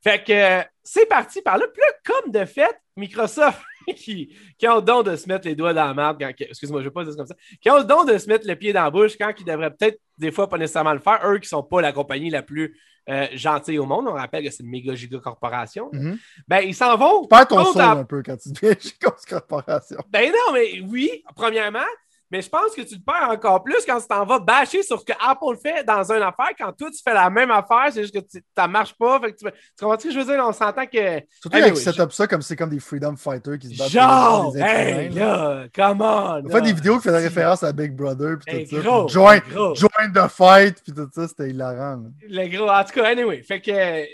Fait 0.03 0.23
que 0.23 0.69
c'est 0.83 1.07
parti 1.07 1.43
par 1.43 1.59
là. 1.59 1.67
Puis 1.73 1.83
là, 1.83 1.93
comme 2.05 2.31
de 2.31 2.45
fait, 2.45 2.81
Microsoft, 2.97 3.61
qui, 3.97 4.37
qui 4.59 4.69
ont 4.69 4.77
le 4.77 4.83
don 4.83 5.03
de 5.03 5.17
se 5.17 5.29
mettre 5.29 5.47
les 5.47 5.55
doigts 5.55 5.75
dans 5.75 5.87
la 5.87 5.95
marde, 5.95 6.23
excuse-moi, 6.23 6.81
je 6.81 6.85
ne 6.85 6.91
vais 6.91 6.95
pas 6.95 7.05
dire 7.05 7.17
comme 7.17 7.27
ça, 7.27 7.35
qui 7.61 7.71
ont 7.71 7.79
le 7.79 7.85
don 7.85 8.05
de 8.05 8.17
se 8.17 8.29
mettre 8.29 8.47
le 8.47 8.55
pied 8.55 8.73
dans 8.73 8.85
la 8.85 8.91
bouche 8.91 9.17
quand 9.19 9.33
ils 9.39 9.45
devraient 9.45 9.71
peut-être 9.71 9.99
des 10.19 10.31
fois 10.31 10.49
pas 10.49 10.59
nécessairement 10.59 10.93
le 10.93 11.01
faire, 11.01 11.21
eux 11.25 11.39
qui 11.39 11.47
ne 11.47 11.49
sont 11.49 11.63
pas 11.63 11.81
la 11.81 11.93
compagnie 11.93 12.31
la 12.31 12.43
plus 12.43 12.79
euh, 13.09 13.27
gentille 13.35 13.79
au 13.79 13.87
monde, 13.87 14.07
on 14.09 14.15
rappelle 14.15 14.45
que 14.45 14.51
c'est 14.51 14.65
une 14.65 14.71
méga 14.71 14.95
giga 14.95 15.19
corporation, 15.19 15.91
mhm. 15.93 16.19
ben 16.49 16.59
ils 16.59 16.75
s'en 16.75 16.97
vont. 16.97 17.27
Perds 17.27 17.49
ton 17.49 17.65
son 17.65 17.79
un 17.79 18.05
peu 18.05 18.23
quand 18.23 18.37
tu 18.37 18.49
dis 18.49 18.61
giga 18.81 19.15
corporation. 19.29 19.99
Ben 20.09 20.33
non, 20.33 20.53
mais 20.53 20.81
oui, 20.81 21.23
premièrement, 21.37 21.87
Mais 22.31 22.43
je 22.43 22.49
pense 22.49 22.75
que 22.75 22.83
tu 22.83 22.95
le 22.97 23.01
perds 23.01 23.31
encore 23.31 23.63
plus 23.63 23.85
quand 23.87 24.01
tu 24.01 24.07
t'en 24.09 24.25
vas 24.25 24.39
bâcher 24.41 24.83
sur 24.83 24.99
ce 25.01 25.05
que 25.05 25.13
Apple 25.25 25.57
fait 25.63 25.85
dans 25.85 26.03
une 26.11 26.23
affaire. 26.23 26.51
Quand 26.59 26.73
toi, 26.73 26.91
tu 26.91 26.99
fais 27.03 27.15
la 27.15 27.31
même 27.31 27.51
affaire, 27.51 27.87
c'est 27.93 28.03
juste 28.03 28.15
que 28.15 28.21
tu- 28.21 28.43
ça 28.57 28.67
marche 28.67 28.95
pas. 28.99 29.21
Fait 29.21 29.33
que 29.33 29.37
tu, 29.39 29.45
tu 29.45 29.51
comprends 29.85 29.99
ce 29.99 30.05
que 30.09 30.13
je 30.13 30.19
veux 30.19 30.25
dire? 30.25 30.45
On 30.45 30.53
s'entend 30.53 30.87
que. 30.87 31.21
Surtout 31.41 31.57
Anyway, 31.57 31.71
avec 31.71 31.77
setup 31.77 32.13
ça 32.13 32.27
comme 32.27 32.43
c'est 32.43 32.57
comme 32.57 32.71
des 32.71 32.81
freedom 32.81 33.15
fighters 33.17 33.59
qui 33.59 33.75
se 33.75 33.79
battent 33.79 33.91
Genre! 33.91 34.57
Hey, 34.57 35.09
là. 35.11 35.65
Come 35.75 36.01
on! 36.01 36.43
On 36.45 36.51
fait 36.51 36.63
des 36.63 36.73
vidéos 36.73 36.97
qui 36.97 37.05
faisaient 37.05 37.19
référence 37.19 37.63
à 37.63 37.73
Big 37.73 37.93
Brother 37.95 38.39
puis 38.45 38.57
Hey, 38.57 38.67
tout 38.67 38.77
ça. 38.77 38.83
gros, 38.83 39.05
puis 39.07 39.15
Join, 39.15 39.39
gros. 39.51 39.75
join 39.75 40.13
the 40.15 40.29
fight 40.29 40.83
puis 40.83 40.93
tout 40.93 41.09
ça, 41.15 41.29
c'était 41.29 41.51
hilarant. 41.51 41.97
là. 42.03 42.09
Le 42.29 42.49
gros, 42.57 42.69
en 42.69 42.85
tout 42.85 42.93
cas, 42.93 43.09
anyway. 43.09 43.43
Fait 43.43 43.61
que, 43.61 43.71
euh, 43.71 43.77
euh, 44.03 44.05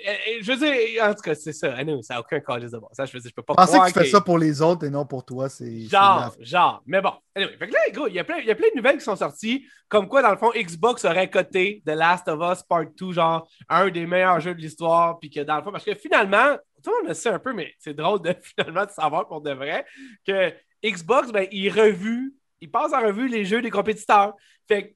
je 0.43 0.53
veux 0.53 0.59
dire, 0.59 1.03
en 1.05 1.15
tout 1.15 1.23
cas, 1.23 1.35
c'est 1.35 1.53
ça. 1.53 1.73
Anyway, 1.75 2.03
ça 2.03 2.15
n'a 2.15 2.21
aucun 2.21 2.41
calice 2.41 2.71
de 2.73 2.79
bon. 2.79 2.89
Ça, 2.93 3.07
je 3.07 3.13
veux 3.15 3.21
dire, 3.21 3.31
je 3.31 3.35
peux 3.35 3.43
pas 3.43 3.55
Penser 3.55 3.79
que 3.79 3.87
tu 3.87 3.93
fais 3.93 4.05
ça 4.07 4.21
pour 4.21 4.39
les 4.39 4.61
autres 4.61 4.85
et 4.85 4.91
non 4.91 5.07
pour 5.07 5.25
toi, 5.25 5.49
c'est. 5.49 5.81
Genre, 5.89 6.35
genre. 6.41 6.83
Mais 6.87 7.01
bon, 7.01 7.13
Fait 7.35 7.67
que 7.67 7.73
là, 7.73 7.79
gros, 7.93 8.09
il 8.09 8.15
y, 8.15 8.19
a 8.19 8.25
plein, 8.25 8.41
y 8.41 8.51
a 8.51 8.55
plein 8.55 8.69
de 8.69 8.77
nouvelles 8.77 8.99
qui 8.99 9.05
sont 9.05 9.17
sorties, 9.17 9.67
comme 9.89 10.07
quoi, 10.07 10.21
dans 10.21 10.31
le 10.31 10.37
fond, 10.37 10.51
Xbox 10.55 11.05
aurait 11.05 11.31
coté 11.31 11.83
The 11.87 11.91
Last 11.91 12.29
of 12.29 12.41
Us 12.41 12.63
Part 12.63 12.87
2, 12.95 13.13
genre, 13.13 13.49
un 13.69 13.89
des 13.89 14.07
meilleurs 14.07 14.41
jeux 14.41 14.55
de 14.55 14.61
l'histoire, 14.61 15.19
puis 15.19 15.31
que 15.31 15.41
dans 15.41 15.57
le 15.57 15.63
fond, 15.63 15.73
parce 15.73 15.85
que 15.85 15.95
finalement, 15.95 16.57
tout 16.83 16.91
le 16.91 16.97
monde 16.99 17.09
le 17.09 17.15
sait 17.15 17.31
un 17.31 17.39
peu, 17.39 17.55
mais 17.55 17.73
c'est 17.79 17.95
drôle 17.95 18.21
de 18.21 18.35
finalement 18.43 18.85
de 18.85 18.91
savoir 18.91 19.27
pour 19.27 19.41
de 19.41 19.53
vrai 19.53 19.87
que 20.27 20.53
Xbox, 20.85 21.33
ben, 21.33 21.47
il 21.53 21.71
revu, 21.71 22.35
il 22.61 22.71
passe 22.71 22.93
en 22.93 23.01
revue 23.01 23.29
les 23.29 23.45
jeux 23.45 23.63
des 23.63 23.71
compétiteurs. 23.71 24.35
Fait 24.69 24.89
que 24.89 24.95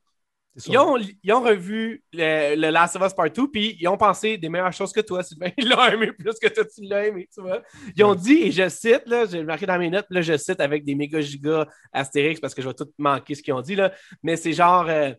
ils 0.66 0.78
ont, 0.78 0.96
ils 1.22 1.32
ont 1.32 1.42
revu 1.42 2.02
le, 2.12 2.54
le 2.54 2.70
Last 2.70 2.96
of 2.96 3.02
Us 3.02 3.12
Part 3.12 3.30
2, 3.30 3.50
puis 3.50 3.76
ils 3.78 3.88
ont 3.88 3.96
pensé 3.96 4.38
des 4.38 4.48
meilleures 4.48 4.72
choses 4.72 4.92
que 4.92 5.00
toi, 5.00 5.22
Sylvain. 5.22 5.50
Ils 5.58 5.68
l'ont 5.68 5.84
aimé 5.84 6.12
plus 6.12 6.34
que 6.40 6.48
toi, 6.48 6.64
tu 6.64 6.82
l'as 6.82 7.06
aimé, 7.06 7.28
tu 7.32 7.42
vois. 7.42 7.62
Ils 7.94 8.04
ont 8.04 8.14
dit, 8.14 8.44
et 8.44 8.52
je 8.52 8.68
cite, 8.68 9.02
là, 9.06 9.26
j'ai 9.26 9.42
marqué 9.42 9.66
dans 9.66 9.78
mes 9.78 9.90
notes, 9.90 10.06
là, 10.08 10.22
je 10.22 10.36
cite 10.36 10.60
avec 10.60 10.84
des 10.84 10.94
méga 10.94 11.20
gigas 11.20 11.66
astérix 11.92 12.40
parce 12.40 12.54
que 12.54 12.62
je 12.62 12.68
vais 12.68 12.74
tout 12.74 12.90
manquer 12.98 13.34
ce 13.34 13.42
qu'ils 13.42 13.54
ont 13.54 13.60
dit, 13.60 13.74
là. 13.74 13.92
Mais 14.22 14.36
c'est 14.36 14.52
genre, 14.52 14.86
euh, 14.88 15.12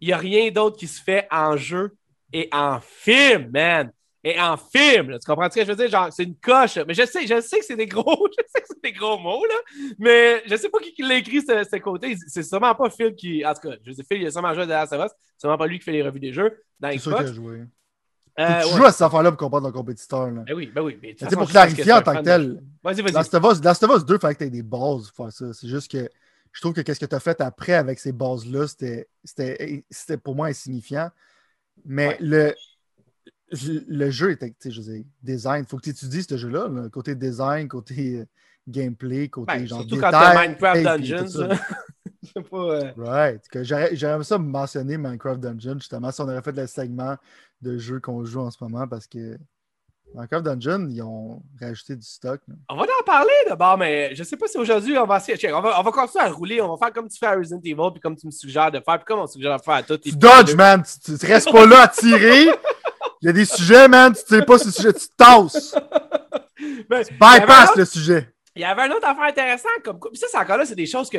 il 0.00 0.08
n'y 0.08 0.12
a 0.14 0.16
rien 0.16 0.50
d'autre 0.50 0.78
qui 0.78 0.86
se 0.86 1.02
fait 1.02 1.26
en 1.30 1.56
jeu 1.56 1.94
et 2.32 2.48
en 2.52 2.80
film, 2.80 3.50
man. 3.52 3.90
Et 4.22 4.38
en 4.38 4.56
film, 4.58 5.10
là, 5.10 5.18
tu 5.18 5.24
comprends 5.26 5.48
ce 5.50 5.54
que 5.56 5.62
je 5.64 5.68
veux 5.70 5.76
dire? 5.76 5.88
Genre, 5.88 6.12
c'est 6.12 6.24
une 6.24 6.36
coche. 6.36 6.76
Mais 6.86 6.92
je 6.92 7.06
sais, 7.06 7.26
je 7.26 7.40
sais 7.40 7.58
que 7.60 7.64
c'est 7.64 7.76
des 7.76 7.86
gros, 7.86 8.28
je 8.38 8.42
sais 8.54 8.60
que 8.60 8.66
c'est 8.68 8.82
des 8.82 8.92
gros 8.92 9.18
mots, 9.18 9.44
là. 9.46 9.54
Mais 9.98 10.42
je 10.46 10.56
sais 10.56 10.68
pas 10.68 10.78
qui, 10.78 10.92
qui 10.92 11.02
l'a 11.02 11.14
écrit, 11.16 11.40
ce, 11.40 11.64
ce 11.70 11.76
côté. 11.78 12.16
C'est 12.26 12.42
sûrement 12.42 12.74
pas 12.74 12.90
Phil 12.90 13.14
qui. 13.14 13.44
En 13.46 13.54
tout 13.54 13.68
cas, 13.68 13.76
je 13.82 13.90
veux 13.90 13.94
dire, 13.96 14.04
Phil, 14.06 14.20
il 14.20 14.26
a 14.26 14.30
sûrement 14.30 14.52
joué 14.52 14.64
à 14.64 14.66
The 14.66 14.70
Last 14.70 14.92
of 14.92 15.04
Us. 15.06 15.10
C'est 15.36 15.40
sûrement 15.40 15.56
pas 15.58 15.66
lui 15.66 15.78
qui 15.78 15.84
fait 15.86 15.92
les 15.92 16.02
revues 16.02 16.20
des 16.20 16.32
jeux 16.34 16.62
dans 16.78 16.90
C'est 16.90 16.98
sûr 16.98 17.16
qu'il 17.16 17.26
Xbox. 17.26 17.30
a 17.30 17.34
joué. 17.34 17.64
Euh, 18.38 18.60
tu 18.62 18.66
ouais. 18.68 18.76
joues 18.76 18.84
à 18.84 18.92
cette 18.92 19.02
affaire-là 19.02 19.30
pour 19.32 19.38
comprendre 19.38 19.66
le 19.66 19.72
compétiteur. 19.72 20.30
Là. 20.30 20.42
Ben 20.46 20.54
oui, 20.54 20.70
ben 20.74 20.82
oui. 20.82 20.98
Mais 21.02 21.16
sais, 21.18 21.24
façon, 21.24 21.36
pour 21.38 21.48
clarifier 21.50 21.84
c'est 21.84 21.92
en 21.92 22.00
tant 22.02 22.14
que 22.16 22.22
tel. 22.22 22.62
Vas-y, 22.82 23.02
vas-y. 23.02 23.12
Last 23.12 23.34
of 23.34 23.44
Us, 23.52 23.62
Last 23.64 23.82
of 23.82 23.90
Us 23.96 24.04
2, 24.04 24.14
il 24.14 24.20
fallait 24.20 24.34
que 24.34 24.38
tu 24.38 24.44
aies 24.44 24.50
des 24.50 24.62
bases 24.62 25.10
pour 25.10 25.24
faire 25.26 25.32
ça. 25.32 25.52
C'est 25.52 25.68
juste 25.68 25.90
que 25.90 26.08
je 26.52 26.60
trouve 26.60 26.72
que 26.72 26.80
qu'est-ce 26.82 27.00
que 27.00 27.06
tu 27.06 27.14
as 27.14 27.20
fait 27.20 27.40
après 27.40 27.72
avec 27.74 27.98
ces 27.98 28.12
bases-là, 28.12 28.66
c'était- 28.68 29.08
pour 30.22 30.34
moi 30.36 30.46
insignifiant. 30.48 31.10
Mais 31.84 32.08
Ouais. 32.08 32.16
le, 32.20 32.54
le 33.52 34.10
jeu 34.10 34.30
était, 34.32 34.48
tu 34.50 34.54
sais, 34.60 34.70
je 34.70 34.80
veux 34.80 34.92
dire, 34.94 35.04
design. 35.22 35.64
Il 35.64 35.68
faut 35.68 35.76
que 35.76 35.82
tu 35.82 35.90
étudies 35.90 36.22
ce 36.22 36.36
jeu-là, 36.36 36.68
là, 36.68 36.88
côté 36.88 37.14
design, 37.14 37.68
côté 37.68 38.20
euh, 38.20 38.24
gameplay, 38.68 39.28
côté 39.28 39.54
Ben, 39.58 39.66
genre 39.66 39.80
surtout 39.80 39.98
quand 40.00 40.10
t'as 40.10 40.40
Minecraft 40.46 40.82
Dungeons. 40.82 41.48
pas. 42.50 42.56
euh, 42.56 42.92
Right. 42.96 43.42
J'aurais 43.94 44.24
ça 44.24 44.38
mentionner 44.38 44.96
Minecraft 44.98 45.40
Dungeon, 45.40 45.74
justement, 45.78 46.10
si 46.12 46.20
on 46.20 46.24
aurait 46.24 46.42
fait 46.42 46.52
le 46.56 46.66
segment 46.66 47.16
de 47.60 47.76
jeux 47.78 48.00
qu'on 48.00 48.24
joue 48.24 48.40
en 48.40 48.50
ce 48.50 48.58
moment, 48.62 48.86
parce 48.86 49.06
que 49.06 49.36
Minecraft 50.14 50.44
Dungeon, 50.44 50.88
ils 50.88 51.02
ont 51.02 51.42
rajouté 51.60 51.94
du 51.96 52.04
stock. 52.06 52.40
là. 52.48 52.54
On 52.68 52.76
va 52.76 52.82
en 52.82 53.04
parler 53.04 53.30
d'abord, 53.48 53.78
mais 53.78 54.14
je 54.14 54.22
sais 54.24 54.36
pas 54.36 54.48
si 54.48 54.58
aujourd'hui 54.58 54.98
on 54.98 55.06
va 55.06 55.18
essayer. 55.18 55.52
On 55.52 55.60
va, 55.60 55.78
on 55.78 55.82
va 55.82 55.90
continuer 55.92 56.24
à 56.24 56.30
rouler. 56.30 56.60
On 56.60 56.68
va 56.74 56.76
faire 56.84 56.92
comme 56.92 57.08
tu 57.08 57.16
fais 57.18 57.26
à 57.26 57.36
Resident 57.36 57.60
Evil, 57.62 57.90
puis 57.92 58.00
comme 58.00 58.16
tu 58.16 58.26
me 58.26 58.32
suggères 58.32 58.72
de 58.72 58.80
faire, 58.80 58.96
puis 58.96 59.04
comme 59.04 59.20
on 59.20 59.26
suggère 59.28 59.56
de 59.56 59.62
faire 59.62 59.74
à 59.74 59.82
tout. 59.84 59.96
Tu 59.98 60.10
dodges, 60.12 60.54
man. 60.56 60.82
Tu, 61.04 61.16
tu 61.16 61.26
restes 61.26 61.50
pas 61.50 61.64
là 61.66 61.82
à 61.82 61.88
tirer. 61.88 62.48
Il 63.22 63.26
y 63.26 63.28
a 63.28 63.32
des 63.32 63.44
sujets, 63.44 63.88
man. 63.88 64.14
Tu 64.14 64.20
sais 64.26 64.42
pas 64.42 64.58
ce 64.58 64.70
sujet. 64.70 64.92
Tu 64.92 65.06
tasses. 65.16 65.74
Ben, 66.88 67.02
Bypass 67.10 67.76
le 67.76 67.84
sujet. 67.84 68.28
Il 68.54 68.62
y 68.62 68.64
avait 68.64 68.82
un 68.82 68.90
autre 68.90 69.06
affaire 69.06 69.24
intéressante 69.24 69.82
comme 69.84 69.98
puis 69.98 70.16
ça, 70.18 70.26
c'est 70.30 70.38
encore 70.38 70.56
là, 70.58 70.66
c'est 70.66 70.74
des 70.74 70.86
choses 70.86 71.08
que 71.08 71.18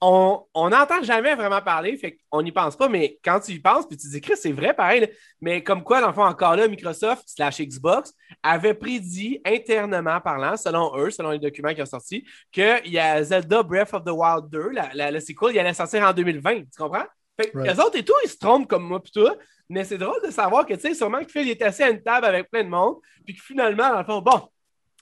on 0.00 0.44
on 0.54 0.70
n'entend 0.70 1.02
jamais 1.02 1.34
vraiment 1.34 1.60
parler, 1.60 1.96
fait 1.96 2.18
qu'on 2.30 2.42
n'y 2.42 2.52
pense 2.52 2.76
pas, 2.76 2.88
mais 2.88 3.18
quand 3.24 3.40
tu 3.40 3.52
y 3.52 3.58
penses, 3.60 3.86
puis 3.86 3.96
tu 3.96 4.06
te 4.06 4.12
dis, 4.12 4.20
Chris, 4.20 4.34
c'est 4.36 4.52
vrai, 4.52 4.74
pareil, 4.74 5.00
là. 5.00 5.06
mais 5.40 5.62
comme 5.62 5.82
quoi, 5.84 6.00
dans 6.00 6.08
le 6.08 6.12
fond, 6.12 6.24
encore 6.24 6.56
là, 6.56 6.66
Microsoft 6.68 7.24
slash 7.26 7.60
Xbox 7.60 8.12
avait 8.42 8.74
prédit 8.74 9.40
internement 9.44 10.20
parlant, 10.20 10.56
selon 10.56 10.96
eux, 10.96 11.10
selon 11.10 11.30
les 11.30 11.38
documents 11.38 11.74
qui 11.74 11.82
ont 11.82 11.86
sorti, 11.86 12.24
qu'il 12.50 12.80
y 12.86 12.98
a 12.98 13.22
Zelda 13.22 13.62
Breath 13.62 13.92
of 13.94 14.04
the 14.04 14.10
Wild 14.10 14.48
2, 14.50 14.70
la, 14.70 14.90
la, 14.94 15.10
le 15.10 15.20
sequel, 15.20 15.52
il 15.52 15.58
allait 15.58 15.74
sortir 15.74 16.02
en 16.02 16.12
2020, 16.12 16.60
tu 16.60 16.66
comprends? 16.78 17.04
Fait 17.40 17.50
que 17.50 17.58
Right. 17.58 17.72
les 17.72 17.80
autres 17.80 17.96
et 17.96 18.04
tout, 18.04 18.14
ils 18.24 18.28
se 18.30 18.38
trompent 18.38 18.68
comme 18.68 18.84
moi, 18.84 19.00
puis 19.02 19.12
toi, 19.12 19.36
mais 19.72 19.84
c'est 19.84 19.98
drôle 19.98 20.20
de 20.24 20.30
savoir 20.30 20.66
que, 20.66 20.74
tu 20.74 20.80
sais, 20.80 20.94
sûrement 20.94 21.20
que 21.24 21.30
Phil 21.30 21.48
est 21.48 21.62
assis 21.62 21.82
à 21.82 21.90
une 21.90 22.02
table 22.02 22.26
avec 22.26 22.50
plein 22.50 22.62
de 22.62 22.68
monde, 22.68 22.96
puis 23.24 23.34
que 23.34 23.42
finalement, 23.42 23.88
dans 23.88 23.98
le 23.98 24.04
fond, 24.04 24.20
bon, 24.20 24.42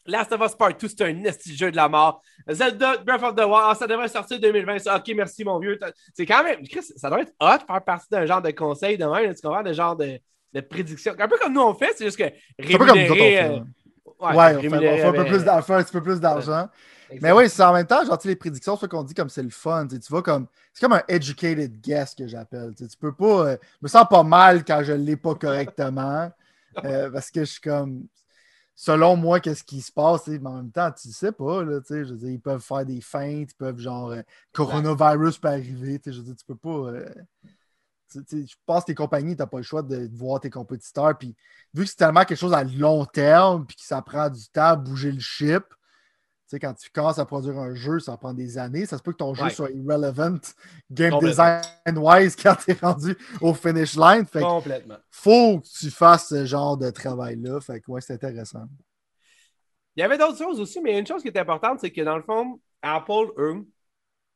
Last 0.06 0.32
of 0.32 0.40
Us 0.40 0.54
Part 0.54 0.76
2, 0.76 0.88
c'est 0.88 1.02
un 1.02 1.24
esti 1.24 1.56
jeu 1.56 1.70
de 1.70 1.76
la 1.76 1.88
mort. 1.88 2.22
Zelda 2.48 2.98
Breath 2.98 3.22
of 3.22 3.34
the 3.34 3.44
Wild, 3.44 3.76
ça 3.76 3.86
devrait 3.86 4.08
sortir 4.08 4.38
2020. 4.40 4.78
Ça, 4.78 4.96
ok, 4.96 5.12
merci, 5.14 5.44
mon 5.44 5.58
vieux. 5.58 5.78
C'est 6.14 6.24
quand 6.24 6.42
même. 6.42 6.66
Chris, 6.68 6.84
ça 6.96 7.10
doit 7.10 7.20
être 7.20 7.32
hot 7.40 7.58
de 7.58 7.64
faire 7.66 7.84
partie 7.84 8.08
d'un 8.10 8.24
genre 8.26 8.40
de 8.40 8.50
conseil 8.52 8.96
de 8.96 9.04
même, 9.04 9.34
tu 9.34 9.40
comprends, 9.42 9.62
de 9.62 9.72
genre 9.72 9.96
de, 9.96 10.18
de 10.52 10.60
prédiction. 10.60 11.14
Un 11.18 11.28
peu 11.28 11.36
comme 11.36 11.52
nous 11.52 11.60
on 11.60 11.74
fait, 11.74 11.92
c'est 11.96 12.04
juste 12.04 12.16
que 12.16 12.32
C'est 12.58 12.74
un 12.74 12.78
peu 12.78 12.86
comme 12.86 12.98
nous 12.98 13.10
autres, 13.10 13.20
on 13.20 13.24
rémunérer, 13.24 13.62
Ouais, 14.20 14.28
on 14.28 14.34
fait, 14.36 14.56
on 14.56 14.60
rémunérer 14.60 14.96
fait 14.98 15.06
un, 15.06 15.12
peu 15.62 15.72
un 15.74 15.82
petit 15.82 15.92
peu 15.92 16.02
plus 16.02 16.20
d'argent. 16.20 16.68
Mais 17.20 17.32
oui, 17.32 17.48
c'est 17.48 17.62
en 17.62 17.72
même 17.72 17.86
temps, 17.86 18.04
genre, 18.04 18.18
les 18.24 18.36
prédictions, 18.36 18.76
ça 18.76 18.86
qu'on 18.86 19.02
dit 19.02 19.14
comme 19.14 19.28
c'est 19.28 19.42
le 19.42 19.50
fun. 19.50 19.86
Tu 19.86 19.98
vois, 20.08 20.22
comme. 20.22 20.46
C'est 20.72 20.84
comme 20.84 20.92
un 20.92 21.02
educated 21.08 21.80
guess 21.80 22.14
que 22.14 22.26
j'appelle. 22.28 22.74
Tu 22.76 22.86
peux 22.98 23.12
pas. 23.12 23.46
euh, 23.46 23.56
je 23.62 23.78
me 23.82 23.88
sens 23.88 24.06
pas 24.08 24.22
mal 24.22 24.64
quand 24.64 24.82
je 24.84 24.92
l'ai 24.92 25.16
pas 25.16 25.34
correctement. 25.34 26.30
euh, 26.84 27.10
parce 27.10 27.30
que 27.30 27.40
je 27.40 27.52
suis 27.52 27.60
comme. 27.60 28.06
Selon 28.76 29.16
moi, 29.16 29.40
qu'est-ce 29.40 29.64
qui 29.64 29.82
se 29.82 29.92
passe, 29.92 30.26
mais 30.28 30.38
en 30.46 30.56
même 30.56 30.70
temps, 30.70 30.90
tu 30.90 31.10
sais 31.12 31.32
pas, 31.32 31.62
là, 31.62 31.80
je 31.86 31.94
veux 31.96 32.16
dire, 32.16 32.30
ils 32.30 32.40
peuvent 32.40 32.62
faire 32.62 32.86
des 32.86 33.02
feintes, 33.02 33.50
ils 33.50 33.56
peuvent, 33.58 33.78
genre, 33.78 34.12
euh, 34.12 34.22
coronavirus 34.54 35.36
peut 35.36 35.48
arriver, 35.48 35.98
tu 35.98 36.04
sais, 36.04 36.12
je 36.14 36.20
veux 36.20 36.24
dire, 36.24 36.36
tu 36.36 36.46
peux 36.46 36.56
pas, 36.56 36.92
je 38.14 38.54
pense 38.66 38.82
que 38.82 38.86
tes 38.86 38.94
compagnies, 38.94 39.36
tu 39.36 39.42
n'as 39.42 39.46
pas 39.46 39.58
le 39.58 39.62
choix 39.62 39.82
de 39.82 40.08
voir 40.12 40.40
tes 40.40 40.50
compétiteurs, 40.50 41.16
puis 41.16 41.34
vu 41.74 41.84
que 41.84 41.90
c'est 41.90 41.96
tellement 41.96 42.24
quelque 42.24 42.38
chose 42.38 42.54
à 42.54 42.64
long 42.64 43.04
terme, 43.04 43.66
puis 43.66 43.76
que 43.76 43.84
ça 43.84 44.02
prend 44.02 44.28
du 44.28 44.48
temps 44.48 44.64
à 44.64 44.76
bouger 44.76 45.12
le 45.12 45.20
chip, 45.20 45.62
tu 46.50 46.56
sais, 46.56 46.58
quand 46.58 46.74
tu 46.74 46.90
commences 46.90 47.20
à 47.20 47.24
produire 47.24 47.56
un 47.60 47.76
jeu, 47.76 48.00
ça 48.00 48.16
prend 48.16 48.34
des 48.34 48.58
années. 48.58 48.84
Ça 48.84 48.98
se 48.98 49.02
peut 49.04 49.12
que 49.12 49.18
ton 49.18 49.34
jeu 49.34 49.44
Ouais. 49.44 49.50
soit 49.50 49.70
irrelevant 49.70 50.38
game 50.90 51.16
design-wise 51.20 52.34
quand 52.42 52.56
tu 52.56 52.72
es 52.72 52.74
rendu 52.74 53.16
au 53.40 53.54
finish 53.54 53.94
line. 53.96 54.26
Fait 54.26 54.40
Complètement. 54.40 54.96
faut 55.12 55.60
que 55.60 55.66
tu 55.78 55.90
fasses 55.92 56.26
ce 56.30 56.44
genre 56.46 56.76
de 56.76 56.90
travail-là. 56.90 57.60
Fait 57.60 57.80
que 57.80 57.88
ouais, 57.92 58.00
c'est 58.00 58.14
intéressant. 58.14 58.64
Il 59.94 60.00
y 60.00 60.02
avait 60.02 60.18
d'autres 60.18 60.38
choses 60.38 60.58
aussi, 60.58 60.80
mais 60.80 60.98
une 60.98 61.06
chose 61.06 61.22
qui 61.22 61.28
est 61.28 61.38
importante, 61.38 61.78
c'est 61.78 61.92
que 61.92 62.00
dans 62.00 62.16
le 62.16 62.22
fond, 62.24 62.60
Apple, 62.82 63.30
eux, 63.38 63.64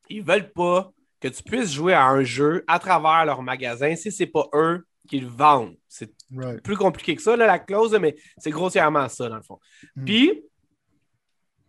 ils 0.09 0.22
veulent 0.22 0.53
pas 0.53 0.93
que 1.25 1.35
tu 1.35 1.43
puisses 1.43 1.72
jouer 1.72 1.95
à 1.95 2.07
un 2.07 2.22
jeu 2.22 2.64
à 2.66 2.79
travers 2.79 3.25
leur 3.25 3.43
magasin 3.43 3.97
si 3.97 4.12
c'est 4.12 4.27
pas 4.27 4.47
eux 4.53 4.87
qui 5.09 5.20
le 5.20 5.29
vendent. 5.29 5.75
C'est 5.89 6.12
Right. 6.37 6.62
plus 6.62 6.77
compliqué 6.77 7.16
que 7.16 7.22
ça, 7.22 7.37
là, 7.37 7.47
la 7.47 7.59
clause, 7.59 7.97
mais 7.99 8.14
c'est 8.37 8.51
grossièrement 8.51 9.09
ça, 9.09 9.29
dans 9.29 9.37
le 9.37 9.43
fond. 9.43 9.59
Mm. 9.97 10.05
Puis, 10.05 10.43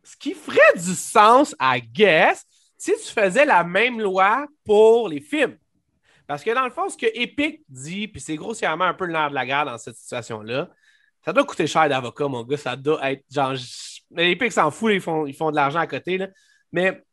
ce 0.04 0.18
qui 0.18 0.34
ferait 0.34 0.74
du 0.76 0.94
sens, 0.94 1.56
I 1.62 1.82
guess, 1.82 2.44
si 2.78 2.92
tu 2.94 3.14
faisais 3.14 3.46
la 3.46 3.64
même 3.64 4.02
loi 4.02 4.46
pour 4.66 5.08
les 5.08 5.22
films. 5.22 5.58
Parce 6.28 6.44
que 6.44 6.54
dans 6.54 6.66
le 6.66 6.72
fond, 6.72 6.90
ce 6.90 6.98
que 6.98 7.06
Epic 7.14 7.62
dit, 7.70 8.08
puis 8.08 8.20
c'est 8.20 8.36
grossièrement 8.36 8.86
un 8.86 8.94
peu 8.94 9.06
le 9.06 9.14
nerf 9.14 9.30
de 9.30 9.36
la 9.36 9.46
guerre 9.46 9.66
dans 9.66 9.78
cette 9.78 9.96
situation-là, 9.96 10.70
ça 11.24 11.32
doit 11.32 11.46
coûter 11.46 11.68
cher 11.68 11.88
d'avocat, 11.88 12.28
mon 12.28 12.44
gars. 12.44 12.58
Ça 12.58 12.76
doit 12.76 13.12
être 13.12 13.24
genre. 13.32 13.54
Epic 14.18 14.52
s'en 14.52 14.72
fout, 14.72 14.92
ils 14.94 15.02
font, 15.02 15.26
ils 15.26 15.36
font 15.36 15.52
de 15.52 15.56
l'argent 15.56 15.80
à 15.80 15.88
côté. 15.88 16.18
Là. 16.18 16.28
Mais 16.72 17.04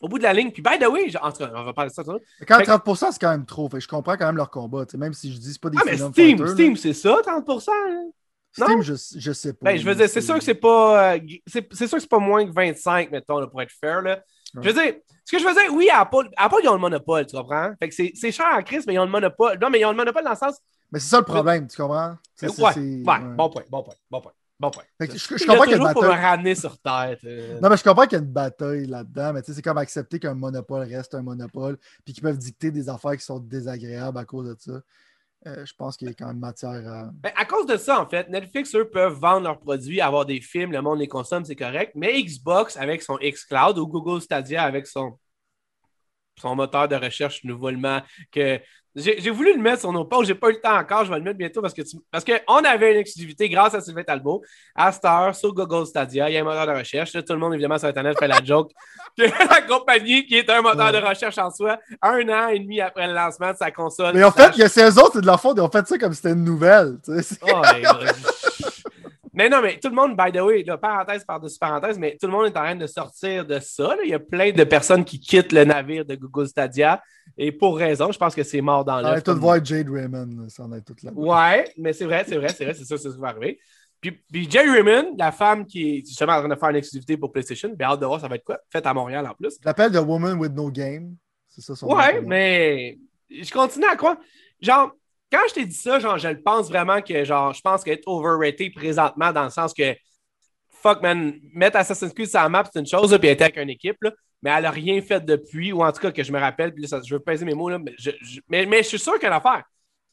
au 0.00 0.08
bout 0.08 0.18
de 0.18 0.22
la 0.22 0.32
ligne, 0.32 0.50
puis 0.52 0.62
by 0.62 0.78
the 0.78 0.86
way, 0.88 1.10
en 1.20 1.32
tout 1.32 1.38
cas, 1.38 1.50
on 1.54 1.64
va 1.64 1.72
parler 1.72 1.90
de 1.90 1.94
ça. 1.94 2.02
à 2.02 2.44
quand 2.44 2.56
Fait 2.58 2.64
que- 2.64 2.70
30%, 2.70 3.12
c'est 3.12 3.20
quand 3.20 3.30
même 3.30 3.44
trop. 3.46 3.68
Fait 3.68 3.80
je 3.80 3.88
comprends 3.88 4.16
quand 4.16 4.26
même 4.26 4.36
leur 4.36 4.50
combat. 4.50 4.84
Même 4.96 5.12
si 5.14 5.32
je 5.32 5.38
dis 5.38 5.52
c'est 5.52 5.60
pas 5.60 5.70
des 5.70 5.78
Ah, 5.80 5.82
mais 5.86 5.96
Steam, 5.96 6.12
Fighters, 6.12 6.48
Steam, 6.50 6.72
là. 6.74 6.80
c'est 6.80 6.92
ça, 6.92 7.16
30%. 7.24 7.72
hein? 7.72 8.04
Steam, 8.52 8.76
non? 8.76 8.82
je, 8.82 8.94
je 9.16 9.32
sais 9.32 9.52
pas. 9.52 9.70
Ben, 9.72 9.76
je 9.78 9.84
veux 9.84 9.94
dire, 9.94 10.08
c'est 10.08 10.20
sûr 10.20 10.34
que 10.36 10.42
c'est 10.44 10.54
pas. 10.54 11.14
euh, 11.14 11.18
c'est 11.46 11.86
sûr 11.86 11.90
que 11.96 12.00
c'est 12.00 12.08
pas 12.08 12.18
moins 12.18 12.46
que 12.46 12.52
25, 12.52 13.10
mettons, 13.10 13.38
là, 13.38 13.46
pour 13.46 13.60
être 13.62 13.70
fair. 13.72 14.00
Là. 14.02 14.20
Je 14.54 14.60
veux 14.68 14.72
dire, 14.72 14.94
ce 15.24 15.32
que 15.36 15.38
je 15.42 15.46
veux 15.46 15.52
dire, 15.52 15.72
oui, 15.74 15.88
Apple, 15.92 16.28
Apple, 16.36 16.56
ils 16.62 16.68
ont 16.68 16.72
le 16.74 16.78
monopole, 16.80 17.26
tu 17.26 17.36
comprends? 17.36 17.72
Fait 17.78 17.88
que 17.88 17.94
c'est 17.94 18.32
cher 18.32 18.46
en 18.56 18.62
crise, 18.62 18.84
mais 18.86 18.94
ils 18.94 18.98
ont 18.98 19.04
le 19.04 19.10
monopole. 19.10 19.58
Non, 19.60 19.68
mais 19.68 19.80
ils 19.80 19.84
ont 19.84 19.90
le 19.90 19.96
monopole 19.96 20.24
dans 20.24 20.30
le 20.30 20.36
sens. 20.36 20.56
Mais 20.90 20.98
c'est 21.00 21.08
ça 21.10 21.18
le 21.18 21.24
problème, 21.24 21.66
tu 21.68 21.76
comprends? 21.76 22.16
C'est- 22.34 22.48
Ouais, 22.60 22.72
ouais, 22.74 23.02
bon 23.04 23.50
point, 23.50 23.62
bon 23.68 23.82
point, 23.82 23.94
bon 24.10 24.20
point, 24.22 24.32
bon 24.60 24.70
point. 24.70 24.82
Fait 24.98 25.08
que 25.08 25.16
je- 25.16 25.28
comprends 25.46 25.62
qu'il 25.64 25.70
y 25.72 25.74
a 25.74 25.76
une 25.76 25.82
toujours 25.82 25.92
pour 25.92 26.02
me 26.02 26.08
bataille. 26.08 26.24
ramener 26.24 26.54
sur 26.54 26.78
terre. 26.78 27.16
Non, 27.62 27.68
mais 27.70 27.76
je 27.76 27.84
comprends 27.84 28.02
qu'il 28.04 28.12
y 28.12 28.20
a 28.20 28.24
une 28.24 28.32
bataille 28.32 28.86
là-dedans, 28.86 29.32
mais 29.32 29.42
tu 29.42 29.46
sais, 29.46 29.54
c'est 29.54 29.62
comme 29.62 29.78
accepter 29.78 30.18
qu'un 30.18 30.34
monopole 30.34 30.82
reste 30.88 31.14
un 31.14 31.22
monopole, 31.22 31.78
puis 32.04 32.14
qu'ils 32.14 32.22
peuvent 32.22 32.38
dicter 32.38 32.70
des 32.70 32.88
affaires 32.88 33.16
qui 33.16 33.24
sont 33.24 33.38
désagréables 33.38 34.18
à 34.18 34.24
cause 34.24 34.48
de 34.48 34.56
ça. 34.58 34.80
Euh, 35.46 35.64
je 35.64 35.72
pense 35.74 35.96
qu'il 35.96 36.08
y 36.08 36.10
a 36.10 36.14
quand 36.14 36.26
même 36.26 36.40
matière 36.40 36.70
à. 36.88 37.10
Ben, 37.12 37.32
à 37.36 37.44
cause 37.44 37.64
de 37.66 37.76
ça, 37.76 38.00
en 38.00 38.08
fait, 38.08 38.28
Netflix, 38.28 38.74
eux, 38.74 38.88
peuvent 38.90 39.12
vendre 39.14 39.44
leurs 39.44 39.60
produits, 39.60 40.00
avoir 40.00 40.26
des 40.26 40.40
films, 40.40 40.72
le 40.72 40.82
monde 40.82 40.98
les 40.98 41.06
consomme, 41.06 41.44
c'est 41.44 41.54
correct. 41.54 41.92
Mais 41.94 42.20
Xbox 42.22 42.76
avec 42.76 43.02
son 43.02 43.16
xCloud 43.18 43.78
ou 43.78 43.86
Google 43.86 44.20
Stadia 44.20 44.64
avec 44.64 44.88
son 44.88 45.16
son 46.40 46.54
moteur 46.54 46.86
de 46.88 46.94
recherche 46.96 47.42
nouvellement 47.44 48.00
que 48.30 48.60
j'ai 48.98 49.30
voulu 49.30 49.54
le 49.54 49.62
mettre 49.62 49.80
sur 49.80 49.92
nos 49.92 50.04
posts, 50.04 50.26
j'ai 50.26 50.34
pas 50.34 50.48
eu 50.48 50.54
le 50.54 50.60
temps 50.60 50.76
encore, 50.76 51.04
je 51.04 51.10
vais 51.10 51.18
le 51.18 51.24
mettre 51.24 51.38
bientôt 51.38 51.62
parce 51.62 51.74
que 51.74 51.82
parce 52.10 52.24
qu'on 52.24 52.64
avait 52.64 52.92
une 52.92 52.98
exclusivité 52.98 53.48
grâce 53.48 53.74
à 53.74 53.80
Sylvain 53.80 54.02
Talbot 54.02 54.42
à 54.74 54.92
Star 54.92 55.34
sur 55.34 55.54
Google 55.54 55.86
Stadia. 55.86 56.28
Il 56.28 56.34
y 56.34 56.38
a 56.38 56.40
un 56.40 56.44
moteur 56.44 56.66
de 56.66 56.72
recherche. 56.72 57.12
tout 57.12 57.32
le 57.32 57.38
monde, 57.38 57.54
évidemment, 57.54 57.78
sur 57.78 57.88
Internet 57.88 58.18
fait 58.18 58.28
la 58.28 58.42
joke 58.42 58.70
que 59.18 59.22
la 59.22 59.62
compagnie 59.62 60.26
qui 60.26 60.36
est 60.36 60.50
un 60.50 60.62
moteur 60.62 60.92
de 60.92 60.98
recherche 60.98 61.38
en 61.38 61.50
soi, 61.50 61.78
un 62.02 62.28
an 62.28 62.48
et 62.48 62.58
demi 62.58 62.80
après 62.80 63.06
le 63.06 63.14
lancement 63.14 63.52
de 63.52 63.56
sa 63.56 63.70
console. 63.70 64.14
Mais 64.14 64.24
en 64.24 64.32
fait, 64.32 64.50
il 64.54 64.60
y 64.60 64.62
a 64.62 64.68
ces 64.68 64.98
autres, 64.98 65.12
c'est 65.14 65.20
de 65.20 65.26
la 65.26 65.38
faute, 65.38 65.56
ils 65.56 65.62
ont 65.62 65.70
fait 65.70 65.86
ça 65.86 65.98
comme 65.98 66.12
si 66.12 66.22
c'était 66.22 66.34
une 66.34 66.44
nouvelle. 66.44 66.98
Oh, 67.42 67.62
mais 69.38 69.48
non, 69.48 69.62
mais 69.62 69.78
tout 69.78 69.88
le 69.88 69.94
monde, 69.94 70.16
by 70.16 70.32
the 70.32 70.42
way, 70.42 70.64
parenthèse 70.64 71.24
par-dessus 71.24 71.60
parenthèse, 71.60 71.96
mais 71.96 72.16
tout 72.20 72.26
le 72.26 72.32
monde 72.32 72.46
est 72.46 72.56
en 72.56 72.62
train 72.62 72.74
de 72.74 72.88
sortir 72.88 73.46
de 73.46 73.60
ça. 73.60 73.94
Il 74.02 74.10
y 74.10 74.14
a 74.14 74.18
plein 74.18 74.50
de 74.50 74.64
personnes 74.64 75.04
qui 75.04 75.20
quittent 75.20 75.52
le 75.52 75.64
navire 75.64 76.04
de 76.04 76.16
Google 76.16 76.48
Stadia. 76.48 77.00
Et 77.36 77.52
pour 77.52 77.78
raison, 77.78 78.10
je 78.10 78.18
pense 78.18 78.34
que 78.34 78.42
c'est 78.42 78.60
mort 78.60 78.84
dans 78.84 79.00
l'œuf. 79.00 79.22
On 79.24 79.32
tout 79.32 79.38
voir 79.38 79.64
Jade 79.64 79.88
Raymond, 79.88 80.48
ça 80.48 80.64
en 80.64 80.72
est 80.72 80.80
tout 80.80 80.96
là. 81.04 81.12
Ouais, 81.14 81.72
mais 81.76 81.92
c'est 81.92 82.04
vrai, 82.04 82.24
c'est 82.26 82.36
vrai, 82.36 82.48
c'est 82.48 82.64
vrai, 82.64 82.74
c'est 82.74 82.84
ça, 82.84 82.98
c'est 82.98 83.10
ça 83.10 83.14
qui 83.14 83.20
va 83.20 83.28
arriver. 83.28 83.60
Puis, 84.00 84.10
puis 84.10 84.50
Jade 84.50 84.70
Raymond, 84.70 85.14
la 85.16 85.30
femme 85.30 85.66
qui 85.66 85.98
est 85.98 86.00
justement 86.00 86.32
en 86.32 86.40
train 86.40 86.48
de 86.48 86.56
faire 86.56 86.70
une 86.70 86.76
exclusivité 86.76 87.16
pour 87.16 87.30
PlayStation, 87.30 87.68
bien 87.68 87.90
hâte 87.90 88.00
de 88.00 88.06
voir 88.06 88.20
ça 88.20 88.26
va 88.26 88.34
être 88.34 88.44
quoi. 88.44 88.58
Faite 88.72 88.86
à 88.86 88.92
Montréal 88.92 89.24
en 89.24 89.34
plus. 89.34 89.56
L'appel 89.64 89.92
de 89.92 90.00
Woman 90.00 90.36
with 90.36 90.52
No 90.52 90.68
Game. 90.68 91.14
C'est 91.48 91.60
ça 91.60 91.76
son 91.76 91.86
Ouais, 91.86 92.20
mais 92.22 92.98
je 93.30 93.52
continue 93.52 93.86
à 93.86 93.94
croire. 93.94 94.16
Genre, 94.60 94.90
quand 95.30 95.40
je 95.48 95.54
t'ai 95.54 95.66
dit 95.66 95.76
ça, 95.76 95.98
genre, 95.98 96.18
je 96.18 96.28
le 96.28 96.40
pense 96.42 96.68
vraiment 96.68 97.02
que, 97.02 97.24
genre, 97.24 97.52
je 97.52 97.60
pense 97.60 97.84
qu'être 97.84 98.06
overrated 98.06 98.72
présentement 98.74 99.32
dans 99.32 99.44
le 99.44 99.50
sens 99.50 99.74
que, 99.74 99.94
fuck, 100.68 101.02
man, 101.02 101.34
mettre 101.52 101.76
Assassin's 101.76 102.12
Creed 102.12 102.28
sur 102.28 102.40
la 102.40 102.48
map, 102.48 102.64
c'est 102.72 102.78
une 102.78 102.86
chose, 102.86 103.10
puis 103.18 103.28
elle 103.28 103.34
était 103.34 103.44
avec 103.44 103.56
une 103.56 103.70
équipe, 103.70 103.98
là, 104.02 104.12
mais 104.42 104.50
elle 104.50 104.62
n'a 104.62 104.70
rien 104.70 105.00
fait 105.02 105.24
depuis, 105.24 105.72
ou 105.72 105.82
en 105.82 105.92
tout 105.92 106.00
cas 106.00 106.12
que 106.12 106.22
je 106.22 106.32
me 106.32 106.38
rappelle, 106.38 106.72
puis 106.72 106.86
là, 106.86 107.00
je 107.04 107.14
veux 107.14 107.20
peser 107.20 107.44
mes 107.44 107.54
mots, 107.54 107.68
là, 107.68 107.78
mais 107.78 107.94
je, 107.98 108.10
mais, 108.48 108.64
mais, 108.64 108.82
je 108.82 108.88
suis 108.88 108.98
sûr 108.98 109.18
qu'elle 109.18 109.32
a 109.32 109.36
affaire. 109.36 109.64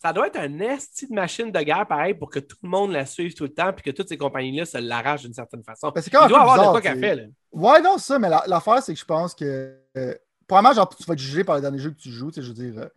Ça 0.01 0.11
doit 0.11 0.27
être 0.27 0.37
un 0.37 0.59
esti 0.59 1.07
de 1.07 1.13
machine 1.13 1.51
de 1.51 1.59
guerre, 1.61 1.87
pareil, 1.87 2.13
pour 2.13 2.29
que 2.29 2.39
tout 2.39 2.57
le 2.61 2.69
monde 2.69 2.91
la 2.91 3.05
suive 3.05 3.33
tout 3.33 3.43
le 3.45 3.53
temps, 3.53 3.71
puis 3.71 3.83
que 3.83 3.91
toutes 3.91 4.09
ces 4.09 4.17
compagnies-là 4.17 4.65
se 4.65 4.77
l'arrachent 4.77 5.21
d'une 5.21 5.33
certaine 5.33 5.63
façon. 5.63 5.91
Il 5.95 6.11
doit 6.27 6.41
avoir 6.41 6.57
de 6.57 6.71
quoi 6.71 6.81
qu'elle 6.81 6.99
fait, 6.99 7.15
là. 7.15 7.23
Ouais, 7.51 7.81
non, 7.81 7.97
ça, 7.97 8.19
mais 8.19 8.29
l'affaire, 8.47 8.83
c'est 8.83 8.93
que 8.93 8.99
je 8.99 9.05
pense 9.05 9.33
que, 9.33 9.79
euh, 9.97 10.13
probablement, 10.45 10.75
genre, 10.75 10.89
tu 10.89 11.03
vas 11.05 11.13
être 11.13 11.19
jugé 11.19 11.43
par 11.43 11.55
les 11.55 11.61
derniers 11.61 11.79
jeux 11.79 11.91
que 11.91 12.01
tu 12.01 12.09
joues, 12.09 12.29
tu 12.29 12.35
sais, 12.35 12.41
je 12.41 12.49
veux 12.49 12.53
dire. 12.53 12.81
Euh, 12.81 12.87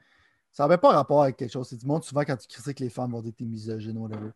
ça 0.58 0.64
n'avait 0.64 0.78
pas 0.78 0.90
rapport 0.90 1.22
avec 1.22 1.36
quelque 1.36 1.52
chose. 1.52 1.68
C'est 1.68 1.76
du 1.76 1.86
monde, 1.86 2.02
souvent, 2.02 2.22
quand 2.22 2.36
tu 2.36 2.48
critiques 2.48 2.80
les 2.80 2.90
femmes, 2.90 3.12
vont 3.12 3.22
dire 3.22 3.30
que 3.30 3.36
t'es 3.36 3.44
misogyne 3.44 3.96
ou 3.96 4.02
whatever. 4.02 4.30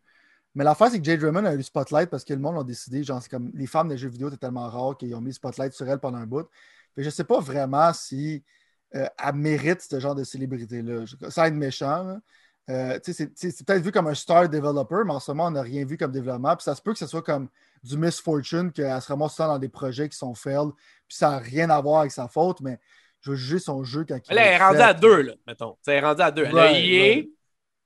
Mais 0.55 0.63
l'affaire, 0.63 0.89
c'est 0.89 0.99
que 0.99 1.03
Jade 1.03 1.21
Raymond 1.21 1.43
a 1.43 1.53
eu 1.53 1.57
le 1.57 1.63
spotlight 1.63 2.09
parce 2.09 2.23
que 2.23 2.33
le 2.33 2.39
monde 2.39 2.57
a 2.59 2.63
décidé, 2.63 3.03
genre, 3.03 3.21
c'est 3.21 3.27
comme 3.27 3.51
les 3.53 3.67
femmes 3.67 3.89
des 3.89 3.97
jeux 3.97 4.07
vidéo 4.07 4.29
étaient 4.29 4.37
tellement 4.37 4.69
rares 4.69 4.95
qu'ils 4.97 5.13
ont 5.15 5.19
mis 5.19 5.31
le 5.31 5.33
spotlight 5.33 5.73
sur 5.73 5.85
elle 5.89 5.99
pendant 5.99 6.19
un 6.19 6.25
bout. 6.25 6.47
Je 6.95 7.03
je 7.03 7.09
sais 7.09 7.25
pas 7.25 7.41
vraiment 7.41 7.91
si 7.91 8.41
euh, 8.95 9.05
elle 9.21 9.35
mérite 9.35 9.81
ce 9.81 9.99
genre 9.99 10.15
de 10.15 10.23
célébrité-là. 10.23 11.03
Ça 11.29 11.49
être 11.49 11.55
méchant. 11.55 12.17
Euh, 12.69 12.97
c'est 13.03 13.65
peut-être 13.65 13.83
vu 13.83 13.91
comme 13.91 14.07
un 14.07 14.13
star 14.13 14.47
developer, 14.47 15.01
mais 15.05 15.11
en 15.11 15.19
ce 15.19 15.29
moment, 15.31 15.47
on 15.47 15.51
n'a 15.51 15.61
rien 15.61 15.83
vu 15.83 15.97
comme 15.97 16.13
développement. 16.13 16.55
Puis 16.55 16.63
ça 16.63 16.73
se 16.73 16.81
peut 16.81 16.93
que 16.93 16.99
ce 16.99 17.07
soit 17.07 17.21
comme 17.21 17.49
du 17.83 17.97
misfortune, 17.97 18.71
qu'elle 18.71 19.01
se 19.01 19.07
ramasse 19.09 19.35
dans 19.35 19.59
des 19.59 19.67
projets 19.67 20.07
qui 20.07 20.17
sont 20.17 20.35
failed, 20.35 20.71
puis 21.05 21.17
ça 21.17 21.31
n'a 21.31 21.39
rien 21.39 21.69
à 21.69 21.81
voir 21.81 21.99
avec 21.99 22.13
sa 22.13 22.29
faute, 22.29 22.61
mais 22.61 22.79
je 23.23 23.31
veux 23.31 23.37
juger 23.37 23.59
son 23.59 23.83
jeu 23.83 24.05
quand 24.07 24.17
il 24.29 24.35
Là, 24.35 24.45
elle 24.45 24.53
est 24.53 24.63
rendue 24.63 24.81
à 24.81 24.93
deux, 24.93 25.21
là, 25.21 25.33
mettons. 25.47 25.77
Elle 25.87 25.93
est 25.93 25.99
rendue 26.01 26.21
à 26.21 26.31
deux. 26.31 26.43
Elle 26.43 26.59
a 26.59 26.71
EA, 26.77 27.23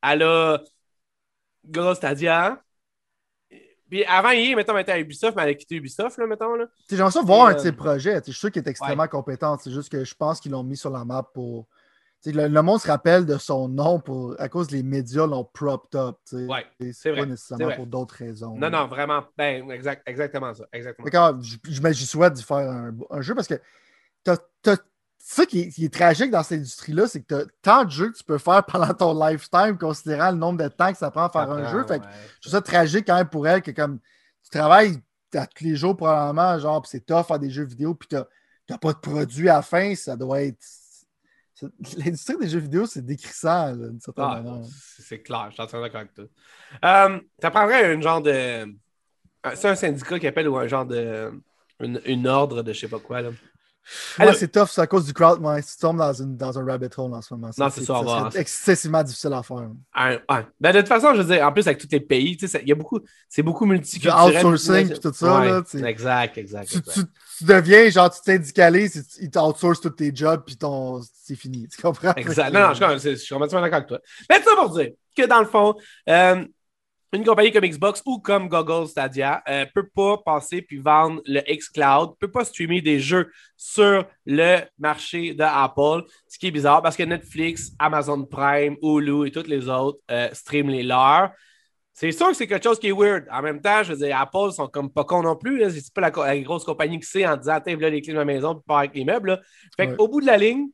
elle 0.04 0.24
a 0.24 0.60
Gros 1.64 1.94
Stadia. 1.94 2.62
Puis 3.90 4.04
avant 4.06 4.32
EA, 4.32 4.56
mettons, 4.56 4.76
elle 4.76 4.82
était 4.82 4.92
à 4.94 5.00
Ubisoft, 5.00 5.36
mais 5.36 5.44
elle 5.44 5.50
a 5.50 5.54
quitté 5.54 5.76
Ubisoft, 5.76 6.18
là, 6.18 6.26
mettons. 6.26 6.56
Là. 6.56 6.66
J'aimerais 6.90 7.12
ça 7.12 7.22
voir 7.22 7.48
un 7.48 7.54
de 7.54 7.60
euh, 7.60 7.62
ses 7.62 7.72
projets. 7.72 8.16
Je 8.18 8.32
suis 8.32 8.34
sûr 8.34 8.52
qu'il 8.52 8.64
est 8.64 8.70
extrêmement 8.70 9.08
compétent. 9.08 9.58
C'est 9.60 9.72
juste 9.72 9.90
que 9.90 10.04
je 10.04 10.16
pense 10.16 10.40
qu'ils 10.40 10.52
l'ont 10.52 10.64
mis 10.64 10.78
sur 10.78 10.90
la 10.90 11.06
map 11.06 11.24
pour. 11.24 11.68
Le, 12.26 12.48
le, 12.48 12.62
monde 12.64 12.82
se 12.82 12.88
rappelle 12.88 13.26
de 13.26 13.38
son 13.38 13.70
nom 13.70 14.00
pour, 14.00 14.36
à 14.40 14.50
cause 14.50 14.72
les 14.72 14.82
médias 14.84 15.28
l'ont 15.28 15.46
propped 15.46 15.98
up. 15.98 16.18
Ouais, 16.34 16.66
c'est 16.92 17.14
pas 17.14 17.26
nécessairement 17.26 17.76
pour 17.76 17.86
d'autres 17.86 18.16
raisons. 18.16 18.58
Non, 18.58 18.72
non, 18.72 18.88
vraiment. 18.88 19.24
Ben, 19.38 19.70
exact, 19.70 20.02
exactement 20.08 20.54
ça. 20.54 20.66
Exactement. 20.74 21.08
Quand, 21.10 21.40
j'y 21.42 22.06
souhaite 22.06 22.34
d'y 22.34 22.44
faire 22.44 22.58
un, 22.58 22.92
un, 23.12 23.22
jeu 23.22 23.36
parce 23.36 23.48
que 23.48 23.62
tu 24.26 24.32
as, 24.32 24.78
ça 25.30 25.46
qui 25.46 25.60
est, 25.60 25.94
tragique 25.94 26.32
dans 26.32 26.42
cette 26.42 26.60
industrie-là, 26.60 27.06
c'est 27.06 27.22
que 27.22 27.28
tu 27.28 27.36
as 27.36 27.46
tant 27.62 27.84
de 27.84 27.92
jeux 27.92 28.12
que 28.12 28.18
tu 28.18 28.24
peux 28.24 28.38
faire 28.38 28.64
pendant 28.68 28.94
ton 28.94 29.28
lifetime, 29.28 29.78
considérant 29.78 30.32
le 30.32 30.38
nombre 30.38 30.64
de 30.64 30.70
temps 30.70 30.92
que 30.92 30.98
ça 30.98 31.12
prend 31.12 31.26
à 31.26 31.30
faire 31.30 31.52
un 31.52 31.70
jeu. 31.70 31.86
Fait 31.86 32.00
que 32.00 32.06
je 32.06 32.42
trouve 32.42 32.52
ça 32.54 32.62
tragique 32.62 33.06
quand 33.08 33.18
même 33.18 33.28
pour 33.28 33.46
elle 33.46 33.62
que 33.62 33.72
comme 33.72 34.00
tu 34.44 34.50
travailles 34.58 35.02
tous 35.32 35.64
les 35.66 35.76
jours 35.76 35.98
probablement, 35.98 36.58
genre, 36.60 36.86
c'est 36.88 37.06
tough 37.06 37.26
faire 37.28 37.40
des 37.40 37.50
jeux 37.50 37.66
vidéo, 37.66 37.94
puis 37.94 38.08
tu 38.08 38.16
n'as 38.16 38.78
pas 38.78 38.94
de 38.94 39.00
produit 39.00 39.50
à 39.50 39.56
la 39.56 39.62
fin, 39.62 39.94
ça 39.96 40.16
doit 40.16 40.44
être. 40.44 40.66
L'industrie 41.98 42.38
des 42.38 42.48
jeux 42.48 42.60
vidéo, 42.60 42.86
c'est 42.86 43.04
décrissant, 43.04 43.76
d'une 43.76 44.00
certaine 44.00 44.26
ah, 44.26 44.42
manière. 44.42 44.66
C'est 44.70 45.22
clair, 45.22 45.48
je 45.50 45.56
suis 45.56 45.64
d'accord 45.64 46.00
avec 46.00 46.14
toi. 46.14 46.26
Euh, 46.86 47.20
tu 47.40 47.46
apprendrais 47.46 47.94
un 47.94 48.00
genre 48.00 48.22
de. 48.22 48.74
C'est 49.56 49.68
un 49.68 49.76
syndicat 49.76 50.20
qui 50.20 50.28
appelle 50.28 50.48
ou 50.48 50.58
un 50.58 50.68
genre 50.68 50.86
de. 50.86 51.34
Une, 51.82 52.00
une 52.06 52.28
ordre 52.28 52.64
de 52.64 52.72
je 52.72 52.80
sais 52.80 52.88
pas 52.88 53.00
quoi. 53.00 53.22
Là. 53.22 53.32
Moi, 54.20 54.34
c'est 54.34 54.52
tough, 54.52 54.68
c'est 54.70 54.82
à 54.82 54.88
cause 54.88 55.06
du 55.06 55.14
crowd. 55.14 55.40
Moi, 55.40 55.62
tu 55.62 55.78
tombes 55.80 55.98
dans, 55.98 56.14
une, 56.14 56.36
dans 56.36 56.58
un 56.58 56.66
rabbit 56.66 56.88
hole 56.98 57.14
en 57.14 57.22
ce 57.22 57.34
moment. 57.34 57.50
Non, 57.58 57.70
c'est 57.70 57.84
ça. 57.84 58.30
C'est 58.32 58.40
excessivement 58.40 59.04
difficile 59.04 59.34
à 59.34 59.44
faire. 59.44 59.70
Ben, 60.60 60.72
de 60.74 60.80
toute 60.80 60.88
façon, 60.88 61.14
je 61.14 61.22
veux 61.22 61.34
dire, 61.36 61.46
en 61.46 61.52
plus, 61.52 61.68
avec 61.68 61.80
tous 61.80 61.88
les 61.92 62.00
pays, 62.00 62.38
il 62.42 62.68
y 62.68 62.72
a 62.72 62.76
beaucoup, 62.76 63.00
c'est 63.30 63.44
beaucoup 63.44 63.66
multiculturel. 63.66 64.46
outsourcing 64.46 64.92
et 64.92 65.00
tout 65.00 65.14
ça. 65.14 65.46
là, 65.46 65.62
exact, 65.88 66.38
exact. 66.38 66.70
Tu, 66.72 66.82
Tu, 67.38 67.44
deviens, 67.46 67.90
genre, 67.90 68.10
tu 68.10 68.22
t'indicalises, 68.22 69.18
ils 69.22 69.30
t'outsourcent 69.30 69.82
tous 69.82 69.90
tes 69.92 70.12
jobs, 70.14 70.44
puis 70.46 70.58
ton... 70.58 71.02
c'est 71.24 71.36
fini. 71.36 71.68
Tu 71.68 71.82
comprends? 71.82 72.14
Exact. 72.16 72.52
Non, 72.58 72.70
non, 72.70 72.98
je, 72.98 73.16
suis 73.16 73.34
complètement 73.34 73.62
d'accord 73.62 73.78
avec 73.78 73.88
toi. 73.88 74.00
Mais 74.30 74.42
ça 74.42 74.56
pour 74.56 74.70
dire 74.70 74.92
que 75.16 75.26
dans 75.28 75.40
le 75.40 75.46
fond, 75.46 75.76
euh, 76.10 76.44
une 77.14 77.24
compagnie 77.24 77.52
comme 77.52 77.66
Xbox 77.66 78.02
ou 78.06 78.20
comme 78.20 78.50
Google 78.50 78.88
Stadia 78.88 79.42
ne 79.48 79.54
euh, 79.54 79.66
peut 79.74 79.88
pas 79.88 80.18
passer 80.18 80.62
puis 80.62 80.78
vendre 80.78 81.22
le 81.26 81.40
xCloud, 81.42 82.18
peut 82.20 82.30
pas 82.30 82.44
streamer 82.44 82.82
des 82.82 83.00
jeux 83.00 83.32
sur 83.56 84.06
le 84.26 84.60
marché 84.78 85.34
de 85.34 85.44
Apple, 85.44 86.06
ce 86.28 86.38
qui 86.38 86.48
est 86.48 86.52
bizarre 86.52 86.82
parce 86.82 86.98
que 86.98 87.04
Netflix, 87.04 87.72
Amazon 87.80 88.26
Prime, 88.26 88.76
Hulu 88.82 89.28
et 89.28 89.32
toutes 89.32 89.48
les 89.48 89.70
autres 89.70 90.00
euh, 90.12 90.30
streament 90.34 90.70
les 90.70 90.84
leurs. 90.84 91.32
C'est 91.94 92.12
sûr 92.12 92.28
que 92.28 92.36
c'est 92.36 92.46
quelque 92.46 92.64
chose 92.64 92.78
qui 92.78 92.90
est 92.90 92.92
weird. 92.92 93.26
En 93.32 93.42
même 93.42 93.60
temps, 93.60 93.82
je 93.82 93.94
veux 93.94 94.06
dire, 94.06 94.20
Apple 94.20 94.52
sont 94.52 94.68
comme 94.68 94.92
pas 94.92 95.04
cons 95.04 95.24
non 95.24 95.36
plus. 95.36 95.64
C'est 95.72 95.94
pas 95.94 96.02
la, 96.02 96.40
grosse 96.42 96.64
compagnie 96.64 97.00
qui 97.00 97.08
sait 97.08 97.26
en 97.26 97.38
disant 97.38 97.60
Tiens, 97.60 97.76
là 97.78 97.90
les 97.90 98.02
clés 98.02 98.14
de 98.14 98.20
ma 98.20 98.26
maison, 98.26 98.54
puis 98.54 98.64
pas 98.68 98.80
avec 98.80 98.94
les 98.94 99.04
meubles. 99.04 99.42
Fait 99.76 99.96
qu'au 99.96 100.08
bout 100.08 100.22
de 100.22 100.28
la 100.28 100.38
ligne, 100.38 100.68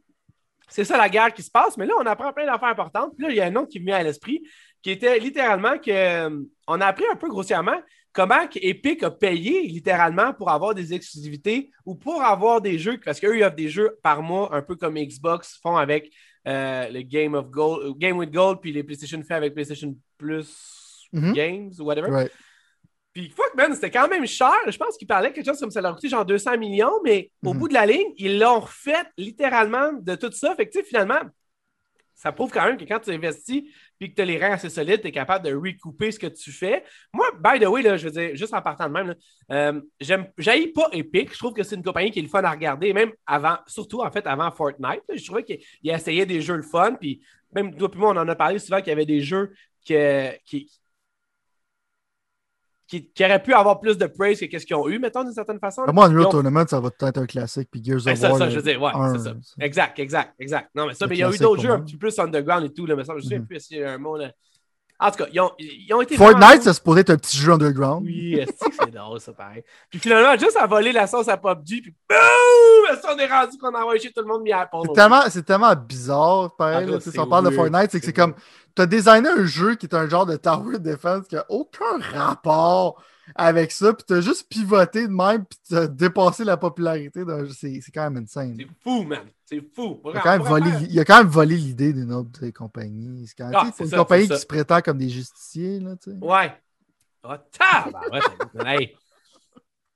c'est 0.67 0.83
ça 0.83 0.97
la 0.97 1.07
guerre 1.07 1.33
qui 1.33 1.43
se 1.43 1.51
passe, 1.51 1.77
mais 1.77 1.85
là, 1.85 1.93
on 1.99 2.05
apprend 2.05 2.33
plein 2.33 2.45
d'affaires 2.45 2.69
importantes. 2.69 3.13
Puis 3.15 3.25
là, 3.25 3.31
il 3.31 3.37
y 3.37 3.41
a 3.41 3.45
un 3.45 3.55
autre 3.55 3.69
qui 3.69 3.79
me 3.79 3.85
vient 3.85 3.97
à 3.97 4.03
l'esprit 4.03 4.43
qui 4.83 4.91
était 4.91 5.17
littéralement 5.17 5.79
que 5.79 5.89
euh, 5.89 6.43
on 6.67 6.79
a 6.81 6.85
appris 6.85 7.05
un 7.11 7.15
peu 7.15 7.29
grossièrement 7.29 7.79
comment 8.13 8.47
Epic 8.55 9.01
a 9.03 9.11
payé 9.11 9.63
littéralement 9.63 10.33
pour 10.33 10.51
avoir 10.51 10.75
des 10.75 10.93
exclusivités 10.93 11.71
ou 11.85 11.95
pour 11.95 12.21
avoir 12.21 12.61
des 12.61 12.77
jeux, 12.77 12.99
parce 13.03 13.19
qu'eux, 13.19 13.37
ils 13.37 13.43
offrent 13.43 13.55
des 13.55 13.69
jeux 13.69 13.97
par 14.03 14.21
mois, 14.21 14.55
un 14.55 14.61
peu 14.61 14.75
comme 14.75 14.95
Xbox 14.95 15.59
font 15.61 15.75
avec 15.75 16.11
euh, 16.47 16.89
le 16.89 17.01
Game 17.01 17.33
of 17.33 17.49
Gold, 17.49 17.83
euh, 17.83 17.93
Game 17.93 18.17
with 18.17 18.31
Gold, 18.31 18.59
puis 18.61 18.71
les 18.71 18.83
PlayStation 18.83 19.21
fait 19.23 19.33
avec 19.33 19.53
PlayStation 19.53 19.95
Plus 20.17 21.09
mm-hmm. 21.11 21.33
Games 21.33 21.71
ou 21.79 21.83
whatever. 21.83 22.27
Puis 23.13 23.29
fuck 23.29 23.53
man, 23.55 23.73
c'était 23.73 23.91
quand 23.91 24.07
même 24.07 24.25
cher. 24.25 24.53
Je 24.67 24.77
pense 24.77 24.97
qu'ils 24.97 25.07
parlaient 25.07 25.31
quelque 25.31 25.45
chose 25.45 25.59
comme 25.59 25.71
ça 25.71 25.81
leur 25.81 25.95
coûtait 25.95 26.09
genre 26.09 26.25
200 26.25 26.57
millions, 26.57 26.99
mais 27.03 27.31
au 27.43 27.53
mm-hmm. 27.53 27.57
bout 27.57 27.67
de 27.67 27.73
la 27.73 27.85
ligne, 27.85 28.11
ils 28.17 28.39
l'ont 28.39 28.59
refait 28.59 29.03
littéralement 29.17 29.93
de 29.93 30.15
tout 30.15 30.31
ça. 30.31 30.55
Fait 30.55 30.67
que 30.67 30.71
tu 30.71 30.79
sais, 30.79 30.85
finalement, 30.85 31.21
ça 32.15 32.31
prouve 32.31 32.51
quand 32.51 32.65
même 32.65 32.77
que 32.77 32.85
quand 32.85 32.99
tu 32.99 33.11
investis 33.11 33.63
puis 33.99 34.09
que 34.09 34.15
tu 34.15 34.21
as 34.21 34.25
les 34.25 34.37
reins 34.37 34.51
assez 34.51 34.69
solides, 34.69 35.01
tu 35.01 35.07
es 35.07 35.11
capable 35.11 35.45
de 35.45 35.53
recouper 35.53 36.11
ce 36.11 36.19
que 36.19 36.27
tu 36.27 36.51
fais. 36.51 36.83
Moi, 37.13 37.25
by 37.39 37.59
the 37.59 37.67
way, 37.67 37.81
là, 37.81 37.97
je 37.97 38.07
veux 38.07 38.11
dire, 38.11 38.35
juste 38.35 38.53
en 38.53 38.61
partant 38.61 38.87
de 38.87 38.93
même, 38.93 39.15
euh, 39.51 39.81
j'aime, 39.99 40.27
pas 40.73 40.89
Epic. 40.91 41.33
Je 41.33 41.37
trouve 41.37 41.53
que 41.53 41.63
c'est 41.63 41.75
une 41.75 41.83
compagnie 41.83 42.11
qui 42.11 42.19
est 42.19 42.23
le 42.23 42.27
fun 42.27 42.43
à 42.43 42.51
regarder, 42.51 42.93
même 42.93 43.11
avant, 43.25 43.57
surtout 43.67 44.01
en 44.01 44.11
fait 44.11 44.25
avant 44.27 44.51
Fortnite. 44.51 45.03
je 45.13 45.25
trouvais 45.25 45.43
qu'il 45.43 45.59
essayait 45.83 46.25
des 46.25 46.41
jeux 46.41 46.55
le 46.55 46.63
fun, 46.63 46.95
puis 46.99 47.21
même 47.53 47.75
toi 47.75 47.89
et 47.93 47.97
moi, 47.97 48.09
on 48.11 48.17
en 48.17 48.27
a 48.27 48.35
parlé 48.35 48.59
souvent 48.59 48.79
qu'il 48.79 48.89
y 48.89 48.91
avait 48.91 49.05
des 49.05 49.21
jeux 49.21 49.53
qui, 49.83 50.71
qui, 53.01 53.23
auraient 53.23 53.41
pu 53.41 53.53
avoir 53.53 53.79
plus 53.79 53.97
de 53.97 54.05
praise 54.05 54.39
que 54.39 54.59
ce 54.59 54.65
qu'ils 54.65 54.75
ont 54.75 54.87
eu, 54.87 54.99
mettons, 54.99 55.23
d'une 55.23 55.33
certaine 55.33 55.59
façon. 55.59 55.83
Moi, 55.91 56.05
Unreal 56.05 56.29
Tournament, 56.29 56.65
ça 56.67 56.79
va 56.79 56.89
être 56.99 57.17
un 57.17 57.25
classique, 57.25 57.69
puis 57.71 57.83
Gears 57.83 58.01
ben, 58.03 58.13
of 58.13 58.21
War. 58.21 58.37
Ça, 58.37 58.49
je 58.49 58.55
veux 58.57 58.61
dire, 58.61 58.81
ouais, 58.81 58.91
c'est 59.13 59.19
ça. 59.19 59.33
Exact, 59.59 59.99
exact, 59.99 60.33
exact. 60.39 60.69
Non, 60.75 60.87
mais 60.87 60.93
ça, 60.93 61.07
mais 61.07 61.15
il 61.15 61.19
y 61.19 61.23
a 61.23 61.31
eu 61.31 61.37
d'autres 61.37 61.61
jeux 61.61 61.71
un 61.71 61.79
petit 61.79 61.97
peu 61.97 62.07
plus 62.07 62.19
underground 62.19 62.65
et 62.65 62.73
tout, 62.73 62.85
là, 62.85 62.95
mais 62.95 63.03
ça, 63.03 63.13
je 63.17 63.25
sais 63.25 63.39
mm-hmm. 63.39 63.45
plus 63.45 63.59
s'il 63.59 63.77
y 63.77 63.83
a 63.83 63.93
un 63.93 63.97
mot, 63.97 64.17
là. 64.17 64.31
En 64.99 65.11
tout 65.11 65.17
cas, 65.17 65.29
ils 65.33 65.41
ont, 65.41 65.51
ils 65.59 65.93
ont 65.93 66.01
été. 66.01 66.15
Fortnite, 66.15 66.63
ça 66.63 66.73
se 66.73 66.79
pourrait 66.79 67.01
être 67.01 67.09
un 67.09 67.17
petit 67.17 67.37
jeu 67.37 67.51
underground. 67.51 68.05
Oui, 68.05 68.39
c'est 68.71 68.91
drôle, 68.91 69.19
ça, 69.19 69.33
pareil? 69.33 69.63
Puis 69.89 69.99
finalement, 69.99 70.37
juste 70.37 70.55
à 70.55 70.65
voler 70.65 70.91
la 70.91 71.07
sauce 71.07 71.27
à 71.27 71.37
PUBG, 71.37 71.81
puis 71.81 71.95
boum! 72.09 72.97
Ça, 73.01 73.13
on 73.13 73.17
est 73.17 73.27
rendu 73.27 73.57
qu'on 73.57 73.73
a 73.73 73.81
envoyé 73.81 73.99
chez 73.99 74.11
tout 74.11 74.21
le 74.21 74.27
monde 74.27 74.43
mis 74.43 74.53
à 74.53 74.69
C'est 74.71 74.93
tellement, 74.93 75.21
tellement 75.45 75.75
bizarre, 75.75 76.55
pareil. 76.55 76.87
Ah, 76.93 76.99
si 76.99 77.19
on 77.19 77.27
parle 77.27 77.49
de 77.49 77.55
Fortnite, 77.55 77.91
c'est 77.91 77.99
que 77.99 78.05
c'est 78.05 78.13
comme. 78.13 78.35
Tu 78.75 78.81
as 78.81 78.85
designé 78.87 79.29
un 79.29 79.45
jeu 79.45 79.75
qui 79.75 79.85
est 79.85 79.95
un 79.95 80.09
genre 80.09 80.25
de 80.25 80.35
Tower 80.35 80.79
Defense 80.79 81.27
qui 81.27 81.35
n'a 81.35 81.45
aucun 81.49 81.99
rapport 82.13 83.03
avec 83.35 83.71
ça, 83.71 83.93
puis 83.93 84.03
t'as 84.07 84.21
juste 84.21 84.47
pivoté 84.49 85.07
de 85.07 85.13
même, 85.13 85.45
puis 85.45 85.59
t'as 85.69 85.87
dépassé 85.87 86.43
la 86.43 86.57
popularité 86.57 87.25
d'un 87.25 87.45
jeu. 87.45 87.53
C'est 87.53 87.81
quand 87.93 88.09
même 88.09 88.23
insane. 88.23 88.55
C'est 88.57 88.67
fou, 88.83 89.03
man. 89.03 89.25
C'est 89.45 89.61
fou. 89.73 90.01
Il 90.05 90.17
a, 90.17 90.21
quand 90.21 90.31
même 90.31 90.41
volé, 90.41 90.71
il 90.89 90.99
a 90.99 91.05
quand 91.05 91.17
même 91.17 91.27
volé 91.27 91.55
l'idée 91.55 91.93
d'une 91.93 92.13
autre 92.13 92.47
compagnie. 92.49 93.27
C'est 93.27 93.43
ah, 93.43 93.71
une 93.79 93.89
compagnie 93.89 94.27
qui 94.27 94.37
se 94.37 94.45
prétend 94.45 94.81
comme 94.81 94.97
des 94.97 95.09
justiciers. 95.09 95.79
Là, 95.79 95.95
tu 95.95 96.11
sais. 96.11 96.17
Ouais. 96.17 96.53
Oh, 97.23 97.29
ouais, 97.31 98.65
hey. 98.65 98.97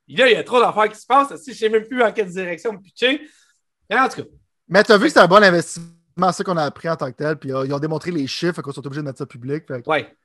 Là, 0.08 0.30
il 0.30 0.32
y 0.32 0.36
a 0.36 0.44
trop 0.44 0.60
d'affaires 0.60 0.88
qui 0.88 0.98
se 0.98 1.06
passent. 1.06 1.34
Je 1.46 1.52
sais 1.52 1.68
même 1.68 1.84
plus 1.84 2.02
en 2.02 2.12
quelle 2.12 2.30
direction 2.30 2.72
me 2.72 2.78
pitcher. 2.78 3.20
En 3.92 4.08
tout 4.08 4.22
cas. 4.22 4.28
Mais 4.68 4.82
tu 4.82 4.92
as 4.92 4.98
vu 4.98 5.04
que 5.04 5.12
c'est 5.12 5.20
un 5.20 5.28
bon 5.28 5.42
investissement, 5.42 6.32
ça 6.32 6.44
qu'on 6.44 6.56
a 6.56 6.64
appris 6.64 6.88
en 6.88 6.96
tant 6.96 7.10
que 7.10 7.16
tel. 7.16 7.36
Puis 7.36 7.52
euh, 7.52 7.66
ils 7.66 7.74
ont 7.74 7.78
démontré 7.78 8.10
les 8.10 8.26
chiffres, 8.26 8.62
qu'on 8.62 8.72
sont 8.72 8.86
obligés 8.86 9.02
de 9.02 9.06
mettre 9.06 9.18
ça 9.18 9.26
public. 9.26 9.64
Ouais. 9.86 10.16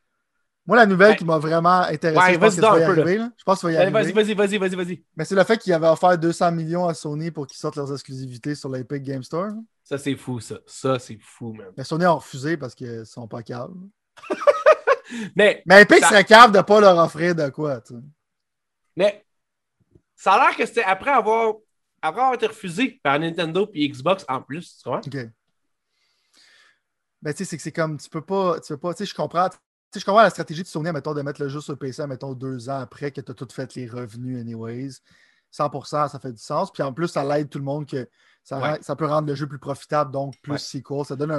Moi, 0.66 0.78
la 0.78 0.86
nouvelle 0.86 1.18
qui 1.18 1.26
m'a 1.26 1.38
vraiment 1.38 1.82
intéressé, 1.82 2.34
je, 2.34 2.40
pense 2.40 2.56
y 2.56 2.66
arriver, 2.66 3.20
je 3.38 3.44
pense 3.44 3.56
que 3.56 3.62
ça 3.62 3.68
va 3.68 3.74
y 3.74 3.78
arriver. 3.78 4.14
Vas-y, 4.14 4.34
vas-y, 4.34 4.58
vas-y, 4.58 4.76
vas-y. 4.76 5.04
Mais 5.16 5.26
c'est 5.26 5.36
le 5.36 5.44
fait 5.44 5.58
qu'ils 5.58 5.74
avaient 5.74 5.90
offert 5.90 6.18
200 6.18 6.52
millions 6.54 6.88
à 6.88 6.94
Sony 6.94 7.32
pour 7.32 7.48
qu'ils 7.48 7.58
sortent 7.58 7.76
leurs 7.76 7.92
exclusivités 7.92 8.56
sur 8.56 8.70
l'Epic 8.70 9.04
Game 9.04 9.24
Store. 9.24 9.52
Ça, 9.84 9.98
c'est 9.98 10.16
fou, 10.16 10.40
ça. 10.40 10.60
Ça, 10.66 11.00
c'est 11.00 11.18
fou, 11.20 11.52
man. 11.52 11.68
Mais 11.78 11.84
Sony 11.84 12.06
a 12.06 12.12
refusé 12.12 12.56
parce 12.56 12.74
qu'ils 12.76 13.06
sont 13.06 13.28
pas 13.28 13.44
caves. 13.44 13.74
mais, 15.36 15.62
mais 15.66 15.82
Epic 15.82 16.06
serait 16.06 16.24
cave 16.24 16.54
de 16.54 16.58
ne 16.58 16.64
pas 16.64 16.80
leur 16.80 16.98
offrir 16.98 17.36
de 17.36 17.50
quoi, 17.50 17.82
tu 17.82 17.96
sais. 17.96 18.00
Mais 18.96 19.26
ça 20.16 20.34
a 20.34 20.48
l'air 20.48 20.56
que 20.56 20.66
c'était 20.66 20.84
après 20.84 21.12
avoir, 21.12 21.56
après 22.02 22.22
avoir 22.22 22.36
été 22.36 22.48
refusé 22.48 23.02
par 23.04 23.20
Nintendo 23.20 23.70
et 23.74 23.90
Xbox 23.90 24.24
en 24.30 24.42
plus, 24.42 24.78
tu 24.82 24.88
vois? 24.88 25.00
OK. 25.06 25.18
Ben, 27.22 27.34
tu 27.34 27.38
sais, 27.38 27.46
c'est 27.46 27.58
que 27.58 27.64
c'est 27.64 27.72
comme, 27.74 27.98
tu 27.98 28.10
peux 28.10 28.22
pas, 28.22 28.60
tu 28.62 28.74
peux 28.74 28.80
pas, 28.80 28.94
tu 28.94 29.00
sais, 29.00 29.06
je 29.06 29.16
comprends, 29.16 29.50
sais, 29.94 30.00
je 30.00 30.06
comprends 30.06 30.22
la 30.22 30.30
stratégie 30.30 30.64
de 30.64 30.68
Sony, 30.68 30.92
mettons, 30.92 31.14
de 31.14 31.22
mettre 31.22 31.42
le 31.42 31.50
jeu 31.50 31.62
sur 31.62 31.78
PC, 31.78 32.06
mettons, 32.08 32.34
deux 32.34 32.70
ans 32.70 32.80
après 32.80 33.12
que 33.12 33.22
tu 33.22 33.32
as 33.32 33.36
tout 33.36 33.48
fait 33.52 33.76
les 33.76 33.88
revenus, 33.88 34.40
anyways. 34.40 35.00
100%, 35.54 36.10
ça 36.10 36.20
fait 36.20 36.32
du 36.32 36.42
sens. 36.42 36.72
Puis 36.72 36.84
en 36.84 36.94
plus, 36.94 37.08
ça 37.08 37.24
l'aide 37.24 37.50
tout 37.50 37.60
le 37.60 37.64
monde 37.64 37.86
que 37.86 38.08
ça, 38.44 38.78
ça, 38.82 38.96
peut 38.96 39.06
rendre 39.06 39.28
le 39.28 39.36
jeu 39.36 39.48
plus 39.48 39.60
profitable, 39.60 40.12
donc 40.12 40.36
plus 40.42 40.58
sequel. 40.58 41.06
Ça 41.06 41.16
donne 41.16 41.32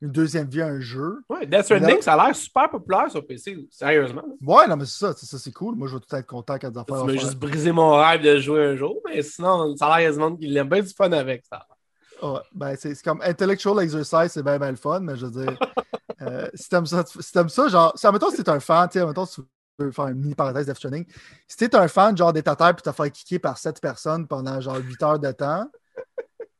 une 0.00 0.10
deuxième 0.10 0.48
vie 0.48 0.60
à 0.60 0.66
un 0.66 0.80
jeu. 0.80 1.20
Ouais, 1.28 1.46
Death 1.46 1.62
Stranding, 1.62 2.00
ça 2.02 2.14
a 2.14 2.26
l'air 2.26 2.36
super 2.36 2.70
populaire 2.70 3.10
sur 3.10 3.26
PC, 3.26 3.66
sérieusement. 3.70 4.24
Ouais, 4.40 4.66
non, 4.66 4.76
mais 4.76 4.84
c'est 4.84 4.98
ça, 4.98 5.12
ça 5.14 5.38
c'est 5.38 5.52
cool. 5.52 5.74
Moi, 5.74 5.88
je 5.88 5.94
vais 5.94 6.00
tout 6.00 6.14
être 6.14 6.26
content 6.26 6.58
quand 6.58 6.72
ça 6.72 6.84
Tu 6.84 6.92
m'as 6.92 7.12
juste 7.12 7.36
brisé 7.36 7.72
mon 7.72 7.96
rêve 7.96 8.22
de 8.22 8.38
jouer 8.38 8.64
un 8.66 8.76
jour, 8.76 9.00
mais 9.06 9.22
sinon, 9.22 9.76
ça 9.76 9.86
a 9.86 10.00
l'air 10.00 10.12
du 10.12 10.18
monde 10.18 10.38
qui 10.38 10.46
l'aime 10.46 10.68
bien 10.68 10.82
du 10.82 10.92
fun 10.92 11.10
avec 11.12 11.44
ça. 11.50 11.66
Ouais, 12.22 12.40
ben, 12.52 12.74
c'est 12.76 13.00
comme 13.02 13.22
intellectual 13.22 13.80
exercise, 13.80 14.32
c'est 14.32 14.42
bien, 14.42 14.58
bien 14.58 14.70
le 14.70 14.76
fun, 14.76 15.00
mais 15.00 15.16
je 15.16 15.26
veux 15.26 15.44
dire, 15.44 15.58
euh, 16.22 16.48
si 16.54 16.68
t'aimes 16.68 16.86
ça, 16.86 17.04
si 17.06 17.22
ça, 17.22 17.68
genre, 17.68 17.92
si, 17.96 18.06
mettons, 18.08 18.30
si 18.30 18.42
t'es 18.42 18.50
un 18.50 18.60
fan, 18.60 18.88
tu 18.88 18.98
sais, 18.98 19.06
mettons, 19.06 19.26
si 19.26 19.36
tu 19.36 19.42
veux 19.78 19.92
faire 19.92 20.08
une 20.08 20.18
mini 20.18 20.34
parenthèse 20.34 20.66
Death 20.66 20.76
Stranding, 20.76 21.06
si 21.46 21.56
t'es 21.56 21.74
un 21.76 21.88
fan, 21.88 22.16
genre, 22.16 22.32
des 22.32 22.42
terre 22.42 22.56
puis 22.56 22.82
t'as 22.82 22.92
fait 22.92 23.10
kicker 23.10 23.38
par 23.38 23.58
7 23.58 23.80
personnes 23.80 24.26
pendant, 24.26 24.60
genre, 24.60 24.78
8 24.78 25.02
heures 25.02 25.18
de 25.18 25.32
temps, 25.32 25.70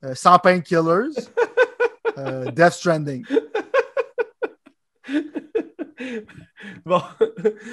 euh, 0.04 0.14
sans 0.14 0.38
painkillers, 0.38 1.10
euh, 2.18 2.50
Death 2.52 2.72
Stranding. 2.74 3.24
Bon. 6.84 7.00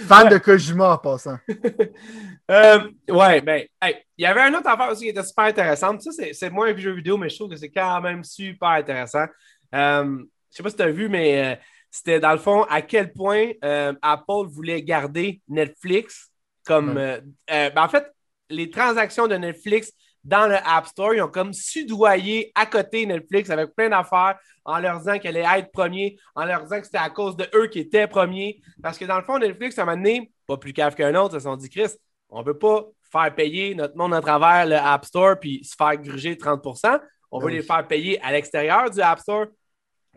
Fan 0.07 0.29
de 0.29 0.37
Kojima 0.37 0.93
en 0.93 0.97
passant. 0.97 1.37
euh, 2.51 2.79
ouais, 3.09 3.41
ben, 3.41 3.63
il 3.83 4.23
y 4.23 4.25
avait 4.25 4.41
un 4.41 4.53
autre 4.53 4.67
affaire 4.67 4.91
aussi 4.91 5.03
qui 5.03 5.09
était 5.09 5.23
super 5.23 5.45
intéressante. 5.45 6.01
Ça, 6.01 6.11
c'est 6.31 6.49
moins 6.49 6.67
un 6.67 6.77
jeu 6.77 6.91
vidéo, 6.91 7.17
mais 7.17 7.29
je 7.29 7.35
trouve 7.35 7.49
que 7.49 7.55
c'est 7.55 7.71
quand 7.71 8.01
même 8.01 8.23
super 8.23 8.69
intéressant. 8.69 9.25
Euh, 9.73 10.23
je 10.51 10.57
sais 10.57 10.63
pas 10.63 10.69
si 10.69 10.75
tu 10.75 10.83
as 10.83 10.91
vu, 10.91 11.09
mais 11.09 11.53
euh, 11.53 11.55
c'était 11.95 12.19
dans 12.19 12.33
le 12.33 12.37
fond 12.37 12.63
à 12.63 12.81
quel 12.81 13.13
point 13.13 13.51
euh, 13.63 13.93
Apple 14.01 14.47
voulait 14.49 14.83
garder 14.83 15.41
Netflix 15.47 16.29
comme. 16.65 16.97
Euh, 16.97 17.21
ben, 17.47 17.71
en 17.77 17.87
fait, 17.87 18.05
les 18.49 18.69
transactions 18.69 19.27
de 19.27 19.35
Netflix 19.35 19.93
dans 20.21 20.47
le 20.47 20.55
App 20.55 20.87
Store, 20.87 21.13
ils 21.13 21.21
ont 21.21 21.29
comme 21.29 21.53
sudoyé 21.53 22.51
à 22.53 22.65
côté 22.65 23.05
Netflix 23.05 23.49
avec 23.49 23.73
plein 23.75 23.89
d'affaires 23.89 24.37
en 24.65 24.79
leur 24.79 24.97
disant 24.97 25.19
qu'elle 25.19 25.37
allait 25.37 25.59
être 25.59 25.71
premier, 25.71 26.17
en 26.35 26.43
leur 26.43 26.63
disant 26.63 26.79
que 26.79 26.85
c'était 26.85 26.97
à 26.97 27.09
cause 27.09 27.37
de 27.37 27.47
eux 27.55 27.67
qui 27.67 27.79
étaient 27.79 28.07
premiers. 28.07 28.59
Parce 28.83 28.97
que 28.97 29.05
dans 29.05 29.17
le 29.17 29.23
fond, 29.23 29.39
Netflix, 29.39 29.79
à 29.79 29.83
un 29.83 29.85
moment 29.85 29.97
donné, 29.97 30.31
pas 30.45 30.57
plus 30.57 30.73
cave 30.73 30.95
qu'un 30.95 31.15
autre, 31.15 31.35
ils 31.35 31.39
se 31.39 31.45
sont 31.45 31.55
dit, 31.55 31.69
Chris, 31.69 31.91
on 32.29 32.39
ne 32.39 32.43
peut 32.43 32.57
pas 32.57 32.83
faire 33.09 33.33
payer 33.33 33.73
notre 33.73 33.95
monde 33.95 34.13
à 34.13 34.21
travers 34.21 34.65
le 34.65 34.75
App 34.75 35.05
Store 35.05 35.39
puis 35.39 35.63
se 35.63 35.75
faire 35.77 35.95
gruger 35.95 36.35
30% 36.35 36.99
On 37.31 37.39
veut 37.39 37.51
les 37.51 37.63
faire 37.63 37.87
payer 37.87 38.21
à 38.21 38.33
l'extérieur 38.33 38.89
du 38.89 38.99
App 38.99 39.19
Store. 39.19 39.45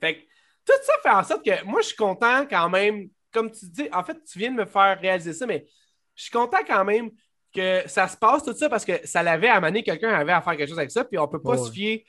Fait 0.01 0.17
que 0.17 0.28
tout 0.77 0.85
ça 0.85 0.93
fait 1.03 1.17
en 1.17 1.25
sorte 1.25 1.45
que 1.45 1.65
moi, 1.65 1.81
je 1.81 1.89
suis 1.89 1.97
content 1.97 2.47
quand 2.47 2.69
même. 2.69 3.09
Comme 3.33 3.51
tu 3.51 3.67
dis, 3.67 3.89
en 3.93 4.03
fait, 4.03 4.17
tu 4.25 4.39
viens 4.39 4.51
de 4.51 4.57
me 4.57 4.65
faire 4.65 4.99
réaliser 5.01 5.33
ça, 5.33 5.47
mais 5.47 5.67
je 6.15 6.23
suis 6.25 6.31
content 6.31 6.59
quand 6.67 6.85
même 6.85 7.11
que 7.55 7.83
ça 7.87 8.09
se 8.09 8.17
passe 8.17 8.43
tout 8.43 8.55
ça 8.55 8.69
parce 8.69 8.85
que 8.85 9.07
ça 9.07 9.23
l'avait 9.23 9.49
amené, 9.49 9.83
quelqu'un 9.83 10.11
avait 10.11 10.33
à 10.33 10.41
faire 10.41 10.57
quelque 10.57 10.69
chose 10.69 10.79
avec 10.79 10.91
ça, 10.91 11.05
puis 11.05 11.19
on 11.19 11.23
ne 11.23 11.29
peut 11.29 11.43
pas 11.43 11.59
se 11.59 11.71
fier. 11.71 12.05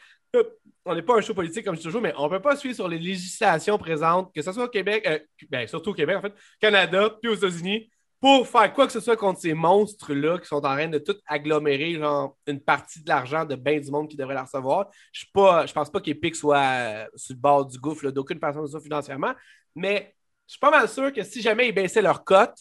On 0.86 0.96
n'est 0.96 1.02
pas 1.02 1.18
un 1.18 1.22
show 1.22 1.34
politique 1.34 1.66
comme 1.66 1.76
je 1.76 1.82
dis 1.82 1.86
toujours, 1.86 2.02
mais 2.02 2.14
on 2.18 2.26
ne 2.26 2.30
peut 2.30 2.42
pas 2.42 2.56
se 2.56 2.62
fier 2.62 2.74
sur 2.74 2.88
les 2.88 2.98
législations 2.98 3.78
présentes, 3.78 4.34
que 4.34 4.42
ce 4.42 4.52
soit 4.52 4.66
au 4.66 4.70
Québec, 4.70 5.06
euh, 5.08 5.20
ben, 5.50 5.68
surtout 5.68 5.92
au 5.92 5.94
Québec, 5.94 6.18
en 6.18 6.22
fait, 6.22 6.34
Canada, 6.60 7.18
puis 7.22 7.32
aux 7.32 7.36
États-Unis, 7.36 7.90
pour 8.20 8.48
faire 8.48 8.74
quoi 8.74 8.86
que 8.86 8.92
ce 8.92 9.00
soit 9.00 9.16
contre 9.16 9.40
ces 9.40 9.54
monstres-là 9.54 10.40
qui 10.40 10.46
sont 10.48 10.58
en 10.58 10.62
train 10.62 10.88
de 10.88 10.98
tout 10.98 11.16
agglomérer 11.26 11.94
genre, 11.96 12.38
une 12.48 12.60
partie 12.60 13.02
de 13.02 13.08
l'argent 13.08 13.46
de 13.46 13.56
bien 13.56 13.80
du 13.80 13.90
monde 13.92 14.10
qui 14.10 14.18
devrait 14.18 14.34
la 14.34 14.44
recevoir. 14.44 14.90
Je 15.14 15.26
ne 15.34 15.72
pense 15.72 15.90
pas 15.90 16.02
qu'Epic 16.02 16.36
soit 16.36 16.58
euh, 16.58 17.08
sur 17.16 17.36
le 17.36 17.40
bord 17.40 17.66
du 17.66 17.80
gouffre 17.80 18.12
d'aucune 18.12 18.40
façon 18.40 18.66
financièrement, 18.80 19.34
mais 19.76 20.16
je 20.48 20.54
suis 20.54 20.60
pas 20.60 20.72
mal 20.72 20.90
sûr 20.90 21.14
que 21.14 21.24
si 21.24 21.42
jamais 21.42 21.70
ils 21.70 21.74
baissaient 21.74 22.02
leur 22.02 22.24
cote, 22.24 22.58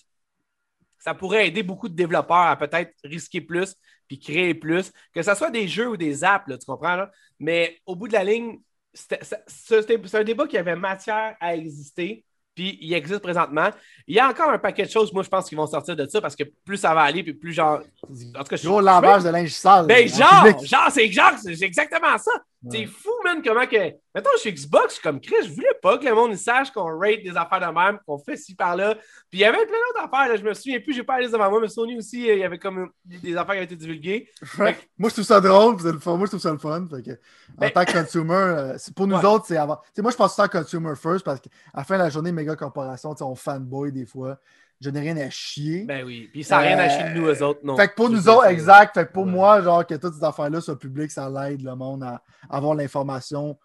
ça 0.98 1.14
pourrait 1.14 1.48
aider 1.48 1.62
beaucoup 1.62 1.88
de 1.88 1.94
développeurs 1.94 2.36
à 2.36 2.56
peut-être 2.56 2.92
risquer 3.04 3.40
plus 3.40 3.74
puis 4.08 4.18
créer 4.18 4.54
plus, 4.54 4.90
que 5.12 5.22
ce 5.22 5.34
soit 5.34 5.50
des 5.50 5.68
jeux 5.68 5.90
ou 5.90 5.96
des 5.96 6.24
apps, 6.24 6.46
tu 6.58 6.66
comprends? 6.66 7.06
Mais 7.38 7.78
au 7.86 7.94
bout 7.94 8.08
de 8.08 8.14
la 8.14 8.24
ligne, 8.24 8.58
c'est 8.94 10.14
un 10.14 10.24
débat 10.24 10.46
qui 10.46 10.56
avait 10.56 10.74
matière 10.76 11.36
à 11.40 11.54
exister 11.54 12.24
puis 12.58 12.76
il 12.80 12.92
existe 12.92 13.20
présentement. 13.20 13.68
Il 14.08 14.16
y 14.16 14.18
a 14.18 14.28
encore 14.28 14.50
un 14.50 14.58
paquet 14.58 14.84
de 14.84 14.90
choses, 14.90 15.12
moi, 15.12 15.22
je 15.22 15.28
pense, 15.28 15.48
qui 15.48 15.54
vont 15.54 15.68
sortir 15.68 15.94
de 15.94 16.08
ça 16.08 16.20
parce 16.20 16.34
que 16.34 16.42
plus 16.64 16.76
ça 16.76 16.92
va 16.92 17.02
aller, 17.02 17.22
puis 17.22 17.32
plus 17.32 17.52
genre. 17.52 17.78
En 18.02 18.42
tout 18.42 18.48
cas, 18.50 18.56
je 18.56 18.82
lavage 18.82 19.22
de 19.22 19.28
linge 19.28 19.50
sale. 19.50 19.86
Ben, 19.86 20.08
genre, 20.08 20.44
genre, 20.64 20.88
c'est 20.90 21.08
genre, 21.08 21.34
c'est 21.40 21.62
exactement 21.62 22.18
ça. 22.18 22.32
C'est 22.68 22.86
fou, 22.86 23.10
man, 23.28 23.42
comment 23.44 23.66
que. 23.66 23.94
Mettons, 24.14 24.30
chez 24.42 24.52
Xbox, 24.52 24.88
je 24.88 24.92
suis 24.94 25.02
comme 25.02 25.20
Chris, 25.20 25.36
je 25.44 25.52
voulais 25.52 25.78
pas 25.80 25.98
que 25.98 26.04
le 26.04 26.14
monde 26.14 26.34
sache 26.34 26.70
qu'on 26.70 26.98
rate 26.98 27.22
des 27.22 27.36
affaires 27.36 27.60
de 27.60 27.78
même, 27.78 27.98
qu'on 28.06 28.18
fait 28.18 28.36
ci 28.36 28.54
par 28.54 28.74
là. 28.74 28.94
Puis 29.30 29.38
il 29.38 29.40
y 29.40 29.44
avait 29.44 29.64
plein 29.66 29.78
d'autres 29.88 30.06
affaires, 30.06 30.28
là, 30.28 30.36
je 30.36 30.42
me 30.42 30.54
souviens 30.54 30.80
plus, 30.80 30.94
j'ai 30.94 31.04
pas 31.04 31.14
allé 31.14 31.28
devant 31.28 31.50
moi, 31.50 31.60
mais 31.60 31.68
Sony 31.68 31.96
aussi, 31.96 32.26
il 32.26 32.38
y 32.38 32.44
avait 32.44 32.58
comme 32.58 32.90
des 33.04 33.36
affaires 33.36 33.54
qui 33.54 33.58
avaient 33.58 33.64
été 33.64 33.76
divulguées. 33.76 34.28
moi, 34.58 35.08
je 35.08 35.14
trouve 35.14 35.24
ça 35.24 35.40
drôle, 35.40 35.76
moi, 35.82 36.20
je 36.22 36.26
trouve 36.26 36.40
ça 36.40 36.52
le 36.52 36.58
fun. 36.58 36.86
Fait 36.90 37.02
que, 37.02 37.10
en 37.12 37.14
ben 37.58 37.70
tant 37.70 37.84
que 37.84 37.92
consumer, 37.92 38.34
euh, 38.34 38.76
pour 38.96 39.06
nous 39.06 39.16
autres, 39.16 39.46
c'est 39.46 39.56
avant. 39.56 39.80
moi, 39.98 40.10
je 40.10 40.16
pense 40.16 40.34
ça 40.34 40.48
consumer 40.48 40.94
first 40.96 41.24
parce 41.24 41.40
qu'à 41.40 41.50
la 41.74 41.84
fin 41.84 41.96
de 41.96 42.02
la 42.02 42.10
journée, 42.10 42.32
méga 42.32 42.56
corporation, 42.56 43.14
on 43.20 43.34
fanboy 43.34 43.92
des 43.92 44.06
fois 44.06 44.38
je 44.80 44.90
n'ai 44.90 45.00
rien 45.00 45.16
à 45.16 45.28
chier. 45.30 45.84
Ben 45.84 46.04
oui, 46.04 46.28
puis 46.32 46.44
ça 46.44 46.56
n'a 46.56 46.62
rien 46.62 46.78
à 46.78 46.88
chier 46.88 47.10
de 47.10 47.18
nous, 47.18 47.26
eux 47.26 47.42
autres, 47.42 47.60
non. 47.64 47.76
Fait 47.76 47.88
que 47.88 47.94
pour 47.94 48.10
nous 48.10 48.28
autres, 48.28 48.46
exact. 48.46 48.94
Fait 48.94 49.06
que 49.06 49.12
pour 49.12 49.26
moi, 49.26 49.60
genre, 49.60 49.84
que 49.86 49.94
toutes 49.94 50.14
ces 50.14 50.24
affaires-là 50.24 50.60
soient 50.60 50.78
publiques, 50.78 51.10
ça 51.10 51.28
l'aide 51.28 51.62
le 51.62 51.74
monde 51.74 52.04
à 52.04 52.22
avoir 52.48 52.74
l'information 52.74 53.58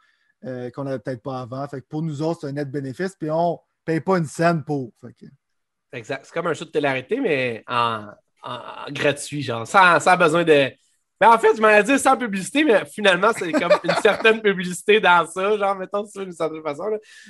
euh, 0.45 0.69
qu'on 0.71 0.83
n'avait 0.83 0.99
peut-être 0.99 1.21
pas 1.21 1.41
avant. 1.41 1.67
Fait 1.67 1.81
que 1.81 1.87
pour 1.87 2.01
nous 2.01 2.21
autres, 2.21 2.41
c'est 2.41 2.47
un 2.47 2.53
net 2.53 2.69
bénéfice, 2.69 3.15
puis 3.15 3.29
on 3.29 3.53
ne 3.53 3.57
paye 3.85 4.01
pas 4.01 4.17
une 4.17 4.25
scène 4.25 4.63
pour. 4.63 4.91
Exact. 5.91 6.25
C'est 6.25 6.33
comme 6.33 6.47
un 6.47 6.53
show 6.53 6.65
de 6.65 6.71
télé 6.71 7.03
mais 7.21 7.63
en, 7.67 8.07
gratuit, 8.89 9.43
genre, 9.43 9.67
sans, 9.67 9.99
sans 9.99 10.17
besoin 10.17 10.43
de 10.43 10.71
mais 11.23 11.29
en 11.29 11.39
fait, 11.39 11.55
je 11.55 11.61
m'en 11.61 11.81
dit 11.81 11.97
sans 11.99 12.17
publicité, 12.17 12.65
mais 12.65 12.83
finalement, 12.85 13.31
c'est 13.37 13.49
comme 13.53 13.71
une 13.85 13.95
certaine 14.01 14.41
publicité 14.41 14.99
dans 14.99 15.25
ça, 15.25 15.57
genre, 15.57 15.73
mettons, 15.73 16.03
d'une 16.03 16.33
certaine 16.33 16.61
façon. 16.61 16.83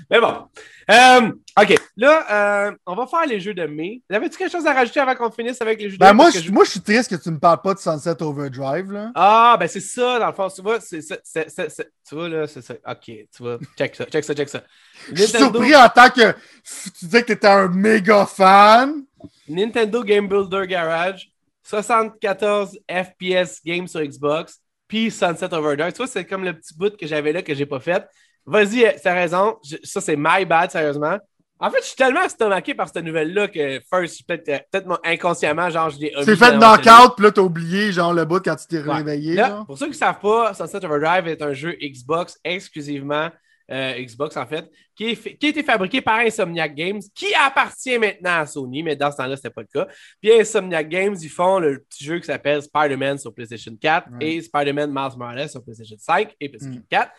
Mais 0.09 0.19
bon. 0.19 0.47
Euh, 0.89 1.31
OK. 1.61 1.75
Là, 1.97 2.25
euh, 2.31 2.71
on 2.87 2.95
va 2.95 3.05
faire 3.05 3.27
les 3.27 3.39
jeux 3.39 3.53
de 3.53 3.67
mai. 3.67 4.01
Avais-tu 4.11 4.37
quelque 4.37 4.51
chose 4.51 4.65
à 4.65 4.73
rajouter 4.73 4.99
avant 4.99 5.13
qu'on 5.13 5.29
finisse 5.29 5.61
avec 5.61 5.79
les 5.79 5.91
jeux 5.91 5.97
ben 5.97 6.07
de 6.07 6.17
mai? 6.17 6.23
Moi, 6.23 6.31
je, 6.31 6.51
moi, 6.51 6.63
je 6.65 6.71
suis 6.71 6.81
triste 6.81 7.15
que 7.15 7.21
tu 7.21 7.29
ne 7.29 7.35
me 7.35 7.39
parles 7.39 7.61
pas 7.61 7.75
de 7.75 7.79
Sunset 7.79 8.19
Overdrive. 8.23 8.91
Là. 8.91 9.11
Ah, 9.13 9.57
ben 9.59 9.67
c'est 9.67 9.79
ça, 9.79 10.17
dans 10.17 10.27
le 10.27 10.33
fond. 10.33 10.47
Tu 10.49 10.63
vois, 10.63 10.79
c'est 10.79 11.01
ça. 11.01 11.17
Tu 11.23 12.15
vois, 12.15 12.29
là, 12.29 12.47
c'est 12.47 12.63
ça. 12.63 12.73
OK, 12.73 13.05
tu 13.05 13.27
vois. 13.37 13.59
Check 13.77 13.95
ça, 13.95 14.05
check 14.05 14.23
ça, 14.23 14.33
check 14.33 14.49
ça. 14.49 14.63
Je 15.11 15.21
suis 15.21 15.37
surpris 15.37 15.75
en 15.75 15.87
tant 15.89 16.09
que 16.09 16.31
tu 16.31 17.05
disais 17.05 17.21
que 17.21 17.27
tu 17.27 17.33
étais 17.33 17.47
un 17.47 17.67
méga 17.67 18.25
fan. 18.25 19.03
Nintendo 19.47 20.03
Game 20.03 20.27
Builder 20.27 20.65
Garage 20.65 21.32
74 21.63 22.77
FPS 22.89 23.61
games 23.65 23.87
sur 23.87 24.01
Xbox, 24.01 24.59
puis 24.87 25.09
Sunset 25.09 25.53
Overdrive. 25.53 25.91
Tu 25.91 25.97
vois, 25.97 26.07
c'est 26.07 26.25
comme 26.25 26.43
le 26.43 26.53
petit 26.53 26.77
bout 26.77 26.95
que 26.95 27.07
j'avais 27.07 27.31
là 27.33 27.41
que 27.41 27.53
j'ai 27.53 27.65
pas 27.65 27.79
fait. 27.79 28.05
Vas-y, 28.45 28.93
t'as 29.01 29.13
raison. 29.13 29.57
ça, 29.83 30.01
c'est 30.01 30.15
my 30.17 30.45
bad, 30.45 30.69
sérieusement. 30.71 31.17
En 31.59 31.69
fait, 31.69 31.77
je 31.79 31.85
suis 31.85 31.95
tellement 31.95 32.23
estomaqué 32.23 32.73
par 32.73 32.89
cette 32.89 33.05
nouvelle-là 33.05 33.47
que 33.47 33.79
first, 33.89 34.27
peut-être 34.27 34.49
euh, 34.49 34.81
peut 34.81 34.97
inconsciemment, 35.05 35.69
genre, 35.69 35.89
je 35.89 35.99
l'ai 35.99 36.13
C'est 36.23 36.35
fait 36.35 36.57
knockout, 36.57 37.15
puis 37.15 37.25
là, 37.25 37.31
t'as 37.31 37.41
oublié, 37.41 37.91
genre, 37.93 38.13
le 38.13 38.25
bout 38.25 38.43
quand 38.43 38.55
tu 38.55 38.67
t'es 38.67 38.79
réveillé. 38.79 39.41
pour 39.65 39.77
ceux 39.77 39.85
qui 39.85 39.91
ne 39.91 39.97
savent 39.97 40.19
pas, 40.19 40.53
Sunset 40.53 40.83
Overdrive 40.83 41.27
est 41.27 41.41
un 41.41 41.53
jeu 41.53 41.77
Xbox 41.81 42.37
exclusivement 42.43 43.29
euh, 43.71 43.93
Xbox 43.99 44.35
en 44.37 44.45
fait, 44.45 44.69
qui, 44.95 45.05
a 45.05 45.47
été 45.47 45.63
fabriqué 45.63 46.01
par 46.01 46.19
Insomniac 46.19 46.75
Games, 46.75 47.01
qui 47.15 47.33
appartient 47.33 47.97
maintenant 47.97 48.39
à 48.39 48.45
Sony, 48.45 48.83
mais 48.83 48.95
dans 48.95 49.11
ce 49.11 49.17
temps-là, 49.17 49.35
ce 49.35 49.41
n'était 49.41 49.53
pas 49.53 49.61
le 49.61 49.67
cas. 49.67 49.87
Puis 50.21 50.31
Insomniac 50.31 50.89
Games, 50.89 51.15
ils 51.21 51.29
font 51.29 51.59
le 51.59 51.79
petit 51.79 52.03
jeu 52.03 52.19
qui 52.19 52.25
s'appelle 52.25 52.61
Spider-Man 52.61 53.17
sur 53.17 53.33
PlayStation 53.33 53.75
4 53.79 54.09
et 54.19 54.41
Spider-Man 54.41 54.89
Miles 54.91 55.17
Morales 55.17 55.49
sur 55.49 55.63
PlayStation 55.63 55.95
5 55.97 56.35
et 56.39 56.49
PlayStation 56.49 56.81
4. 56.89 57.07
Mm. 57.07 57.11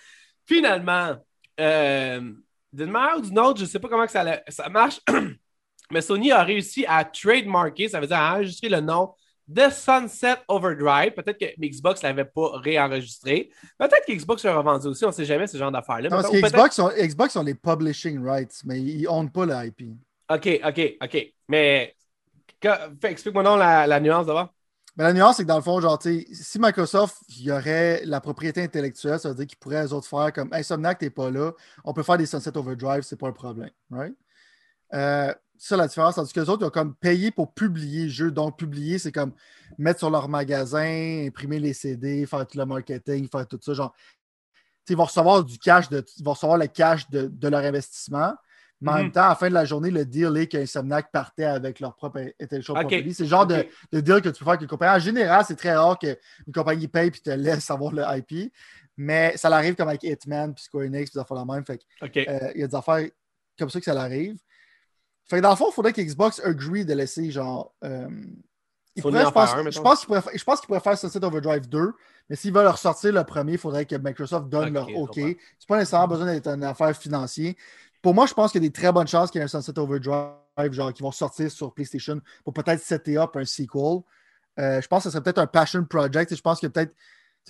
Finalement, 0.46 1.16
euh, 1.60 2.32
d'une 2.72 2.90
manière 2.90 3.18
ou 3.18 3.22
d'une 3.22 3.38
autre, 3.38 3.58
je 3.58 3.64
ne 3.64 3.68
sais 3.68 3.78
pas 3.78 3.88
comment 3.88 4.06
ça, 4.06 4.42
ça 4.48 4.68
marche, 4.68 5.00
mais 5.90 6.00
Sony 6.00 6.32
a 6.32 6.42
réussi 6.42 6.84
à 6.86 7.04
trademarker, 7.04 7.88
ça 7.88 8.00
veut 8.00 8.06
dire 8.06 8.18
à 8.18 8.34
enregistrer 8.34 8.68
le 8.68 8.80
nom 8.80 9.14
de 9.46 9.62
Sunset 9.70 10.36
Overdrive. 10.48 11.12
Peut-être 11.12 11.38
que 11.38 11.60
Xbox 11.60 12.02
ne 12.02 12.08
l'avait 12.08 12.24
pas 12.24 12.58
réenregistré. 12.58 13.50
Peut-être 13.78 14.06
que 14.06 14.12
Xbox 14.12 14.44
l'a 14.44 14.56
revendu 14.56 14.86
aussi. 14.86 15.04
On 15.04 15.08
ne 15.08 15.12
sait 15.12 15.24
jamais 15.24 15.46
ce 15.46 15.56
genre 15.56 15.72
d'affaires-là. 15.72 16.08
Parce 16.08 16.30
que 16.30 16.36
Xbox 16.36 16.78
ont, 16.78 16.90
Xbox 16.90 17.36
ont 17.36 17.42
les 17.42 17.54
publishing 17.54 18.24
rights, 18.24 18.62
mais 18.64 18.80
ils 18.80 19.04
n'ont 19.04 19.28
pas 19.28 19.46
le 19.46 19.66
IP. 19.66 19.96
OK, 20.30 20.60
OK, 20.64 20.96
OK. 21.02 21.34
Mais 21.48 21.94
explique-moi 23.02 23.42
donc 23.42 23.58
la, 23.58 23.86
la 23.86 24.00
nuance 24.00 24.26
d'abord. 24.26 24.54
Mais 24.96 25.04
la 25.04 25.12
nuance, 25.12 25.36
c'est 25.36 25.42
que 25.42 25.48
dans 25.48 25.56
le 25.56 25.62
fond, 25.62 25.80
genre, 25.80 26.00
si 26.00 26.58
Microsoft 26.58 27.16
y 27.36 27.50
aurait 27.50 28.02
la 28.04 28.20
propriété 28.20 28.62
intellectuelle, 28.62 29.18
ça 29.18 29.30
veut 29.30 29.34
dire 29.34 29.46
qu'ils 29.46 29.58
pourraient, 29.58 29.84
eux 29.84 29.92
autres, 29.92 30.06
faire 30.06 30.32
comme 30.32 30.48
Insomniac, 30.52 30.98
t'es 30.98 31.10
pas 31.10 31.30
là, 31.30 31.52
on 31.84 31.92
peut 31.92 32.04
faire 32.04 32.16
des 32.16 32.26
Sunset 32.26 32.56
Overdrive, 32.56 33.02
c'est 33.02 33.18
pas 33.18 33.28
un 33.28 33.32
problème. 33.32 33.70
Right? 33.90 34.14
Euh, 34.92 35.34
ça 35.58 35.76
la 35.76 35.86
différence, 35.86 36.16
tandis 36.16 36.32
que 36.32 36.40
les 36.40 36.48
autres, 36.48 36.62
ils 36.62 36.66
ont 36.66 36.70
comme 36.70 36.94
payé 36.94 37.30
pour 37.30 37.52
publier 37.54 38.04
le 38.04 38.10
jeu. 38.10 38.30
Donc, 38.30 38.58
publier, 38.58 38.98
c'est 38.98 39.12
comme 39.12 39.32
mettre 39.78 40.00
sur 40.00 40.10
leur 40.10 40.28
magasin, 40.28 41.26
imprimer 41.26 41.58
les 41.58 41.72
CD, 41.72 42.26
faire 42.26 42.46
tout 42.46 42.58
le 42.58 42.66
marketing, 42.66 43.28
faire 43.30 43.46
tout 43.46 43.58
ça. 43.62 43.74
Genre, 43.74 43.94
ils 44.88 44.96
vont 44.96 45.04
recevoir 45.04 45.44
du 45.44 45.58
cash, 45.58 45.88
de, 45.88 46.04
ils 46.18 46.24
vont 46.24 46.32
recevoir 46.32 46.58
le 46.58 46.66
cash 46.66 47.08
de, 47.10 47.48
leur 47.48 47.60
investissement. 47.60 48.34
Mais 48.80 48.90
en 48.90 48.94
même 48.96 49.06
mhm. 49.06 49.12
temps, 49.12 49.22
à 49.22 49.28
la 49.30 49.34
fin 49.36 49.48
de 49.48 49.54
la 49.54 49.64
journée, 49.64 49.90
le 49.90 50.04
deal 50.04 50.36
est 50.36 50.46
qu'Insomniac 50.46 51.10
partait 51.10 51.44
avec 51.44 51.80
leur 51.80 51.94
propre 51.94 52.20
intellectual 52.40 52.80
property. 52.80 53.14
C'est 53.14 53.22
le 53.22 53.28
genre 53.28 53.46
de, 53.46 53.66
deal 53.92 54.20
que 54.20 54.28
tu 54.28 54.38
peux 54.38 54.44
faire 54.44 54.48
avec 54.48 54.62
une 54.62 54.68
compagnie. 54.68 54.96
En 54.96 54.98
général, 54.98 55.44
c'est 55.46 55.56
très 55.56 55.74
rare 55.74 55.98
qu'une 55.98 56.16
compagnie 56.52 56.88
paye 56.88 57.08
et 57.08 57.10
te 57.10 57.30
laisse 57.30 57.70
avoir 57.70 57.92
le 57.92 58.02
IP. 58.06 58.52
Mais 58.96 59.36
ça 59.36 59.48
l'arrive 59.48 59.74
comme 59.74 59.88
avec 59.88 60.02
Hitman, 60.02 60.54
puis 60.54 60.64
Square 60.64 60.84
Enix, 60.84 61.10
puis 61.10 61.18
des 61.18 61.20
affaires 61.20 61.36
la 61.36 61.44
même. 61.44 61.64
Fait 61.64 61.80
euh, 62.02 62.52
il 62.54 62.60
y 62.60 62.64
a 62.64 62.66
des 62.66 62.74
affaires 62.74 63.08
comme 63.58 63.70
ça 63.70 63.78
que 63.78 63.84
ça 63.84 63.94
l'arrive. 63.94 64.36
Fait 65.26 65.36
que 65.36 65.42
dans 65.42 65.50
le 65.50 65.56
fond, 65.56 65.68
il 65.70 65.74
faudrait 65.74 65.92
qu'Xbox 65.92 66.40
agree 66.44 66.84
de 66.84 66.94
laisser 66.94 67.30
genre. 67.30 67.72
Euh, 67.82 68.08
je, 68.96 69.02
pense, 69.02 69.50
je 70.34 70.44
pense 70.44 70.60
qu'ils 70.60 70.66
pourraient 70.68 70.80
faire 70.80 70.98
Sunset 70.98 71.24
Overdrive 71.24 71.68
2, 71.68 71.92
mais 72.28 72.36
s'ils 72.36 72.52
veulent 72.52 72.68
ressortir 72.68 73.12
le 73.12 73.24
premier, 73.24 73.52
il 73.52 73.58
faudrait 73.58 73.86
que 73.86 73.96
Microsoft 73.96 74.48
donne 74.48 74.72
leur 74.72 74.88
OK. 74.96 75.16
C'est 75.16 75.68
pas 75.68 75.78
nécessairement 75.78 76.08
besoin 76.08 76.26
d'être 76.26 76.48
une 76.48 76.62
affaire 76.62 76.96
financière. 76.96 77.54
Pour 78.02 78.14
moi, 78.14 78.26
je 78.26 78.34
pense 78.34 78.52
qu'il 78.52 78.62
y 78.62 78.66
a 78.66 78.68
des 78.68 78.72
très 78.72 78.92
bonnes 78.92 79.08
chances 79.08 79.30
qu'il 79.30 79.40
y 79.40 79.42
ait 79.42 79.46
un 79.46 79.48
Sunset 79.48 79.78
Overdrive 79.78 80.72
genre, 80.72 80.92
qui 80.92 81.02
vont 81.02 81.10
sortir 81.10 81.50
sur 81.50 81.72
PlayStation 81.72 82.20
pour 82.44 82.52
peut-être 82.52 82.80
setter 82.82 83.18
up 83.18 83.34
un 83.36 83.44
sequel. 83.44 84.02
Euh, 84.60 84.80
je 84.80 84.86
pense 84.86 85.02
que 85.02 85.08
ce 85.08 85.10
serait 85.10 85.22
peut-être 85.22 85.38
un 85.38 85.46
passion 85.46 85.84
project. 85.84 86.34
Je 86.34 86.40
pense 86.40 86.60
que 86.60 86.66
peut-être. 86.66 86.94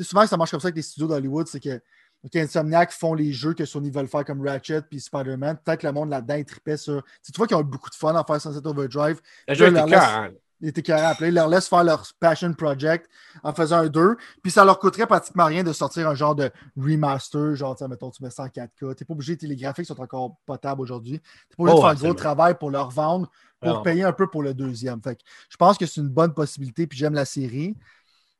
Souvent, 0.00 0.26
ça 0.26 0.36
marche 0.36 0.50
comme 0.50 0.60
ça 0.60 0.68
avec 0.68 0.76
les 0.76 0.82
studios 0.82 1.06
d'Hollywood, 1.06 1.46
c'est 1.46 1.60
que 1.60 1.80
OK, 2.24 2.36
Insomniac 2.36 2.90
font 2.92 3.14
les 3.14 3.32
jeux 3.32 3.52
que 3.52 3.64
Sony 3.64 3.90
veulent 3.90 4.08
faire 4.08 4.24
comme 4.24 4.46
Ratchet 4.46 4.82
puis 4.82 5.00
Spider-Man. 5.00 5.58
Peut-être 5.62 5.80
que 5.80 5.86
le 5.86 5.92
monde 5.92 6.08
là-dedans 6.08 6.34
est 6.34 6.48
tripait 6.48 6.76
sur. 6.76 7.02
Tu 7.22 7.32
vois 7.36 7.46
qu'ils 7.46 7.56
ont 7.56 7.60
eu 7.60 7.64
beaucoup 7.64 7.90
de 7.90 7.94
fun 7.94 8.14
à 8.14 8.24
faire 8.24 8.40
Sunset 8.40 8.66
Overdrive. 8.66 9.20
Le 9.46 9.54
jeu 9.54 9.68
était 9.68 9.86
laisse... 9.86 10.32
Il 10.64 10.68
était 10.68 10.82
carré 10.82 11.28
Ils 11.28 11.34
leur 11.34 11.48
laissent 11.48 11.68
faire 11.68 11.84
leur 11.84 12.06
Passion 12.18 12.54
Project 12.54 13.06
en 13.42 13.52
faisant 13.52 13.78
un 13.78 13.88
2. 13.88 14.16
Puis 14.42 14.50
ça 14.50 14.64
leur 14.64 14.78
coûterait 14.78 15.06
pratiquement 15.06 15.44
rien 15.44 15.62
de 15.62 15.74
sortir 15.74 16.08
un 16.08 16.14
genre 16.14 16.34
de 16.34 16.50
remaster. 16.76 17.54
Genre, 17.54 17.76
mettons, 17.88 18.10
tu 18.10 18.22
mets 18.22 18.30
ça 18.30 18.44
en 18.44 18.46
4K. 18.46 18.94
T'es 18.94 19.04
pas 19.04 19.12
obligé, 19.12 19.36
les 19.42 19.56
graphiques 19.56 19.84
sont 19.84 20.00
encore 20.00 20.36
potables 20.46 20.80
aujourd'hui. 20.80 21.20
T'es 21.50 21.56
pas 21.56 21.64
obligé 21.64 21.74
de 21.74 21.78
oh, 21.78 21.82
faire 21.82 21.90
un 21.90 21.94
gros 21.94 22.14
travail 22.14 22.54
pour 22.58 22.70
leur 22.70 22.90
vendre, 22.90 23.30
pour 23.60 23.82
payer 23.82 24.04
un 24.04 24.12
peu 24.12 24.26
pour 24.26 24.42
le 24.42 24.54
deuxième. 24.54 25.02
Fait 25.02 25.16
que 25.16 25.22
je 25.50 25.56
pense 25.58 25.76
que 25.76 25.84
c'est 25.84 26.00
une 26.00 26.08
bonne 26.08 26.32
possibilité. 26.32 26.86
Puis 26.86 26.98
j'aime 26.98 27.14
la 27.14 27.26
série. 27.26 27.76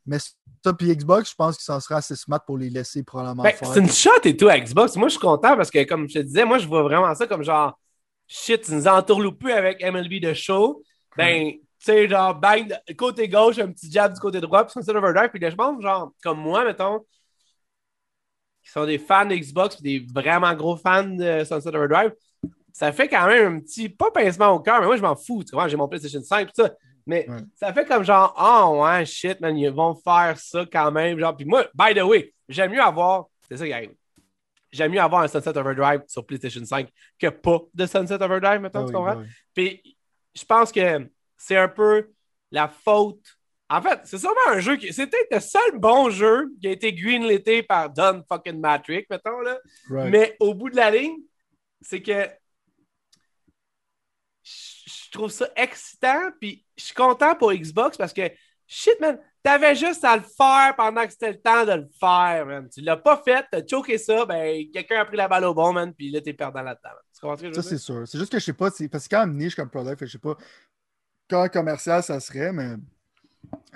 Mais 0.06 0.18
ça, 0.18 0.72
puis 0.72 0.94
Xbox, 0.94 1.30
je 1.30 1.34
pense 1.34 1.56
que 1.56 1.62
ça 1.62 1.80
sera 1.80 1.96
assez 1.96 2.16
smart 2.16 2.44
pour 2.44 2.58
les 2.58 2.70
laisser 2.70 3.02
probablement 3.02 3.42
ben, 3.42 3.54
C'est 3.60 3.80
une 3.80 3.90
shot 3.90 4.10
et 4.24 4.36
tout 4.36 4.48
à 4.48 4.58
Xbox. 4.58 4.96
Moi, 4.96 5.08
je 5.08 5.12
suis 5.12 5.20
content 5.20 5.56
parce 5.56 5.70
que, 5.70 5.82
comme 5.84 6.08
je 6.08 6.14
te 6.14 6.18
disais, 6.20 6.44
moi, 6.44 6.58
je 6.58 6.66
vois 6.66 6.82
vraiment 6.82 7.14
ça 7.14 7.26
comme 7.26 7.42
genre, 7.42 7.78
shit, 8.26 8.62
tu 8.62 8.72
nous 8.72 8.86
entourloupes 8.86 9.44
avec 9.46 9.82
MLB 9.82 10.20
de 10.20 10.32
show. 10.32 10.82
Ben, 11.16 11.52
tu 11.52 11.60
sais, 11.78 12.08
genre, 12.08 12.34
bang, 12.34 12.74
côté 12.96 13.28
gauche, 13.28 13.58
un 13.58 13.70
petit 13.70 13.90
jab 13.90 14.12
du 14.12 14.20
côté 14.20 14.40
droit, 14.40 14.64
puis 14.64 14.72
Sunset 14.72 14.96
Overdrive. 14.96 15.30
Puis 15.30 15.40
je 15.42 15.54
pense, 15.54 15.82
genre, 15.82 16.12
comme 16.22 16.38
moi, 16.38 16.64
mettons, 16.64 17.00
qui 18.62 18.70
sont 18.70 18.86
des 18.86 18.98
fans 18.98 19.26
de 19.26 19.34
Xbox, 19.34 19.80
des 19.82 20.06
vraiment 20.14 20.52
gros 20.54 20.76
fans 20.76 21.04
de 21.04 21.44
Sunset 21.44 21.68
Overdrive, 21.68 22.12
ça 22.72 22.90
fait 22.90 23.08
quand 23.08 23.26
même 23.26 23.56
un 23.56 23.60
petit, 23.60 23.88
pas 23.88 24.10
pincement 24.10 24.48
au 24.48 24.60
cœur, 24.60 24.80
mais 24.80 24.86
moi, 24.86 24.96
je 24.96 25.02
m'en 25.02 25.14
fous. 25.14 25.44
Tu 25.44 25.54
vois, 25.54 25.68
j'ai 25.68 25.76
mon 25.76 25.88
PlayStation 25.88 26.22
5, 26.22 26.46
tout 26.46 26.62
ça. 26.62 26.70
Mais 27.06 27.26
ça 27.54 27.72
fait 27.72 27.84
comme 27.84 28.04
genre, 28.04 28.34
oh 28.38 28.82
ouais, 28.82 29.04
shit, 29.04 29.40
man, 29.40 29.56
ils 29.56 29.70
vont 29.70 29.94
faire 29.94 30.38
ça 30.38 30.64
quand 30.70 30.90
même. 30.90 31.18
Genre, 31.18 31.36
puis 31.36 31.44
moi, 31.44 31.66
by 31.74 31.94
the 31.94 32.02
way, 32.02 32.32
j'aime 32.48 32.72
mieux 32.72 32.82
avoir, 32.82 33.26
c'est 33.48 33.56
ça 33.56 33.66
qui 33.66 33.72
arrive. 33.72 33.94
J'aime 34.72 34.90
mieux 34.90 35.00
avoir 35.00 35.22
un 35.22 35.28
Sunset 35.28 35.56
Overdrive 35.56 36.02
sur 36.08 36.26
PlayStation 36.26 36.64
5 36.64 36.88
que 37.18 37.28
pas 37.28 37.60
de 37.72 37.86
Sunset 37.86 38.20
Overdrive, 38.22 38.60
maintenant, 38.60 38.82
ah 38.82 38.86
tu 38.86 38.92
comprends? 38.92 39.20
Ah 39.20 39.24
puis 39.54 39.96
je 40.34 40.44
pense 40.44 40.72
que 40.72 41.08
c'est 41.36 41.56
un 41.56 41.68
peu 41.68 42.10
la 42.50 42.68
faute. 42.68 43.20
En 43.68 43.80
fait, 43.80 44.00
c'est 44.04 44.18
sûrement 44.18 44.34
un 44.48 44.60
jeu 44.60 44.76
qui. 44.76 44.92
C'est 44.92 45.06
peut-être 45.06 45.32
le 45.32 45.40
seul 45.40 45.78
bon 45.78 46.10
jeu 46.10 46.50
qui 46.60 46.68
a 46.68 46.70
été 46.72 46.92
greenlité 46.92 47.62
par 47.62 47.88
Don 47.90 48.22
fucking 48.28 48.60
Matrix, 48.60 49.04
mettons, 49.10 49.40
là. 49.40 49.58
Mais 49.88 50.36
au 50.40 50.54
bout 50.54 50.70
de 50.70 50.76
la 50.76 50.90
ligne, 50.90 51.18
c'est 51.80 52.02
que 52.02 52.28
je 54.84 55.10
trouve 55.10 55.30
ça 55.30 55.48
excitant, 55.56 56.30
puis 56.40 56.64
je 56.76 56.84
suis 56.84 56.94
content 56.94 57.34
pour 57.34 57.52
Xbox 57.52 57.96
parce 57.96 58.12
que, 58.12 58.30
shit, 58.66 59.00
man, 59.00 59.18
t'avais 59.42 59.74
juste 59.74 60.04
à 60.04 60.16
le 60.16 60.22
faire 60.22 60.74
pendant 60.76 61.04
que 61.04 61.12
c'était 61.12 61.32
le 61.32 61.40
temps 61.40 61.64
de 61.64 61.72
le 61.72 61.88
faire, 61.98 62.46
man. 62.46 62.68
Tu 62.68 62.80
l'as 62.80 62.96
pas 62.96 63.20
fait, 63.24 63.46
t'as 63.50 63.60
choqué 63.68 63.98
ça, 63.98 64.24
ben, 64.26 64.64
quelqu'un 64.72 65.00
a 65.00 65.04
pris 65.04 65.16
la 65.16 65.28
balle 65.28 65.44
au 65.44 65.54
bon, 65.54 65.72
man, 65.72 65.92
puis 65.94 66.10
là, 66.10 66.20
t'es 66.20 66.32
perdant 66.32 66.62
là-dedans. 66.62 67.52
Ça, 67.52 67.62
c'est 67.62 67.78
sûr. 67.78 68.06
C'est 68.06 68.18
juste 68.18 68.32
que 68.32 68.38
je 68.38 68.44
sais 68.44 68.52
pas, 68.52 68.70
parce 68.90 69.08
que 69.08 69.14
quand 69.14 69.26
même 69.26 69.36
niche 69.36 69.54
comme 69.54 69.70
product, 69.70 70.04
je 70.04 70.12
sais 70.12 70.18
pas 70.18 70.36
quand 71.28 71.48
commercial 71.48 72.02
ça 72.02 72.20
serait, 72.20 72.52
mais. 72.52 72.74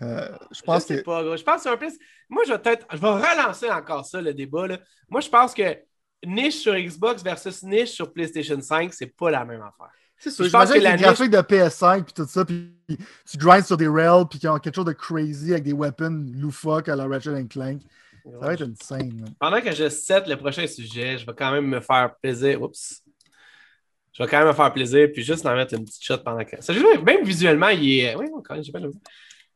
Euh, 0.02 0.28
je 0.50 0.62
pense 0.62 0.84
que. 0.84 1.00
Pas, 1.02 1.36
je 1.36 1.42
pense 1.42 1.56
que 1.56 1.62
c'est 1.62 1.68
un 1.68 1.76
plus. 1.76 1.98
Moi, 2.28 2.44
je 2.46 2.52
vais 2.52 2.58
peut-être. 2.58 2.86
Je 2.92 2.98
vais 2.98 3.08
relancer 3.08 3.70
encore 3.70 4.04
ça, 4.04 4.20
le 4.20 4.34
débat. 4.34 4.66
Là. 4.66 4.78
Moi, 5.08 5.20
je 5.20 5.28
pense 5.28 5.54
que 5.54 5.76
niche 6.24 6.56
sur 6.56 6.74
Xbox 6.74 7.22
versus 7.22 7.62
niche 7.62 7.90
sur 7.90 8.12
PlayStation 8.12 8.60
5, 8.60 8.92
c'est 8.92 9.16
pas 9.16 9.30
la 9.30 9.44
même 9.44 9.62
affaire. 9.62 9.92
C'est 10.18 10.30
ça. 10.30 10.44
Je 10.44 10.50
pense 10.50 10.70
que 10.70 10.78
les 10.78 10.96
graphiques 10.96 11.30
de 11.30 11.38
PS5 11.38 12.04
puis 12.04 12.12
tout 12.12 12.26
ça, 12.26 12.44
puis 12.44 12.72
tu 12.88 13.36
grindes 13.36 13.64
sur 13.64 13.76
des 13.76 13.88
rails 13.88 14.24
puis 14.28 14.38
qui 14.38 14.48
ont 14.48 14.58
quelque 14.58 14.74
chose 14.74 14.84
de 14.84 14.92
crazy 14.92 15.52
avec 15.52 15.64
des 15.64 15.72
weapons 15.72 16.26
loufoques 16.34 16.88
à 16.88 16.96
la 16.96 17.06
Ratchet 17.06 17.44
Clank. 17.48 17.80
Ça 18.24 18.38
va 18.38 18.52
être 18.52 18.62
une 18.62 18.76
scène. 18.76 19.24
Pendant 19.38 19.60
que 19.60 19.72
je 19.72 19.88
set 19.88 20.26
le 20.26 20.36
prochain 20.36 20.66
sujet, 20.66 21.18
je 21.18 21.24
vais 21.24 21.32
quand 21.36 21.52
même 21.52 21.66
me 21.66 21.80
faire 21.80 22.14
plaisir. 22.20 22.60
Oups. 22.62 23.02
Je 24.12 24.22
vais 24.22 24.28
quand 24.28 24.38
même 24.38 24.48
me 24.48 24.52
faire 24.52 24.72
plaisir 24.72 25.08
puis 25.12 25.22
juste 25.22 25.46
en 25.46 25.54
mettre 25.54 25.74
une 25.74 25.84
petite 25.84 26.02
shot 26.02 26.18
pendant 26.18 26.44
que. 26.44 26.60
Ça, 26.60 26.72
même 26.74 27.24
visuellement, 27.24 27.68
il 27.68 28.00
est. 28.00 28.16
Oui, 28.16 28.26
quand 28.44 28.56
même, 28.56 28.64
pas 28.72 28.80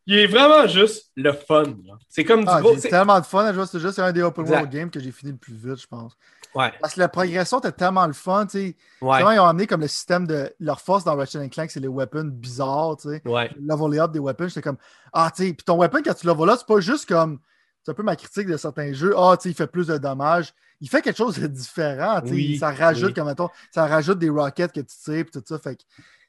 il 0.07 0.19
est 0.19 0.27
vraiment 0.27 0.67
juste 0.67 1.11
le 1.17 1.33
fun. 1.33 1.65
C'est 2.09 2.25
comme 2.25 2.41
du 2.41 2.49
ah, 2.49 2.61
C'est 2.79 2.89
tellement 2.89 3.21
de 3.21 3.25
fun 3.25 3.45
à 3.45 3.53
jouer. 3.53 3.65
C'est 3.67 3.81
juste 3.81 3.99
un 3.99 4.13
des 4.13 4.23
open 4.23 4.49
world 4.49 4.71
games 4.71 4.91
que 4.91 5.01
j'ai 5.01 5.13
fini 5.13 5.33
le 5.33 5.39
plus 5.39 5.55
vite, 5.55 5.81
je 5.81 5.87
pense. 5.87 6.17
Ouais. 6.55 6.73
Parce 6.81 6.95
que 6.95 7.01
la 7.01 7.09
progression 7.09 7.61
était 7.61 7.73
tellement 7.73 8.07
le 8.07 8.13
fun, 8.13 8.47
tu 8.47 8.59
sais. 8.59 8.77
Ouais. 9.01 9.21
ils 9.21 9.39
ont 9.39 9.47
amené 9.47 9.67
comme 9.67 9.81
le 9.81 9.89
système 9.89 10.27
de 10.27 10.53
leur 10.61 10.81
force 10.81 11.05
dans 11.05 11.17
Ratchet 11.17 11.49
Clank, 11.49 11.71
c'est 11.71 11.81
les 11.81 11.89
weapons 11.89 12.25
bizarres, 12.25 12.97
tu 13.01 13.09
sais. 13.09 13.23
Ouais. 13.25 13.51
Level 13.59 14.01
up 14.01 14.13
des 14.13 14.19
weapons, 14.19 14.49
j'étais 14.49 14.61
comme 14.61 14.77
ah, 15.13 15.31
tu 15.35 15.47
sais, 15.47 15.53
puis 15.55 15.65
ton 15.65 15.79
weapon 15.79 16.03
quand 16.05 16.15
tu 16.15 16.27
level 16.27 16.51
up, 16.51 16.57
c'est 16.59 16.67
pas 16.67 16.81
juste 16.81 17.09
comme 17.09 17.39
c'est 17.83 17.91
un 17.91 17.95
peu 17.95 18.03
ma 18.03 18.17
critique 18.17 18.47
de 18.47 18.57
certains 18.57 18.93
jeux. 18.93 19.15
Ah, 19.17 19.37
tu 19.37 19.45
sais, 19.45 19.51
il 19.51 19.55
fait 19.55 19.67
plus 19.67 19.87
de 19.87 19.99
dommages. 19.99 20.53
Il 20.81 20.89
fait 20.89 21.01
quelque 21.01 21.17
chose 21.17 21.39
de 21.39 21.47
différent, 21.47 22.21
tu 22.21 22.53
sais. 22.53 22.59
ça 22.59 22.73
rajoute 22.73 23.15
comme 23.15 23.29
mettons, 23.29 23.49
ça 23.71 23.87
rajoute 23.87 24.19
des 24.19 24.29
rockets 24.29 24.73
que 24.73 24.81
tu 24.81 24.97
tires 25.05 25.15
et 25.15 25.25
tout 25.25 25.43
ça, 25.47 25.59
fait 25.59 25.77
que 25.77 25.83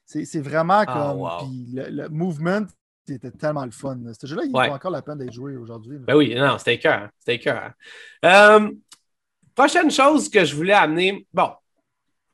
c'est 0.06 0.40
vraiment 0.40 0.84
ah, 0.86 0.86
comme 0.86 1.48
puis 1.48 1.66
le, 1.74 2.02
le, 2.02 2.08
movement 2.08 2.66
c'était 3.06 3.30
tellement 3.30 3.64
le 3.64 3.70
fun. 3.70 3.98
Ce 4.18 4.26
jeu-là, 4.26 4.42
il 4.44 4.52
vaut 4.52 4.58
encore 4.58 4.90
la 4.90 5.02
peine 5.02 5.18
d'être 5.18 5.32
joué 5.32 5.56
aujourd'hui. 5.56 5.98
Ben 5.98 6.16
oui, 6.16 6.34
non, 6.34 6.58
c'était 6.58 6.78
cœur. 6.78 7.08
C'était 7.18 7.38
cœur. 7.38 7.72
Euh, 8.24 8.70
prochaine 9.54 9.90
chose 9.90 10.28
que 10.28 10.44
je 10.44 10.54
voulais 10.54 10.72
amener. 10.72 11.26
Bon, 11.32 11.50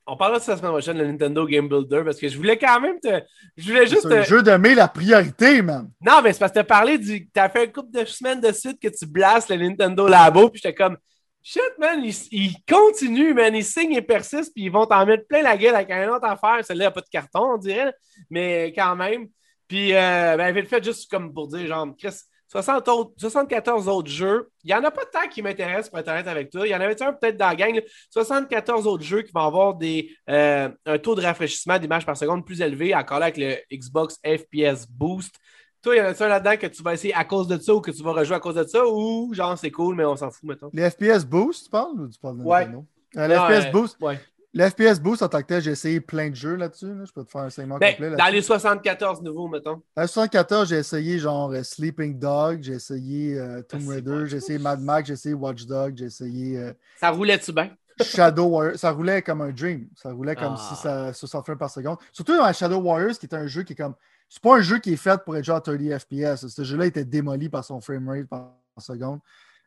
on 0.07 0.17
parlera 0.17 0.39
de 0.39 0.45
ça 0.45 0.53
la 0.53 0.59
semaine 0.59 0.73
prochaine, 0.73 0.99
le 0.99 1.07
Nintendo 1.07 1.47
Game 1.47 1.69
Builder, 1.69 2.03
parce 2.05 2.19
que 2.19 2.29
je 2.29 2.37
voulais 2.37 2.59
quand 2.59 2.81
même 2.81 2.99
te. 3.01 3.23
Je 3.57 3.69
voulais 3.69 3.87
juste. 3.87 4.09
C'est 4.09 4.19
un 4.19 4.23
jeu 4.23 4.43
de 4.43 4.53
mai 4.53 4.75
la 4.75 4.89
priorité, 4.89 5.63
man. 5.63 5.91
Non, 6.01 6.21
mais 6.23 6.33
c'est 6.33 6.39
parce 6.39 6.51
que 6.53 6.59
tu 6.59 6.61
as 6.61 6.65
parlé 6.65 6.99
du. 6.99 7.29
Tu 7.29 7.41
as 7.41 7.49
fait 7.49 7.65
un 7.65 7.67
couple 7.67 7.91
de 7.91 8.05
semaines 8.05 8.41
de 8.41 8.53
suite 8.53 8.81
que 8.81 8.89
tu 8.89 9.07
blastes 9.07 9.51
le 9.51 9.57
Nintendo 9.57 10.09
Labo, 10.09 10.51
puis 10.51 10.61
j'étais 10.63 10.75
comme. 10.75 10.97
Shit, 11.43 11.63
man, 11.79 12.03
ils, 12.05 12.55
continuent, 12.69 13.33
man. 13.33 13.55
Ils 13.55 13.65
signent 13.65 13.95
et 13.95 14.03
persistent, 14.03 14.53
puis 14.55 14.65
ils 14.65 14.71
vont 14.71 14.85
t'en 14.85 15.07
mettre 15.07 15.27
plein 15.27 15.41
la 15.41 15.57
gueule 15.57 15.75
avec 15.75 15.91
un 15.91 16.11
autre 16.11 16.27
affaire. 16.27 16.63
Celle-là, 16.63 16.85
il 16.85 16.87
n'y 16.87 16.89
a 16.89 16.91
pas 16.91 17.01
de 17.01 17.09
carton, 17.11 17.55
on 17.55 17.57
dirait, 17.57 17.95
mais 18.29 18.75
quand 18.77 18.95
même. 18.95 19.27
Puis, 19.71 19.95
euh, 19.95 20.37
ben, 20.37 20.53
vite 20.53 20.67
fait, 20.69 20.83
juste 20.83 21.09
comme 21.09 21.33
pour 21.33 21.47
dire, 21.47 21.65
genre, 21.65 21.87
Chris, 21.97 22.23
74 22.49 23.89
autres 23.89 24.11
jeux. 24.11 24.51
Il 24.65 24.67
n'y 24.67 24.75
en 24.75 24.83
a 24.83 24.91
pas 24.91 25.05
tant 25.05 25.29
qui 25.31 25.43
m'intéressent 25.43 25.91
pour 25.91 26.01
être 26.01 26.09
honnête 26.09 26.27
avec 26.27 26.51
toi. 26.51 26.67
Il 26.67 26.71
y 26.71 26.75
en 26.75 26.81
avait 26.81 27.01
un 27.01 27.13
peut-être 27.13 27.37
dans 27.37 27.47
la 27.47 27.55
gang. 27.55 27.81
74 28.11 28.89
autres 28.89 29.05
jeux 29.05 29.23
qui 29.23 29.31
vont 29.31 29.43
avoir 29.47 29.75
des, 29.77 30.11
euh, 30.29 30.69
un 30.87 30.99
taux 30.99 31.15
de 31.15 31.23
rafraîchissement 31.23 31.79
d'images 31.79 32.05
par 32.05 32.17
seconde 32.17 32.45
plus 32.45 32.61
élevé, 32.61 32.93
encore 32.97 33.21
là 33.21 33.27
avec 33.27 33.37
le 33.37 33.55
Xbox 33.73 34.19
FPS 34.27 34.89
Boost. 34.91 35.37
Toi, 35.83 35.95
il 35.95 35.99
y 35.99 36.01
en 36.01 36.07
a 36.07 36.25
un 36.25 36.29
là-dedans 36.29 36.57
que 36.57 36.67
tu 36.67 36.83
vas 36.83 36.95
essayer 36.95 37.15
à 37.15 37.25
cause 37.25 37.47
de 37.47 37.57
ça 37.57 37.73
ou 37.73 37.81
que 37.81 37.93
tu 37.93 38.03
vas 38.03 38.13
rejouer 38.13 38.35
à 38.35 38.41
cause 38.41 38.57
de 38.57 38.65
ça 38.65 38.85
ou 38.85 39.33
genre 39.33 39.57
c'est 39.57 39.71
cool, 39.71 39.95
mais 39.95 40.05
on 40.05 40.17
s'en 40.17 40.33
fout, 40.33 40.49
mettons? 40.49 40.71
Les 40.73 40.91
FPS 40.91 41.25
Boost, 41.25 41.67
tu 41.67 41.71
parles 41.71 42.01
ou 42.01 42.09
tu 42.09 42.19
parles 42.19 42.39
de 42.39 42.43
Ouais. 42.43 42.69
Euh, 43.17 43.29
Non, 43.29 43.47
FPS 43.47 43.71
Boost. 43.71 43.97
ouais. 44.01 44.19
Le 44.53 44.69
FPS 44.69 44.99
Boost 45.01 45.23
en 45.23 45.29
tant 45.29 45.41
que 45.43 45.47
tel, 45.47 45.63
j'ai 45.63 45.71
essayé 45.71 46.01
plein 46.01 46.29
de 46.31 46.35
jeux 46.35 46.57
là-dessus. 46.57 46.93
là. 46.93 47.05
Je 47.05 47.13
peux 47.13 47.25
te 47.25 47.31
faire 47.31 47.43
un 47.43 47.51
segment 47.51 47.79
Ben, 47.79 47.93
complet. 47.93 48.17
dans 48.17 48.33
les 48.33 48.43
74 48.43 49.23
nouveaux, 49.23 49.47
mettons. 49.47 49.81
Dans 49.95 50.03
le 50.03 50.09
74, 50.09 50.69
j'ai 50.69 50.77
essayé 50.79 51.19
genre 51.21 51.53
euh, 51.53 51.63
Sleeping 51.63 52.19
Dog, 52.19 52.61
j'ai 52.63 52.73
essayé 52.73 53.39
euh, 53.39 53.63
Tomb 53.63 53.83
Ah, 53.89 53.91
Raider, 53.93 54.25
j'ai 54.27 54.39
essayé 54.39 54.59
Mad 54.59 54.81
Max, 54.81 55.07
j'ai 55.07 55.13
essayé 55.13 55.35
Watch 55.37 55.65
Dog, 55.67 55.95
j'ai 55.97 56.07
essayé 56.07 56.59
euh, 56.59 56.73
Ça 56.99 57.11
roulait-tu 57.11 57.53
bien? 57.53 57.71
Shadow 58.03 58.47
Warriors. 58.47 58.79
Ça 58.79 58.91
roulait 58.91 59.23
comme 59.23 59.43
un 59.43 59.51
dream. 59.51 59.87
Ça 59.95 60.11
roulait 60.11 60.35
comme 60.35 60.55
Ah. 60.59 60.69
si 60.75 60.83
ça 60.83 61.13
60 61.13 61.45
frames 61.45 61.59
par 61.59 61.71
seconde. 61.71 61.99
Surtout 62.13 62.37
dans 62.37 62.53
Shadow 62.53 62.79
Warriors, 62.79 63.19
qui 63.19 63.27
est 63.27 63.35
un 63.35 63.47
jeu 63.47 63.63
qui 63.63 63.75
est 63.75 63.77
comme. 63.77 63.95
C'est 64.29 64.43
pas 64.43 64.57
un 64.57 64.61
jeu 64.63 64.79
qui 64.79 64.93
est 64.95 64.97
fait 64.97 65.23
pour 65.25 65.37
être 65.37 65.45
genre 65.45 65.63
30 65.63 65.79
FPS. 65.99 66.47
Ce 66.49 66.65
jeu-là 66.65 66.87
était 66.87 67.05
démoli 67.05 67.49
par 67.49 67.65
son 67.65 67.81
framerate 67.81 68.27
par 68.27 68.55
seconde. 68.79 69.21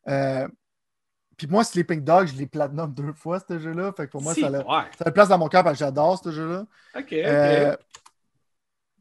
Euh, 0.07 0.47
Puis 1.43 1.51
moi, 1.51 1.65
Sleeping 1.65 2.01
Dog, 2.05 2.27
je 2.27 2.35
l'ai 2.35 2.45
platinum 2.47 2.93
deux 2.93 3.11
fois, 3.11 3.37
ce 3.45 3.59
jeu-là. 3.59 3.91
Fait 3.97 4.05
que 4.05 4.11
pour 4.11 4.21
moi, 4.21 4.33
Si, 4.33 4.39
ça, 4.39 4.47
a, 4.47 4.51
ouais. 4.51 4.61
ça 4.97 5.03
a 5.03 5.07
une 5.09 5.13
place 5.13 5.27
dans 5.27 5.37
mon 5.37 5.49
cœur 5.49 5.61
parce 5.63 5.73
que 5.77 5.79
j'adore 5.79 6.17
ce 6.23 6.31
jeu-là. 6.31 6.65
OK. 6.97 7.11
Euh, 7.11 7.75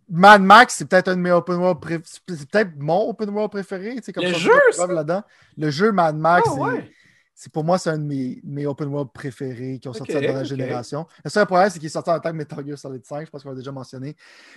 Mad 0.09 0.43
Max, 0.43 0.75
c'est 0.77 0.87
peut-être 0.87 1.07
un 1.09 1.15
de 1.17 1.21
mes 1.21 1.31
open 1.31 1.55
world 1.57 1.81
pré- 1.81 2.01
C'est 2.05 2.51
peut-être 2.51 2.73
mon 2.79 3.09
open 3.11 3.31
world 3.31 3.51
préféré. 3.53 3.97
Comme 4.13 4.25
Le 4.25 4.33
ça, 4.33 4.39
jeu, 4.39 4.53
je 4.73 4.77
ça? 4.77 4.87
là-dedans. 4.89 5.23
Le 5.57 5.71
jeu 5.71 5.93
Mad 5.93 6.17
Max, 6.17 6.49
Ah, 6.51 6.55
c'est- 6.55 6.61
ouais. 6.61 6.91
c'est 7.35 7.53
pour 7.53 7.63
moi, 7.63 7.79
c'est 7.79 7.91
un 7.91 7.99
de 7.99 8.03
mes, 8.05 8.41
mes 8.43 8.67
open 8.67 8.89
world 8.89 9.11
préférés 9.13 9.79
qui 9.79 9.87
ont 9.89 9.93
sorti 9.93 10.13
dans 10.15 10.21
la 10.21 10.43
génération. 10.45 11.07
Le 11.25 11.31
seul 11.31 11.47
problème, 11.47 11.71
c'est 11.71 11.79
qu'il 11.79 11.87
est 11.87 11.91
sorti 11.91 12.11
en 12.11 12.19
tant 12.19 12.31
que 12.31 12.37
Metal 12.37 12.67
Gear 12.67 12.77
Solid 12.77 13.07
5, 13.07 13.25
je 13.27 13.31
pense 13.31 13.45
qu'on 13.45 13.51
l'a 13.51 13.55
déjà 13.57 13.71
mentionné. 13.73 14.17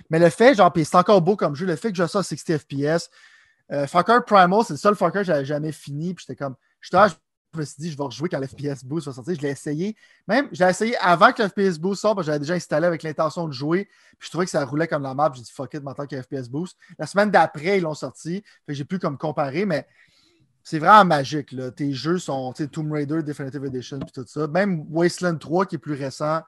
Mais 0.10 0.18
le 0.18 0.30
fait, 0.32 0.56
genre, 0.56 0.74
puis 0.74 0.84
c'est 0.84 0.98
encore 0.98 1.22
beau 1.22 1.36
comme 1.36 1.56
jeu, 1.56 1.68
le 1.68 1.76
fait 1.76 1.92
que 1.92 1.98
je 1.98 2.06
sois 2.08 2.22
à 2.22 2.24
60 2.24 2.58
FPS, 2.58 3.10
euh, 3.72 3.86
Cry 3.86 4.20
Primal, 4.26 4.64
c'est 4.66 4.74
le 4.74 4.78
seul 4.78 4.96
Cry 4.96 5.12
que 5.12 5.24
j'avais 5.24 5.46
jamais 5.46 5.72
fini, 5.72 6.16
puis 6.16 6.26
j'étais 6.28 6.36
comme, 6.44 6.56
là, 6.92 7.08
je 7.56 7.60
me 7.60 7.66
suis 7.66 7.76
dit, 7.80 7.92
je 7.92 7.98
vais 7.98 8.04
rejouer 8.04 8.30
quand 8.30 8.40
l'FPS 8.40 8.84
Boost 8.84 9.08
va 9.08 9.14
sortir. 9.14 9.36
Je 9.36 9.42
l'ai 9.42 9.50
essayé. 9.50 9.96
Même, 10.28 10.48
je 10.52 10.64
l'ai 10.64 10.70
essayé 10.70 10.96
avant 10.98 11.32
que 11.32 11.42
l'FPS 11.42 11.80
Boost 11.80 12.02
sorte, 12.02 12.16
parce 12.16 12.26
que 12.26 12.32
j'avais 12.32 12.40
déjà 12.40 12.54
installé 12.54 12.86
avec 12.86 13.04
l'intention 13.04 13.48
de 13.48 13.54
jouer. 13.54 13.86
Puis 14.20 14.28
je 14.28 14.30
trouvais 14.30 14.46
que 14.46 14.52
ça 14.52 14.64
roulait 14.66 14.88
comme 14.88 15.04
la 15.04 15.14
map. 15.14 15.32
J'ai 15.34 15.42
dit, 15.42 15.52
fuck 15.52 15.74
it, 15.74 15.84
maintenant 15.84 16.06
qu'il 16.06 16.18
y 16.18 16.20
a 16.20 16.24
FPS 16.24 16.50
Boost. 16.50 16.78
La 17.00 17.08
semaine 17.08 17.32
d'après, 17.32 17.78
ils 17.78 17.82
l'ont 17.82 17.94
sorti. 17.94 18.44
J'ai 18.68 18.86
pu 18.86 19.00
comme 19.00 19.18
comparer, 19.18 19.66
mais 19.66 19.88
c'est 20.64 20.80
vraiment 20.80 21.06
magique. 21.06 21.56
Tes 21.76 21.94
jeux 21.94 22.18
sont 22.18 22.54
Tomb 22.72 22.92
Raider, 22.92 23.24
Definitive 23.24 23.66
Edition, 23.66 24.00
puis 24.00 24.12
tout 24.12 24.26
ça. 24.28 24.48
Même 24.48 24.86
Wasteland 24.90 25.38
3, 25.38 25.66
qui 25.66 25.76
est 25.76 25.80
plus 25.80 25.94
récent, 25.94 26.42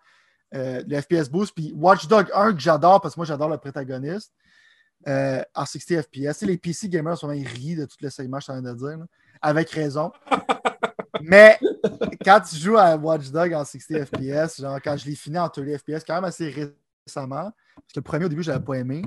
euh, 0.56 0.84
le 0.88 1.02
FPS 1.02 1.30
Boost. 1.30 1.54
Puis 1.56 1.74
Watch 1.76 2.08
Dog 2.08 2.28
1, 2.34 2.54
que 2.54 2.60
j'adore, 2.60 3.02
parce 3.02 3.16
que 3.16 3.20
moi, 3.20 3.26
j'adore 3.26 3.50
le 3.50 3.58
protagoniste. 3.58 4.34
Euh, 5.08 5.42
en 5.56 5.66
60 5.66 6.02
FPS. 6.02 6.42
Les 6.42 6.58
PC 6.58 6.90
gamers 6.90 7.18
sont 7.18 7.32
ils 7.32 7.48
rient 7.48 7.76
de 7.76 7.86
tout 7.86 7.98
le 8.02 8.10
segment, 8.10 8.40
je 8.40 8.46
suis 8.46 8.52
en 8.52 8.62
train 8.62 8.74
de 8.74 8.78
dire. 8.78 8.98
Avec 9.42 9.70
raison. 9.70 10.12
Mais 11.22 11.60
quand 12.24 12.42
tu 12.42 12.56
joues 12.56 12.78
à 12.78 12.96
Watch 12.96 13.30
Dog 13.30 13.54
en 13.54 13.66
60 13.66 14.06
FPS, 14.06 14.62
genre 14.62 14.80
quand 14.84 14.98
je 14.98 15.06
l'ai 15.06 15.16
fini 15.16 15.38
en 15.38 15.50
30 15.50 15.66
FPS, 15.78 16.04
quand 16.06 16.16
même 16.16 16.26
assez 16.26 16.50
récemment, 16.50 17.52
parce 17.76 17.94
que 17.94 18.00
le 18.00 18.02
premier 18.02 18.26
au 18.26 18.30
début, 18.30 18.44
je 18.44 18.52
l'avais 18.52 18.64
pas 18.64 18.76
aimé. 18.76 19.02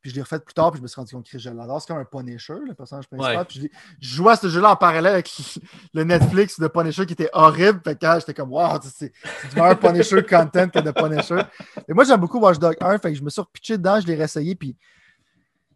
Puis 0.00 0.10
je 0.12 0.16
l'ai 0.16 0.22
refait 0.22 0.38
plus 0.38 0.54
tard, 0.54 0.70
puis 0.70 0.78
je 0.78 0.82
me 0.82 0.86
suis 0.86 1.00
rendu 1.00 1.12
compte 1.12 1.28
que 1.28 1.36
je 1.36 1.50
l'adore. 1.50 1.80
C'est 1.80 1.88
comme 1.88 1.98
un 1.98 2.04
Punisher, 2.04 2.54
le 2.64 2.74
personnage 2.74 3.08
principal. 3.08 3.38
Ouais. 3.38 3.44
Puis 3.44 3.68
je, 4.00 4.14
jouais 4.14 4.34
à 4.34 4.36
ce 4.36 4.48
jeu-là 4.48 4.70
en 4.70 4.76
parallèle 4.76 5.14
avec 5.14 5.28
le 5.94 6.04
Netflix 6.04 6.60
de 6.60 6.68
Punisher 6.68 7.06
qui 7.06 7.14
était 7.14 7.30
horrible. 7.32 7.80
Fait 7.82 7.98
que 7.98 8.06
j'étais 8.20 8.34
comme, 8.34 8.52
wow, 8.52 8.78
c'est 8.82 9.12
c'est 9.42 9.48
du 9.48 9.56
meilleur 9.56 9.78
Punisher 9.78 10.22
content 10.22 10.68
que 10.68 10.78
de 10.78 10.92
Punisher. 10.92 11.42
Et 11.88 11.92
moi, 11.92 12.04
j'aime 12.04 12.20
beaucoup 12.20 12.38
Watch 12.38 12.58
Dog 12.58 12.76
1. 12.80 12.98
Fait 12.98 13.12
que 13.12 13.18
je 13.18 13.22
me 13.24 13.30
suis 13.30 13.40
repitché 13.40 13.78
dedans, 13.78 13.98
je 13.98 14.06
l'ai 14.06 14.14
réessayé. 14.14 14.54
Puis 14.54 14.76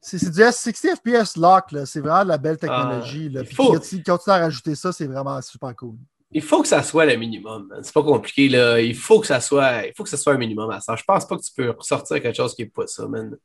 c'est 0.01 0.31
du 0.31 0.41
60 0.43 0.75
FPS 0.97 1.37
lock. 1.37 1.73
là. 1.73 1.87
C'est 1.87 2.01
vraiment 2.01 2.25
de 2.25 2.29
la 2.29 2.39
belle 2.39 2.59
technologie. 2.59 3.29
là. 3.29 3.41
il 3.43 3.47
Puis 3.47 3.55
faut. 3.55 3.79
qu'ils 3.79 4.03
continuent 4.03 4.35
à 4.35 4.39
rajouter 4.39 4.75
ça, 4.75 4.93
c'est 4.93 5.07
vraiment 5.07 5.41
super 5.43 5.75
cool. 5.77 5.97
Il 6.33 6.43
faut 6.43 6.63
que 6.63 6.69
ça 6.69 6.83
soit 6.83 7.07
le 7.07 7.17
minimum. 7.17 7.75
C'est 7.83 7.93
pas 7.93 8.03
compliqué. 8.03 8.49
Là. 8.49 8.81
Il 8.81 8.95
faut 8.95 9.21
que 9.21 9.27
ça 9.27 9.41
soit. 9.41 9.87
Il 9.87 9.93
faut 9.97 10.05
que 10.05 10.09
ça 10.11 10.17
soit 10.17 10.33
un 10.35 10.39
minimum 10.39 10.71
à 10.71 10.81
ça. 10.81 10.95
Je 10.97 11.03
pense 11.05 11.27
pas 11.27 11.37
que 11.37 11.43
tu 11.43 11.51
peux 11.57 11.71
ressortir 11.71 12.21
quelque 12.23 12.37
chose 12.37 12.55
qui 12.55 12.63
n'est 12.63 12.69
pas 12.69 12.87
ça, 12.87 13.07
man. 13.09 13.37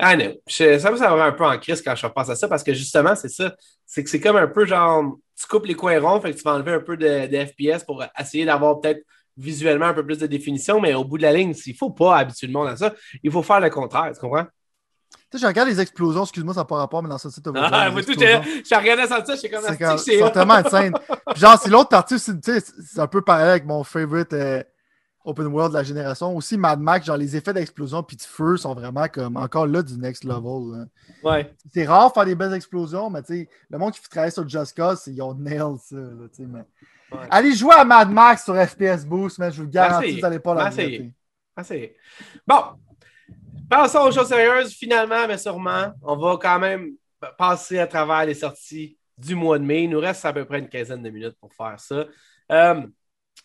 Ah 0.00 0.16
non. 0.16 0.34
Je- 0.46 0.78
ça 0.78 0.90
me 0.90 0.96
ça 0.96 1.12
un 1.12 1.32
peu 1.32 1.44
en 1.44 1.58
crise 1.58 1.80
quand 1.82 1.94
je 1.94 2.06
repense 2.06 2.28
à 2.28 2.36
ça 2.36 2.48
parce 2.48 2.62
que 2.62 2.72
justement, 2.74 3.14
c'est 3.14 3.28
ça. 3.28 3.54
C'est 3.86 4.04
que 4.04 4.10
c'est 4.10 4.20
comme 4.20 4.36
un 4.36 4.48
peu 4.48 4.66
genre. 4.66 5.16
Tu 5.40 5.46
coupes 5.46 5.66
les 5.66 5.74
coins 5.74 6.00
ronds, 6.00 6.20
fait 6.20 6.32
que 6.32 6.36
tu 6.36 6.42
vas 6.42 6.54
enlever 6.54 6.72
un 6.72 6.80
peu 6.80 6.96
de, 6.96 7.26
de 7.28 7.46
FPS 7.46 7.84
pour 7.84 8.02
essayer 8.18 8.44
d'avoir 8.44 8.80
peut-être 8.80 9.00
visuellement 9.36 9.86
un 9.86 9.94
peu 9.94 10.04
plus 10.04 10.18
de 10.18 10.26
définition, 10.26 10.80
mais 10.80 10.94
au 10.94 11.04
bout 11.04 11.16
de 11.16 11.22
la 11.22 11.32
ligne, 11.32 11.54
il 11.66 11.74
faut 11.76 11.90
pas 11.90 12.16
habituer 12.18 12.48
le 12.48 12.52
monde 12.52 12.66
à 12.66 12.76
ça. 12.76 12.92
Il 13.22 13.30
faut 13.30 13.44
faire 13.44 13.60
le 13.60 13.70
contraire, 13.70 14.10
tu 14.12 14.18
comprends? 14.18 14.46
Tu 15.30 15.36
sais, 15.36 15.42
je 15.42 15.46
regarde 15.46 15.68
les 15.68 15.78
explosions, 15.80 16.22
excuse-moi, 16.22 16.54
ça 16.54 16.60
n'a 16.60 16.64
pas 16.64 16.76
rapport, 16.76 17.02
mais 17.02 17.08
dans 17.10 17.18
ce 17.18 17.28
site, 17.28 17.44
tu 17.44 17.50
vas 17.50 17.58
voir 17.68 17.70
Ah, 17.72 17.90
moi, 17.90 18.02
tout, 18.02 18.12
j'ai 18.18 18.76
regardé 18.76 19.06
ça, 19.06 19.22
je 19.28 19.36
suis 19.36 19.50
comme 19.50 19.60
C'est 19.62 19.76
que 19.76 20.32
tellement 20.32 20.54
insane. 20.64 20.94
Puis 21.32 21.40
genre, 21.40 21.58
c'est 21.62 21.68
l'autre 21.68 21.90
partie, 21.90 22.14
aussi, 22.14 22.38
tu 22.40 22.52
sais, 22.52 22.64
c'est 22.84 23.00
un 23.00 23.06
peu 23.06 23.20
pareil 23.20 23.50
avec 23.50 23.66
mon 23.66 23.84
favorite 23.84 24.32
euh, 24.32 24.62
open 25.26 25.48
world 25.48 25.72
de 25.72 25.76
la 25.76 25.82
génération. 25.82 26.34
Aussi, 26.34 26.56
Mad 26.56 26.80
Max, 26.80 27.04
genre 27.04 27.18
les 27.18 27.36
effets 27.36 27.52
d'explosion 27.52 28.02
puis 28.02 28.16
de 28.16 28.22
feu 28.22 28.56
sont 28.56 28.72
vraiment 28.74 29.06
comme 29.08 29.36
encore 29.36 29.66
là 29.66 29.82
du 29.82 29.98
next 29.98 30.24
level. 30.24 30.78
là. 30.78 30.84
Ouais. 31.22 31.54
C'est 31.74 31.84
rare 31.84 32.08
de 32.08 32.14
faire 32.14 32.24
des 32.24 32.34
belles 32.34 32.54
explosions, 32.54 33.10
mais 33.10 33.20
tu 33.22 33.34
sais, 33.34 33.48
le 33.68 33.76
monde 33.78 33.92
qui 33.92 34.00
travaille 34.08 34.32
sur 34.32 34.48
Just 34.48 34.74
Cause, 34.74 35.00
c'est- 35.00 35.12
ils 35.12 35.20
ont 35.20 35.34
nailed 35.34 35.76
ça. 35.84 35.96
là, 35.96 36.28
tu 36.34 36.42
sais, 36.42 36.48
mais... 36.48 36.60
Ouais. 37.12 37.26
Allez 37.30 37.54
jouer 37.54 37.74
à 37.74 37.84
Mad 37.84 38.10
Max 38.10 38.44
sur 38.44 38.54
FPS 38.54 39.04
Boost, 39.04 39.38
mais 39.38 39.50
je 39.52 39.62
vous 39.62 39.68
garantis, 39.68 40.06
Merci. 40.06 40.14
vous 40.16 40.20
n'allez 40.22 40.38
pas 40.38 40.54
la 40.54 40.64
regretter. 40.86 41.12
Bon. 42.46 42.62
Passons 43.68 44.00
aux 44.00 44.12
choses 44.12 44.28
sérieuses. 44.28 44.72
Finalement, 44.74 45.26
mais 45.26 45.38
sûrement, 45.38 45.92
on 46.02 46.16
va 46.16 46.38
quand 46.40 46.58
même 46.58 46.92
passer 47.36 47.78
à 47.78 47.86
travers 47.86 48.24
les 48.24 48.34
sorties 48.34 48.96
du 49.16 49.34
mois 49.34 49.58
de 49.58 49.64
mai. 49.64 49.84
Il 49.84 49.90
nous 49.90 50.00
reste 50.00 50.24
à 50.24 50.32
peu 50.32 50.44
près 50.44 50.60
une 50.60 50.68
quinzaine 50.68 51.02
de 51.02 51.10
minutes 51.10 51.36
pour 51.40 51.52
faire 51.52 51.78
ça. 51.78 52.06
Euh, 52.52 52.82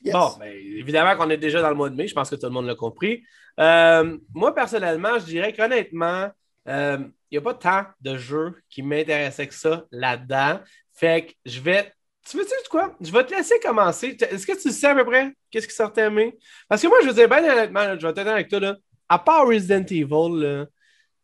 Yes. 0.01 0.13
Bon, 0.13 0.31
ben, 0.39 0.53
évidemment 0.53 1.15
qu'on 1.15 1.29
est 1.29 1.37
déjà 1.37 1.61
dans 1.61 1.69
le 1.69 1.75
mois 1.75 1.89
de 1.89 1.95
mai. 1.95 2.07
Je 2.07 2.13
pense 2.13 2.29
que 2.29 2.35
tout 2.35 2.45
le 2.45 2.51
monde 2.51 2.65
l'a 2.65 2.75
compris. 2.75 3.23
Euh, 3.59 4.17
moi, 4.33 4.53
personnellement, 4.53 5.19
je 5.19 5.25
dirais 5.25 5.53
qu'honnêtement, 5.53 6.29
euh, 6.67 6.97
il 7.31 7.33
n'y 7.33 7.37
a 7.37 7.41
pas 7.41 7.53
tant 7.53 7.85
de 8.01 8.17
jeux 8.17 8.55
qui 8.69 8.81
m'intéressaient 8.81 9.47
que 9.47 9.53
ça 9.53 9.85
là-dedans. 9.91 10.59
Fait 10.93 11.27
que 11.27 11.33
je 11.45 11.59
vais. 11.61 11.91
Tu 12.25 12.37
veux 12.37 12.45
dire 12.45 12.55
quoi? 12.69 12.95
Je 13.01 13.11
vais 13.11 13.23
te 13.25 13.33
laisser 13.33 13.59
commencer. 13.59 14.17
Est-ce 14.19 14.47
que 14.47 14.59
tu 14.61 14.71
sais 14.71 14.87
à 14.87 14.95
peu 14.95 15.05
près 15.05 15.33
qu'est-ce 15.51 15.67
qui 15.67 15.75
sortait 15.75 16.05
en 16.05 16.11
mai? 16.11 16.37
Parce 16.67 16.81
que 16.81 16.87
moi, 16.87 16.97
je 17.01 17.07
veux 17.07 17.13
dire, 17.13 17.27
ben 17.27 17.43
honnêtement, 17.43 17.81
là, 17.81 17.97
je 17.97 18.05
vais 18.05 18.13
t'aider 18.13 18.29
avec 18.29 18.49
toi. 18.49 18.59
Là, 18.59 18.77
à 19.09 19.19
part 19.19 19.47
Resident 19.47 19.85
Evil, 19.89 20.67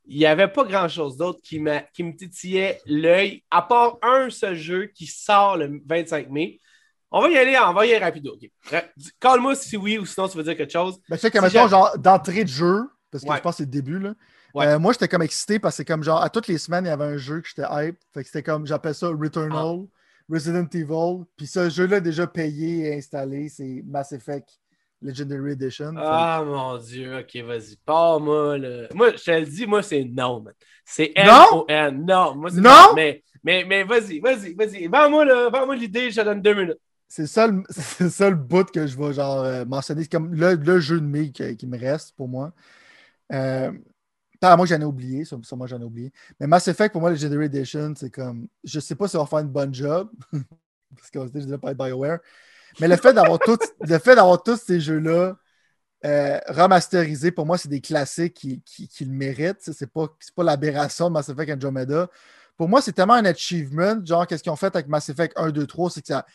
il 0.06 0.18
n'y 0.18 0.26
avait 0.26 0.48
pas 0.48 0.64
grand-chose 0.64 1.18
d'autre 1.18 1.40
qui, 1.44 1.64
qui 1.94 2.04
me 2.04 2.16
titillait 2.16 2.80
l'œil, 2.86 3.44
à 3.52 3.62
part 3.62 3.98
un 4.02 4.30
seul 4.30 4.56
jeu 4.56 4.86
qui 4.88 5.06
sort 5.08 5.58
le 5.58 5.82
25 5.86 6.30
mai. 6.30 6.60
On 7.12 7.22
va 7.22 7.30
y 7.30 7.38
aller, 7.38 7.58
on 7.58 7.74
va 7.74 7.86
y 7.86 7.94
aller 7.94 8.04
rapido. 8.04 8.34
ok. 8.34 8.50
Ra- 8.72 8.84
Call-moi 9.20 9.56
si 9.56 9.78
oui 9.78 9.98
ou 9.98 10.06
sinon 10.06 10.28
tu 10.28 10.38
veux 10.38 10.44
dire 10.44 10.56
quelque 10.56 10.72
chose. 10.72 11.00
Ben, 11.10 11.16
je 11.16 11.22
sais 11.22 11.32
que, 11.32 11.50
Si 11.50 11.58
genre, 11.70 11.98
d'entrée 11.98 12.44
de 12.44 12.50
jeu, 12.50 12.82
parce 13.12 13.24
que 13.24 13.30
Ouais. 13.30 13.38
je 13.38 13.42
pense 13.42 13.54
que 13.56 13.58
c'est 13.58 13.64
le 13.64 13.72
début, 13.72 14.00
là. 14.00 14.14
Ouais. 14.54 14.66
euh, 14.68 14.80
moi, 14.80 14.94
j'étais 14.94 15.08
comme 15.08 15.22
excité 15.22 15.60
parce 15.60 15.74
que 15.76 15.78
c'est 15.78 15.86
comme 15.86 16.04
genre, 16.04 16.22
à 16.22 16.30
toutes 16.30 16.48
les 16.48 16.58
semaines, 16.58 16.86
il 16.86 16.90
y 16.90 16.92
avait 16.92 17.06
un 17.06 17.18
jeu 17.18 17.42
que 17.42 17.48
j'étais 17.48 17.68
hype. 17.70 17.98
Fait 18.14 18.22
que 18.22 18.28
c'était 18.28 18.44
comme, 18.44 18.66
j'appelle 18.68 18.96
ça 18.96 19.08
Returnal, 19.10 19.78
Ah. 19.82 19.86
Resident 20.32 20.68
Evil. 20.74 21.24
Puis 21.38 21.48
ce 21.48 21.70
jeu-là, 21.70 22.00
déjà 22.00 22.26
payé 22.28 22.88
et 22.90 22.96
installé, 22.98 23.50
c'est 23.50 23.84
Mass 23.86 24.12
Effect 24.12 24.48
Legendary 25.02 25.54
Edition. 25.54 25.94
Fait 25.94 26.02
Ah 26.04 26.44
mon 26.46 26.78
Dieu, 26.78 27.20
ok, 27.20 27.44
vas-y, 27.44 27.78
pars-moi. 27.86 28.58
là. 28.58 28.88
Moi, 28.94 29.12
je 29.16 29.24
te 29.24 29.32
le 29.32 29.46
dis, 29.46 29.66
moi, 29.66 29.82
c'est 29.82 30.04
non, 30.04 30.42
man. 30.42 30.54
C'est 30.86 31.14
Non? 31.18 31.66
N-O-N. 31.68 32.06
Non, 32.06 32.36
moi, 32.36 32.50
c'est 32.50 32.62
Non? 32.62 32.94
Mais, 32.96 33.24
mais, 33.44 33.64
mais 33.66 33.84
vas-y, 33.84 34.20
vas-y, 34.20 34.54
vas-y. 34.54 34.88
Vends-moi 34.88 35.50
vends-moi 35.50 35.76
l'idée, 35.76 36.12
je 36.12 36.20
te 36.20 36.26
donne 36.26 36.42
deux 36.42 36.54
minutes. 36.54 36.80
c'est 37.08 37.24
le 37.24 37.28
seul, 37.28 37.64
c'est 37.70 38.04
le 38.06 38.10
seul 38.10 38.36
bout 38.36 38.70
que 38.72 38.86
je 38.88 38.98
vais 38.98 39.14
genre 39.14 39.40
euh, 39.44 39.66
mentionner. 39.66 40.04
C'est 40.04 40.12
comme 40.12 40.34
le, 40.34 40.56
le 40.56 40.80
jeu 40.80 41.00
de 41.00 41.06
mai 41.06 41.32
qui, 41.32 41.56
qui 41.56 41.68
me 41.68 41.78
reste 41.78 42.16
pour 42.16 42.28
moi. 42.28 42.52
Euh, 43.32 43.72
moi, 44.42 44.66
j'en 44.66 44.80
ai 44.82 44.86
oublié. 44.86 45.26
Ça, 45.26 45.38
ça, 45.44 45.56
moi, 45.56 45.68
j'en 45.68 45.80
ai 45.80 45.84
oublié. 45.84 46.12
Mais 46.40 46.48
Mass 46.48 46.68
Effect, 46.68 46.92
pour 46.92 47.02
moi, 47.02 47.12
Legendary 47.12 47.46
Edition, 47.46 47.94
c'est 47.96 48.10
comme. 48.10 48.48
Je 48.64 48.80
sais 48.80 48.96
pas 48.96 49.08
si 49.08 49.16
on 49.18 49.22
va 49.22 49.26
faire 49.26 49.40
une 49.40 49.48
bonne 49.50 49.74
job. 49.74 50.10
parce 50.96 51.10
que 51.12 51.20
je 51.40 51.46
dirais 51.46 51.58
pas 51.58 51.72
être 51.72 51.78
BioWare. 51.78 52.20
Mais 52.80 52.88
le 52.88 52.96
fait 52.96 53.14
d'avoir 53.14 53.40
tout, 53.40 53.58
le 53.82 54.00
fait 54.00 54.16
d'avoir 54.16 54.42
tous 54.42 54.58
ces 54.58 54.80
jeux-là 54.80 55.36
euh, 56.06 56.40
remasterisés, 56.48 57.32
pour 57.32 57.46
moi, 57.46 57.58
c'est 57.58 57.70
des 57.70 57.82
classiques 57.82 58.34
qui, 58.34 58.62
qui, 58.64 58.88
qui 58.88 59.06
le 59.06 59.12
méritent. 59.12 59.62
C'est 59.62 59.92
pas, 59.92 60.08
pas 60.36 60.44
l'aberration 60.44 61.10
de 61.10 61.14
Mass 61.14 61.30
Effect 61.30 61.52
Andromeda. 61.52 62.08
Pour 62.58 62.70
moi, 62.70 62.82
c'est 62.82 62.94
tellement 62.94 63.14
un 63.14 63.26
achievement. 63.26 64.04
Genre, 64.06 64.28
qu'est-ce 64.28 64.44
qu'ils 64.44 64.52
ont 64.52 64.58
fait 64.58 64.74
avec 64.76 64.88
Mass 64.88 65.10
Effect 65.10 65.34
1, 65.38 65.52
2, 65.52 65.66
3, 65.66 65.90
c'est 65.92 66.02
que 66.02 66.08
ça 66.08 66.26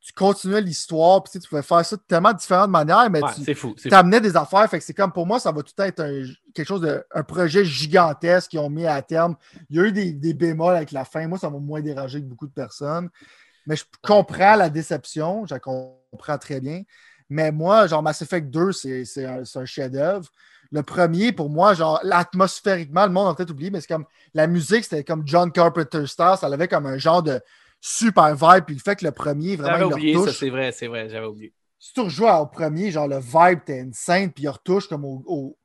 tu 0.00 0.14
continuais 0.14 0.62
l'histoire, 0.62 1.22
puis 1.22 1.38
tu 1.38 1.46
pouvais 1.46 1.62
faire 1.62 1.84
ça 1.84 1.94
de 1.94 2.00
tellement 2.00 2.32
différentes 2.32 2.70
manières, 2.70 3.10
mais 3.10 3.20
tu 3.44 3.94
amenais 3.94 4.20
des 4.20 4.34
affaires. 4.34 4.68
Fait 4.68 4.78
que 4.78 4.84
c'est 4.84 4.94
comme 4.94 5.12
pour 5.12 5.26
moi, 5.26 5.38
ça 5.38 5.52
va 5.52 5.62
tout 5.62 5.74
être 5.78 6.02
quelque 6.54 6.66
chose 6.66 6.80
de 6.80 7.04
un 7.14 7.22
projet 7.22 7.66
gigantesque 7.66 8.50
qu'ils 8.50 8.60
ont 8.60 8.70
mis 8.70 8.86
à 8.86 9.02
terme. 9.02 9.36
Il 9.68 9.76
y 9.76 9.80
a 9.80 9.84
eu 9.84 9.92
des, 9.92 10.12
des 10.12 10.32
bémols 10.32 10.76
avec 10.76 10.92
la 10.92 11.04
fin. 11.04 11.26
Moi, 11.28 11.38
ça 11.38 11.50
m'a 11.50 11.58
moins 11.58 11.82
dérangé 11.82 12.20
que 12.20 12.26
beaucoup 12.26 12.46
de 12.46 12.52
personnes. 12.52 13.10
Mais 13.66 13.76
je 13.76 13.84
comprends 14.02 14.56
la 14.56 14.70
déception, 14.70 15.46
je 15.46 15.54
la 15.54 15.60
comprends 15.60 16.38
très 16.38 16.60
bien. 16.60 16.82
Mais 17.28 17.52
moi, 17.52 17.86
genre 17.86 18.02
Mass 18.02 18.22
Effect 18.22 18.48
2, 18.48 18.72
c'est 18.72 19.24
un, 19.24 19.42
un 19.54 19.64
chef-d'œuvre. 19.64 20.28
Le 20.72 20.82
premier, 20.82 21.32
pour 21.32 21.50
moi, 21.50 21.74
genre, 21.74 22.00
atmosphériquement, 22.10 23.04
le 23.06 23.12
monde 23.12 23.28
a 23.28 23.34
peut-être 23.34 23.50
oublié, 23.50 23.70
mais 23.70 23.80
c'est 23.80 23.88
comme 23.88 24.06
la 24.34 24.46
musique, 24.46 24.84
c'était 24.84 25.02
comme 25.02 25.26
John 25.26 25.50
Carpenter 25.50 26.06
Star, 26.06 26.38
ça 26.38 26.46
avait 26.46 26.68
comme 26.68 26.86
un 26.86 26.98
genre 26.98 27.22
de 27.22 27.40
super 27.80 28.34
vibe. 28.34 28.64
Puis 28.66 28.76
le 28.76 28.80
fait 28.80 28.96
que 28.96 29.04
le 29.04 29.10
premier, 29.10 29.56
vraiment. 29.56 29.78
J'avais 29.78 29.92
oublié 29.92 30.18
ça, 30.18 30.32
c'est 30.32 30.50
vrai, 30.50 30.70
c'est 30.72 30.86
vrai, 30.86 31.08
j'avais 31.08 31.26
oublié. 31.26 31.52
Si 31.78 31.94
tu 31.94 32.00
rejoues 32.00 32.28
au 32.28 32.46
premier, 32.46 32.90
genre 32.90 33.08
le 33.08 33.18
vibe, 33.18 33.60
t'es 33.64 33.80
insane, 33.80 34.30
puis 34.30 34.44
il 34.44 34.48
retouche 34.48 34.86
comme 34.86 35.04
au, 35.04 35.22
au, 35.26 35.58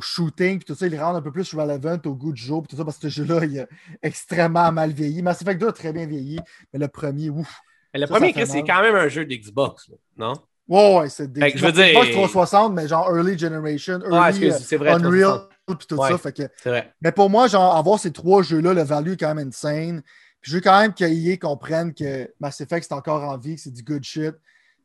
shooting, 0.00 0.58
puis 0.58 0.64
tout 0.64 0.74
ça, 0.74 0.86
il 0.86 0.98
rend 0.98 1.14
un 1.14 1.22
peu 1.22 1.32
plus 1.32 1.54
relevant 1.54 1.98
au 2.04 2.14
goût 2.14 2.32
du 2.32 2.42
jour, 2.42 2.62
puis 2.62 2.68
tout 2.68 2.76
ça, 2.76 2.84
parce 2.84 2.98
que 2.98 3.08
ce 3.08 3.22
jeu-là, 3.22 3.44
il 3.44 3.58
est 3.58 3.68
extrêmement 4.02 4.70
mal 4.72 4.92
vieilli. 4.92 5.22
Mass 5.22 5.42
Effect 5.42 5.60
2 5.60 5.68
a 5.68 5.72
très 5.72 5.92
bien 5.92 6.06
vieilli, 6.06 6.38
mais 6.72 6.78
le 6.78 6.88
premier, 6.88 7.30
ouf. 7.30 7.60
Mais 7.92 8.00
le 8.00 8.06
premier, 8.06 8.32
c'est 8.46 8.62
quand 8.62 8.82
même 8.82 8.96
un 8.96 9.08
jeu 9.08 9.24
d'Xbox, 9.24 9.90
non? 10.16 10.34
Ouais, 10.66 10.98
ouais, 10.98 11.08
c'est 11.10 11.30
des. 11.30 11.50
je 11.54 11.64
veux 11.64 11.72
dire. 11.72 11.92
360, 11.92 12.72
mais 12.72 12.88
genre 12.88 13.14
early 13.14 13.38
generation, 13.38 14.00
early 14.00 14.48
vrai, 14.76 14.92
Unreal, 14.92 15.40
puis 15.66 15.86
tout 15.86 15.96
ça. 15.96 16.16
Fait 16.16 16.32
que... 16.32 16.42
vrai. 16.64 16.92
Mais 17.02 17.12
pour 17.12 17.28
moi, 17.28 17.48
genre, 17.48 17.76
avoir 17.76 17.98
ces 17.98 18.12
trois 18.12 18.42
jeux-là, 18.42 18.72
le 18.72 18.82
value 18.82 19.12
est 19.12 19.16
quand 19.20 19.34
même 19.34 19.48
insane. 19.48 20.02
Puis 20.40 20.50
je 20.50 20.56
veux 20.56 20.62
quand 20.62 20.80
même 20.80 20.94
qu'EA 20.94 21.38
comprenne 21.38 21.94
que 21.94 22.30
Mass 22.40 22.60
Effect, 22.60 22.86
c'est 22.88 22.94
encore 22.94 23.24
en 23.24 23.36
vie, 23.36 23.56
que 23.56 23.60
c'est 23.60 23.72
du 23.72 23.82
good 23.82 24.04
shit, 24.04 24.34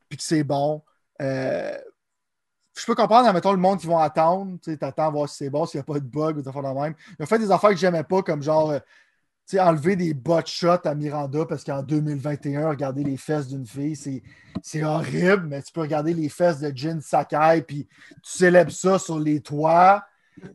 puis 0.09 0.17
que 0.17 0.23
c'est 0.23 0.43
bon. 0.43 0.83
Euh, 1.21 1.77
je 2.79 2.85
peux 2.85 2.95
comprendre, 2.95 3.31
mettons, 3.33 3.51
le 3.51 3.57
monde 3.57 3.79
qui 3.79 3.87
vont 3.87 3.97
attendre. 3.97 4.57
Tu 4.61 4.77
attends 4.81 5.11
voir 5.11 5.29
si 5.29 5.37
c'est 5.37 5.49
bon, 5.49 5.65
s'il 5.65 5.79
n'y 5.79 5.81
a 5.81 5.83
pas 5.83 5.99
de 5.99 6.05
bug 6.05 6.37
ou 6.37 6.41
des 6.41 6.47
affaires 6.47 6.63
de 6.63 6.79
même. 6.79 6.93
Ils 7.19 7.23
ont 7.23 7.25
fait 7.25 7.39
des 7.39 7.51
affaires 7.51 7.71
que 7.71 7.75
j'aimais 7.75 8.03
pas, 8.03 8.21
comme 8.21 8.41
genre, 8.41 8.71
euh, 8.71 8.79
enlever 9.57 9.95
des 9.95 10.13
bot 10.13 10.45
shots 10.45 10.85
à 10.85 10.93
Miranda 10.93 11.45
parce 11.45 11.63
qu'en 11.63 11.81
2021, 11.81 12.69
regarder 12.69 13.03
les 13.03 13.17
fesses 13.17 13.47
d'une 13.47 13.65
fille, 13.65 13.95
c'est 14.61 14.83
horrible, 14.83 15.47
mais 15.47 15.63
tu 15.63 15.71
peux 15.71 15.81
regarder 15.81 16.13
les 16.13 16.29
fesses 16.29 16.59
de 16.59 16.71
Jin 16.75 16.99
Sakai, 17.01 17.63
puis 17.65 17.87
tu 18.21 18.37
célèbres 18.37 18.71
ça 18.71 18.99
sur 18.99 19.17
les 19.17 19.39
toits. 19.41 20.03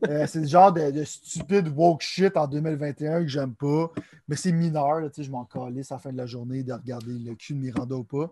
Euh, 0.07 0.25
c'est 0.27 0.39
le 0.39 0.47
genre 0.47 0.71
de, 0.71 1.03
stupide 1.03 1.67
woke 1.75 2.01
shit 2.01 2.37
en 2.37 2.47
2021 2.47 3.21
que 3.21 3.27
j'aime 3.27 3.53
pas. 3.53 3.91
Mais 4.27 4.35
c'est 4.35 4.51
mineur, 4.51 5.01
là, 5.01 5.09
je 5.15 5.29
m'en 5.29 5.45
calisse 5.45 5.91
à 5.91 5.95
la 5.95 5.99
fin 5.99 6.11
de 6.11 6.17
la 6.17 6.25
journée 6.25 6.63
de 6.63 6.73
regarder 6.73 7.13
le 7.13 7.35
cul 7.35 7.53
de 7.53 7.59
Miranda 7.59 7.95
ou 7.95 8.03
pas. 8.03 8.31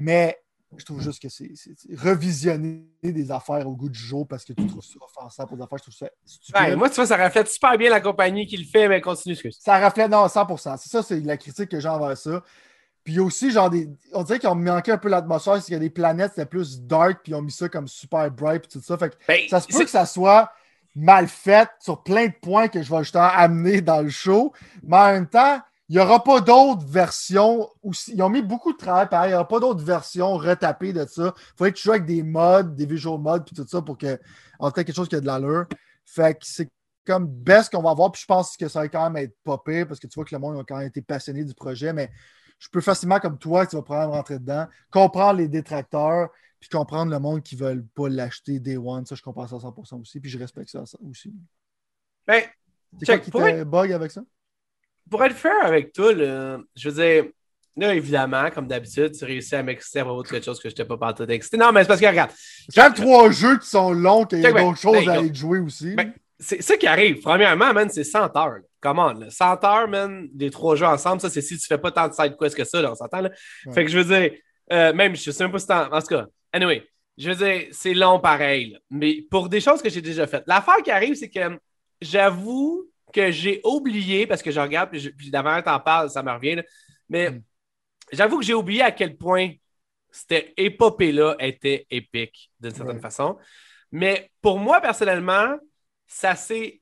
Mais 0.00 0.38
je 0.76 0.84
trouve 0.84 1.02
juste 1.02 1.20
que 1.20 1.28
c'est 1.28 1.50
revisionner 1.96 2.84
des 3.02 3.30
affaires 3.30 3.66
au 3.66 3.74
goût 3.74 3.88
du 3.88 3.98
jour 3.98 4.26
parce 4.26 4.44
que 4.44 4.52
tu 4.52 4.66
trouves 4.66 4.84
ça 4.84 4.98
offensant 5.02 5.46
pour 5.46 5.56
des 5.56 5.62
affaires, 5.62 5.78
je 5.78 5.82
trouve 5.84 5.94
ça 5.94 6.10
stupide. 6.24 6.76
moi, 6.76 6.88
tu 6.88 6.96
vois, 6.96 7.06
ça 7.06 7.16
reflète 7.16 7.48
super 7.48 7.76
bien 7.76 7.90
la 7.90 8.00
compagnie 8.00 8.46
qui 8.46 8.56
le 8.56 8.64
fait, 8.64 8.88
mais 8.88 9.00
continue. 9.00 9.34
ce 9.34 9.42
que 9.42 9.50
Ça 9.50 9.84
reflète, 9.84 10.10
non, 10.10 10.26
100%. 10.26 10.76
C'est 10.78 10.88
ça, 10.88 11.02
c'est 11.02 11.20
la 11.20 11.36
critique 11.36 11.68
que 11.68 11.80
j'ai 11.80 11.88
envers 11.88 12.16
ça. 12.16 12.42
Puis 13.02 13.18
aussi, 13.18 13.50
genre, 13.50 13.70
des, 13.70 13.88
on 14.12 14.22
dirait 14.22 14.38
qu'ils 14.38 14.48
ont 14.48 14.54
manqué 14.54 14.92
un 14.92 14.98
peu 14.98 15.08
l'atmosphère, 15.08 15.56
c'est 15.56 15.64
qu'il 15.64 15.74
y 15.74 15.76
a 15.76 15.80
des 15.80 15.90
planètes, 15.90 16.32
c'était 16.34 16.46
plus 16.46 16.82
dark, 16.82 17.20
puis 17.22 17.32
ils 17.32 17.34
ont 17.34 17.42
mis 17.42 17.50
ça 17.50 17.68
comme 17.68 17.88
super 17.88 18.30
bright, 18.30 18.62
puis 18.62 18.78
tout 18.78 18.84
ça. 18.84 18.96
Fait 18.98 19.10
que 19.10 19.16
ben, 19.26 19.40
ça 19.48 19.60
se 19.60 19.66
peut 19.66 19.84
que 19.84 19.90
ça 19.90 20.06
soit 20.06 20.52
mal 20.94 21.28
fait 21.28 21.68
sur 21.80 22.02
plein 22.02 22.26
de 22.26 22.34
points 22.40 22.68
que 22.68 22.82
je 22.82 22.90
vais 22.90 22.98
justement 22.98 23.30
amener 23.32 23.80
dans 23.80 24.02
le 24.02 24.10
show, 24.10 24.52
mais 24.82 24.96
en 24.96 25.12
même 25.12 25.28
temps, 25.28 25.60
il 25.90 25.94
n'y 25.94 25.98
aura 25.98 26.22
pas 26.22 26.40
d'autres 26.40 26.86
versions. 26.86 27.68
Aussi. 27.82 28.12
Ils 28.14 28.22
ont 28.22 28.28
mis 28.28 28.42
beaucoup 28.42 28.72
de 28.72 28.78
travail, 28.78 29.08
pareil. 29.08 29.30
Il 29.30 29.32
n'y 29.32 29.34
aura 29.34 29.48
pas 29.48 29.58
d'autres 29.58 29.84
versions 29.84 30.36
retapées 30.36 30.92
de 30.92 31.04
ça. 31.04 31.34
Il 31.36 31.56
faudrait 31.58 31.72
que 31.72 31.78
tu 31.78 31.82
joues 31.82 31.90
avec 31.90 32.06
des 32.06 32.22
mods, 32.22 32.62
des 32.62 32.86
visual 32.86 33.18
mods, 33.18 33.40
puis 33.40 33.56
tout 33.56 33.66
ça 33.66 33.82
pour 33.82 33.98
que, 33.98 34.16
en 34.60 34.70
quelque 34.70 34.92
chose 34.92 35.08
qui 35.08 35.16
a 35.16 35.20
de 35.20 35.26
l'allure. 35.26 35.66
Fait 36.06 36.34
que 36.34 36.46
c'est 36.46 36.70
comme 37.04 37.26
best 37.26 37.72
qu'on 37.72 37.82
va 37.82 37.92
voir. 37.92 38.12
Puis 38.12 38.22
je 38.22 38.26
pense 38.26 38.56
que 38.56 38.68
ça 38.68 38.82
va 38.82 38.88
quand 38.88 39.10
même 39.10 39.24
être 39.24 39.34
pire 39.64 39.88
parce 39.88 39.98
que 39.98 40.06
tu 40.06 40.14
vois 40.14 40.24
que 40.24 40.32
le 40.32 40.40
monde 40.40 40.60
a 40.60 40.62
quand 40.62 40.76
même 40.76 40.86
été 40.86 41.02
passionné 41.02 41.42
du 41.42 41.54
projet. 41.54 41.92
Mais 41.92 42.08
je 42.60 42.68
peux 42.68 42.80
facilement, 42.80 43.18
comme 43.18 43.36
toi, 43.36 43.66
tu 43.66 43.74
vas 43.74 43.82
probablement 43.82 44.18
rentrer 44.18 44.38
dedans, 44.38 44.68
comprendre 44.92 45.40
les 45.40 45.48
détracteurs, 45.48 46.28
puis 46.60 46.68
comprendre 46.68 47.10
le 47.10 47.18
monde 47.18 47.42
qui 47.42 47.56
ne 47.56 47.62
veulent 47.62 47.86
pas 47.96 48.08
l'acheter 48.08 48.60
day 48.60 48.76
one. 48.76 49.06
Ça, 49.06 49.16
je 49.16 49.22
comprends 49.22 49.48
ça 49.48 49.56
à 49.56 49.58
100% 49.58 50.00
aussi, 50.00 50.20
puis 50.20 50.30
je 50.30 50.38
respecte 50.38 50.70
ça, 50.70 50.84
aussi. 51.04 51.34
Ben, 52.28 52.44
c'est 53.02 53.06
quoi 53.06 53.18
qui 53.18 53.30
te 53.32 53.64
bug 53.64 53.90
avec 53.90 54.12
ça? 54.12 54.20
Pour 55.10 55.24
être 55.24 55.36
fair 55.36 55.64
avec 55.64 55.92
toi, 55.92 56.12
je 56.14 56.88
veux 56.88 57.02
dire, 57.02 57.24
là, 57.76 57.94
évidemment, 57.94 58.50
comme 58.50 58.66
d'habitude, 58.66 59.12
tu 59.12 59.24
réussis 59.24 59.56
à 59.56 59.62
m'exciter 59.62 60.00
à 60.00 60.04
propos 60.04 60.22
de 60.22 60.28
quelque 60.28 60.44
chose 60.44 60.58
que 60.58 60.68
je 60.68 60.74
n'étais 60.74 60.84
pas 60.84 60.96
partout 60.96 61.24
excité. 61.24 61.56
Non, 61.56 61.72
mais 61.72 61.82
c'est 61.82 61.88
parce 61.88 62.00
que, 62.00 62.06
regarde. 62.06 62.30
J'ai 62.72 62.82
trois 62.94 63.30
jeux 63.30 63.58
qui 63.58 63.68
sont 63.68 63.92
longs, 63.92 64.24
qu'il 64.24 64.40
y 64.40 64.46
a 64.46 64.52
d'autres 64.52 64.78
choses 64.78 65.04
ben, 65.04 65.08
à 65.08 65.18
aller 65.18 65.34
jouer 65.34 65.58
aussi. 65.58 65.94
Ben, 65.94 66.12
c'est 66.38 66.62
ça 66.62 66.76
qui 66.76 66.86
arrive. 66.86 67.20
Premièrement, 67.20 67.72
man, 67.72 67.88
c'est 67.90 68.04
100 68.04 68.36
heures. 68.36 68.60
Comment? 68.80 69.14
100 69.28 69.64
heures, 69.64 69.88
man, 69.88 70.28
des 70.32 70.50
trois 70.50 70.76
jeux 70.76 70.86
ensemble, 70.86 71.20
ça, 71.20 71.28
c'est 71.28 71.42
si 71.42 71.58
tu 71.58 71.66
fais 71.66 71.78
pas 71.78 71.90
tant 71.90 72.08
de 72.08 72.14
side 72.14 72.36
quests 72.38 72.56
que 72.56 72.64
ça, 72.64 72.80
là, 72.80 72.92
on 72.92 72.94
s'entend, 72.94 73.20
là. 73.20 73.30
Fait 73.74 73.84
que 73.84 73.90
je 73.90 73.98
veux 73.98 74.04
dire, 74.04 74.32
euh, 74.72 74.92
même, 74.92 75.14
je 75.14 75.30
sais 75.30 75.44
même 75.44 75.52
pas 75.52 75.58
si 75.58 75.70
En 75.70 76.00
tout 76.00 76.06
cas, 76.06 76.26
anyway, 76.52 76.86
je 77.18 77.30
veux 77.30 77.36
dire, 77.36 77.68
c'est 77.72 77.92
long 77.92 78.18
pareil, 78.18 78.78
mais 78.88 79.22
pour 79.30 79.48
des 79.48 79.60
choses 79.60 79.82
que 79.82 79.90
j'ai 79.90 80.00
déjà 80.00 80.26
faites. 80.26 80.44
L'affaire 80.46 80.82
qui 80.82 80.90
arrive, 80.90 81.14
c'est 81.14 81.28
que 81.28 81.58
j'avoue 82.00 82.89
que 83.12 83.30
j'ai 83.30 83.60
oublié, 83.64 84.26
parce 84.26 84.42
que 84.42 84.50
je 84.50 84.60
regarde, 84.60 84.90
puis, 84.90 85.10
puis 85.10 85.30
d'avant, 85.30 85.60
t'en 85.62 85.80
parles, 85.80 86.10
ça 86.10 86.22
me 86.22 86.32
revient, 86.32 86.62
mais 87.08 87.30
mm. 87.30 87.42
j'avoue 88.12 88.38
que 88.38 88.44
j'ai 88.44 88.54
oublié 88.54 88.82
à 88.82 88.90
quel 88.90 89.16
point 89.16 89.52
cette 90.10 90.52
épopée-là 90.56 91.36
était 91.38 91.86
épique, 91.90 92.50
d'une 92.58 92.74
certaine 92.74 93.00
façon. 93.00 93.36
Mais 93.92 94.30
pour 94.40 94.58
moi, 94.58 94.80
personnellement, 94.80 95.56
ça 96.06 96.34
s'est 96.34 96.80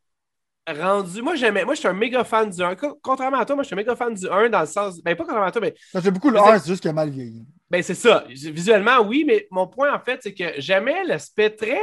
rendu. 0.66 1.22
Moi, 1.22 1.34
j'aimais. 1.34 1.64
Moi, 1.64 1.74
je 1.74 1.80
suis 1.80 1.88
un 1.88 1.94
méga 1.94 2.24
fan 2.24 2.50
du 2.50 2.62
1. 2.62 2.76
Contrairement 3.02 3.38
à 3.38 3.44
toi, 3.44 3.56
moi, 3.56 3.62
je 3.62 3.68
suis 3.68 3.74
un 3.74 3.76
méga 3.76 3.96
fan 3.96 4.14
du 4.14 4.28
1 4.28 4.48
dans 4.50 4.60
le 4.60 4.66
sens. 4.66 5.02
Ben, 5.02 5.16
pas 5.16 5.24
contrairement 5.24 5.46
à 5.46 5.52
toi, 5.52 5.60
mais. 5.60 5.74
Ça 5.92 6.02
fait 6.02 6.10
beaucoup 6.10 6.30
le 6.30 6.38
1, 6.38 6.58
c'est 6.58 6.68
juste 6.68 6.80
qu'il 6.80 6.90
a 6.90 6.94
mal 6.94 7.10
vieilli. 7.10 7.46
Ben, 7.70 7.82
c'est 7.82 7.94
ça. 7.94 8.24
Visuellement, 8.28 9.00
oui, 9.00 9.24
mais 9.26 9.46
mon 9.50 9.66
point, 9.66 9.94
en 9.94 10.00
fait, 10.00 10.20
c'est 10.22 10.34
que 10.34 10.58
j'aimais 10.58 11.04
l'aspect 11.04 11.50
très. 11.50 11.80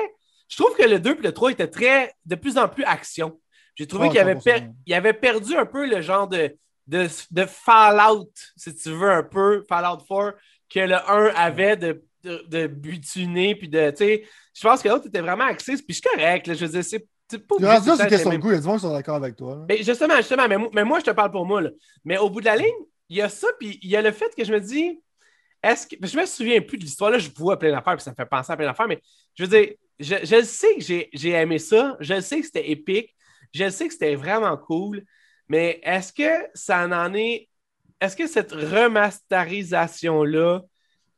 Je 0.48 0.58
trouve 0.58 0.76
que 0.76 0.84
le 0.84 1.00
2 1.00 1.12
et 1.12 1.22
le 1.22 1.32
3 1.32 1.52
étaient 1.52 1.68
très. 1.68 2.14
de 2.26 2.36
plus 2.36 2.58
en 2.58 2.68
plus 2.68 2.84
action. 2.84 3.40
J'ai 3.76 3.88
trouvé 3.88 4.10
qu'il 4.10 4.20
avait, 4.20 4.38
avait 4.92 5.14
perdu 5.14 5.56
un 5.56 5.66
peu 5.66 5.86
le 5.86 6.02
genre 6.02 6.28
de, 6.28 6.56
de, 6.88 7.08
de 7.32 7.46
Fallout, 7.46 8.32
si 8.56 8.74
tu 8.76 8.90
veux, 8.90 9.12
un 9.12 9.24
peu, 9.24 9.64
Fallout 9.68 10.04
4, 10.08 10.36
que 10.70 10.80
le 10.80 10.96
1 10.96 11.34
avait 11.36 11.76
de, 11.76 12.04
de, 12.24 12.44
de 12.48 12.68
butiner, 12.68 13.56
puis 13.56 13.68
de. 13.68 13.90
Tu 13.92 13.98
sais, 13.98 14.24
je 14.54 14.62
pense 14.62 14.82
que 14.82 14.90
l'autre 14.90 15.08
était 15.08 15.22
vraiment 15.22 15.46
axé, 15.46 15.74
puis 15.74 15.86
je 15.90 15.94
suis 15.94 16.02
correct. 16.02 16.48
Là, 16.48 16.54
je 16.54 16.66
veux 16.66 16.72
dire, 16.72 16.84
c'est 16.84 17.00
pas 17.40 17.56
c'est 17.60 18.08
question 18.08 18.30
de 18.32 18.38
goût. 18.38 18.50
Il 18.50 18.54
y 18.54 18.58
a 18.58 18.60
des 18.60 18.64
gens 18.64 18.76
qui 18.76 18.82
sont 18.82 18.94
d'accord 18.94 19.16
avec 19.16 19.36
toi. 19.36 19.66
Mais 19.68 19.84
justement, 19.84 20.16
justement, 20.18 20.48
mais, 20.48 20.84
moi, 20.84 21.00
je 21.00 21.06
te 21.06 21.12
parle 21.12 21.32
pour 21.32 21.46
moi. 21.46 21.62
Là. 21.62 21.70
Mais 22.04 22.18
au 22.18 22.30
bout 22.30 22.40
de 22.40 22.46
la 22.46 22.56
ligne, 22.56 22.68
il 23.10 23.18
y 23.18 23.22
a 23.22 23.30
ça, 23.30 23.48
puis 23.60 23.80
il 23.82 23.90
y 23.90 23.96
a 23.96 24.02
le 24.02 24.12
fait 24.12 24.34
que 24.36 24.44
je 24.44 24.52
me 24.52 24.60
dis, 24.60 25.02
est-ce 25.62 25.88
que. 25.88 25.96
Je 26.02 26.18
me 26.18 26.26
souviens 26.26 26.62
plus 26.62 26.78
de 26.78 26.84
l'histoire, 26.84 27.12
là, 27.12 27.20
je 27.20 27.30
vois 27.36 27.58
plein 27.58 27.72
d'affaires, 27.72 27.96
puis 27.96 28.04
ça 28.04 28.12
me 28.12 28.16
fait 28.16 28.26
penser 28.26 28.52
à 28.52 28.58
plein 28.58 28.68
d'affaires, 28.68 28.88
mais 28.88 29.02
je 29.36 29.44
veux 29.44 29.50
dire, 29.50 29.74
je, 30.00 30.16
je 30.24 30.44
sais 30.44 30.76
que 30.76 30.82
j'ai 31.14 31.32
aimé 31.32 31.58
ça, 31.58 31.98
je 32.00 32.20
sais 32.22 32.40
que 32.40 32.46
c'était 32.46 32.70
épique, 32.70 33.16
je 33.54 33.70
sais 33.70 33.88
que 33.88 33.94
c'était 33.94 34.16
vraiment 34.16 34.58
cool, 34.58 35.04
mais 35.48 35.80
est-ce 35.84 36.14
que 36.14 36.48
ça 36.54 36.88
en 36.88 37.14
est. 37.14 37.50
Est-ce 38.02 38.16
que 38.16 38.28
cette 38.28 38.52
remasterisation-là 38.52 40.62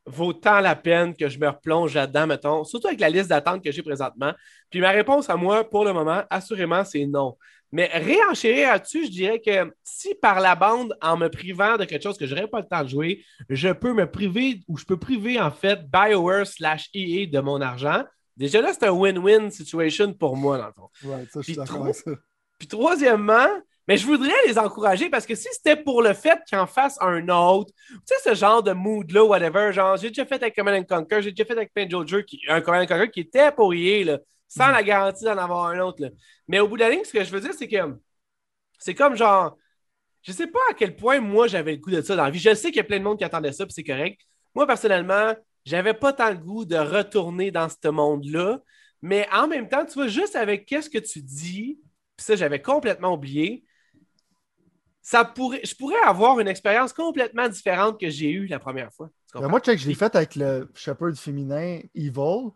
vaut 0.05 0.33
tant 0.33 0.59
la 0.59 0.75
peine 0.75 1.15
que 1.15 1.27
je 1.27 1.39
me 1.39 1.47
replonge 1.47 1.95
là-dedans, 1.95 2.27
mettons, 2.27 2.63
surtout 2.63 2.87
avec 2.87 2.99
la 2.99 3.09
liste 3.09 3.29
d'attente 3.29 3.63
que 3.63 3.71
j'ai 3.71 3.81
présentement? 3.81 4.33
Puis 4.69 4.79
ma 4.79 4.91
réponse 4.91 5.29
à 5.29 5.35
moi, 5.35 5.67
pour 5.67 5.85
le 5.85 5.93
moment, 5.93 6.23
assurément, 6.29 6.83
c'est 6.83 7.05
non. 7.05 7.35
Mais 7.71 7.89
réenchérir 7.93 8.69
là-dessus, 8.69 9.07
je 9.07 9.11
dirais 9.11 9.41
que 9.41 9.73
si 9.83 10.15
par 10.15 10.39
la 10.39 10.55
bande, 10.55 10.95
en 11.01 11.17
me 11.17 11.29
privant 11.29 11.77
de 11.77 11.83
quelque 11.83 12.03
chose 12.03 12.17
que 12.17 12.25
je 12.25 12.33
n'aurais 12.33 12.47
pas 12.47 12.61
le 12.61 12.67
temps 12.67 12.83
de 12.83 12.89
jouer, 12.89 13.25
je 13.49 13.69
peux 13.69 13.93
me 13.93 14.09
priver 14.09 14.61
ou 14.67 14.77
je 14.77 14.85
peux 14.85 14.97
priver 14.97 15.39
en 15.39 15.51
fait 15.51 15.81
BioWare 15.89 16.47
slash 16.47 16.89
EA 16.93 17.25
de 17.25 17.39
mon 17.39 17.59
argent, 17.59 18.03
déjà 18.37 18.61
là, 18.61 18.71
c'est 18.73 18.85
un 18.85 18.91
win-win 18.91 19.49
situation 19.49 20.13
pour 20.13 20.37
moi, 20.37 20.57
dans 20.57 20.67
le 20.67 20.73
fond. 20.73 20.89
Ouais, 21.03 21.25
ça, 21.31 21.41
je 21.41 21.45
suis 21.45 21.55
d'accord 21.55 21.83
avec 21.83 21.95
ça. 21.95 22.11
Puis 22.57 22.67
troisièmement, 22.67 23.47
mais 23.87 23.97
je 23.97 24.05
voudrais 24.05 24.33
les 24.47 24.57
encourager 24.57 25.09
parce 25.09 25.25
que 25.25 25.35
si 25.35 25.47
c'était 25.51 25.75
pour 25.75 26.01
le 26.01 26.13
fait 26.13 26.39
qu'ils 26.47 26.57
en 26.57 26.67
fassent 26.67 26.97
un 27.01 27.29
autre, 27.29 27.71
tu 27.89 27.97
sais, 28.05 28.15
ce 28.29 28.35
genre 28.35 28.61
de 28.61 28.73
mood-là, 28.73 29.23
whatever, 29.23 29.71
genre, 29.71 29.95
j'ai 29.97 30.09
déjà 30.09 30.25
fait 30.25 30.35
avec 30.35 30.55
Command 30.55 30.85
Conquer, 30.85 31.21
j'ai 31.21 31.31
déjà 31.31 31.45
fait 31.45 31.53
avec 31.53 31.73
Paint 31.73 31.87
Jeu, 32.05 32.21
qui, 32.23 32.41
un 32.49 32.61
Command 32.61 32.87
Conquer 32.87 33.09
qui 33.09 33.21
était 33.21 33.51
pour 33.51 33.73
y 33.73 34.03
là, 34.03 34.19
sans 34.47 34.67
la 34.69 34.83
garantie 34.83 35.23
d'en 35.23 35.37
avoir 35.37 35.67
un 35.67 35.79
autre. 35.79 36.01
Là. 36.01 36.09
Mais 36.47 36.59
au 36.59 36.67
bout 36.67 36.75
de 36.75 36.81
la 36.81 36.89
ligne, 36.89 37.03
ce 37.03 37.13
que 37.13 37.23
je 37.23 37.31
veux 37.31 37.39
dire, 37.39 37.53
c'est 37.57 37.67
que 37.67 37.77
c'est 38.79 38.93
comme 38.95 39.15
genre, 39.15 39.57
je 40.21 40.31
sais 40.31 40.47
pas 40.47 40.59
à 40.69 40.73
quel 40.73 40.95
point 40.95 41.21
moi 41.21 41.47
j'avais 41.47 41.71
le 41.71 41.77
goût 41.77 41.91
de 41.91 42.01
ça 42.01 42.15
dans 42.15 42.25
la 42.25 42.29
vie. 42.29 42.39
Je 42.39 42.53
sais 42.53 42.67
qu'il 42.67 42.77
y 42.77 42.81
a 42.81 42.83
plein 42.83 42.99
de 42.99 43.03
monde 43.03 43.17
qui 43.17 43.23
attendait 43.23 43.53
ça, 43.53 43.65
puis 43.65 43.73
c'est 43.73 43.83
correct. 43.83 44.19
Moi, 44.53 44.67
personnellement, 44.67 45.33
j'avais 45.67 45.93
pas 45.93 46.13
tant 46.13 46.29
le 46.29 46.37
goût 46.37 46.65
de 46.65 46.77
retourner 46.77 47.51
dans 47.51 47.67
ce 47.69 47.87
monde-là. 47.89 48.59
Mais 49.01 49.27
en 49.33 49.47
même 49.47 49.69
temps, 49.69 49.85
tu 49.85 49.93
vois, 49.93 50.07
juste 50.07 50.35
avec 50.35 50.65
qu'est-ce 50.65 50.89
que 50.89 50.97
tu 50.97 51.21
dis, 51.21 51.79
puis 52.15 52.25
ça, 52.25 52.35
j'avais 52.35 52.61
complètement 52.61 53.13
oublié 53.13 53.63
ça 55.07 55.23
pourrait, 55.23 55.61
je 55.63 55.73
pourrais 55.73 56.01
avoir 56.05 56.37
une 56.41 56.49
expérience 56.49 56.91
complètement 56.91 57.47
différente 57.47 57.97
que 57.97 58.09
j'ai 58.09 58.29
eue 58.29 58.45
la 58.47 58.59
première 58.59 58.91
fois. 58.91 59.09
Ben, 59.33 59.47
moi, 59.47 59.61
check, 59.61 59.79
je 59.79 59.87
l'ai 59.87 59.93
fait 59.93 60.13
avec 60.13 60.35
le 60.35 60.69
Shepherd 60.75 61.15
féminin 61.15 61.79
Evil. 61.95 62.49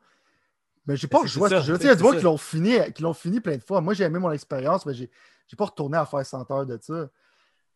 Mais 0.86 0.98
j'ai 0.98 1.08
pas 1.08 1.20
Ben, 1.22 1.28
c'est 1.28 1.34
joué 1.34 1.46
à 1.46 1.62
ce 1.62 1.66
jeu. 1.68 1.78
c'est 1.78 1.84
Il 1.84 1.88
y 1.88 1.90
a 1.92 1.98
gens 1.98 2.12
ça. 2.12 2.18
qui 2.18 2.24
l'ont 2.26 2.38
fini, 2.38 2.76
qui 2.94 3.04
l'ont 3.04 3.14
fini 3.14 3.40
plein 3.40 3.56
de 3.56 3.64
fois. 3.64 3.80
Moi, 3.80 3.94
j'ai 3.94 4.04
aimé 4.04 4.20
mon 4.20 4.32
expérience, 4.32 4.86
mais 4.86 4.94
j'ai 4.94 5.10
j'ai 5.48 5.56
pas 5.56 5.64
retourné 5.64 5.98
à 5.98 6.06
faire 6.06 6.26
100 6.26 6.52
heures 6.52 6.66
de 6.66 6.78
ça. 6.82 7.08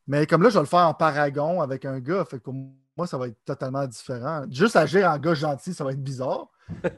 Mais 0.07 0.27
comme 0.27 0.43
là, 0.43 0.49
je 0.49 0.55
vais 0.55 0.61
le 0.61 0.65
faire 0.65 0.87
en 0.87 0.93
paragon 0.93 1.61
avec 1.61 1.85
un 1.85 2.01
gars. 2.01 2.25
Fait 2.25 2.37
que 2.37 2.43
pour 2.43 2.53
moi, 2.97 3.07
ça 3.07 3.17
va 3.17 3.27
être 3.27 3.37
totalement 3.45 3.85
différent. 3.87 4.45
Juste 4.49 4.75
agir 4.75 5.09
en 5.09 5.17
gars 5.17 5.33
gentil, 5.33 5.73
ça 5.73 5.83
va 5.83 5.91
être 5.91 6.03
bizarre. 6.03 6.47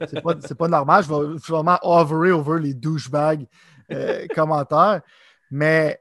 C'est 0.08 0.22
pas, 0.22 0.34
pas 0.34 0.68
normal. 0.68 1.04
Je 1.04 1.08
vais, 1.08 1.26
je 1.38 1.46
vais 1.46 1.52
vraiment 1.56 1.78
hoverer 1.82 2.30
over 2.32 2.60
les 2.60 2.74
douchebags 2.74 3.46
euh, 3.92 4.26
commentaires. 4.34 5.02
Mais 5.50 6.00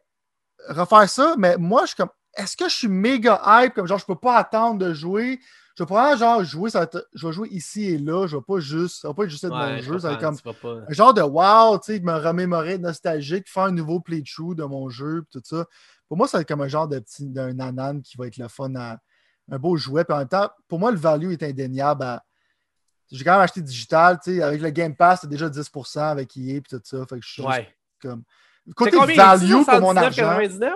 refaire 0.69 1.09
ça, 1.09 1.35
mais 1.37 1.57
moi, 1.57 1.81
je 1.83 1.87
suis 1.87 1.95
comme. 1.97 2.09
Est-ce 2.35 2.55
que 2.55 2.69
je 2.69 2.75
suis 2.75 2.87
méga 2.87 3.41
hype? 3.45 3.73
Comme 3.73 3.87
genre, 3.87 3.97
je 3.97 4.05
peux 4.05 4.15
pas 4.15 4.37
attendre 4.37 4.77
de 4.79 4.93
jouer. 4.93 5.39
Je 5.75 5.83
vais 5.83 5.87
probablement 5.87 6.17
genre 6.17 6.43
jouer, 6.43 6.69
ça 6.69 6.79
va 6.79 6.83
être- 6.85 7.07
je 7.13 7.25
vais 7.27 7.33
jouer 7.33 7.47
ici 7.49 7.85
et 7.85 7.97
là. 7.97 8.27
Je 8.27 8.35
vais 8.37 8.43
pas 8.47 8.59
juste. 8.59 9.01
Ça 9.01 9.07
va 9.07 9.13
pas 9.15 9.23
être 9.23 9.29
juste 9.31 9.43
être 9.43 9.51
Ouais, 9.53 9.71
mon 9.73 9.77
je 9.77 9.83
jeu. 9.83 9.99
Ça 9.99 10.09
va 10.09 10.13
être 10.13 10.21
comme 10.21 10.53
pas- 10.53 10.85
un 10.87 10.93
genre 10.93 11.13
de 11.13 11.21
wow, 11.21 11.79
tu 11.79 11.93
sais, 11.95 11.99
me 11.99 12.13
remémorer 12.13 12.77
nostalgique, 12.77 13.49
faire 13.49 13.63
un 13.63 13.71
nouveau 13.71 13.99
playthrough 13.99 14.55
de 14.55 14.63
mon 14.63 14.89
jeu, 14.89 15.23
tout 15.31 15.41
ça. 15.43 15.65
Pour 16.07 16.17
moi, 16.17 16.27
ça 16.27 16.37
va 16.37 16.41
être 16.43 16.47
comme 16.47 16.61
un 16.61 16.67
genre 16.67 16.87
de 16.87 16.99
petit 16.99 17.27
d'un 17.27 17.53
nanan 17.53 18.01
qui 18.01 18.17
va 18.17 18.27
être 18.27 18.37
le 18.37 18.47
fun 18.47 18.73
à 18.75 18.97
un 19.51 19.57
beau 19.59 19.75
jouet. 19.77 20.03
Puis 20.03 20.13
en 20.13 20.19
même 20.19 20.27
temps, 20.27 20.49
pour 20.67 20.79
moi, 20.79 20.91
le 20.91 20.97
value 20.97 21.31
est 21.31 21.43
indéniable. 21.43 22.03
à- 22.03 22.23
J'ai 23.11 23.23
quand 23.23 23.31
même 23.33 23.41
acheté 23.41 23.61
digital, 23.61 24.19
tu 24.21 24.35
sais, 24.35 24.41
avec 24.43 24.59
le 24.61 24.69
Game 24.69 24.93
Pass, 24.95 25.21
c'est 25.21 25.29
déjà 25.29 25.47
10% 25.49 26.01
avec 26.09 26.35
EA 26.35 26.57
et 26.57 26.61
tout 26.61 26.79
ça. 26.83 27.05
Fait 27.07 27.19
que 27.19 27.25
je 27.25 27.31
suis 27.31 27.41
Ouais. 27.41 27.67
comme. 28.01 28.23
Côté 28.75 28.97
value 28.97 29.51
pour 29.51 29.79
mon 29.79 29.93
79, 29.93 30.03
argent. 30.03 30.21
99? 30.23 30.73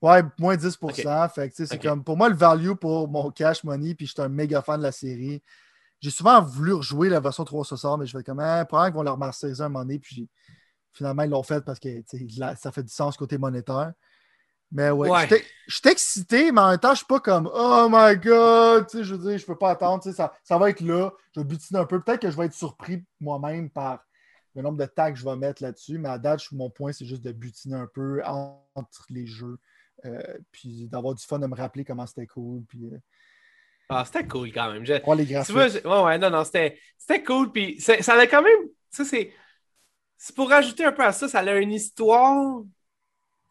Ouais, 0.00 0.22
moins 0.38 0.56
10%. 0.56 1.28
Fait 1.28 1.50
que, 1.50 1.66
c'est 1.66 1.78
comme 1.82 2.04
pour 2.04 2.16
moi 2.16 2.28
le 2.28 2.36
value 2.36 2.72
pour 2.74 3.08
mon 3.08 3.30
cash 3.32 3.64
money, 3.64 3.94
puis 3.94 4.06
je 4.06 4.12
suis 4.12 4.22
un 4.22 4.28
méga 4.28 4.62
fan 4.62 4.78
de 4.78 4.84
la 4.84 4.92
série. 4.92 5.42
J'ai 6.00 6.10
souvent 6.10 6.40
voulu 6.42 6.72
rejouer 6.74 7.08
la 7.08 7.18
version 7.20 7.44
360, 7.44 8.00
mais 8.00 8.06
je 8.06 8.16
fais 8.16 8.24
comme, 8.24 8.40
ah, 8.40 8.64
probablement 8.64 8.86
qu'ils 8.90 8.94
vont 8.96 9.02
le 9.02 9.10
remasteriser 9.10 9.62
un 9.62 9.68
moment 9.68 9.84
donné, 9.84 9.98
puis 10.00 10.28
finalement 10.92 11.22
ils 11.22 11.30
l'ont 11.30 11.42
fait 11.44 11.64
parce 11.64 11.78
que 11.80 11.88
ça 12.58 12.70
fait 12.72 12.82
du 12.82 12.92
sens 12.92 13.16
côté 13.16 13.38
monétaire. 13.38 13.92
Mais 14.74 14.90
ouais, 14.90 15.10
Ouais. 15.10 15.20
j'étais- 15.28 15.44
j'étais 15.68 15.92
excité, 15.92 16.50
mais 16.50 16.60
en 16.62 16.70
même 16.70 16.78
temps, 16.78 16.92
je 16.92 16.98
suis 16.98 17.06
pas 17.06 17.20
comme 17.20 17.48
Oh 17.52 17.88
my 17.90 18.16
god, 18.16 18.86
tu 18.88 18.98
sais, 18.98 19.04
je 19.04 19.14
veux 19.14 19.28
dire, 19.30 19.38
je 19.38 19.44
peux 19.44 19.56
pas 19.58 19.70
attendre, 19.70 20.02
tu 20.02 20.08
sais, 20.10 20.16
ça, 20.16 20.32
ça 20.42 20.56
va 20.56 20.70
être 20.70 20.80
là, 20.80 21.10
je 21.34 21.40
vais 21.40 21.44
butiner 21.46 21.78
un 21.80 21.84
peu. 21.84 22.00
Peut-être 22.00 22.22
que 22.22 22.30
je 22.30 22.36
vais 22.36 22.46
être 22.46 22.54
surpris 22.54 23.04
moi-même 23.20 23.68
par 23.68 24.02
le 24.54 24.62
nombre 24.62 24.78
de 24.78 24.86
tags 24.86 25.12
que 25.12 25.18
je 25.18 25.24
vais 25.24 25.36
mettre 25.36 25.62
là-dessus, 25.62 25.98
mais 25.98 26.08
à 26.08 26.18
date, 26.18 26.42
je- 26.42 26.54
mon 26.56 26.70
point, 26.70 26.92
c'est 26.92 27.04
juste 27.04 27.22
de 27.22 27.32
butiner 27.32 27.76
un 27.76 27.86
peu 27.86 28.22
entre 28.24 29.04
les 29.10 29.26
jeux. 29.26 29.58
Euh, 30.04 30.20
puis 30.50 30.88
d'avoir 30.88 31.14
du 31.14 31.22
fun 31.24 31.38
de 31.38 31.46
me 31.46 31.54
rappeler 31.54 31.84
comment 31.84 32.06
c'était 32.06 32.26
cool. 32.26 32.62
Puis 32.68 32.86
euh, 32.86 32.98
Ah, 33.88 34.04
c'était 34.06 34.26
cool 34.26 34.50
quand 34.52 34.72
même. 34.72 34.84
Je- 34.86 34.94
les 35.14 35.26
Tu 35.44 35.52
vois, 35.52 35.66
ouais, 35.68 36.04
ouais, 36.04 36.18
non, 36.18 36.30
non, 36.30 36.44
c'était 36.44 36.78
c'était 36.96 37.22
cool. 37.22 37.52
Puis 37.52 37.78
ça 37.80 38.14
a 38.14 38.26
quand 38.26 38.42
même. 38.42 38.68
Ça, 38.90 39.04
c'est. 39.04 39.32
C'est 40.16 40.34
pour 40.34 40.48
rajouter 40.48 40.84
un 40.84 40.92
peu 40.92 41.04
à 41.04 41.12
ça, 41.12 41.28
ça 41.28 41.40
a 41.40 41.54
une 41.56 41.72
histoire 41.72 42.62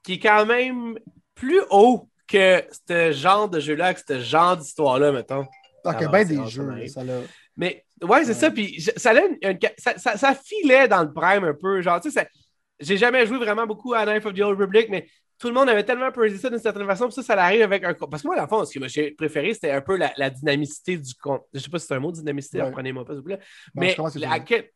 qui 0.03 0.13
est 0.13 0.19
quand 0.19 0.45
même 0.45 0.97
plus 1.35 1.61
haut 1.69 2.09
que 2.27 2.63
ce 2.87 3.11
genre 3.11 3.49
de 3.49 3.59
jeu-là, 3.59 3.93
que 3.93 3.99
ce 4.07 4.19
genre 4.19 4.57
d'histoire-là, 4.57 5.11
mettons. 5.11 5.45
Ah, 5.83 5.95
que 5.95 6.05
ben 6.05 6.25
c'est 6.27 6.35
des 6.35 6.47
jeux, 6.47 6.87
ça 6.87 7.03
là, 7.03 7.21
ça. 7.21 7.27
Mais 7.57 7.85
ouais, 8.03 8.23
c'est 8.23 8.29
Ouais. 8.29 8.33
ça. 8.33 8.51
Puis 8.51 8.81
ça, 8.97 9.11
a 9.11 9.13
une- 9.19 9.37
une- 9.41 9.59
ça, 9.77 9.97
ça- 9.97 10.17
ça 10.17 10.35
filait 10.35 10.87
dans 10.87 11.03
le 11.03 11.11
prime 11.11 11.43
un 11.43 11.53
peu. 11.53 11.81
Genre, 11.81 11.99
tu 11.99 12.11
sais, 12.11 12.27
j'ai 12.79 12.97
jamais 12.97 13.25
joué 13.25 13.37
vraiment 13.37 13.65
beaucoup 13.65 13.93
à 13.93 14.05
Knife 14.05 14.25
of 14.25 14.33
the 14.33 14.41
Old 14.41 14.59
Republic, 14.59 14.87
mais 14.89 15.07
tout 15.39 15.47
le 15.47 15.53
monde 15.55 15.69
avait 15.69 15.83
tellement 15.83 16.11
praisé 16.11 16.37
ça 16.37 16.49
d'une 16.51 16.59
certaine 16.59 16.85
façon. 16.85 17.05
Puis 17.07 17.15
ça, 17.15 17.23
ça 17.23 17.33
arrive 17.43 17.63
avec 17.63 17.83
un. 17.83 17.93
Parce 17.95 18.21
que 18.21 18.27
moi, 18.27 18.37
à 18.37 18.41
la 18.41 18.47
fin, 18.47 18.63
ce 18.63 18.77
que 18.77 18.87
j'ai 18.87 19.11
préféré, 19.11 19.53
c'était 19.55 19.71
un 19.71 19.81
peu 19.81 19.97
la, 19.97 20.13
la 20.17 20.29
dynamicité 20.29 20.97
du 20.97 21.13
compte. 21.15 21.41
Je 21.53 21.59
sais 21.59 21.69
pas 21.69 21.79
si 21.79 21.87
c'est 21.87 21.95
un 21.95 21.99
mot, 21.99 22.11
dynamicité, 22.11 22.61
Ouais. 22.61 22.67
apprenez-moi 22.67 23.03
pas, 23.03 23.13
s'il 23.13 23.19
vous 23.21 23.25
plaît. 23.25 23.39
Bon, 23.73 23.81
mais 23.81 24.25
à 24.27 24.39
quel, 24.39 24.69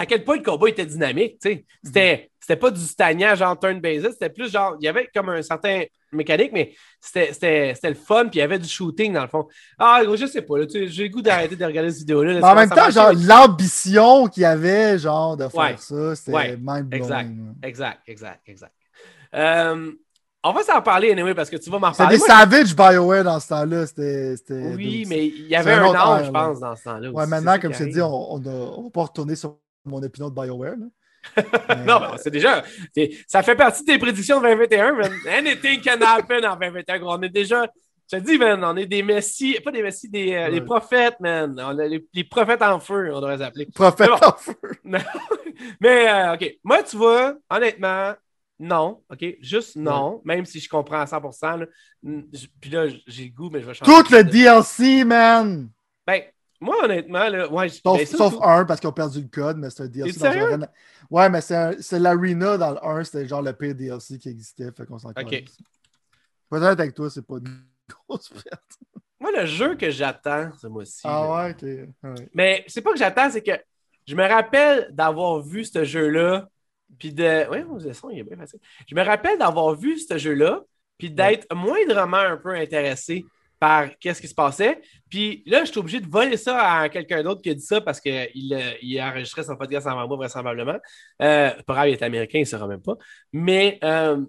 à 0.00 0.06
quel 0.06 0.24
point 0.24 0.36
le 0.38 0.42
combat 0.42 0.70
était 0.70 0.86
dynamique, 0.86 1.38
tu 1.42 1.50
sais. 1.50 1.64
C'était, 1.84 2.30
c'était 2.40 2.56
pas 2.56 2.70
du 2.70 2.80
stagnant, 2.80 3.34
genre 3.34 3.54
turn-based, 3.58 4.12
c'était 4.12 4.30
plus 4.30 4.50
genre, 4.50 4.74
il 4.80 4.84
y 4.86 4.88
avait 4.88 5.06
comme 5.14 5.28
un 5.28 5.42
certain 5.42 5.82
mécanique, 6.10 6.52
mais 6.54 6.72
c'était, 7.00 7.34
c'était, 7.34 7.72
c'était 7.74 7.90
le 7.90 7.94
fun, 7.96 8.22
puis 8.22 8.36
il 8.36 8.38
y 8.38 8.42
avait 8.42 8.58
du 8.58 8.66
shooting 8.66 9.12
dans 9.12 9.20
le 9.20 9.28
fond. 9.28 9.46
Ah, 9.78 10.00
je 10.16 10.24
sais 10.24 10.40
pas, 10.40 10.56
là, 10.58 10.64
j'ai 10.70 11.02
le 11.04 11.08
goût 11.10 11.20
d'arrêter 11.20 11.54
de 11.54 11.64
regarder 11.66 11.90
cette 11.90 12.00
vidéo-là. 12.00 12.40
En 12.50 12.54
même 12.54 12.70
temps, 12.70 12.88
genre, 12.90 13.12
l'ambition 13.12 14.26
qu'il 14.28 14.42
y 14.42 14.46
avait, 14.46 14.98
genre, 14.98 15.36
de 15.36 15.46
faire 15.48 15.60
Ouais. 15.60 15.76
ça, 15.76 16.16
c'était 16.16 16.32
Ouais. 16.32 16.56
mind-blowing. 16.56 16.92
Exact. 17.02 17.30
Exact, 17.62 17.98
exact, 18.06 18.40
exact. 18.48 18.72
Euh, 19.34 19.92
on 20.42 20.52
va 20.52 20.62
s'en 20.62 20.80
parler, 20.80 21.12
anyway, 21.12 21.34
parce 21.34 21.50
que 21.50 21.56
tu 21.58 21.68
vas 21.68 21.78
m'en 21.78 21.92
C'était 21.92 22.04
parler. 22.04 22.16
des 22.16 22.24
Moi, 22.26 22.28
Savage 22.28 22.74
BioWare 22.74 23.24
dans 23.24 23.38
ce 23.38 23.48
temps-là. 23.48 23.86
C'était. 23.86 24.34
c'était- 24.38 24.72
oui, 24.74 25.04
mais 25.06 25.26
il 25.26 25.46
y 25.48 25.54
avait 25.56 25.72
un 25.74 25.92
ère, 25.92 26.24
je 26.24 26.30
pense, 26.30 26.58
dans 26.60 26.74
ce 26.74 26.84
temps-là. 26.84 27.10
Ouais, 27.10 27.20
aussi. 27.22 27.30
maintenant, 27.30 27.58
comme 27.60 27.72
je 27.74 27.78
te 27.78 27.82
arrive. 27.82 27.94
dis, 27.94 28.00
on 28.00 28.38
ne 28.38 28.84
va 28.84 28.90
pas 28.90 29.02
retourner 29.02 29.36
sur 29.36 29.58
mon 29.84 30.02
opinion 30.02 30.28
de 30.30 30.34
BioWare. 30.34 30.76
là. 30.76 30.86
Non, 31.86 32.00
mais 32.00 32.18
c'est 32.18 32.30
déjà. 32.30 32.64
Ça 33.26 33.42
fait 33.42 33.54
partie 33.56 33.84
des 33.84 33.98
prédictions 33.98 34.38
de 34.40 34.46
2021, 34.48 34.92
man. 34.94 35.12
Anything 35.28 35.80
can 35.82 36.00
happen 36.00 36.44
en 36.44 36.56
2021. 36.56 36.98
gros. 36.98 37.12
On 37.12 37.22
est 37.22 37.28
déjà. 37.28 37.66
Je 38.10 38.16
te 38.18 38.22
dis, 38.24 38.38
man, 38.38 38.64
on 38.64 38.76
est 38.76 38.86
des 38.86 39.02
messies, 39.04 39.60
pas 39.62 39.70
des 39.70 39.82
messies, 39.84 40.08
des, 40.08 40.32
euh, 40.34 40.50
Ouais. 40.50 40.60
prophètes, 40.62 41.20
man. 41.20 41.54
On 41.58 41.78
a 41.78 41.86
les, 41.86 42.04
les 42.12 42.24
prophètes 42.24 42.62
en 42.62 42.80
feu, 42.80 43.10
on 43.14 43.20
devrait 43.20 43.36
les 43.36 43.42
appeler. 43.42 43.66
Prophète 43.66 44.10
Mais 44.10 44.16
bon. 44.20 44.26
en 44.26 44.32
feu. 44.36 44.56
Mais, 45.80 46.08
euh, 46.10 46.34
OK. 46.34 46.56
Moi, 46.64 46.82
tu 46.82 46.96
vois, 46.96 47.34
honnêtement, 47.48 48.14
non. 48.58 49.02
OK? 49.10 49.24
Juste 49.40 49.76
non. 49.76 50.20
Même 50.24 50.44
si 50.44 50.58
je 50.58 50.68
comprends 50.68 51.00
à 51.00 51.06
100%. 51.06 51.56
là. 51.58 51.66
Je- 52.02 52.46
Puis 52.60 52.70
là, 52.70 52.86
j'ai 53.06 53.24
le 53.26 53.30
goût, 53.30 53.50
mais 53.50 53.60
je 53.60 53.66
vais 53.66 53.74
changer. 53.74 53.90
Tout 53.92 54.12
le 54.12 54.24
DLC, 54.24 55.04
man! 55.04 55.68
Ben, 56.06 56.22
moi, 56.60 56.84
honnêtement, 56.84 57.28
là, 57.28 57.50
ouais, 57.50 57.68
je- 57.68 57.80
Sauf, 57.82 57.96
ben, 57.98 58.06
ça, 58.06 58.16
sauf 58.16 58.34
tout- 58.34 58.42
un, 58.44 58.64
parce 58.64 58.80
qu'ils 58.80 58.88
ont 58.88 58.92
perdu 58.92 59.22
le 59.22 59.28
code, 59.28 59.56
mais 59.56 59.70
c'est 59.70 59.82
un 59.84 59.86
DLC 59.88 60.18
dans 60.20 60.30
sérieux? 60.32 60.52
un. 60.54 60.68
Ouais, 61.10 61.28
mais 61.30 61.40
c'est 61.40 61.98
l'arena 61.98 62.56
dans 62.58 62.72
le 62.72 62.84
1, 62.84 63.04
c'était 63.04 63.26
genre 63.26 63.42
le 63.42 63.52
pire 63.52 63.74
DLC 63.74 64.18
qui 64.18 64.28
existait. 64.28 64.70
Fait 64.72 64.86
qu'on 64.86 64.98
s'en 64.98 65.08
Ok. 65.10 65.14
calisse. 65.16 65.56
Je 65.58 66.56
vais 66.56 66.58
être 66.58 66.66
honnête 66.66 66.80
avec 66.80 66.94
toi, 66.94 67.08
c'est 67.10 67.26
pas 67.26 67.36
une 67.38 67.64
grosse 68.08 68.28
perte. 68.28 68.78
Moi, 69.18 69.30
le 69.36 69.46
jeu 69.46 69.74
que 69.76 69.90
j'attends 69.90 70.50
ce 70.60 70.66
mois-ci. 70.66 71.06
là, 71.06 71.12
Ah 71.12 71.44
ouais, 71.46 71.50
ok. 71.52 71.62
Ouais. 72.10 72.28
Mais 72.34 72.64
c'est 72.68 72.80
pas 72.82 72.92
que 72.92 72.98
j'attends, 72.98 73.30
c'est 73.30 73.42
que 73.42 73.52
je 74.06 74.14
me 74.14 74.26
rappelle 74.26 74.88
d'avoir 74.92 75.40
vu 75.42 75.64
ce 75.64 75.84
jeu-là, 75.84 76.48
puis 76.98 77.12
de. 77.12 77.46
Oui, 77.50 77.64
le 77.84 77.92
son, 77.92 78.10
il 78.10 78.20
est 78.20 78.24
bien 78.24 78.36
facile. 78.36 78.58
Je 78.88 78.94
me 78.94 79.02
rappelle 79.02 79.38
d'avoir 79.38 79.74
vu 79.74 79.98
ce 79.98 80.16
jeu-là, 80.18 80.62
puis 80.98 81.10
d'être 81.10 81.46
moindrement 81.54 82.16
un 82.18 82.36
peu 82.36 82.50
intéressé 82.54 83.24
par 83.60 83.96
qu'est-ce 83.98 84.20
qui 84.20 84.26
se 84.28 84.34
passait. 84.34 84.80
Puis 85.08 85.42
là, 85.46 85.64
je 85.64 85.70
suis 85.70 85.78
obligé 85.78 86.00
de 86.00 86.08
voler 86.08 86.36
ça 86.38 86.80
à 86.80 86.88
quelqu'un 86.88 87.22
d'autre 87.22 87.42
qui 87.42 87.50
a 87.50 87.54
dit 87.54 87.60
ça 87.60 87.80
parce 87.80 88.00
qu'il 88.00 88.28
il 88.34 88.98
a 88.98 89.08
enregistré 89.08 89.44
son 89.44 89.54
podcast 89.54 89.86
avant 89.86 90.08
moi, 90.08 90.16
vraisemblablement. 90.16 90.78
Euh, 91.22 91.50
pas 91.66 91.74
grave, 91.74 91.88
il 91.88 91.92
est 91.92 92.02
américain, 92.02 92.38
il 92.38 92.42
ne 92.42 92.46
saura 92.46 92.66
même 92.66 92.80
pas. 92.80 92.96
Mais 93.32 93.78
euh, 93.84 94.24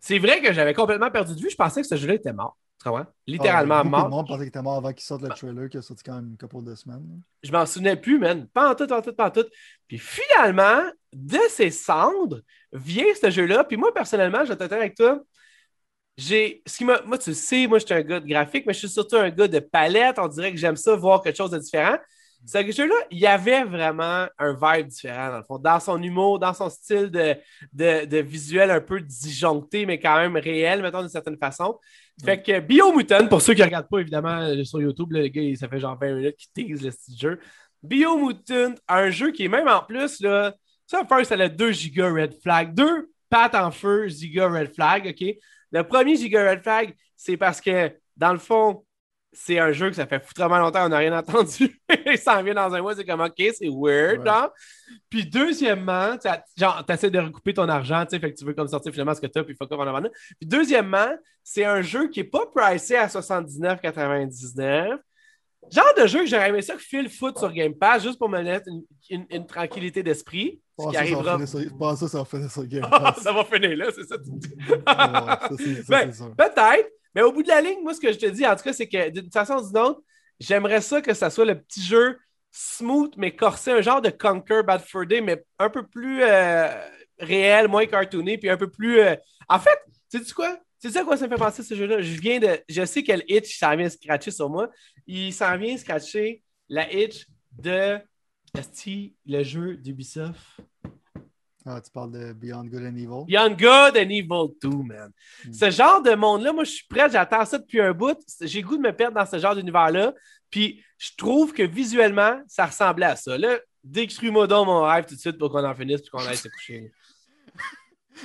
c'est 0.00 0.18
vrai 0.18 0.40
que 0.40 0.52
j'avais 0.52 0.72
complètement 0.74 1.10
perdu 1.10 1.34
de 1.34 1.40
vue. 1.40 1.50
Je 1.50 1.56
pensais 1.56 1.82
que 1.82 1.86
ce 1.86 1.96
jeu-là 1.96 2.14
était 2.14 2.32
mort. 2.32 2.56
Comprends? 2.82 3.04
Littéralement 3.26 3.80
Ah, 3.80 3.84
mort. 3.84 4.04
de 4.06 4.10
monde 4.10 4.26
pensait 4.26 4.38
qu'il 4.40 4.48
était 4.48 4.62
mort 4.62 4.78
avant 4.78 4.92
qu'il 4.94 5.02
sorte 5.04 5.20
le 5.20 5.28
trailer 5.28 5.68
qui 5.68 5.76
a 5.76 5.82
sorti 5.82 6.02
quand 6.02 6.14
même 6.14 6.30
une 6.30 6.38
couple 6.38 6.64
de 6.64 6.74
semaines. 6.74 7.20
Je 7.42 7.52
m'en 7.52 7.66
souvenais 7.66 7.96
plus, 7.96 8.18
man. 8.18 8.46
Pas 8.48 8.70
en 8.70 8.74
tout, 8.74 8.86
pas 8.86 8.98
en 8.98 9.02
tout, 9.02 9.12
pas 9.12 9.26
en 9.26 9.30
tout. 9.30 9.44
Puis 9.86 9.98
finalement, 9.98 10.80
de 11.12 11.38
ces 11.50 11.70
cendres 11.70 12.40
vient 12.72 13.04
ce 13.20 13.28
jeu-là. 13.28 13.64
Puis 13.64 13.76
moi, 13.76 13.92
personnellement, 13.92 14.46
je 14.46 14.54
vais 14.54 14.72
avec 14.72 14.94
toi. 14.94 15.20
J'ai. 16.20 16.62
Ce 16.66 16.76
qui. 16.76 16.84
Moi, 16.84 17.00
tu 17.18 17.32
sais, 17.32 17.66
moi, 17.66 17.78
je 17.78 17.86
suis 17.86 17.94
un 17.94 18.02
gars 18.02 18.20
de 18.20 18.26
graphique, 18.26 18.66
mais 18.66 18.74
je 18.74 18.80
suis 18.80 18.88
surtout 18.88 19.16
un 19.16 19.30
gars 19.30 19.48
de 19.48 19.58
palette. 19.58 20.18
On 20.18 20.28
dirait 20.28 20.52
que 20.52 20.58
j'aime 20.58 20.76
ça, 20.76 20.94
voir 20.94 21.22
quelque 21.22 21.36
chose 21.36 21.50
de 21.50 21.58
différent. 21.58 21.96
Ce 22.46 22.58
jeu-là, 22.70 22.94
il 23.10 23.18
y 23.18 23.26
avait 23.26 23.64
vraiment 23.64 24.26
un 24.38 24.52
vibe 24.52 24.86
différent, 24.86 25.30
dans 25.30 25.38
le 25.38 25.44
fond. 25.44 25.58
Dans 25.58 25.78
son 25.78 26.02
humour, 26.02 26.38
dans 26.38 26.54
son 26.54 26.70
style 26.70 27.10
de, 27.10 27.36
de, 27.72 28.06
de 28.06 28.16
visuel 28.18 28.70
un 28.70 28.80
peu 28.80 29.00
disjoncté, 29.00 29.84
mais 29.84 29.98
quand 29.98 30.16
même 30.16 30.36
réel, 30.36 30.80
mettons, 30.80 31.00
d'une 31.00 31.10
certaine 31.10 31.36
façon. 31.36 31.78
Fait 32.24 32.42
que 32.42 32.60
Biomutant, 32.60 33.26
pour 33.28 33.42
ceux 33.42 33.52
qui 33.52 33.60
ne 33.60 33.66
regardent 33.66 33.88
pas, 33.88 33.98
évidemment, 33.98 34.40
euh, 34.40 34.64
sur 34.64 34.80
YouTube, 34.80 35.12
le 35.12 35.28
gars, 35.28 35.54
ça 35.56 35.68
fait 35.68 35.80
genre 35.80 35.98
20 35.98 36.14
minutes 36.14 36.36
qu'il 36.36 36.66
tease 36.66 36.82
le 36.82 36.90
petit 36.90 37.18
jeu. 37.18 37.38
Biomutant, 37.82 38.74
un 38.88 39.10
jeu 39.10 39.32
qui 39.32 39.44
est 39.44 39.48
même 39.48 39.68
en 39.68 39.82
plus, 39.82 40.20
là, 40.20 40.54
ça, 40.86 41.04
first, 41.06 41.30
elle 41.32 41.42
a 41.42 41.48
2 41.48 41.72
giga 41.72 42.10
red 42.10 42.34
flag. 42.42 42.74
Deux 42.74 43.10
pattes 43.28 43.54
en 43.54 43.70
feu, 43.70 44.08
giga 44.08 44.48
red 44.48 44.74
flag, 44.74 45.06
OK? 45.06 45.36
Le 45.72 45.82
premier 45.84 46.16
giga 46.16 46.50
red 46.50 46.62
flag, 46.62 46.94
c'est 47.16 47.36
parce 47.36 47.60
que, 47.60 47.92
dans 48.16 48.32
le 48.32 48.38
fond, 48.38 48.84
c'est 49.32 49.60
un 49.60 49.70
jeu 49.70 49.88
que 49.90 49.94
ça 49.96 50.06
fait 50.08 50.18
foutrement 50.24 50.58
longtemps, 50.58 50.84
on 50.86 50.88
n'a 50.88 50.98
rien 50.98 51.16
entendu. 51.16 51.80
Il 52.06 52.18
s'en 52.18 52.42
vient 52.42 52.54
dans 52.54 52.74
un 52.74 52.82
mois, 52.82 52.96
c'est 52.96 53.04
comme, 53.04 53.20
OK, 53.20 53.34
c'est 53.36 53.68
weird, 53.70 54.22
Ouais. 54.22 54.28
hein? 54.28 54.50
Puis 55.08 55.24
deuxièmement, 55.24 56.16
t'as- 56.18 56.42
genre, 56.56 56.84
tu 56.84 56.92
essaies 56.92 57.10
de 57.10 57.20
recouper 57.20 57.54
ton 57.54 57.68
argent, 57.68 58.04
tu 58.04 58.10
sais, 58.10 58.18
fait 58.18 58.32
que 58.32 58.38
tu 58.38 58.44
veux 58.44 58.54
comme 58.54 58.66
sortir 58.66 58.90
finalement 58.90 59.14
ce 59.14 59.20
que 59.20 59.28
tu 59.28 59.38
as, 59.38 59.44
puis 59.44 59.54
fuck 59.54 59.70
off 59.70 59.78
en 59.78 59.86
avant. 59.86 60.00
Puis 60.40 60.48
deuxièmement, 60.48 61.10
c'est 61.44 61.64
un 61.64 61.80
jeu 61.80 62.08
qui 62.08 62.20
n'est 62.20 62.24
pas 62.28 62.46
pricé 62.52 62.96
à 62.96 63.08
79,99. 63.08 64.98
Genre 65.70 65.94
de 65.96 66.06
jeu 66.06 66.20
que 66.20 66.26
j'aurais 66.26 66.48
aimé 66.48 66.62
ça 66.62 66.74
que 66.74 66.80
Phil 66.80 67.08
foot 67.10 67.38
sur 67.38 67.52
Game 67.52 67.74
Pass 67.74 68.02
juste 68.02 68.18
pour 68.18 68.28
me 68.28 68.42
mettre 68.42 68.66
une, 68.68 68.82
une- 69.10 69.26
une 69.30 69.46
tranquillité 69.46 70.02
d'esprit. 70.02 70.60
Ce 70.78 70.84
Pas 70.84 70.90
qui 70.90 70.96
ça, 70.96 71.04
ça 71.04 71.10
va 71.10 71.16
arrivera. 71.16 71.32
finir 71.34 71.48
sur- 71.48 71.78
pas 71.78 71.96
ça, 71.96 72.08
ça 72.08 72.18
va 72.18 72.24
finir 72.24 72.50
sur 72.50 72.64
Game 72.66 72.88
Ah, 72.90 73.00
Pass. 73.12 73.22
ça 73.22 73.32
va 73.32 73.44
finir 73.44 73.76
là, 73.76 73.86
c'est 73.94 74.04
ça. 74.04 74.16
Ben. 75.88 76.10
Peut-être, 76.10 76.90
mais 77.14 77.22
au 77.22 77.32
bout 77.32 77.42
de 77.42 77.48
la 77.48 77.60
ligne, 77.60 77.82
moi, 77.82 77.94
ce 77.94 78.00
que 78.00 78.12
je 78.12 78.18
te 78.18 78.26
dis, 78.26 78.46
en 78.46 78.56
tout 78.56 78.62
cas, 78.62 78.72
c'est 78.72 78.88
que 78.88 79.10
d'une 79.10 79.30
façon 79.30 79.54
ou 79.56 79.66
d'une 79.66 79.78
autre, 79.78 80.00
j'aimerais 80.38 80.80
ça 80.80 81.00
que 81.02 81.14
ça 81.14 81.30
soit 81.30 81.44
le 81.44 81.60
petit 81.60 81.82
jeu 81.82 82.18
smooth, 82.50 83.12
mais 83.16 83.34
corsé, 83.36 83.70
un 83.72 83.80
genre 83.80 84.00
de 84.00 84.10
Conquer 84.10 84.62
Bad 84.64 84.80
Fur 84.80 85.06
Day, 85.06 85.20
mais 85.20 85.44
un 85.58 85.70
peu 85.70 85.86
plus 85.86 86.22
euh, 86.22 86.68
réel, 87.18 87.68
moins 87.68 87.86
cartoony, 87.86 88.38
puis 88.38 88.48
un 88.50 88.56
peu 88.56 88.68
plus. 88.70 88.98
euh, 89.00 89.14
En 89.48 89.58
fait, 89.58 89.78
sais-tu 90.08 90.34
quoi? 90.34 90.56
C'est 90.80 90.90
ça 90.90 91.04
quoi 91.04 91.16
ça 91.16 91.26
me 91.26 91.30
fait 91.30 91.38
penser 91.38 91.62
ce 91.62 91.74
jeu-là? 91.74 92.00
Je 92.00 92.18
viens 92.18 92.40
de. 92.40 92.58
Je 92.68 92.84
sais 92.86 93.02
que 93.02 93.12
le 93.12 93.30
itch 93.30 93.58
s'en 93.58 93.76
vient 93.76 93.88
scratcher 93.88 94.30
sur 94.30 94.48
moi. 94.48 94.70
Il 95.06 95.32
s'en 95.32 95.56
vient 95.58 95.76
scratcher 95.76 96.42
la 96.68 96.92
itch 96.92 97.26
de. 97.52 97.98
Le 99.26 99.42
jeu 99.44 99.76
d'Ubisoft. 99.76 100.40
Ah, 101.66 101.80
tu 101.80 101.90
parles 101.92 102.10
de 102.10 102.32
Beyond 102.32 102.64
Good 102.64 102.82
and 102.82 102.96
Evil? 102.96 103.24
Beyond 103.26 103.50
Good 103.50 103.96
and 103.96 104.08
Evil 104.08 104.48
2, 104.60 104.68
man. 104.82 105.12
Mm. 105.44 105.52
Ce 105.52 105.70
genre 105.70 106.02
de 106.02 106.14
monde-là, 106.14 106.52
moi, 106.52 106.64
je 106.64 106.70
suis 106.70 106.86
prêt, 106.86 107.08
j'attends 107.10 107.44
ça 107.44 107.58
depuis 107.58 107.80
un 107.80 107.92
bout. 107.92 108.18
J'ai 108.40 108.62
le 108.62 108.66
goût 108.66 108.76
de 108.76 108.82
me 108.82 108.92
perdre 108.92 109.16
dans 109.16 109.26
ce 109.26 109.38
genre 109.38 109.54
d'univers-là. 109.54 110.14
Puis, 110.48 110.82
je 110.98 111.10
trouve 111.16 111.52
que 111.52 111.62
visuellement, 111.62 112.40
ça 112.48 112.66
ressemblait 112.66 113.06
à 113.06 113.16
ça. 113.16 113.36
Là, 113.36 113.58
décris-moi 113.84 114.46
donc 114.46 114.66
mon 114.66 114.82
rêve 114.82 115.04
tout 115.04 115.14
de 115.14 115.20
suite 115.20 115.38
pour 115.38 115.50
qu'on 115.50 115.64
en 115.64 115.74
finisse 115.74 116.00
et 116.00 116.08
qu'on 116.08 116.26
aille 116.26 116.36
se 116.36 116.48
coucher. 116.48 116.90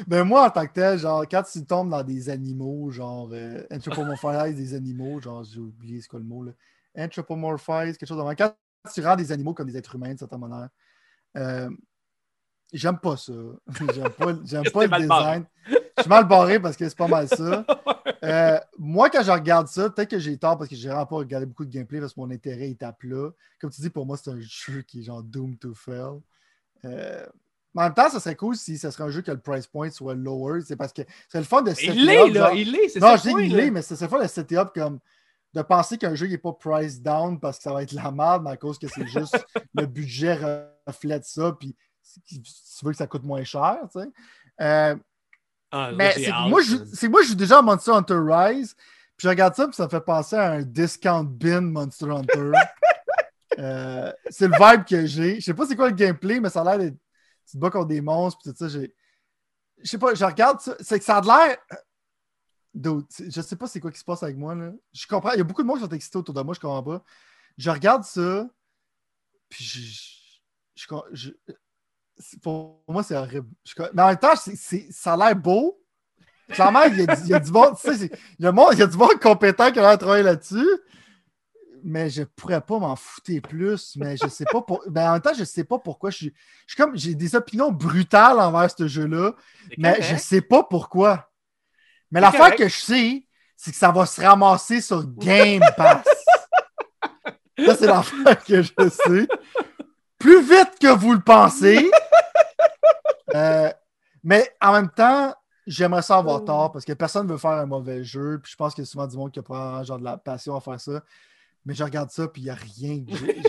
Ben 0.07 0.23
moi, 0.23 0.47
en 0.47 0.49
tant 0.49 0.65
que 0.65 0.73
tel, 0.73 0.99
genre, 0.99 1.25
quand 1.29 1.43
tu 1.43 1.65
tombes 1.65 1.89
dans 1.89 2.03
des 2.03 2.29
animaux, 2.29 2.89
genre 2.91 3.29
euh, 3.31 3.63
anthropomorphize 3.71 4.55
des 4.55 4.73
animaux, 4.73 5.21
genre, 5.21 5.43
j'ai 5.43 5.59
oublié 5.59 6.01
ce 6.01 6.09
qu'est 6.09 6.17
le 6.17 6.23
mot, 6.23 6.43
là. 6.43 6.51
Anthropomorphize, 6.97 7.97
quelque 7.97 8.07
chose 8.07 8.17
de. 8.17 8.33
Quand 8.35 8.55
tu 8.93 9.05
rends 9.05 9.15
des 9.15 9.31
animaux 9.31 9.53
comme 9.53 9.67
des 9.67 9.77
êtres 9.77 9.95
humains, 9.95 10.13
de 10.13 10.19
certaine 10.19 10.39
manière, 10.39 10.69
euh, 11.37 11.69
j'aime 12.73 12.97
pas 12.97 13.17
ça. 13.17 13.33
j'aime 13.93 14.09
pas, 14.09 14.33
j'aime 14.43 14.63
pas 14.63 14.87
que 14.87 14.95
le 14.95 15.01
design. 15.01 15.45
Je 15.67 16.01
suis 16.01 16.09
mal 16.09 16.27
barré 16.27 16.59
parce 16.59 16.75
que 16.75 16.87
c'est 16.87 16.97
pas 16.97 17.07
mal 17.07 17.27
ça. 17.27 17.65
Euh, 18.23 18.59
moi, 18.79 19.11
quand 19.11 19.21
je 19.21 19.29
regarde 19.29 19.67
ça, 19.67 19.87
peut-être 19.87 20.09
que 20.09 20.17
j'ai 20.17 20.35
tort 20.37 20.57
parce 20.57 20.67
que 20.67 20.75
j'ai 20.75 20.89
vraiment 20.89 21.05
pas 21.05 21.17
regardé 21.17 21.45
beaucoup 21.45 21.65
de 21.65 21.69
gameplay 21.69 21.99
parce 21.99 22.13
que 22.13 22.19
mon 22.19 22.31
intérêt 22.31 22.71
est 22.71 22.81
à 22.81 22.91
plat. 22.91 23.29
Comme 23.59 23.69
tu 23.69 23.81
dis, 23.81 23.91
pour 23.91 24.07
moi, 24.07 24.17
c'est 24.17 24.31
un 24.31 24.39
jeu 24.39 24.81
qui 24.81 25.01
est 25.01 25.03
genre 25.03 25.21
Doom 25.21 25.57
to 25.57 25.75
Fail. 25.75 26.21
Euh, 26.85 27.25
mais 27.75 27.81
en 27.81 27.85
même 27.85 27.93
temps, 27.93 28.09
ça 28.09 28.19
serait 28.19 28.35
cool 28.35 28.55
si 28.55 28.77
ça 28.77 28.89
serait 28.89 29.03
un 29.03 29.09
jeu 29.09 29.21
que 29.21 29.31
le 29.31 29.39
price 29.39 29.67
point 29.67 29.89
soit 29.91 30.15
lower. 30.15 30.61
C'est 30.65 30.75
parce 30.77 30.93
que 30.93 31.01
c'est 31.29 31.37
le 31.37 31.43
fun 31.43 31.61
de 31.61 31.71
setter 31.71 31.93
Il 31.93 32.05
l'est, 32.05 32.21
up, 32.21 32.33
là, 32.33 32.51
il 32.53 32.71
l'est, 32.71 32.89
c'est 32.89 32.99
Non, 32.99 33.17
ça. 33.17 33.29
je 33.29 33.35
dis 33.37 33.49
là. 33.49 33.57
l'est, 33.57 33.69
mais 33.71 33.81
c'est 33.81 33.99
le 33.99 34.07
fun 34.07 34.21
de 34.23 34.27
setter 34.27 34.57
up 34.57 34.71
comme 34.73 34.99
de 35.53 35.61
penser 35.61 35.97
qu'un 35.97 36.15
jeu 36.15 36.27
n'est 36.27 36.37
pas 36.37 36.53
price 36.53 37.01
down 37.01 37.39
parce 37.39 37.57
que 37.57 37.63
ça 37.63 37.73
va 37.73 37.83
être 37.83 37.91
la 37.91 38.11
merde, 38.11 38.43
mais 38.43 38.51
à 38.51 38.57
cause 38.57 38.79
que 38.79 38.87
c'est 38.87 39.07
juste 39.07 39.45
le 39.75 39.85
budget 39.85 40.39
reflète 40.87 41.25
ça, 41.25 41.51
puis 41.59 41.75
si 42.01 42.41
tu 42.41 42.85
veux 42.85 42.91
que 42.91 42.97
ça 42.97 43.07
coûte 43.07 43.23
moins 43.23 43.43
cher, 43.43 43.77
tu 43.93 43.99
sais. 44.01 44.07
Euh, 44.61 44.95
Ah, 45.71 45.91
mais 45.93 46.11
c'est 46.13 46.31
moi, 46.47 46.61
je, 46.61 47.07
moi, 47.07 47.21
je 47.23 47.29
joue 47.29 47.35
déjà 47.35 47.59
à 47.59 47.61
Monster 47.61 47.91
Hunter 47.91 48.19
Rise, 48.25 48.75
puis 49.17 49.23
je 49.25 49.29
regarde 49.29 49.55
ça, 49.55 49.65
puis 49.67 49.75
ça 49.75 49.85
me 49.85 49.89
fait 49.89 50.01
penser 50.01 50.35
à 50.35 50.51
un 50.51 50.61
discount 50.61 51.23
bin 51.23 51.61
Monster 51.61 52.09
Hunter. 52.09 52.51
Euh, 53.57 54.11
c'est 54.29 54.49
le 54.49 54.53
vibe 54.53 54.83
que 54.83 55.05
j'ai. 55.05 55.35
Je 55.35 55.45
sais 55.45 55.53
pas 55.53 55.65
c'est 55.65 55.77
quoi 55.77 55.87
le 55.87 55.95
gameplay, 55.95 56.41
mais 56.41 56.49
ça 56.49 56.59
a 56.59 56.63
l'air 56.65 56.77
d'être. 56.77 56.97
Tu 57.47 57.53
te 57.53 57.57
bats 57.57 57.69
contre 57.69 57.87
des 57.87 58.01
monstres, 58.01 58.39
puis 58.43 58.51
tout 58.51 58.57
ça. 58.57 58.67
j'ai- 58.67 58.95
Je 59.83 59.89
sais 59.89 59.97
pas, 59.97 60.13
je 60.15 60.23
regarde 60.25 60.59
ça. 60.61 60.75
C'est 60.79 60.99
que 60.99 61.05
ça 61.05 61.17
a 61.17 61.21
l'air. 61.21 61.57
Je 62.73 63.41
sais 63.41 63.55
pas 63.55 63.67
c'est 63.67 63.79
quoi 63.79 63.91
qui 63.91 63.99
se 63.99 64.03
passe 64.03 64.23
avec 64.23 64.35
moi. 64.37 64.53
Là. 64.55 64.71
Je 64.93 65.07
comprends. 65.07 65.31
Il 65.31 65.37
y 65.37 65.41
a 65.41 65.43
beaucoup 65.43 65.61
de 65.61 65.67
monde 65.67 65.77
qui 65.79 65.83
sont 65.85 65.91
excités 65.91 66.17
autour 66.17 66.33
de 66.33 66.41
moi, 66.41 66.53
je 66.53 66.59
comprends 66.59 66.83
pas. 66.83 67.03
Je 67.57 67.69
regarde 67.69 68.03
ça, 68.03 68.47
puis 69.49 69.63
je. 69.63 70.89
je- 71.13 71.31
pour 72.41 72.83
moi, 72.87 73.03
c'est 73.03 73.15
horrible. 73.15 73.47
Mais 73.93 74.01
en 74.01 74.07
même 74.07 74.17
temps, 74.17 74.33
ça 74.35 75.13
a 75.13 75.17
l'air 75.17 75.35
beau. 75.35 75.81
Clairement, 76.49 76.83
il 76.83 76.97
y 76.99 77.01
a, 77.33 77.39
du- 77.39 77.51
monde, 77.51 77.75
tu 77.79 77.95
sais, 77.95 78.09
il 78.39 78.45
y 78.45 78.47
a 78.47 78.87
du 78.87 78.97
monde 78.97 79.19
compétent 79.21 79.71
qui 79.71 79.79
a 79.79 79.81
l'air 79.81 79.97
de 79.97 80.03
travailler 80.03 80.23
là-dessus. 80.23 80.67
Mais 81.87 82.09
je 82.09 82.23
pourrais 82.23 82.61
pas 82.61 82.79
m'en 82.79 82.95
foutre 82.95 83.39
plus. 83.47 83.95
Mais 83.95 84.17
je 84.17 84.27
sais 84.27 84.45
pas 84.45 84.61
pour... 84.61 84.83
mais 84.89 85.01
en 85.01 85.13
même 85.13 85.21
temps, 85.21 85.35
je 85.37 85.43
sais 85.43 85.63
pas 85.63 85.77
pourquoi. 85.77 86.09
Je 86.09 86.17
suis, 86.17 86.33
je 86.65 86.73
suis 86.73 86.83
comme 86.83 86.97
j'ai 86.97 87.13
des 87.13 87.35
opinions 87.35 87.71
brutales 87.71 88.39
envers 88.39 88.69
ce 88.75 88.87
jeu-là. 88.87 89.33
Mais 89.77 90.01
je 90.01 90.15
sais 90.15 90.41
pas 90.41 90.63
pourquoi. 90.63 91.29
Mais 92.11 92.19
l'affaire 92.19 92.55
que 92.55 92.67
je 92.67 92.75
sais, 92.75 93.27
c'est 93.55 93.71
que 93.71 93.77
ça 93.77 93.91
va 93.91 94.05
se 94.05 94.19
ramasser 94.19 94.81
sur 94.81 95.05
Game 95.05 95.61
Pass. 95.77 96.05
ça, 97.65 97.75
c'est 97.75 97.87
l'affaire 97.87 98.43
que 98.43 98.61
je 98.63 98.89
sais. 98.89 99.27
Plus 100.17 100.41
vite 100.41 100.79
que 100.81 100.93
vous 100.93 101.13
le 101.13 101.21
pensez. 101.21 101.89
Euh, 103.33 103.69
mais 104.23 104.49
en 104.61 104.71
même 104.71 104.89
temps, 104.89 105.33
j'aimerais 105.67 106.01
ça 106.01 106.17
avoir 106.17 106.43
tort 106.45 106.71
parce 106.71 106.85
que 106.85 106.93
personne 106.93 107.27
ne 107.27 107.31
veut 107.31 107.37
faire 107.37 107.51
un 107.51 107.65
mauvais 107.65 108.03
jeu. 108.03 108.39
Puis 108.41 108.53
je 108.53 108.55
pense 108.55 108.73
qu'il 108.73 108.83
y 108.83 108.87
a 108.87 108.89
souvent 108.89 109.07
du 109.07 109.17
monde 109.17 109.31
qui 109.31 109.39
a 109.39 109.83
genre 109.83 109.99
de 109.99 110.03
la 110.03 110.17
passion 110.17 110.55
à 110.55 110.61
faire 110.61 110.79
ça. 110.79 111.01
Mais 111.65 111.73
je 111.73 111.83
regarde 111.83 112.11
ça, 112.11 112.27
puis 112.27 112.43
il 112.43 112.45
n'y 112.45 112.51
a 112.51 112.55
rien. 112.55 113.03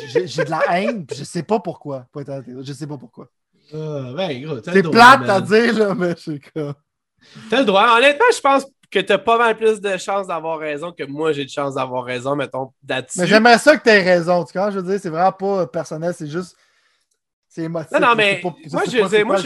J'ai- 0.09 0.45
de 0.45 0.51
la 0.51 0.63
haine, 0.81 1.05
puis 1.05 1.19
je 1.19 1.25
sais 1.25 1.43
pas 1.43 1.61
pourquoi. 1.61 2.07
Pour 2.11 2.23
être 2.23 2.43
je 2.63 2.73
sais 2.73 2.87
pas 2.87 2.97
pourquoi. 2.97 3.29
Ah, 3.75 4.13
ben, 4.17 4.43
gros, 4.43 4.57
C'est 4.65 4.83
plate 4.91 5.21
man. 5.21 5.31
à 5.31 5.41
dire, 5.41 5.79
là, 5.79 5.95
mais 5.95 6.15
c'est 6.17 6.41
comme. 6.53 6.75
T'as 7.51 7.59
le 7.61 7.65
droit. 7.67 7.97
Honnêtement, 7.99 8.25
je 8.35 8.41
pense 8.41 8.65
que 8.91 9.01
t'as 9.01 9.19
pas 9.19 9.37
mal 9.37 9.57
plus 9.57 9.81
de 9.81 9.97
chances 9.97 10.29
d'avoir 10.29 10.59
raison 10.59 10.93
que 10.93 11.03
moi, 11.05 11.33
j'ai 11.33 11.45
de 11.45 11.51
chance 11.51 11.75
d'avoir 11.75 12.05
raison, 12.05 12.37
mettons, 12.37 12.73
là-dessus. 12.89 13.19
Mais 13.21 13.27
j'aimerais 13.27 13.59
ça 13.59 13.77
que 13.77 13.83
tu 13.83 13.91
aies 13.91 14.03
raison. 14.03 14.45
Tu 14.45 14.57
vois, 14.57 14.71
je 14.71 14.79
veux 14.79 14.89
dire, 14.91 15.01
c'est 15.01 15.11
vraiment 15.11 15.33
pas 15.33 15.63
euh, 15.63 15.67
personnel, 15.67 16.15
c'est 16.17 16.29
juste. 16.29 16.57
C'est 17.49 17.63
émotif. 17.63 17.91
Non, 17.93 18.01
non, 18.09 18.15
mais 18.17 18.41
pas- 18.41 18.55
moi, 18.73 18.83
je 18.89 18.99
veux 18.99 19.09
dire, 19.09 19.27
moi, 19.27 19.39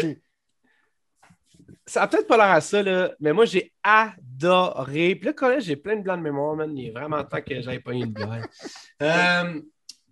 Ça 1.91 2.03
a 2.03 2.07
peut-être 2.07 2.29
pas 2.29 2.37
l'air 2.37 2.51
à 2.51 2.61
ça, 2.61 2.85
là, 2.85 3.11
mais 3.19 3.33
moi, 3.33 3.47
j'ai 3.47 3.73
adoré. 3.83 5.17
Puis 5.17 5.27
là, 5.27 5.33
quand 5.33 5.59
j'ai 5.59 5.75
plein 5.75 5.97
de 5.97 6.03
blancs 6.03 6.19
de 6.19 6.23
mémoire, 6.23 6.55
man. 6.55 6.73
Il 6.79 6.87
est 6.87 6.91
vraiment 6.93 7.25
temps 7.25 7.43
que 7.43 7.61
j'aille 7.61 7.81
pas 7.81 7.93
une 7.93 8.13
blague. 8.13 8.45
Euh, 9.03 9.61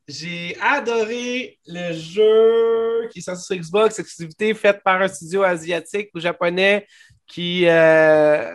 j'ai 0.09 0.57
adoré 0.63 1.59
le 1.67 1.93
jeu 1.93 3.07
qui 3.13 3.19
est 3.19 3.23
sorti 3.23 3.45
sur 3.45 3.55
Xbox, 3.55 3.99
exclusivité 3.99 4.55
faite 4.55 4.83
par 4.83 5.03
un 5.03 5.09
studio 5.09 5.43
asiatique 5.43 6.09
ou 6.15 6.21
japonais 6.21 6.87
qui, 7.27 7.69
euh, 7.69 8.51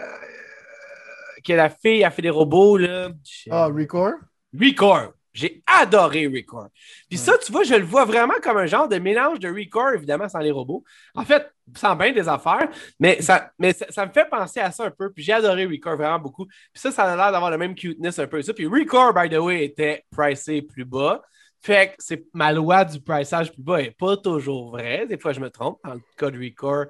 la 1.47 1.69
fille, 1.69 2.03
a 2.03 2.09
fait 2.09 2.23
des 2.23 2.31
robots, 2.31 2.77
là. 2.77 3.11
Ah, 3.51 3.67
Record? 3.67 4.15
Record. 4.59 5.13
J'ai 5.33 5.63
adoré 5.65 6.27
Record. 6.27 6.69
Puis 7.09 7.17
ça, 7.17 7.37
tu 7.39 7.51
vois, 7.51 7.63
je 7.63 7.73
le 7.73 7.83
vois 7.83 8.05
vraiment 8.05 8.35
comme 8.41 8.57
un 8.57 8.67
genre 8.67 8.87
de 8.87 8.97
mélange 8.99 9.39
de 9.39 9.49
Record, 9.49 9.93
évidemment, 9.93 10.29
sans 10.29 10.39
les 10.39 10.51
robots. 10.51 10.83
En 11.15 11.25
fait, 11.25 11.51
sans 11.75 11.95
bien 11.95 12.11
des 12.11 12.29
affaires, 12.29 12.69
mais 12.99 13.21
ça, 13.21 13.51
mais 13.57 13.73
ça, 13.73 13.87
ça 13.89 14.05
me 14.05 14.11
fait 14.11 14.29
penser 14.29 14.59
à 14.59 14.71
ça 14.71 14.85
un 14.85 14.91
peu. 14.91 15.11
Puis 15.11 15.23
j'ai 15.23 15.33
adoré 15.33 15.65
Record 15.65 15.97
vraiment 15.97 16.19
beaucoup. 16.19 16.45
Puis 16.45 16.81
ça, 16.81 16.91
ça 16.91 17.11
a 17.11 17.15
l'air 17.15 17.31
d'avoir 17.31 17.49
le 17.49 17.57
même 17.57 17.73
cuteness 17.73 18.19
un 18.19 18.27
peu. 18.27 18.41
Ça. 18.43 18.53
Puis 18.53 18.67
Record, 18.67 19.13
by 19.13 19.29
the 19.29 19.39
way, 19.39 19.65
était 19.65 20.05
pricé 20.11 20.61
plus 20.61 20.85
bas. 20.85 21.21
Fait 21.61 21.89
que 21.89 21.93
c'est 21.97 22.25
ma 22.33 22.51
loi 22.51 22.83
du 22.85 22.99
priçage 22.99 23.51
plus 23.51 23.63
bas 23.63 23.81
n'est 23.81 23.91
pas 23.91 24.17
toujours 24.17 24.71
vraie. 24.71 25.07
Des 25.07 25.17
fois, 25.17 25.31
je 25.31 25.39
me 25.39 25.49
trompe. 25.49 25.79
Dans 25.83 25.93
le 25.93 26.01
cas 26.17 26.29
de 26.29 26.37
Record, 26.37 26.87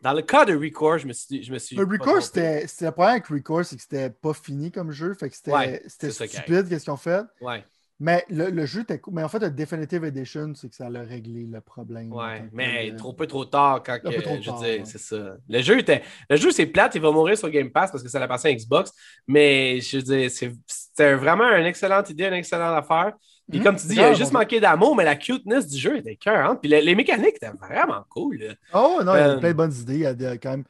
dans 0.00 0.12
le 0.12 0.22
cas 0.22 0.44
de 0.44 0.54
Record, 0.54 0.98
je 0.98 1.08
me 1.08 1.12
suis. 1.12 1.42
Je 1.42 1.52
me 1.52 1.58
suis 1.58 1.76
Record, 1.76 2.22
c'était. 2.22 2.62
Le 2.62 2.90
problème 2.90 3.14
avec 3.16 3.26
Record, 3.26 3.64
c'est 3.64 3.76
que 3.76 3.82
c'était 3.82 4.10
pas 4.10 4.32
fini 4.32 4.70
comme 4.70 4.92
jeu. 4.92 5.12
Fait 5.14 5.28
que 5.28 5.36
c'était 5.36 5.52
Ouais, 5.52 5.82
stupide, 5.86 6.68
qu'est-ce 6.68 6.84
qu'ils 6.84 6.92
ont 6.92 6.96
fait. 6.96 7.22
Ouais. 7.40 7.64
Mais 8.00 8.24
le, 8.30 8.50
le 8.50 8.66
jeu 8.66 8.80
était 8.80 8.98
cool. 8.98 9.14
Mais 9.14 9.22
en 9.22 9.28
fait, 9.28 9.38
le 9.38 9.50
Definitive 9.50 10.04
Edition, 10.04 10.52
c'est 10.56 10.68
que 10.68 10.74
ça 10.74 10.86
a 10.86 11.00
réglé 11.02 11.46
le 11.46 11.60
problème. 11.60 12.12
Ouais, 12.12 12.40
que 12.50 12.56
mais 12.56 12.94
trop 12.96 13.12
peu 13.12 13.26
trop 13.28 13.44
tard 13.44 13.82
quand 13.84 13.92
Un 13.94 13.98
que, 13.98 14.16
peu 14.16 14.22
trop 14.22 14.36
je 14.40 14.46
tard, 14.46 14.60
ouais. 14.60 14.82
c'est 14.84 14.98
ça. 14.98 15.36
Le 15.48 15.62
jeu 15.62 15.78
était. 15.78 16.02
Le 16.28 16.36
jeu, 16.36 16.50
c'est 16.50 16.66
plate, 16.66 16.94
il 16.96 17.00
va 17.00 17.12
mourir 17.12 17.38
sur 17.38 17.48
Game 17.50 17.70
Pass 17.70 17.92
parce 17.92 18.02
que 18.02 18.08
ça 18.08 18.18
l'a 18.18 18.26
passé 18.26 18.48
à 18.48 18.54
Xbox. 18.54 18.92
Mais 19.28 19.80
je 19.80 19.98
veux 19.98 20.02
dire, 20.02 20.30
c'est- 20.30 20.52
c'était 20.66 21.14
vraiment 21.14 21.48
une 21.56 21.66
excellente 21.66 22.10
idée, 22.10 22.24
une 22.26 22.32
excellente 22.34 22.76
affaire. 22.76 23.12
Puis 23.48 23.58
Mhm. 23.58 23.64
comme 23.64 23.76
tu 23.76 23.86
dis, 23.86 23.94
il 23.94 24.00
a 24.00 24.14
juste 24.14 24.32
manqué 24.32 24.58
d'amour, 24.60 24.96
mais 24.96 25.04
la 25.04 25.14
cuteness 25.16 25.68
du 25.68 25.78
jeu 25.78 25.98
était 25.98 26.16
cœur. 26.16 26.58
Puis 26.60 26.70
les, 26.70 26.80
les 26.80 26.94
mécaniques 26.94 27.36
étaient 27.36 27.50
vraiment 27.60 28.04
cool. 28.08 28.36
là. 28.38 28.54
Oh, 28.74 29.00
non, 29.04 29.14
il 29.14 29.18
y 29.18 29.20
Euh, 29.22 29.36
a 29.36 29.38
plein 29.38 29.48
de 29.50 29.56
bonnes 29.56 29.74
idées. 29.74 29.94
Il 29.94 30.22
y 30.22 30.26
a 30.26 30.36
quand 30.38 30.50
même. 30.50 30.64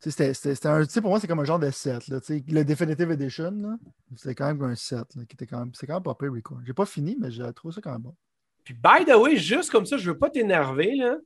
C'était- 0.00 0.32
un. 0.68 0.84
Pour 0.86 1.10
moi, 1.10 1.18
c'est 1.20 1.26
comme 1.26 1.40
un 1.40 1.44
genre 1.44 1.58
de 1.58 1.70
set. 1.70 2.06
Là, 2.08 2.20
le 2.28 2.64
Definitive 2.64 3.10
Edition, 3.10 3.78
c'était 4.16 4.34
quand 4.34 4.46
même 4.46 4.62
un 4.62 4.74
set. 4.76 4.98
Là, 5.16 5.22
qui 5.28 5.34
était 5.34 5.46
quand 5.46 5.58
même. 5.58 5.70
C'est 5.74 5.86
quand 5.86 5.94
même 5.94 6.02
pas 6.02 6.14
pire 6.14 6.32
Record. 6.32 6.58
J'ai 6.66 6.72
pas 6.72 6.86
fini, 6.86 7.16
mais 7.20 7.30
j'ai 7.30 7.42
trouvé 7.52 7.74
ça 7.74 7.80
quand 7.80 7.92
même 7.92 8.02
bon. 8.02 8.14
Puis 8.64 8.74
by 8.74 9.04
the 9.04 9.16
way, 9.16 9.36
juste 9.36 9.70
comme 9.70 9.86
ça, 9.86 9.96
je 9.96 10.10
veux 10.10 10.18
pas 10.18 10.30
t'énerver, 10.30 10.94
là. 10.94 11.16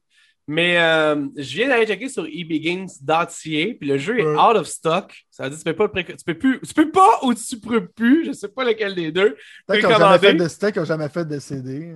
Mais 0.49 0.77
euh, 0.81 1.27
je 1.37 1.55
viens 1.57 1.69
d'aller 1.69 1.87
checker 1.87 2.09
sur 2.09 2.27
eBegames.ca, 2.27 3.75
puis 3.79 3.89
le 3.89 3.97
jeu 3.99 4.19
est 4.19 4.27
Ouais. 4.27 4.35
out 4.35 4.57
of 4.57 4.67
stock. 4.67 5.15
Ça 5.31 5.45
veut 5.45 5.51
dire 5.51 5.59
que 5.59 5.71
tu 5.71 5.75
peux 5.77 5.89
pas, 5.89 6.01
le 6.01 6.17
tu 6.17 6.25
peux 6.25 6.35
plus, 6.39 6.61
tu 6.61 6.75
peux 6.75 6.91
pas 6.91 7.21
ou 7.23 7.33
tu 7.35 7.61
peux 7.61 7.87
plus, 7.87 8.27
je 8.27 8.33
sais 8.33 8.49
pas 8.49 8.65
lequel 8.65 8.95
des 8.95 9.13
deux. 9.13 9.37
Peut-être 9.67 9.81
qu'ils 9.81 9.89
n'ont 9.91 9.99
jamais 9.99 10.19
fait 10.19 10.35
de 10.35 10.71
qu'ils 10.71 10.81
n'ont 10.81 10.87
jamais 10.87 11.09
fait 11.09 11.25
de 11.25 11.39
CD. 11.39 11.95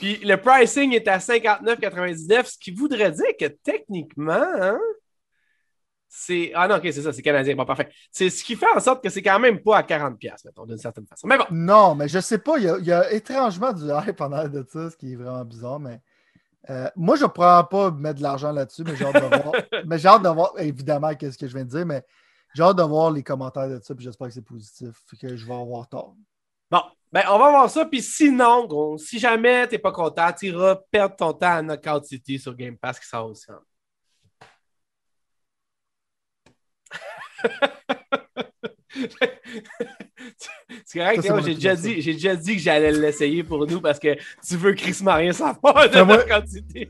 Puis 0.00 0.16
le 0.24 0.36
pricing 0.36 0.92
est 0.92 1.06
à 1.06 1.18
59,99, 1.20 2.46
ce 2.46 2.58
qui 2.58 2.72
voudrait 2.72 3.12
dire 3.12 3.36
que 3.38 3.46
techniquement, 3.46 4.32
hein, 4.60 4.78
c'est. 6.16 6.52
Ah 6.54 6.68
non, 6.68 6.76
ok, 6.76 6.82
c'est 6.84 7.02
ça, 7.02 7.12
c'est 7.12 7.22
canadien. 7.22 7.54
Bon, 7.56 7.64
parfait. 7.64 7.90
C'est 8.10 8.30
ce 8.30 8.44
qui 8.44 8.56
fait 8.56 8.66
en 8.74 8.80
sorte 8.80 9.02
que 9.02 9.10
c'est 9.10 9.22
quand 9.22 9.38
même 9.40 9.60
pas 9.62 9.78
à 9.78 9.82
40$, 9.82 10.44
mettons, 10.44 10.64
d'une 10.66 10.78
certaine 10.78 11.06
façon. 11.06 11.26
Mais 11.26 11.38
bon. 11.38 11.46
Non, 11.50 11.94
mais 11.94 12.08
je 12.08 12.20
sais 12.20 12.38
pas, 12.38 12.58
il 12.58 12.64
y 12.64 12.68
a, 12.68 12.78
il 12.78 12.84
y 12.86 12.92
a 12.92 13.12
étrangement 13.12 13.72
du 13.72 13.84
hype 13.84 14.20
en 14.20 14.32
arrière 14.32 14.50
de 14.50 14.64
ça, 14.68 14.90
ce 14.90 14.96
qui 14.96 15.12
est 15.12 15.16
vraiment 15.16 15.44
bizarre, 15.44 15.80
mais. 15.80 16.00
euh, 16.70 16.88
moi, 16.96 17.16
je 17.16 17.24
ne 17.24 17.28
pourrais 17.28 17.64
pas 17.70 17.90
mettre 17.90 18.18
de 18.18 18.22
l'argent 18.22 18.52
là-dessus, 18.52 18.84
mais 18.84 18.96
j'ai 18.96 19.04
hâte 19.04 19.18
de 19.20 19.26
voir. 19.26 19.54
mais 19.86 19.98
j'ai 19.98 20.08
hâte 20.08 20.22
de 20.22 20.28
voir, 20.30 20.52
évidemment, 20.58 21.14
qu'est-ce 21.14 21.38
que 21.38 21.48
je 21.48 21.54
viens 21.54 21.64
de 21.64 21.70
dire, 21.70 21.86
mais 21.86 22.02
j'ai 22.54 22.62
hâte 22.62 22.76
de 22.78 22.82
voir 22.84 23.10
les 23.12 23.22
commentaires 23.22 23.68
de 23.68 23.80
ça, 23.82 23.94
puis 23.94 24.04
j'espère 24.04 24.28
que 24.28 24.34
c'est 24.34 24.42
positif, 24.44 24.94
que 25.20 25.36
je 25.36 25.46
vais 25.46 25.54
avoir 25.54 25.88
tort. 25.88 26.16
Bon, 26.70 26.82
ben, 27.12 27.22
on 27.30 27.38
va 27.38 27.50
voir 27.50 27.70
ça. 27.70 27.84
Puis 27.86 28.02
sinon, 28.02 28.66
gros, 28.66 28.98
si 28.98 29.18
jamais 29.18 29.68
t'es 29.68 29.78
pas 29.78 29.92
content, 29.92 30.32
tu 30.32 30.46
iras 30.48 30.76
perdre 30.90 31.16
ton 31.16 31.32
temps 31.34 31.52
à 31.56 31.62
Knockout 31.62 32.04
City 32.04 32.38
sur 32.38 32.54
Game 32.56 32.76
Pass 32.78 32.98
qui 33.00 33.06
sort 33.08 33.26
aussi. 33.30 33.50
hein. 33.52 33.60
C'est 40.86 40.98
correct, 40.98 41.20
c'est 41.22 41.42
j'ai 41.42 41.54
déjà, 41.54 41.76
dit- 41.76 42.00
j'ai 42.02 42.12
déjà 42.14 42.36
dit 42.36 42.56
que 42.56 42.62
j'allais 42.62 42.92
l'essayer 42.92 43.42
pour 43.42 43.66
nous 43.66 43.80
parce 43.80 43.98
que 43.98 44.14
tu 44.46 44.56
veux 44.56 44.72
Chris 44.74 44.96
rien 45.04 45.32
savoir 45.32 45.88
de 45.90 46.02
moi- 46.02 46.18
Knockout 46.24 46.48
City. 46.48 46.88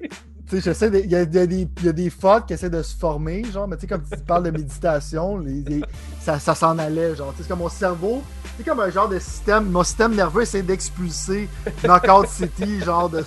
Tu 0.48 0.60
sais, 0.60 0.88
il 0.92 1.06
y, 1.06 1.14
y 1.14 1.16
a 1.16 1.24
des, 1.24 1.66
il 1.78 1.84
y 1.86 1.88
a 1.88 1.92
des 1.92 2.10
fucks 2.10 2.46
qui 2.46 2.52
essaient 2.52 2.68
de 2.70 2.82
se 2.82 2.94
former, 2.94 3.42
genre, 3.50 3.66
mais 3.66 3.76
tu 3.76 3.82
sais, 3.82 3.86
comme 3.86 4.02
tu 4.04 4.18
parles 4.24 4.42
de 4.44 4.50
méditation, 4.50 5.38
les- 5.38 5.62
les- 5.62 5.80
ça, 6.20 6.38
ça 6.38 6.54
s'en 6.54 6.78
allait, 6.78 7.16
genre. 7.16 7.30
Tu 7.32 7.38
sais, 7.38 7.42
c'est 7.44 7.48
comme 7.48 7.60
mon 7.60 7.70
cerveau, 7.70 8.22
c'est 8.58 8.64
comme 8.64 8.80
un 8.80 8.90
genre 8.90 9.08
de 9.08 9.18
système, 9.18 9.70
mon 9.70 9.82
système 9.82 10.14
nerveux 10.14 10.42
essaie 10.42 10.62
d'expulser 10.62 11.48
Knockout 11.82 12.28
City, 12.28 12.80
genre 12.84 13.08
de, 13.08 13.24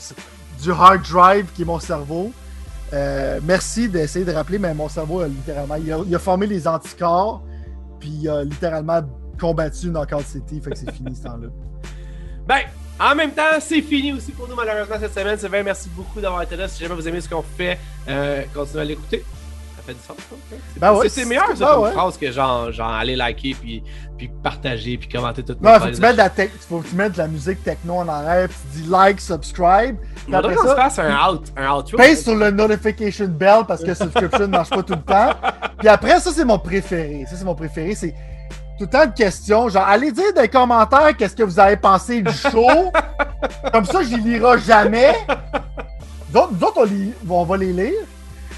du 0.62 0.72
hard 0.72 1.02
drive 1.02 1.48
qui 1.56 1.64
est 1.64 1.66
mon 1.66 1.80
cerveau. 1.80 2.32
Euh, 2.94 3.40
merci 3.44 3.90
d'essayer 3.90 4.26
de 4.26 4.32
rappeler, 4.32 4.60
mais 4.60 4.74
mon 4.74 4.90
cerveau, 4.90 5.22
a 5.22 5.28
littéralement, 5.28 5.76
il 5.76 6.16
a, 6.16 6.20
formé 6.20 6.48
les 6.48 6.68
anticorps, 6.68 7.44
puis 8.00 8.10
il 8.22 8.30
a 8.30 8.44
littéralement 8.44 9.02
combattu 9.40 9.88
Knockout 9.90 10.26
City, 10.26 10.62
fait 10.62 10.72
que 10.72 10.78
c'est 10.78 10.92
fini 10.92 11.16
ce 11.16 11.24
temps-là. 11.24 11.48
Ben, 12.48 12.62
en 12.98 13.14
même 13.14 13.32
temps, 13.32 13.60
c'est 13.60 13.82
fini 13.82 14.14
aussi 14.14 14.32
pour 14.32 14.48
nous 14.48 14.56
malheureusement 14.56 14.96
cette 15.02 15.14
semaine. 15.14 15.38
Sylvain, 15.38 15.64
merci 15.64 15.90
beaucoup 15.90 16.22
d'avoir 16.22 16.42
été 16.44 16.56
là. 16.56 16.70
Si 16.70 16.82
jamais 16.82 16.96
vous 16.96 17.06
aimez 17.06 17.20
ce 17.20 17.28
qu'on 17.28 17.42
fait, 17.42 17.78
euh, 18.08 18.44
continuez 18.54 18.82
à 18.82 18.86
l'écouter. 18.86 19.26
Fait 19.88 19.94
du 19.94 20.00
sens. 20.02 20.18
Ben 20.76 20.94
ouais, 20.94 21.08
c'est- 21.08 21.24
meilleur 21.24 21.56
ça 21.56 21.66
comme 21.74 21.84
ouais. 21.84 21.92
phrase 21.94 22.18
que 22.18 22.30
genre, 22.30 22.72
genre 22.74 22.92
aller 22.92 23.16
liker 23.16 23.56
puis, 23.58 23.82
puis 24.18 24.30
partager 24.44 24.98
puis 24.98 25.08
commenter 25.08 25.44
tout. 25.44 25.56
Non, 25.62 25.80
faut 25.80 25.86
que 25.86 25.96
tu 25.96 26.02
mettes 26.02 26.12
de 26.12 26.18
la, 26.18 26.30
tech- 26.30 26.52
faut 26.68 26.80
que 26.80 26.90
tu 26.90 26.96
mettes 26.96 27.14
de 27.14 27.18
la 27.20 27.28
musique 27.28 27.64
techno 27.64 27.96
en 27.96 28.08
arrière, 28.10 28.50
puis 28.50 28.58
tu 28.74 28.82
dis 28.82 28.90
like, 28.90 29.22
subscribe. 29.22 29.96
On 30.30 30.42
qu'on 30.42 30.50
se 30.70 30.76
fasse 30.76 31.00
un, 31.00 31.30
out, 31.30 31.46
un 31.56 31.72
outro. 31.72 31.96
Paye 31.96 32.18
sur 32.18 32.36
le 32.36 32.52
notification 32.52 33.28
bell 33.28 33.62
parce 33.66 33.82
que 33.82 33.94
subscription 33.94 34.42
ne 34.42 34.48
marche 34.48 34.70
pas 34.72 34.84
tout 34.84 34.94
le 34.96 35.02
temps. 35.02 35.30
Puis 35.80 35.88
après, 35.88 36.20
ça, 36.20 36.32
c'est 36.34 36.44
mon 36.44 36.60
préféré. 36.60 37.26
Ça, 37.30 37.38
c'est 37.38 37.46
mon 37.46 37.56
préféré. 37.56 37.96
C'est 37.96 38.12
tout 38.78 38.84
le 38.84 38.88
temps 38.88 39.06
de 39.06 39.14
questions. 39.14 39.70
Genre, 39.70 39.86
allez 39.88 40.12
dire 40.12 40.34
dans 40.36 40.42
les 40.42 40.50
commentaires 40.50 41.16
qu'est-ce 41.16 41.36
que 41.36 41.44
vous 41.44 41.60
avez 41.62 41.78
pensé 41.78 42.22
du 42.22 42.34
show. 42.34 42.92
Comme 43.72 43.86
ça, 43.86 44.04
je 44.04 44.18
les 44.18 44.38
lirai 44.38 44.60
jamais. 44.60 45.14
Nous 46.34 46.42
autres, 46.42 46.52
nous 46.60 46.68
autres, 46.68 46.88
on, 47.30 47.34
on 47.34 47.44
va 47.46 47.56
les 47.56 47.72
lire. 47.72 47.94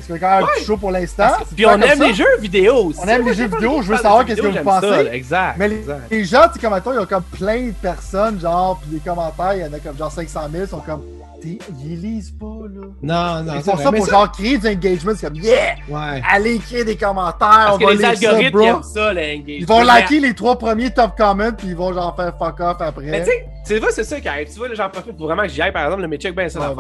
Y 0.10 0.14
a 0.14 0.20
quand 0.20 0.38
même 0.40 0.66
show 0.66 0.78
pour 0.78 0.92
l'instant. 0.92 1.30
Puis 1.56 1.66
on 1.66 1.80
aime 1.82 2.02
les 2.02 2.14
jeux 2.14 2.38
vidéo 2.40 2.76
aussi. 2.86 3.00
On 3.04 3.08
aime 3.08 3.26
les 3.26 3.34
jeux 3.34 3.48
vidéo, 3.48 3.82
je 3.82 3.90
veux 3.90 3.98
savoir 3.98 4.26
qu'est-ce 4.26 4.42
que 4.42 4.48
vous 4.48 4.64
pensez. 4.64 4.88
ça, 4.90 5.14
exact. 5.14 5.56
Mais 5.58 5.68
les, 5.68 5.76
exact. 5.78 6.02
les 6.12 6.26
gens, 6.26 6.48
tu 6.48 6.54
sais, 6.54 6.60
comme 6.60 6.74
mettons, 6.74 6.94
ils 6.94 7.00
ont 7.00 7.06
comme 7.06 7.24
plein 7.24 7.68
de 7.68 7.74
personnes, 7.74 8.40
genre, 8.40 8.80
puis 8.82 8.92
les 8.94 9.00
commentaires, 9.00 9.54
il 9.56 9.62
y 9.62 9.64
en 9.66 9.74
a 9.74 9.80
comme 9.80 9.98
genre 9.98 10.12
500 10.12 10.42
000, 10.52 10.66
sont 10.68 10.80
comme, 10.80 11.04
ils 11.44 12.02
lisent 12.02 12.32
pas, 12.32 12.46
là. 12.46 12.88
Non, 13.02 13.44
non, 13.44 13.54
Ils 13.56 13.64
c'est 13.64 13.72
font 13.72 13.78
ça 13.78 13.92
pour 13.92 14.06
genre 14.06 14.32
créer 14.32 14.58
du 14.58 14.68
engagement, 14.68 15.12
c'est 15.16 15.28
comme, 15.28 15.38
yeah! 15.38 15.76
Ouais. 15.88 16.22
Allez 16.30 16.56
écrire 16.56 16.84
des 16.86 16.98
commentaires, 16.98 17.38
Parce 17.40 17.76
on 17.76 17.78
que 17.78 17.86
va 17.86 17.92
les 17.92 17.98
lire 17.98 18.08
ça, 18.18 18.30
algorithmes 18.30 18.58
bro. 18.58 18.68
aiment 18.68 18.84
ça. 18.84 19.14
Ils 19.14 19.66
vont 19.66 19.84
liker 19.84 20.20
les 20.20 20.34
trois 20.34 20.58
premiers 20.58 20.92
top 20.92 21.16
comments, 21.18 21.54
puis 21.54 21.68
ils 21.70 21.76
vont 21.76 21.94
genre 21.94 22.16
faire 22.16 22.34
fuck 22.38 22.60
off 22.60 22.78
après. 22.82 23.06
Mais 23.06 23.24
tu 23.24 23.30
sais, 23.30 23.76
tu 23.76 23.80
vois, 23.80 23.92
c'est 23.92 24.04
ça 24.04 24.20
qui 24.20 24.28
arrive. 24.28 24.52
Tu 24.52 24.58
vois, 24.60 24.68
j'en 24.74 24.90
profite 24.90 25.16
pour 25.16 25.28
vraiment 25.28 25.44
que 25.44 25.50
j'y 25.50 25.62
aille, 25.62 25.72
par 25.72 25.86
exemple, 25.86 26.02
le 26.02 26.08
mais 26.08 26.18
check 26.18 26.36
bien 26.36 26.50
ça. 26.50 26.76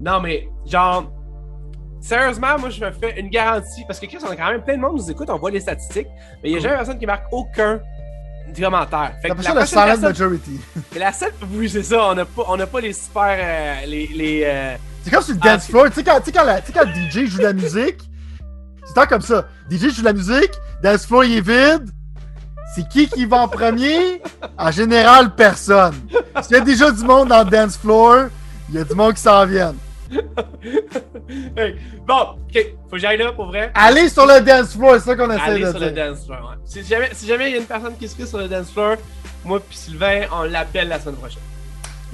Non, 0.00 0.20
mais 0.20 0.48
genre, 0.66 1.10
sérieusement, 2.04 2.58
moi, 2.58 2.70
je 2.70 2.84
me 2.84 2.90
fais 2.92 3.18
une 3.20 3.28
garantie 3.30 3.84
parce 3.86 3.98
que 3.98 4.06
Chris, 4.06 4.18
on 4.22 4.30
a 4.30 4.36
quand 4.36 4.50
même 4.50 4.62
plein 4.62 4.76
de 4.76 4.80
monde 4.80 4.96
qui 4.98 5.04
nous 5.04 5.10
écoute, 5.10 5.28
on 5.30 5.38
voit 5.38 5.50
les 5.50 5.60
statistiques, 5.60 6.08
mais 6.42 6.50
il 6.50 6.52
n'y 6.52 6.58
a 6.58 6.60
jamais 6.60 6.76
personne 6.76 6.98
qui 6.98 7.06
marque 7.06 7.24
aucun 7.32 7.80
commentaire. 8.60 9.12
Fait 9.22 9.28
C'est 9.28 9.34
que 9.34 9.42
la 9.42 9.50
prochaine 9.50 9.66
silent 9.66 9.84
personne- 9.86 10.02
majority. 10.02 10.60
mais 10.92 10.98
la 11.00 11.12
seule, 11.12 11.32
oui, 11.52 11.68
c'est 11.70 11.82
ça, 11.82 12.10
on 12.10 12.14
n'a 12.14 12.24
pas, 12.24 12.42
on 12.48 12.58
pas 12.58 12.80
les 12.80 12.92
super, 12.92 13.36
euh, 13.38 13.86
les, 13.86 14.06
les, 14.08 14.42
euh, 14.44 14.76
C'est 15.02 15.10
comme 15.10 15.22
sur 15.22 15.34
le 15.34 15.40
Ah, 15.42 15.54
dance 15.54 15.66
floor. 15.66 15.86
Tu 15.88 15.94
sais, 15.94 16.04
quand, 16.04 16.18
tu 16.20 16.26
sais, 16.26 16.32
quand, 16.32 16.44
la- 16.44 16.60
quand 16.60 16.84
le 16.84 16.92
DJ 17.10 17.26
joue 17.30 17.38
de 17.38 17.42
la 17.44 17.52
musique, 17.52 17.98
c'est 18.86 18.94
tant 18.94 19.06
comme 19.06 19.22
ça. 19.22 19.46
DJ 19.70 19.88
joue 19.94 20.00
de 20.02 20.04
la 20.04 20.12
musique, 20.12 20.52
dance 20.82 21.06
floor 21.06 21.24
il 21.24 21.38
est 21.38 21.40
vide. 21.40 21.90
C'est 22.74 22.88
qui 22.88 23.08
qui 23.08 23.24
va 23.24 23.38
en 23.38 23.48
premier? 23.48 24.20
En 24.58 24.70
général, 24.72 25.34
personne. 25.34 25.94
S'il 26.42 26.56
y 26.56 26.60
a 26.60 26.60
déjà 26.60 26.90
du 26.90 27.04
monde 27.04 27.28
dans 27.28 27.44
le 27.44 27.50
dance 27.50 27.76
floor, 27.76 28.26
il 28.68 28.74
y 28.74 28.78
a 28.78 28.84
du 28.84 28.94
monde 28.94 29.14
qui 29.14 29.20
s'en 29.22 29.46
vient. 29.46 29.74
hey, 31.56 31.76
bon, 32.06 32.20
ok, 32.20 32.66
faut 32.84 32.90
que 32.92 32.98
j'aille 32.98 33.18
là 33.18 33.32
pour 33.32 33.46
vrai. 33.46 33.70
Allez 33.74 34.08
sur 34.08 34.26
le 34.26 34.40
dance 34.40 34.72
floor, 34.74 34.94
c'est 34.94 35.00
ça 35.10 35.16
qu'on 35.16 35.30
essaie 35.30 35.40
Aller 35.42 35.64
de 35.64 35.70
sur 35.70 35.78
le 35.80 35.90
dire. 35.90 36.06
dance 36.10 36.24
floor. 36.26 36.38
ouais. 36.50 36.56
Si 36.64 36.84
jamais 36.84 37.10
si 37.12 37.26
jamais 37.26 37.48
il 37.50 37.52
y 37.52 37.54
a 37.56 37.60
une 37.60 37.66
personne 37.66 37.96
qui 37.96 38.08
se 38.08 38.16
fait 38.16 38.26
sur 38.26 38.38
le 38.38 38.48
dance 38.48 38.70
floor, 38.70 38.96
moi 39.44 39.60
puis 39.60 39.76
Sylvain, 39.76 40.22
on 40.32 40.42
l'appelle 40.44 40.88
la 40.88 41.00
semaine 41.00 41.16
prochaine. 41.16 41.42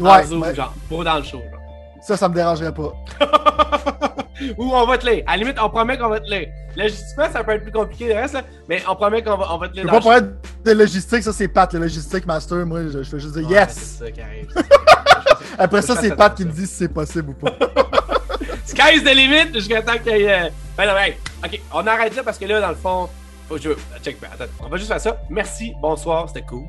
en 0.00 0.04
Ouais, 0.04 0.24
Zoom, 0.24 0.42
ouais, 0.42 0.54
genre, 0.54 0.74
pour 0.88 1.04
dans 1.04 1.16
le 1.18 1.22
show. 1.24 1.38
genre. 1.50 1.59
Ça, 2.02 2.16
ça 2.16 2.28
me 2.28 2.34
dérangerait 2.34 2.72
pas. 2.74 2.92
Ou 4.56 4.72
on 4.74 4.86
va 4.86 4.96
te 4.96 5.06
lire. 5.08 5.22
À 5.26 5.32
la 5.32 5.36
limite, 5.42 5.58
on 5.62 5.68
promet 5.68 5.98
qu'on 5.98 6.08
va 6.08 6.20
te 6.20 6.30
lire. 6.30 6.48
Logistiquement, 6.76 7.26
ça 7.30 7.44
peut 7.44 7.52
être 7.52 7.62
plus 7.62 7.72
compliqué 7.72 8.08
le 8.08 8.14
reste, 8.14 8.34
là, 8.34 8.42
mais 8.68 8.82
on 8.88 8.94
promet 8.96 9.22
qu'on 9.22 9.36
va, 9.36 9.52
on 9.52 9.58
va 9.58 9.68
te 9.68 9.74
lire 9.74 9.84
dans 9.84 9.92
pas 9.92 10.00
show. 10.00 10.08
parler 10.08 10.26
de 10.64 10.72
logistique, 10.72 11.22
ça 11.22 11.32
c'est 11.32 11.48
Pat, 11.48 11.72
le 11.74 11.80
logistique 11.80 12.26
master. 12.26 12.64
Moi, 12.64 12.84
je, 12.88 13.02
je 13.02 13.10
fais 13.10 13.18
juste 13.18 13.36
dire 13.36 13.46
Ouais, 13.48 13.54
yes. 13.54 13.74
C'est 13.98 14.04
ça 14.06 14.10
qui 14.10 14.20
arrive. 14.22 14.48
Après 15.58 15.82
ça, 15.82 15.96
c'est 15.96 16.14
Pat 16.16 16.34
qui 16.34 16.44
me 16.44 16.52
dit 16.52 16.66
si 16.66 16.74
c'est 16.74 16.88
possible 16.88 17.30
ou 17.30 17.34
pas. 17.34 17.52
Sky's 18.64 19.02
the 19.02 19.14
limit 19.14 19.52
jusqu'à 19.52 19.82
temps 19.82 19.98
qu'il 20.02 20.16
y 20.16 20.22
ait. 20.22 20.44
euh, 20.44 20.48
Ben 20.76 20.86
non, 20.86 20.96
hey, 20.96 21.16
ok, 21.44 21.60
on 21.74 21.86
arrête 21.86 22.14
là 22.16 22.22
parce 22.22 22.38
que 22.38 22.44
là, 22.46 22.60
dans 22.60 22.68
le 22.70 22.76
fond, 22.76 23.08
faut 23.48 23.56
que 23.56 23.60
je. 23.62 23.70
Check, 24.02 24.18
ben, 24.20 24.28
attends, 24.32 24.50
on 24.64 24.68
va 24.68 24.76
juste 24.76 24.88
faire 24.90 25.00
ça. 25.00 25.20
Merci, 25.28 25.74
bonsoir, 25.82 26.28
c'était 26.28 26.46
cool. 26.46 26.64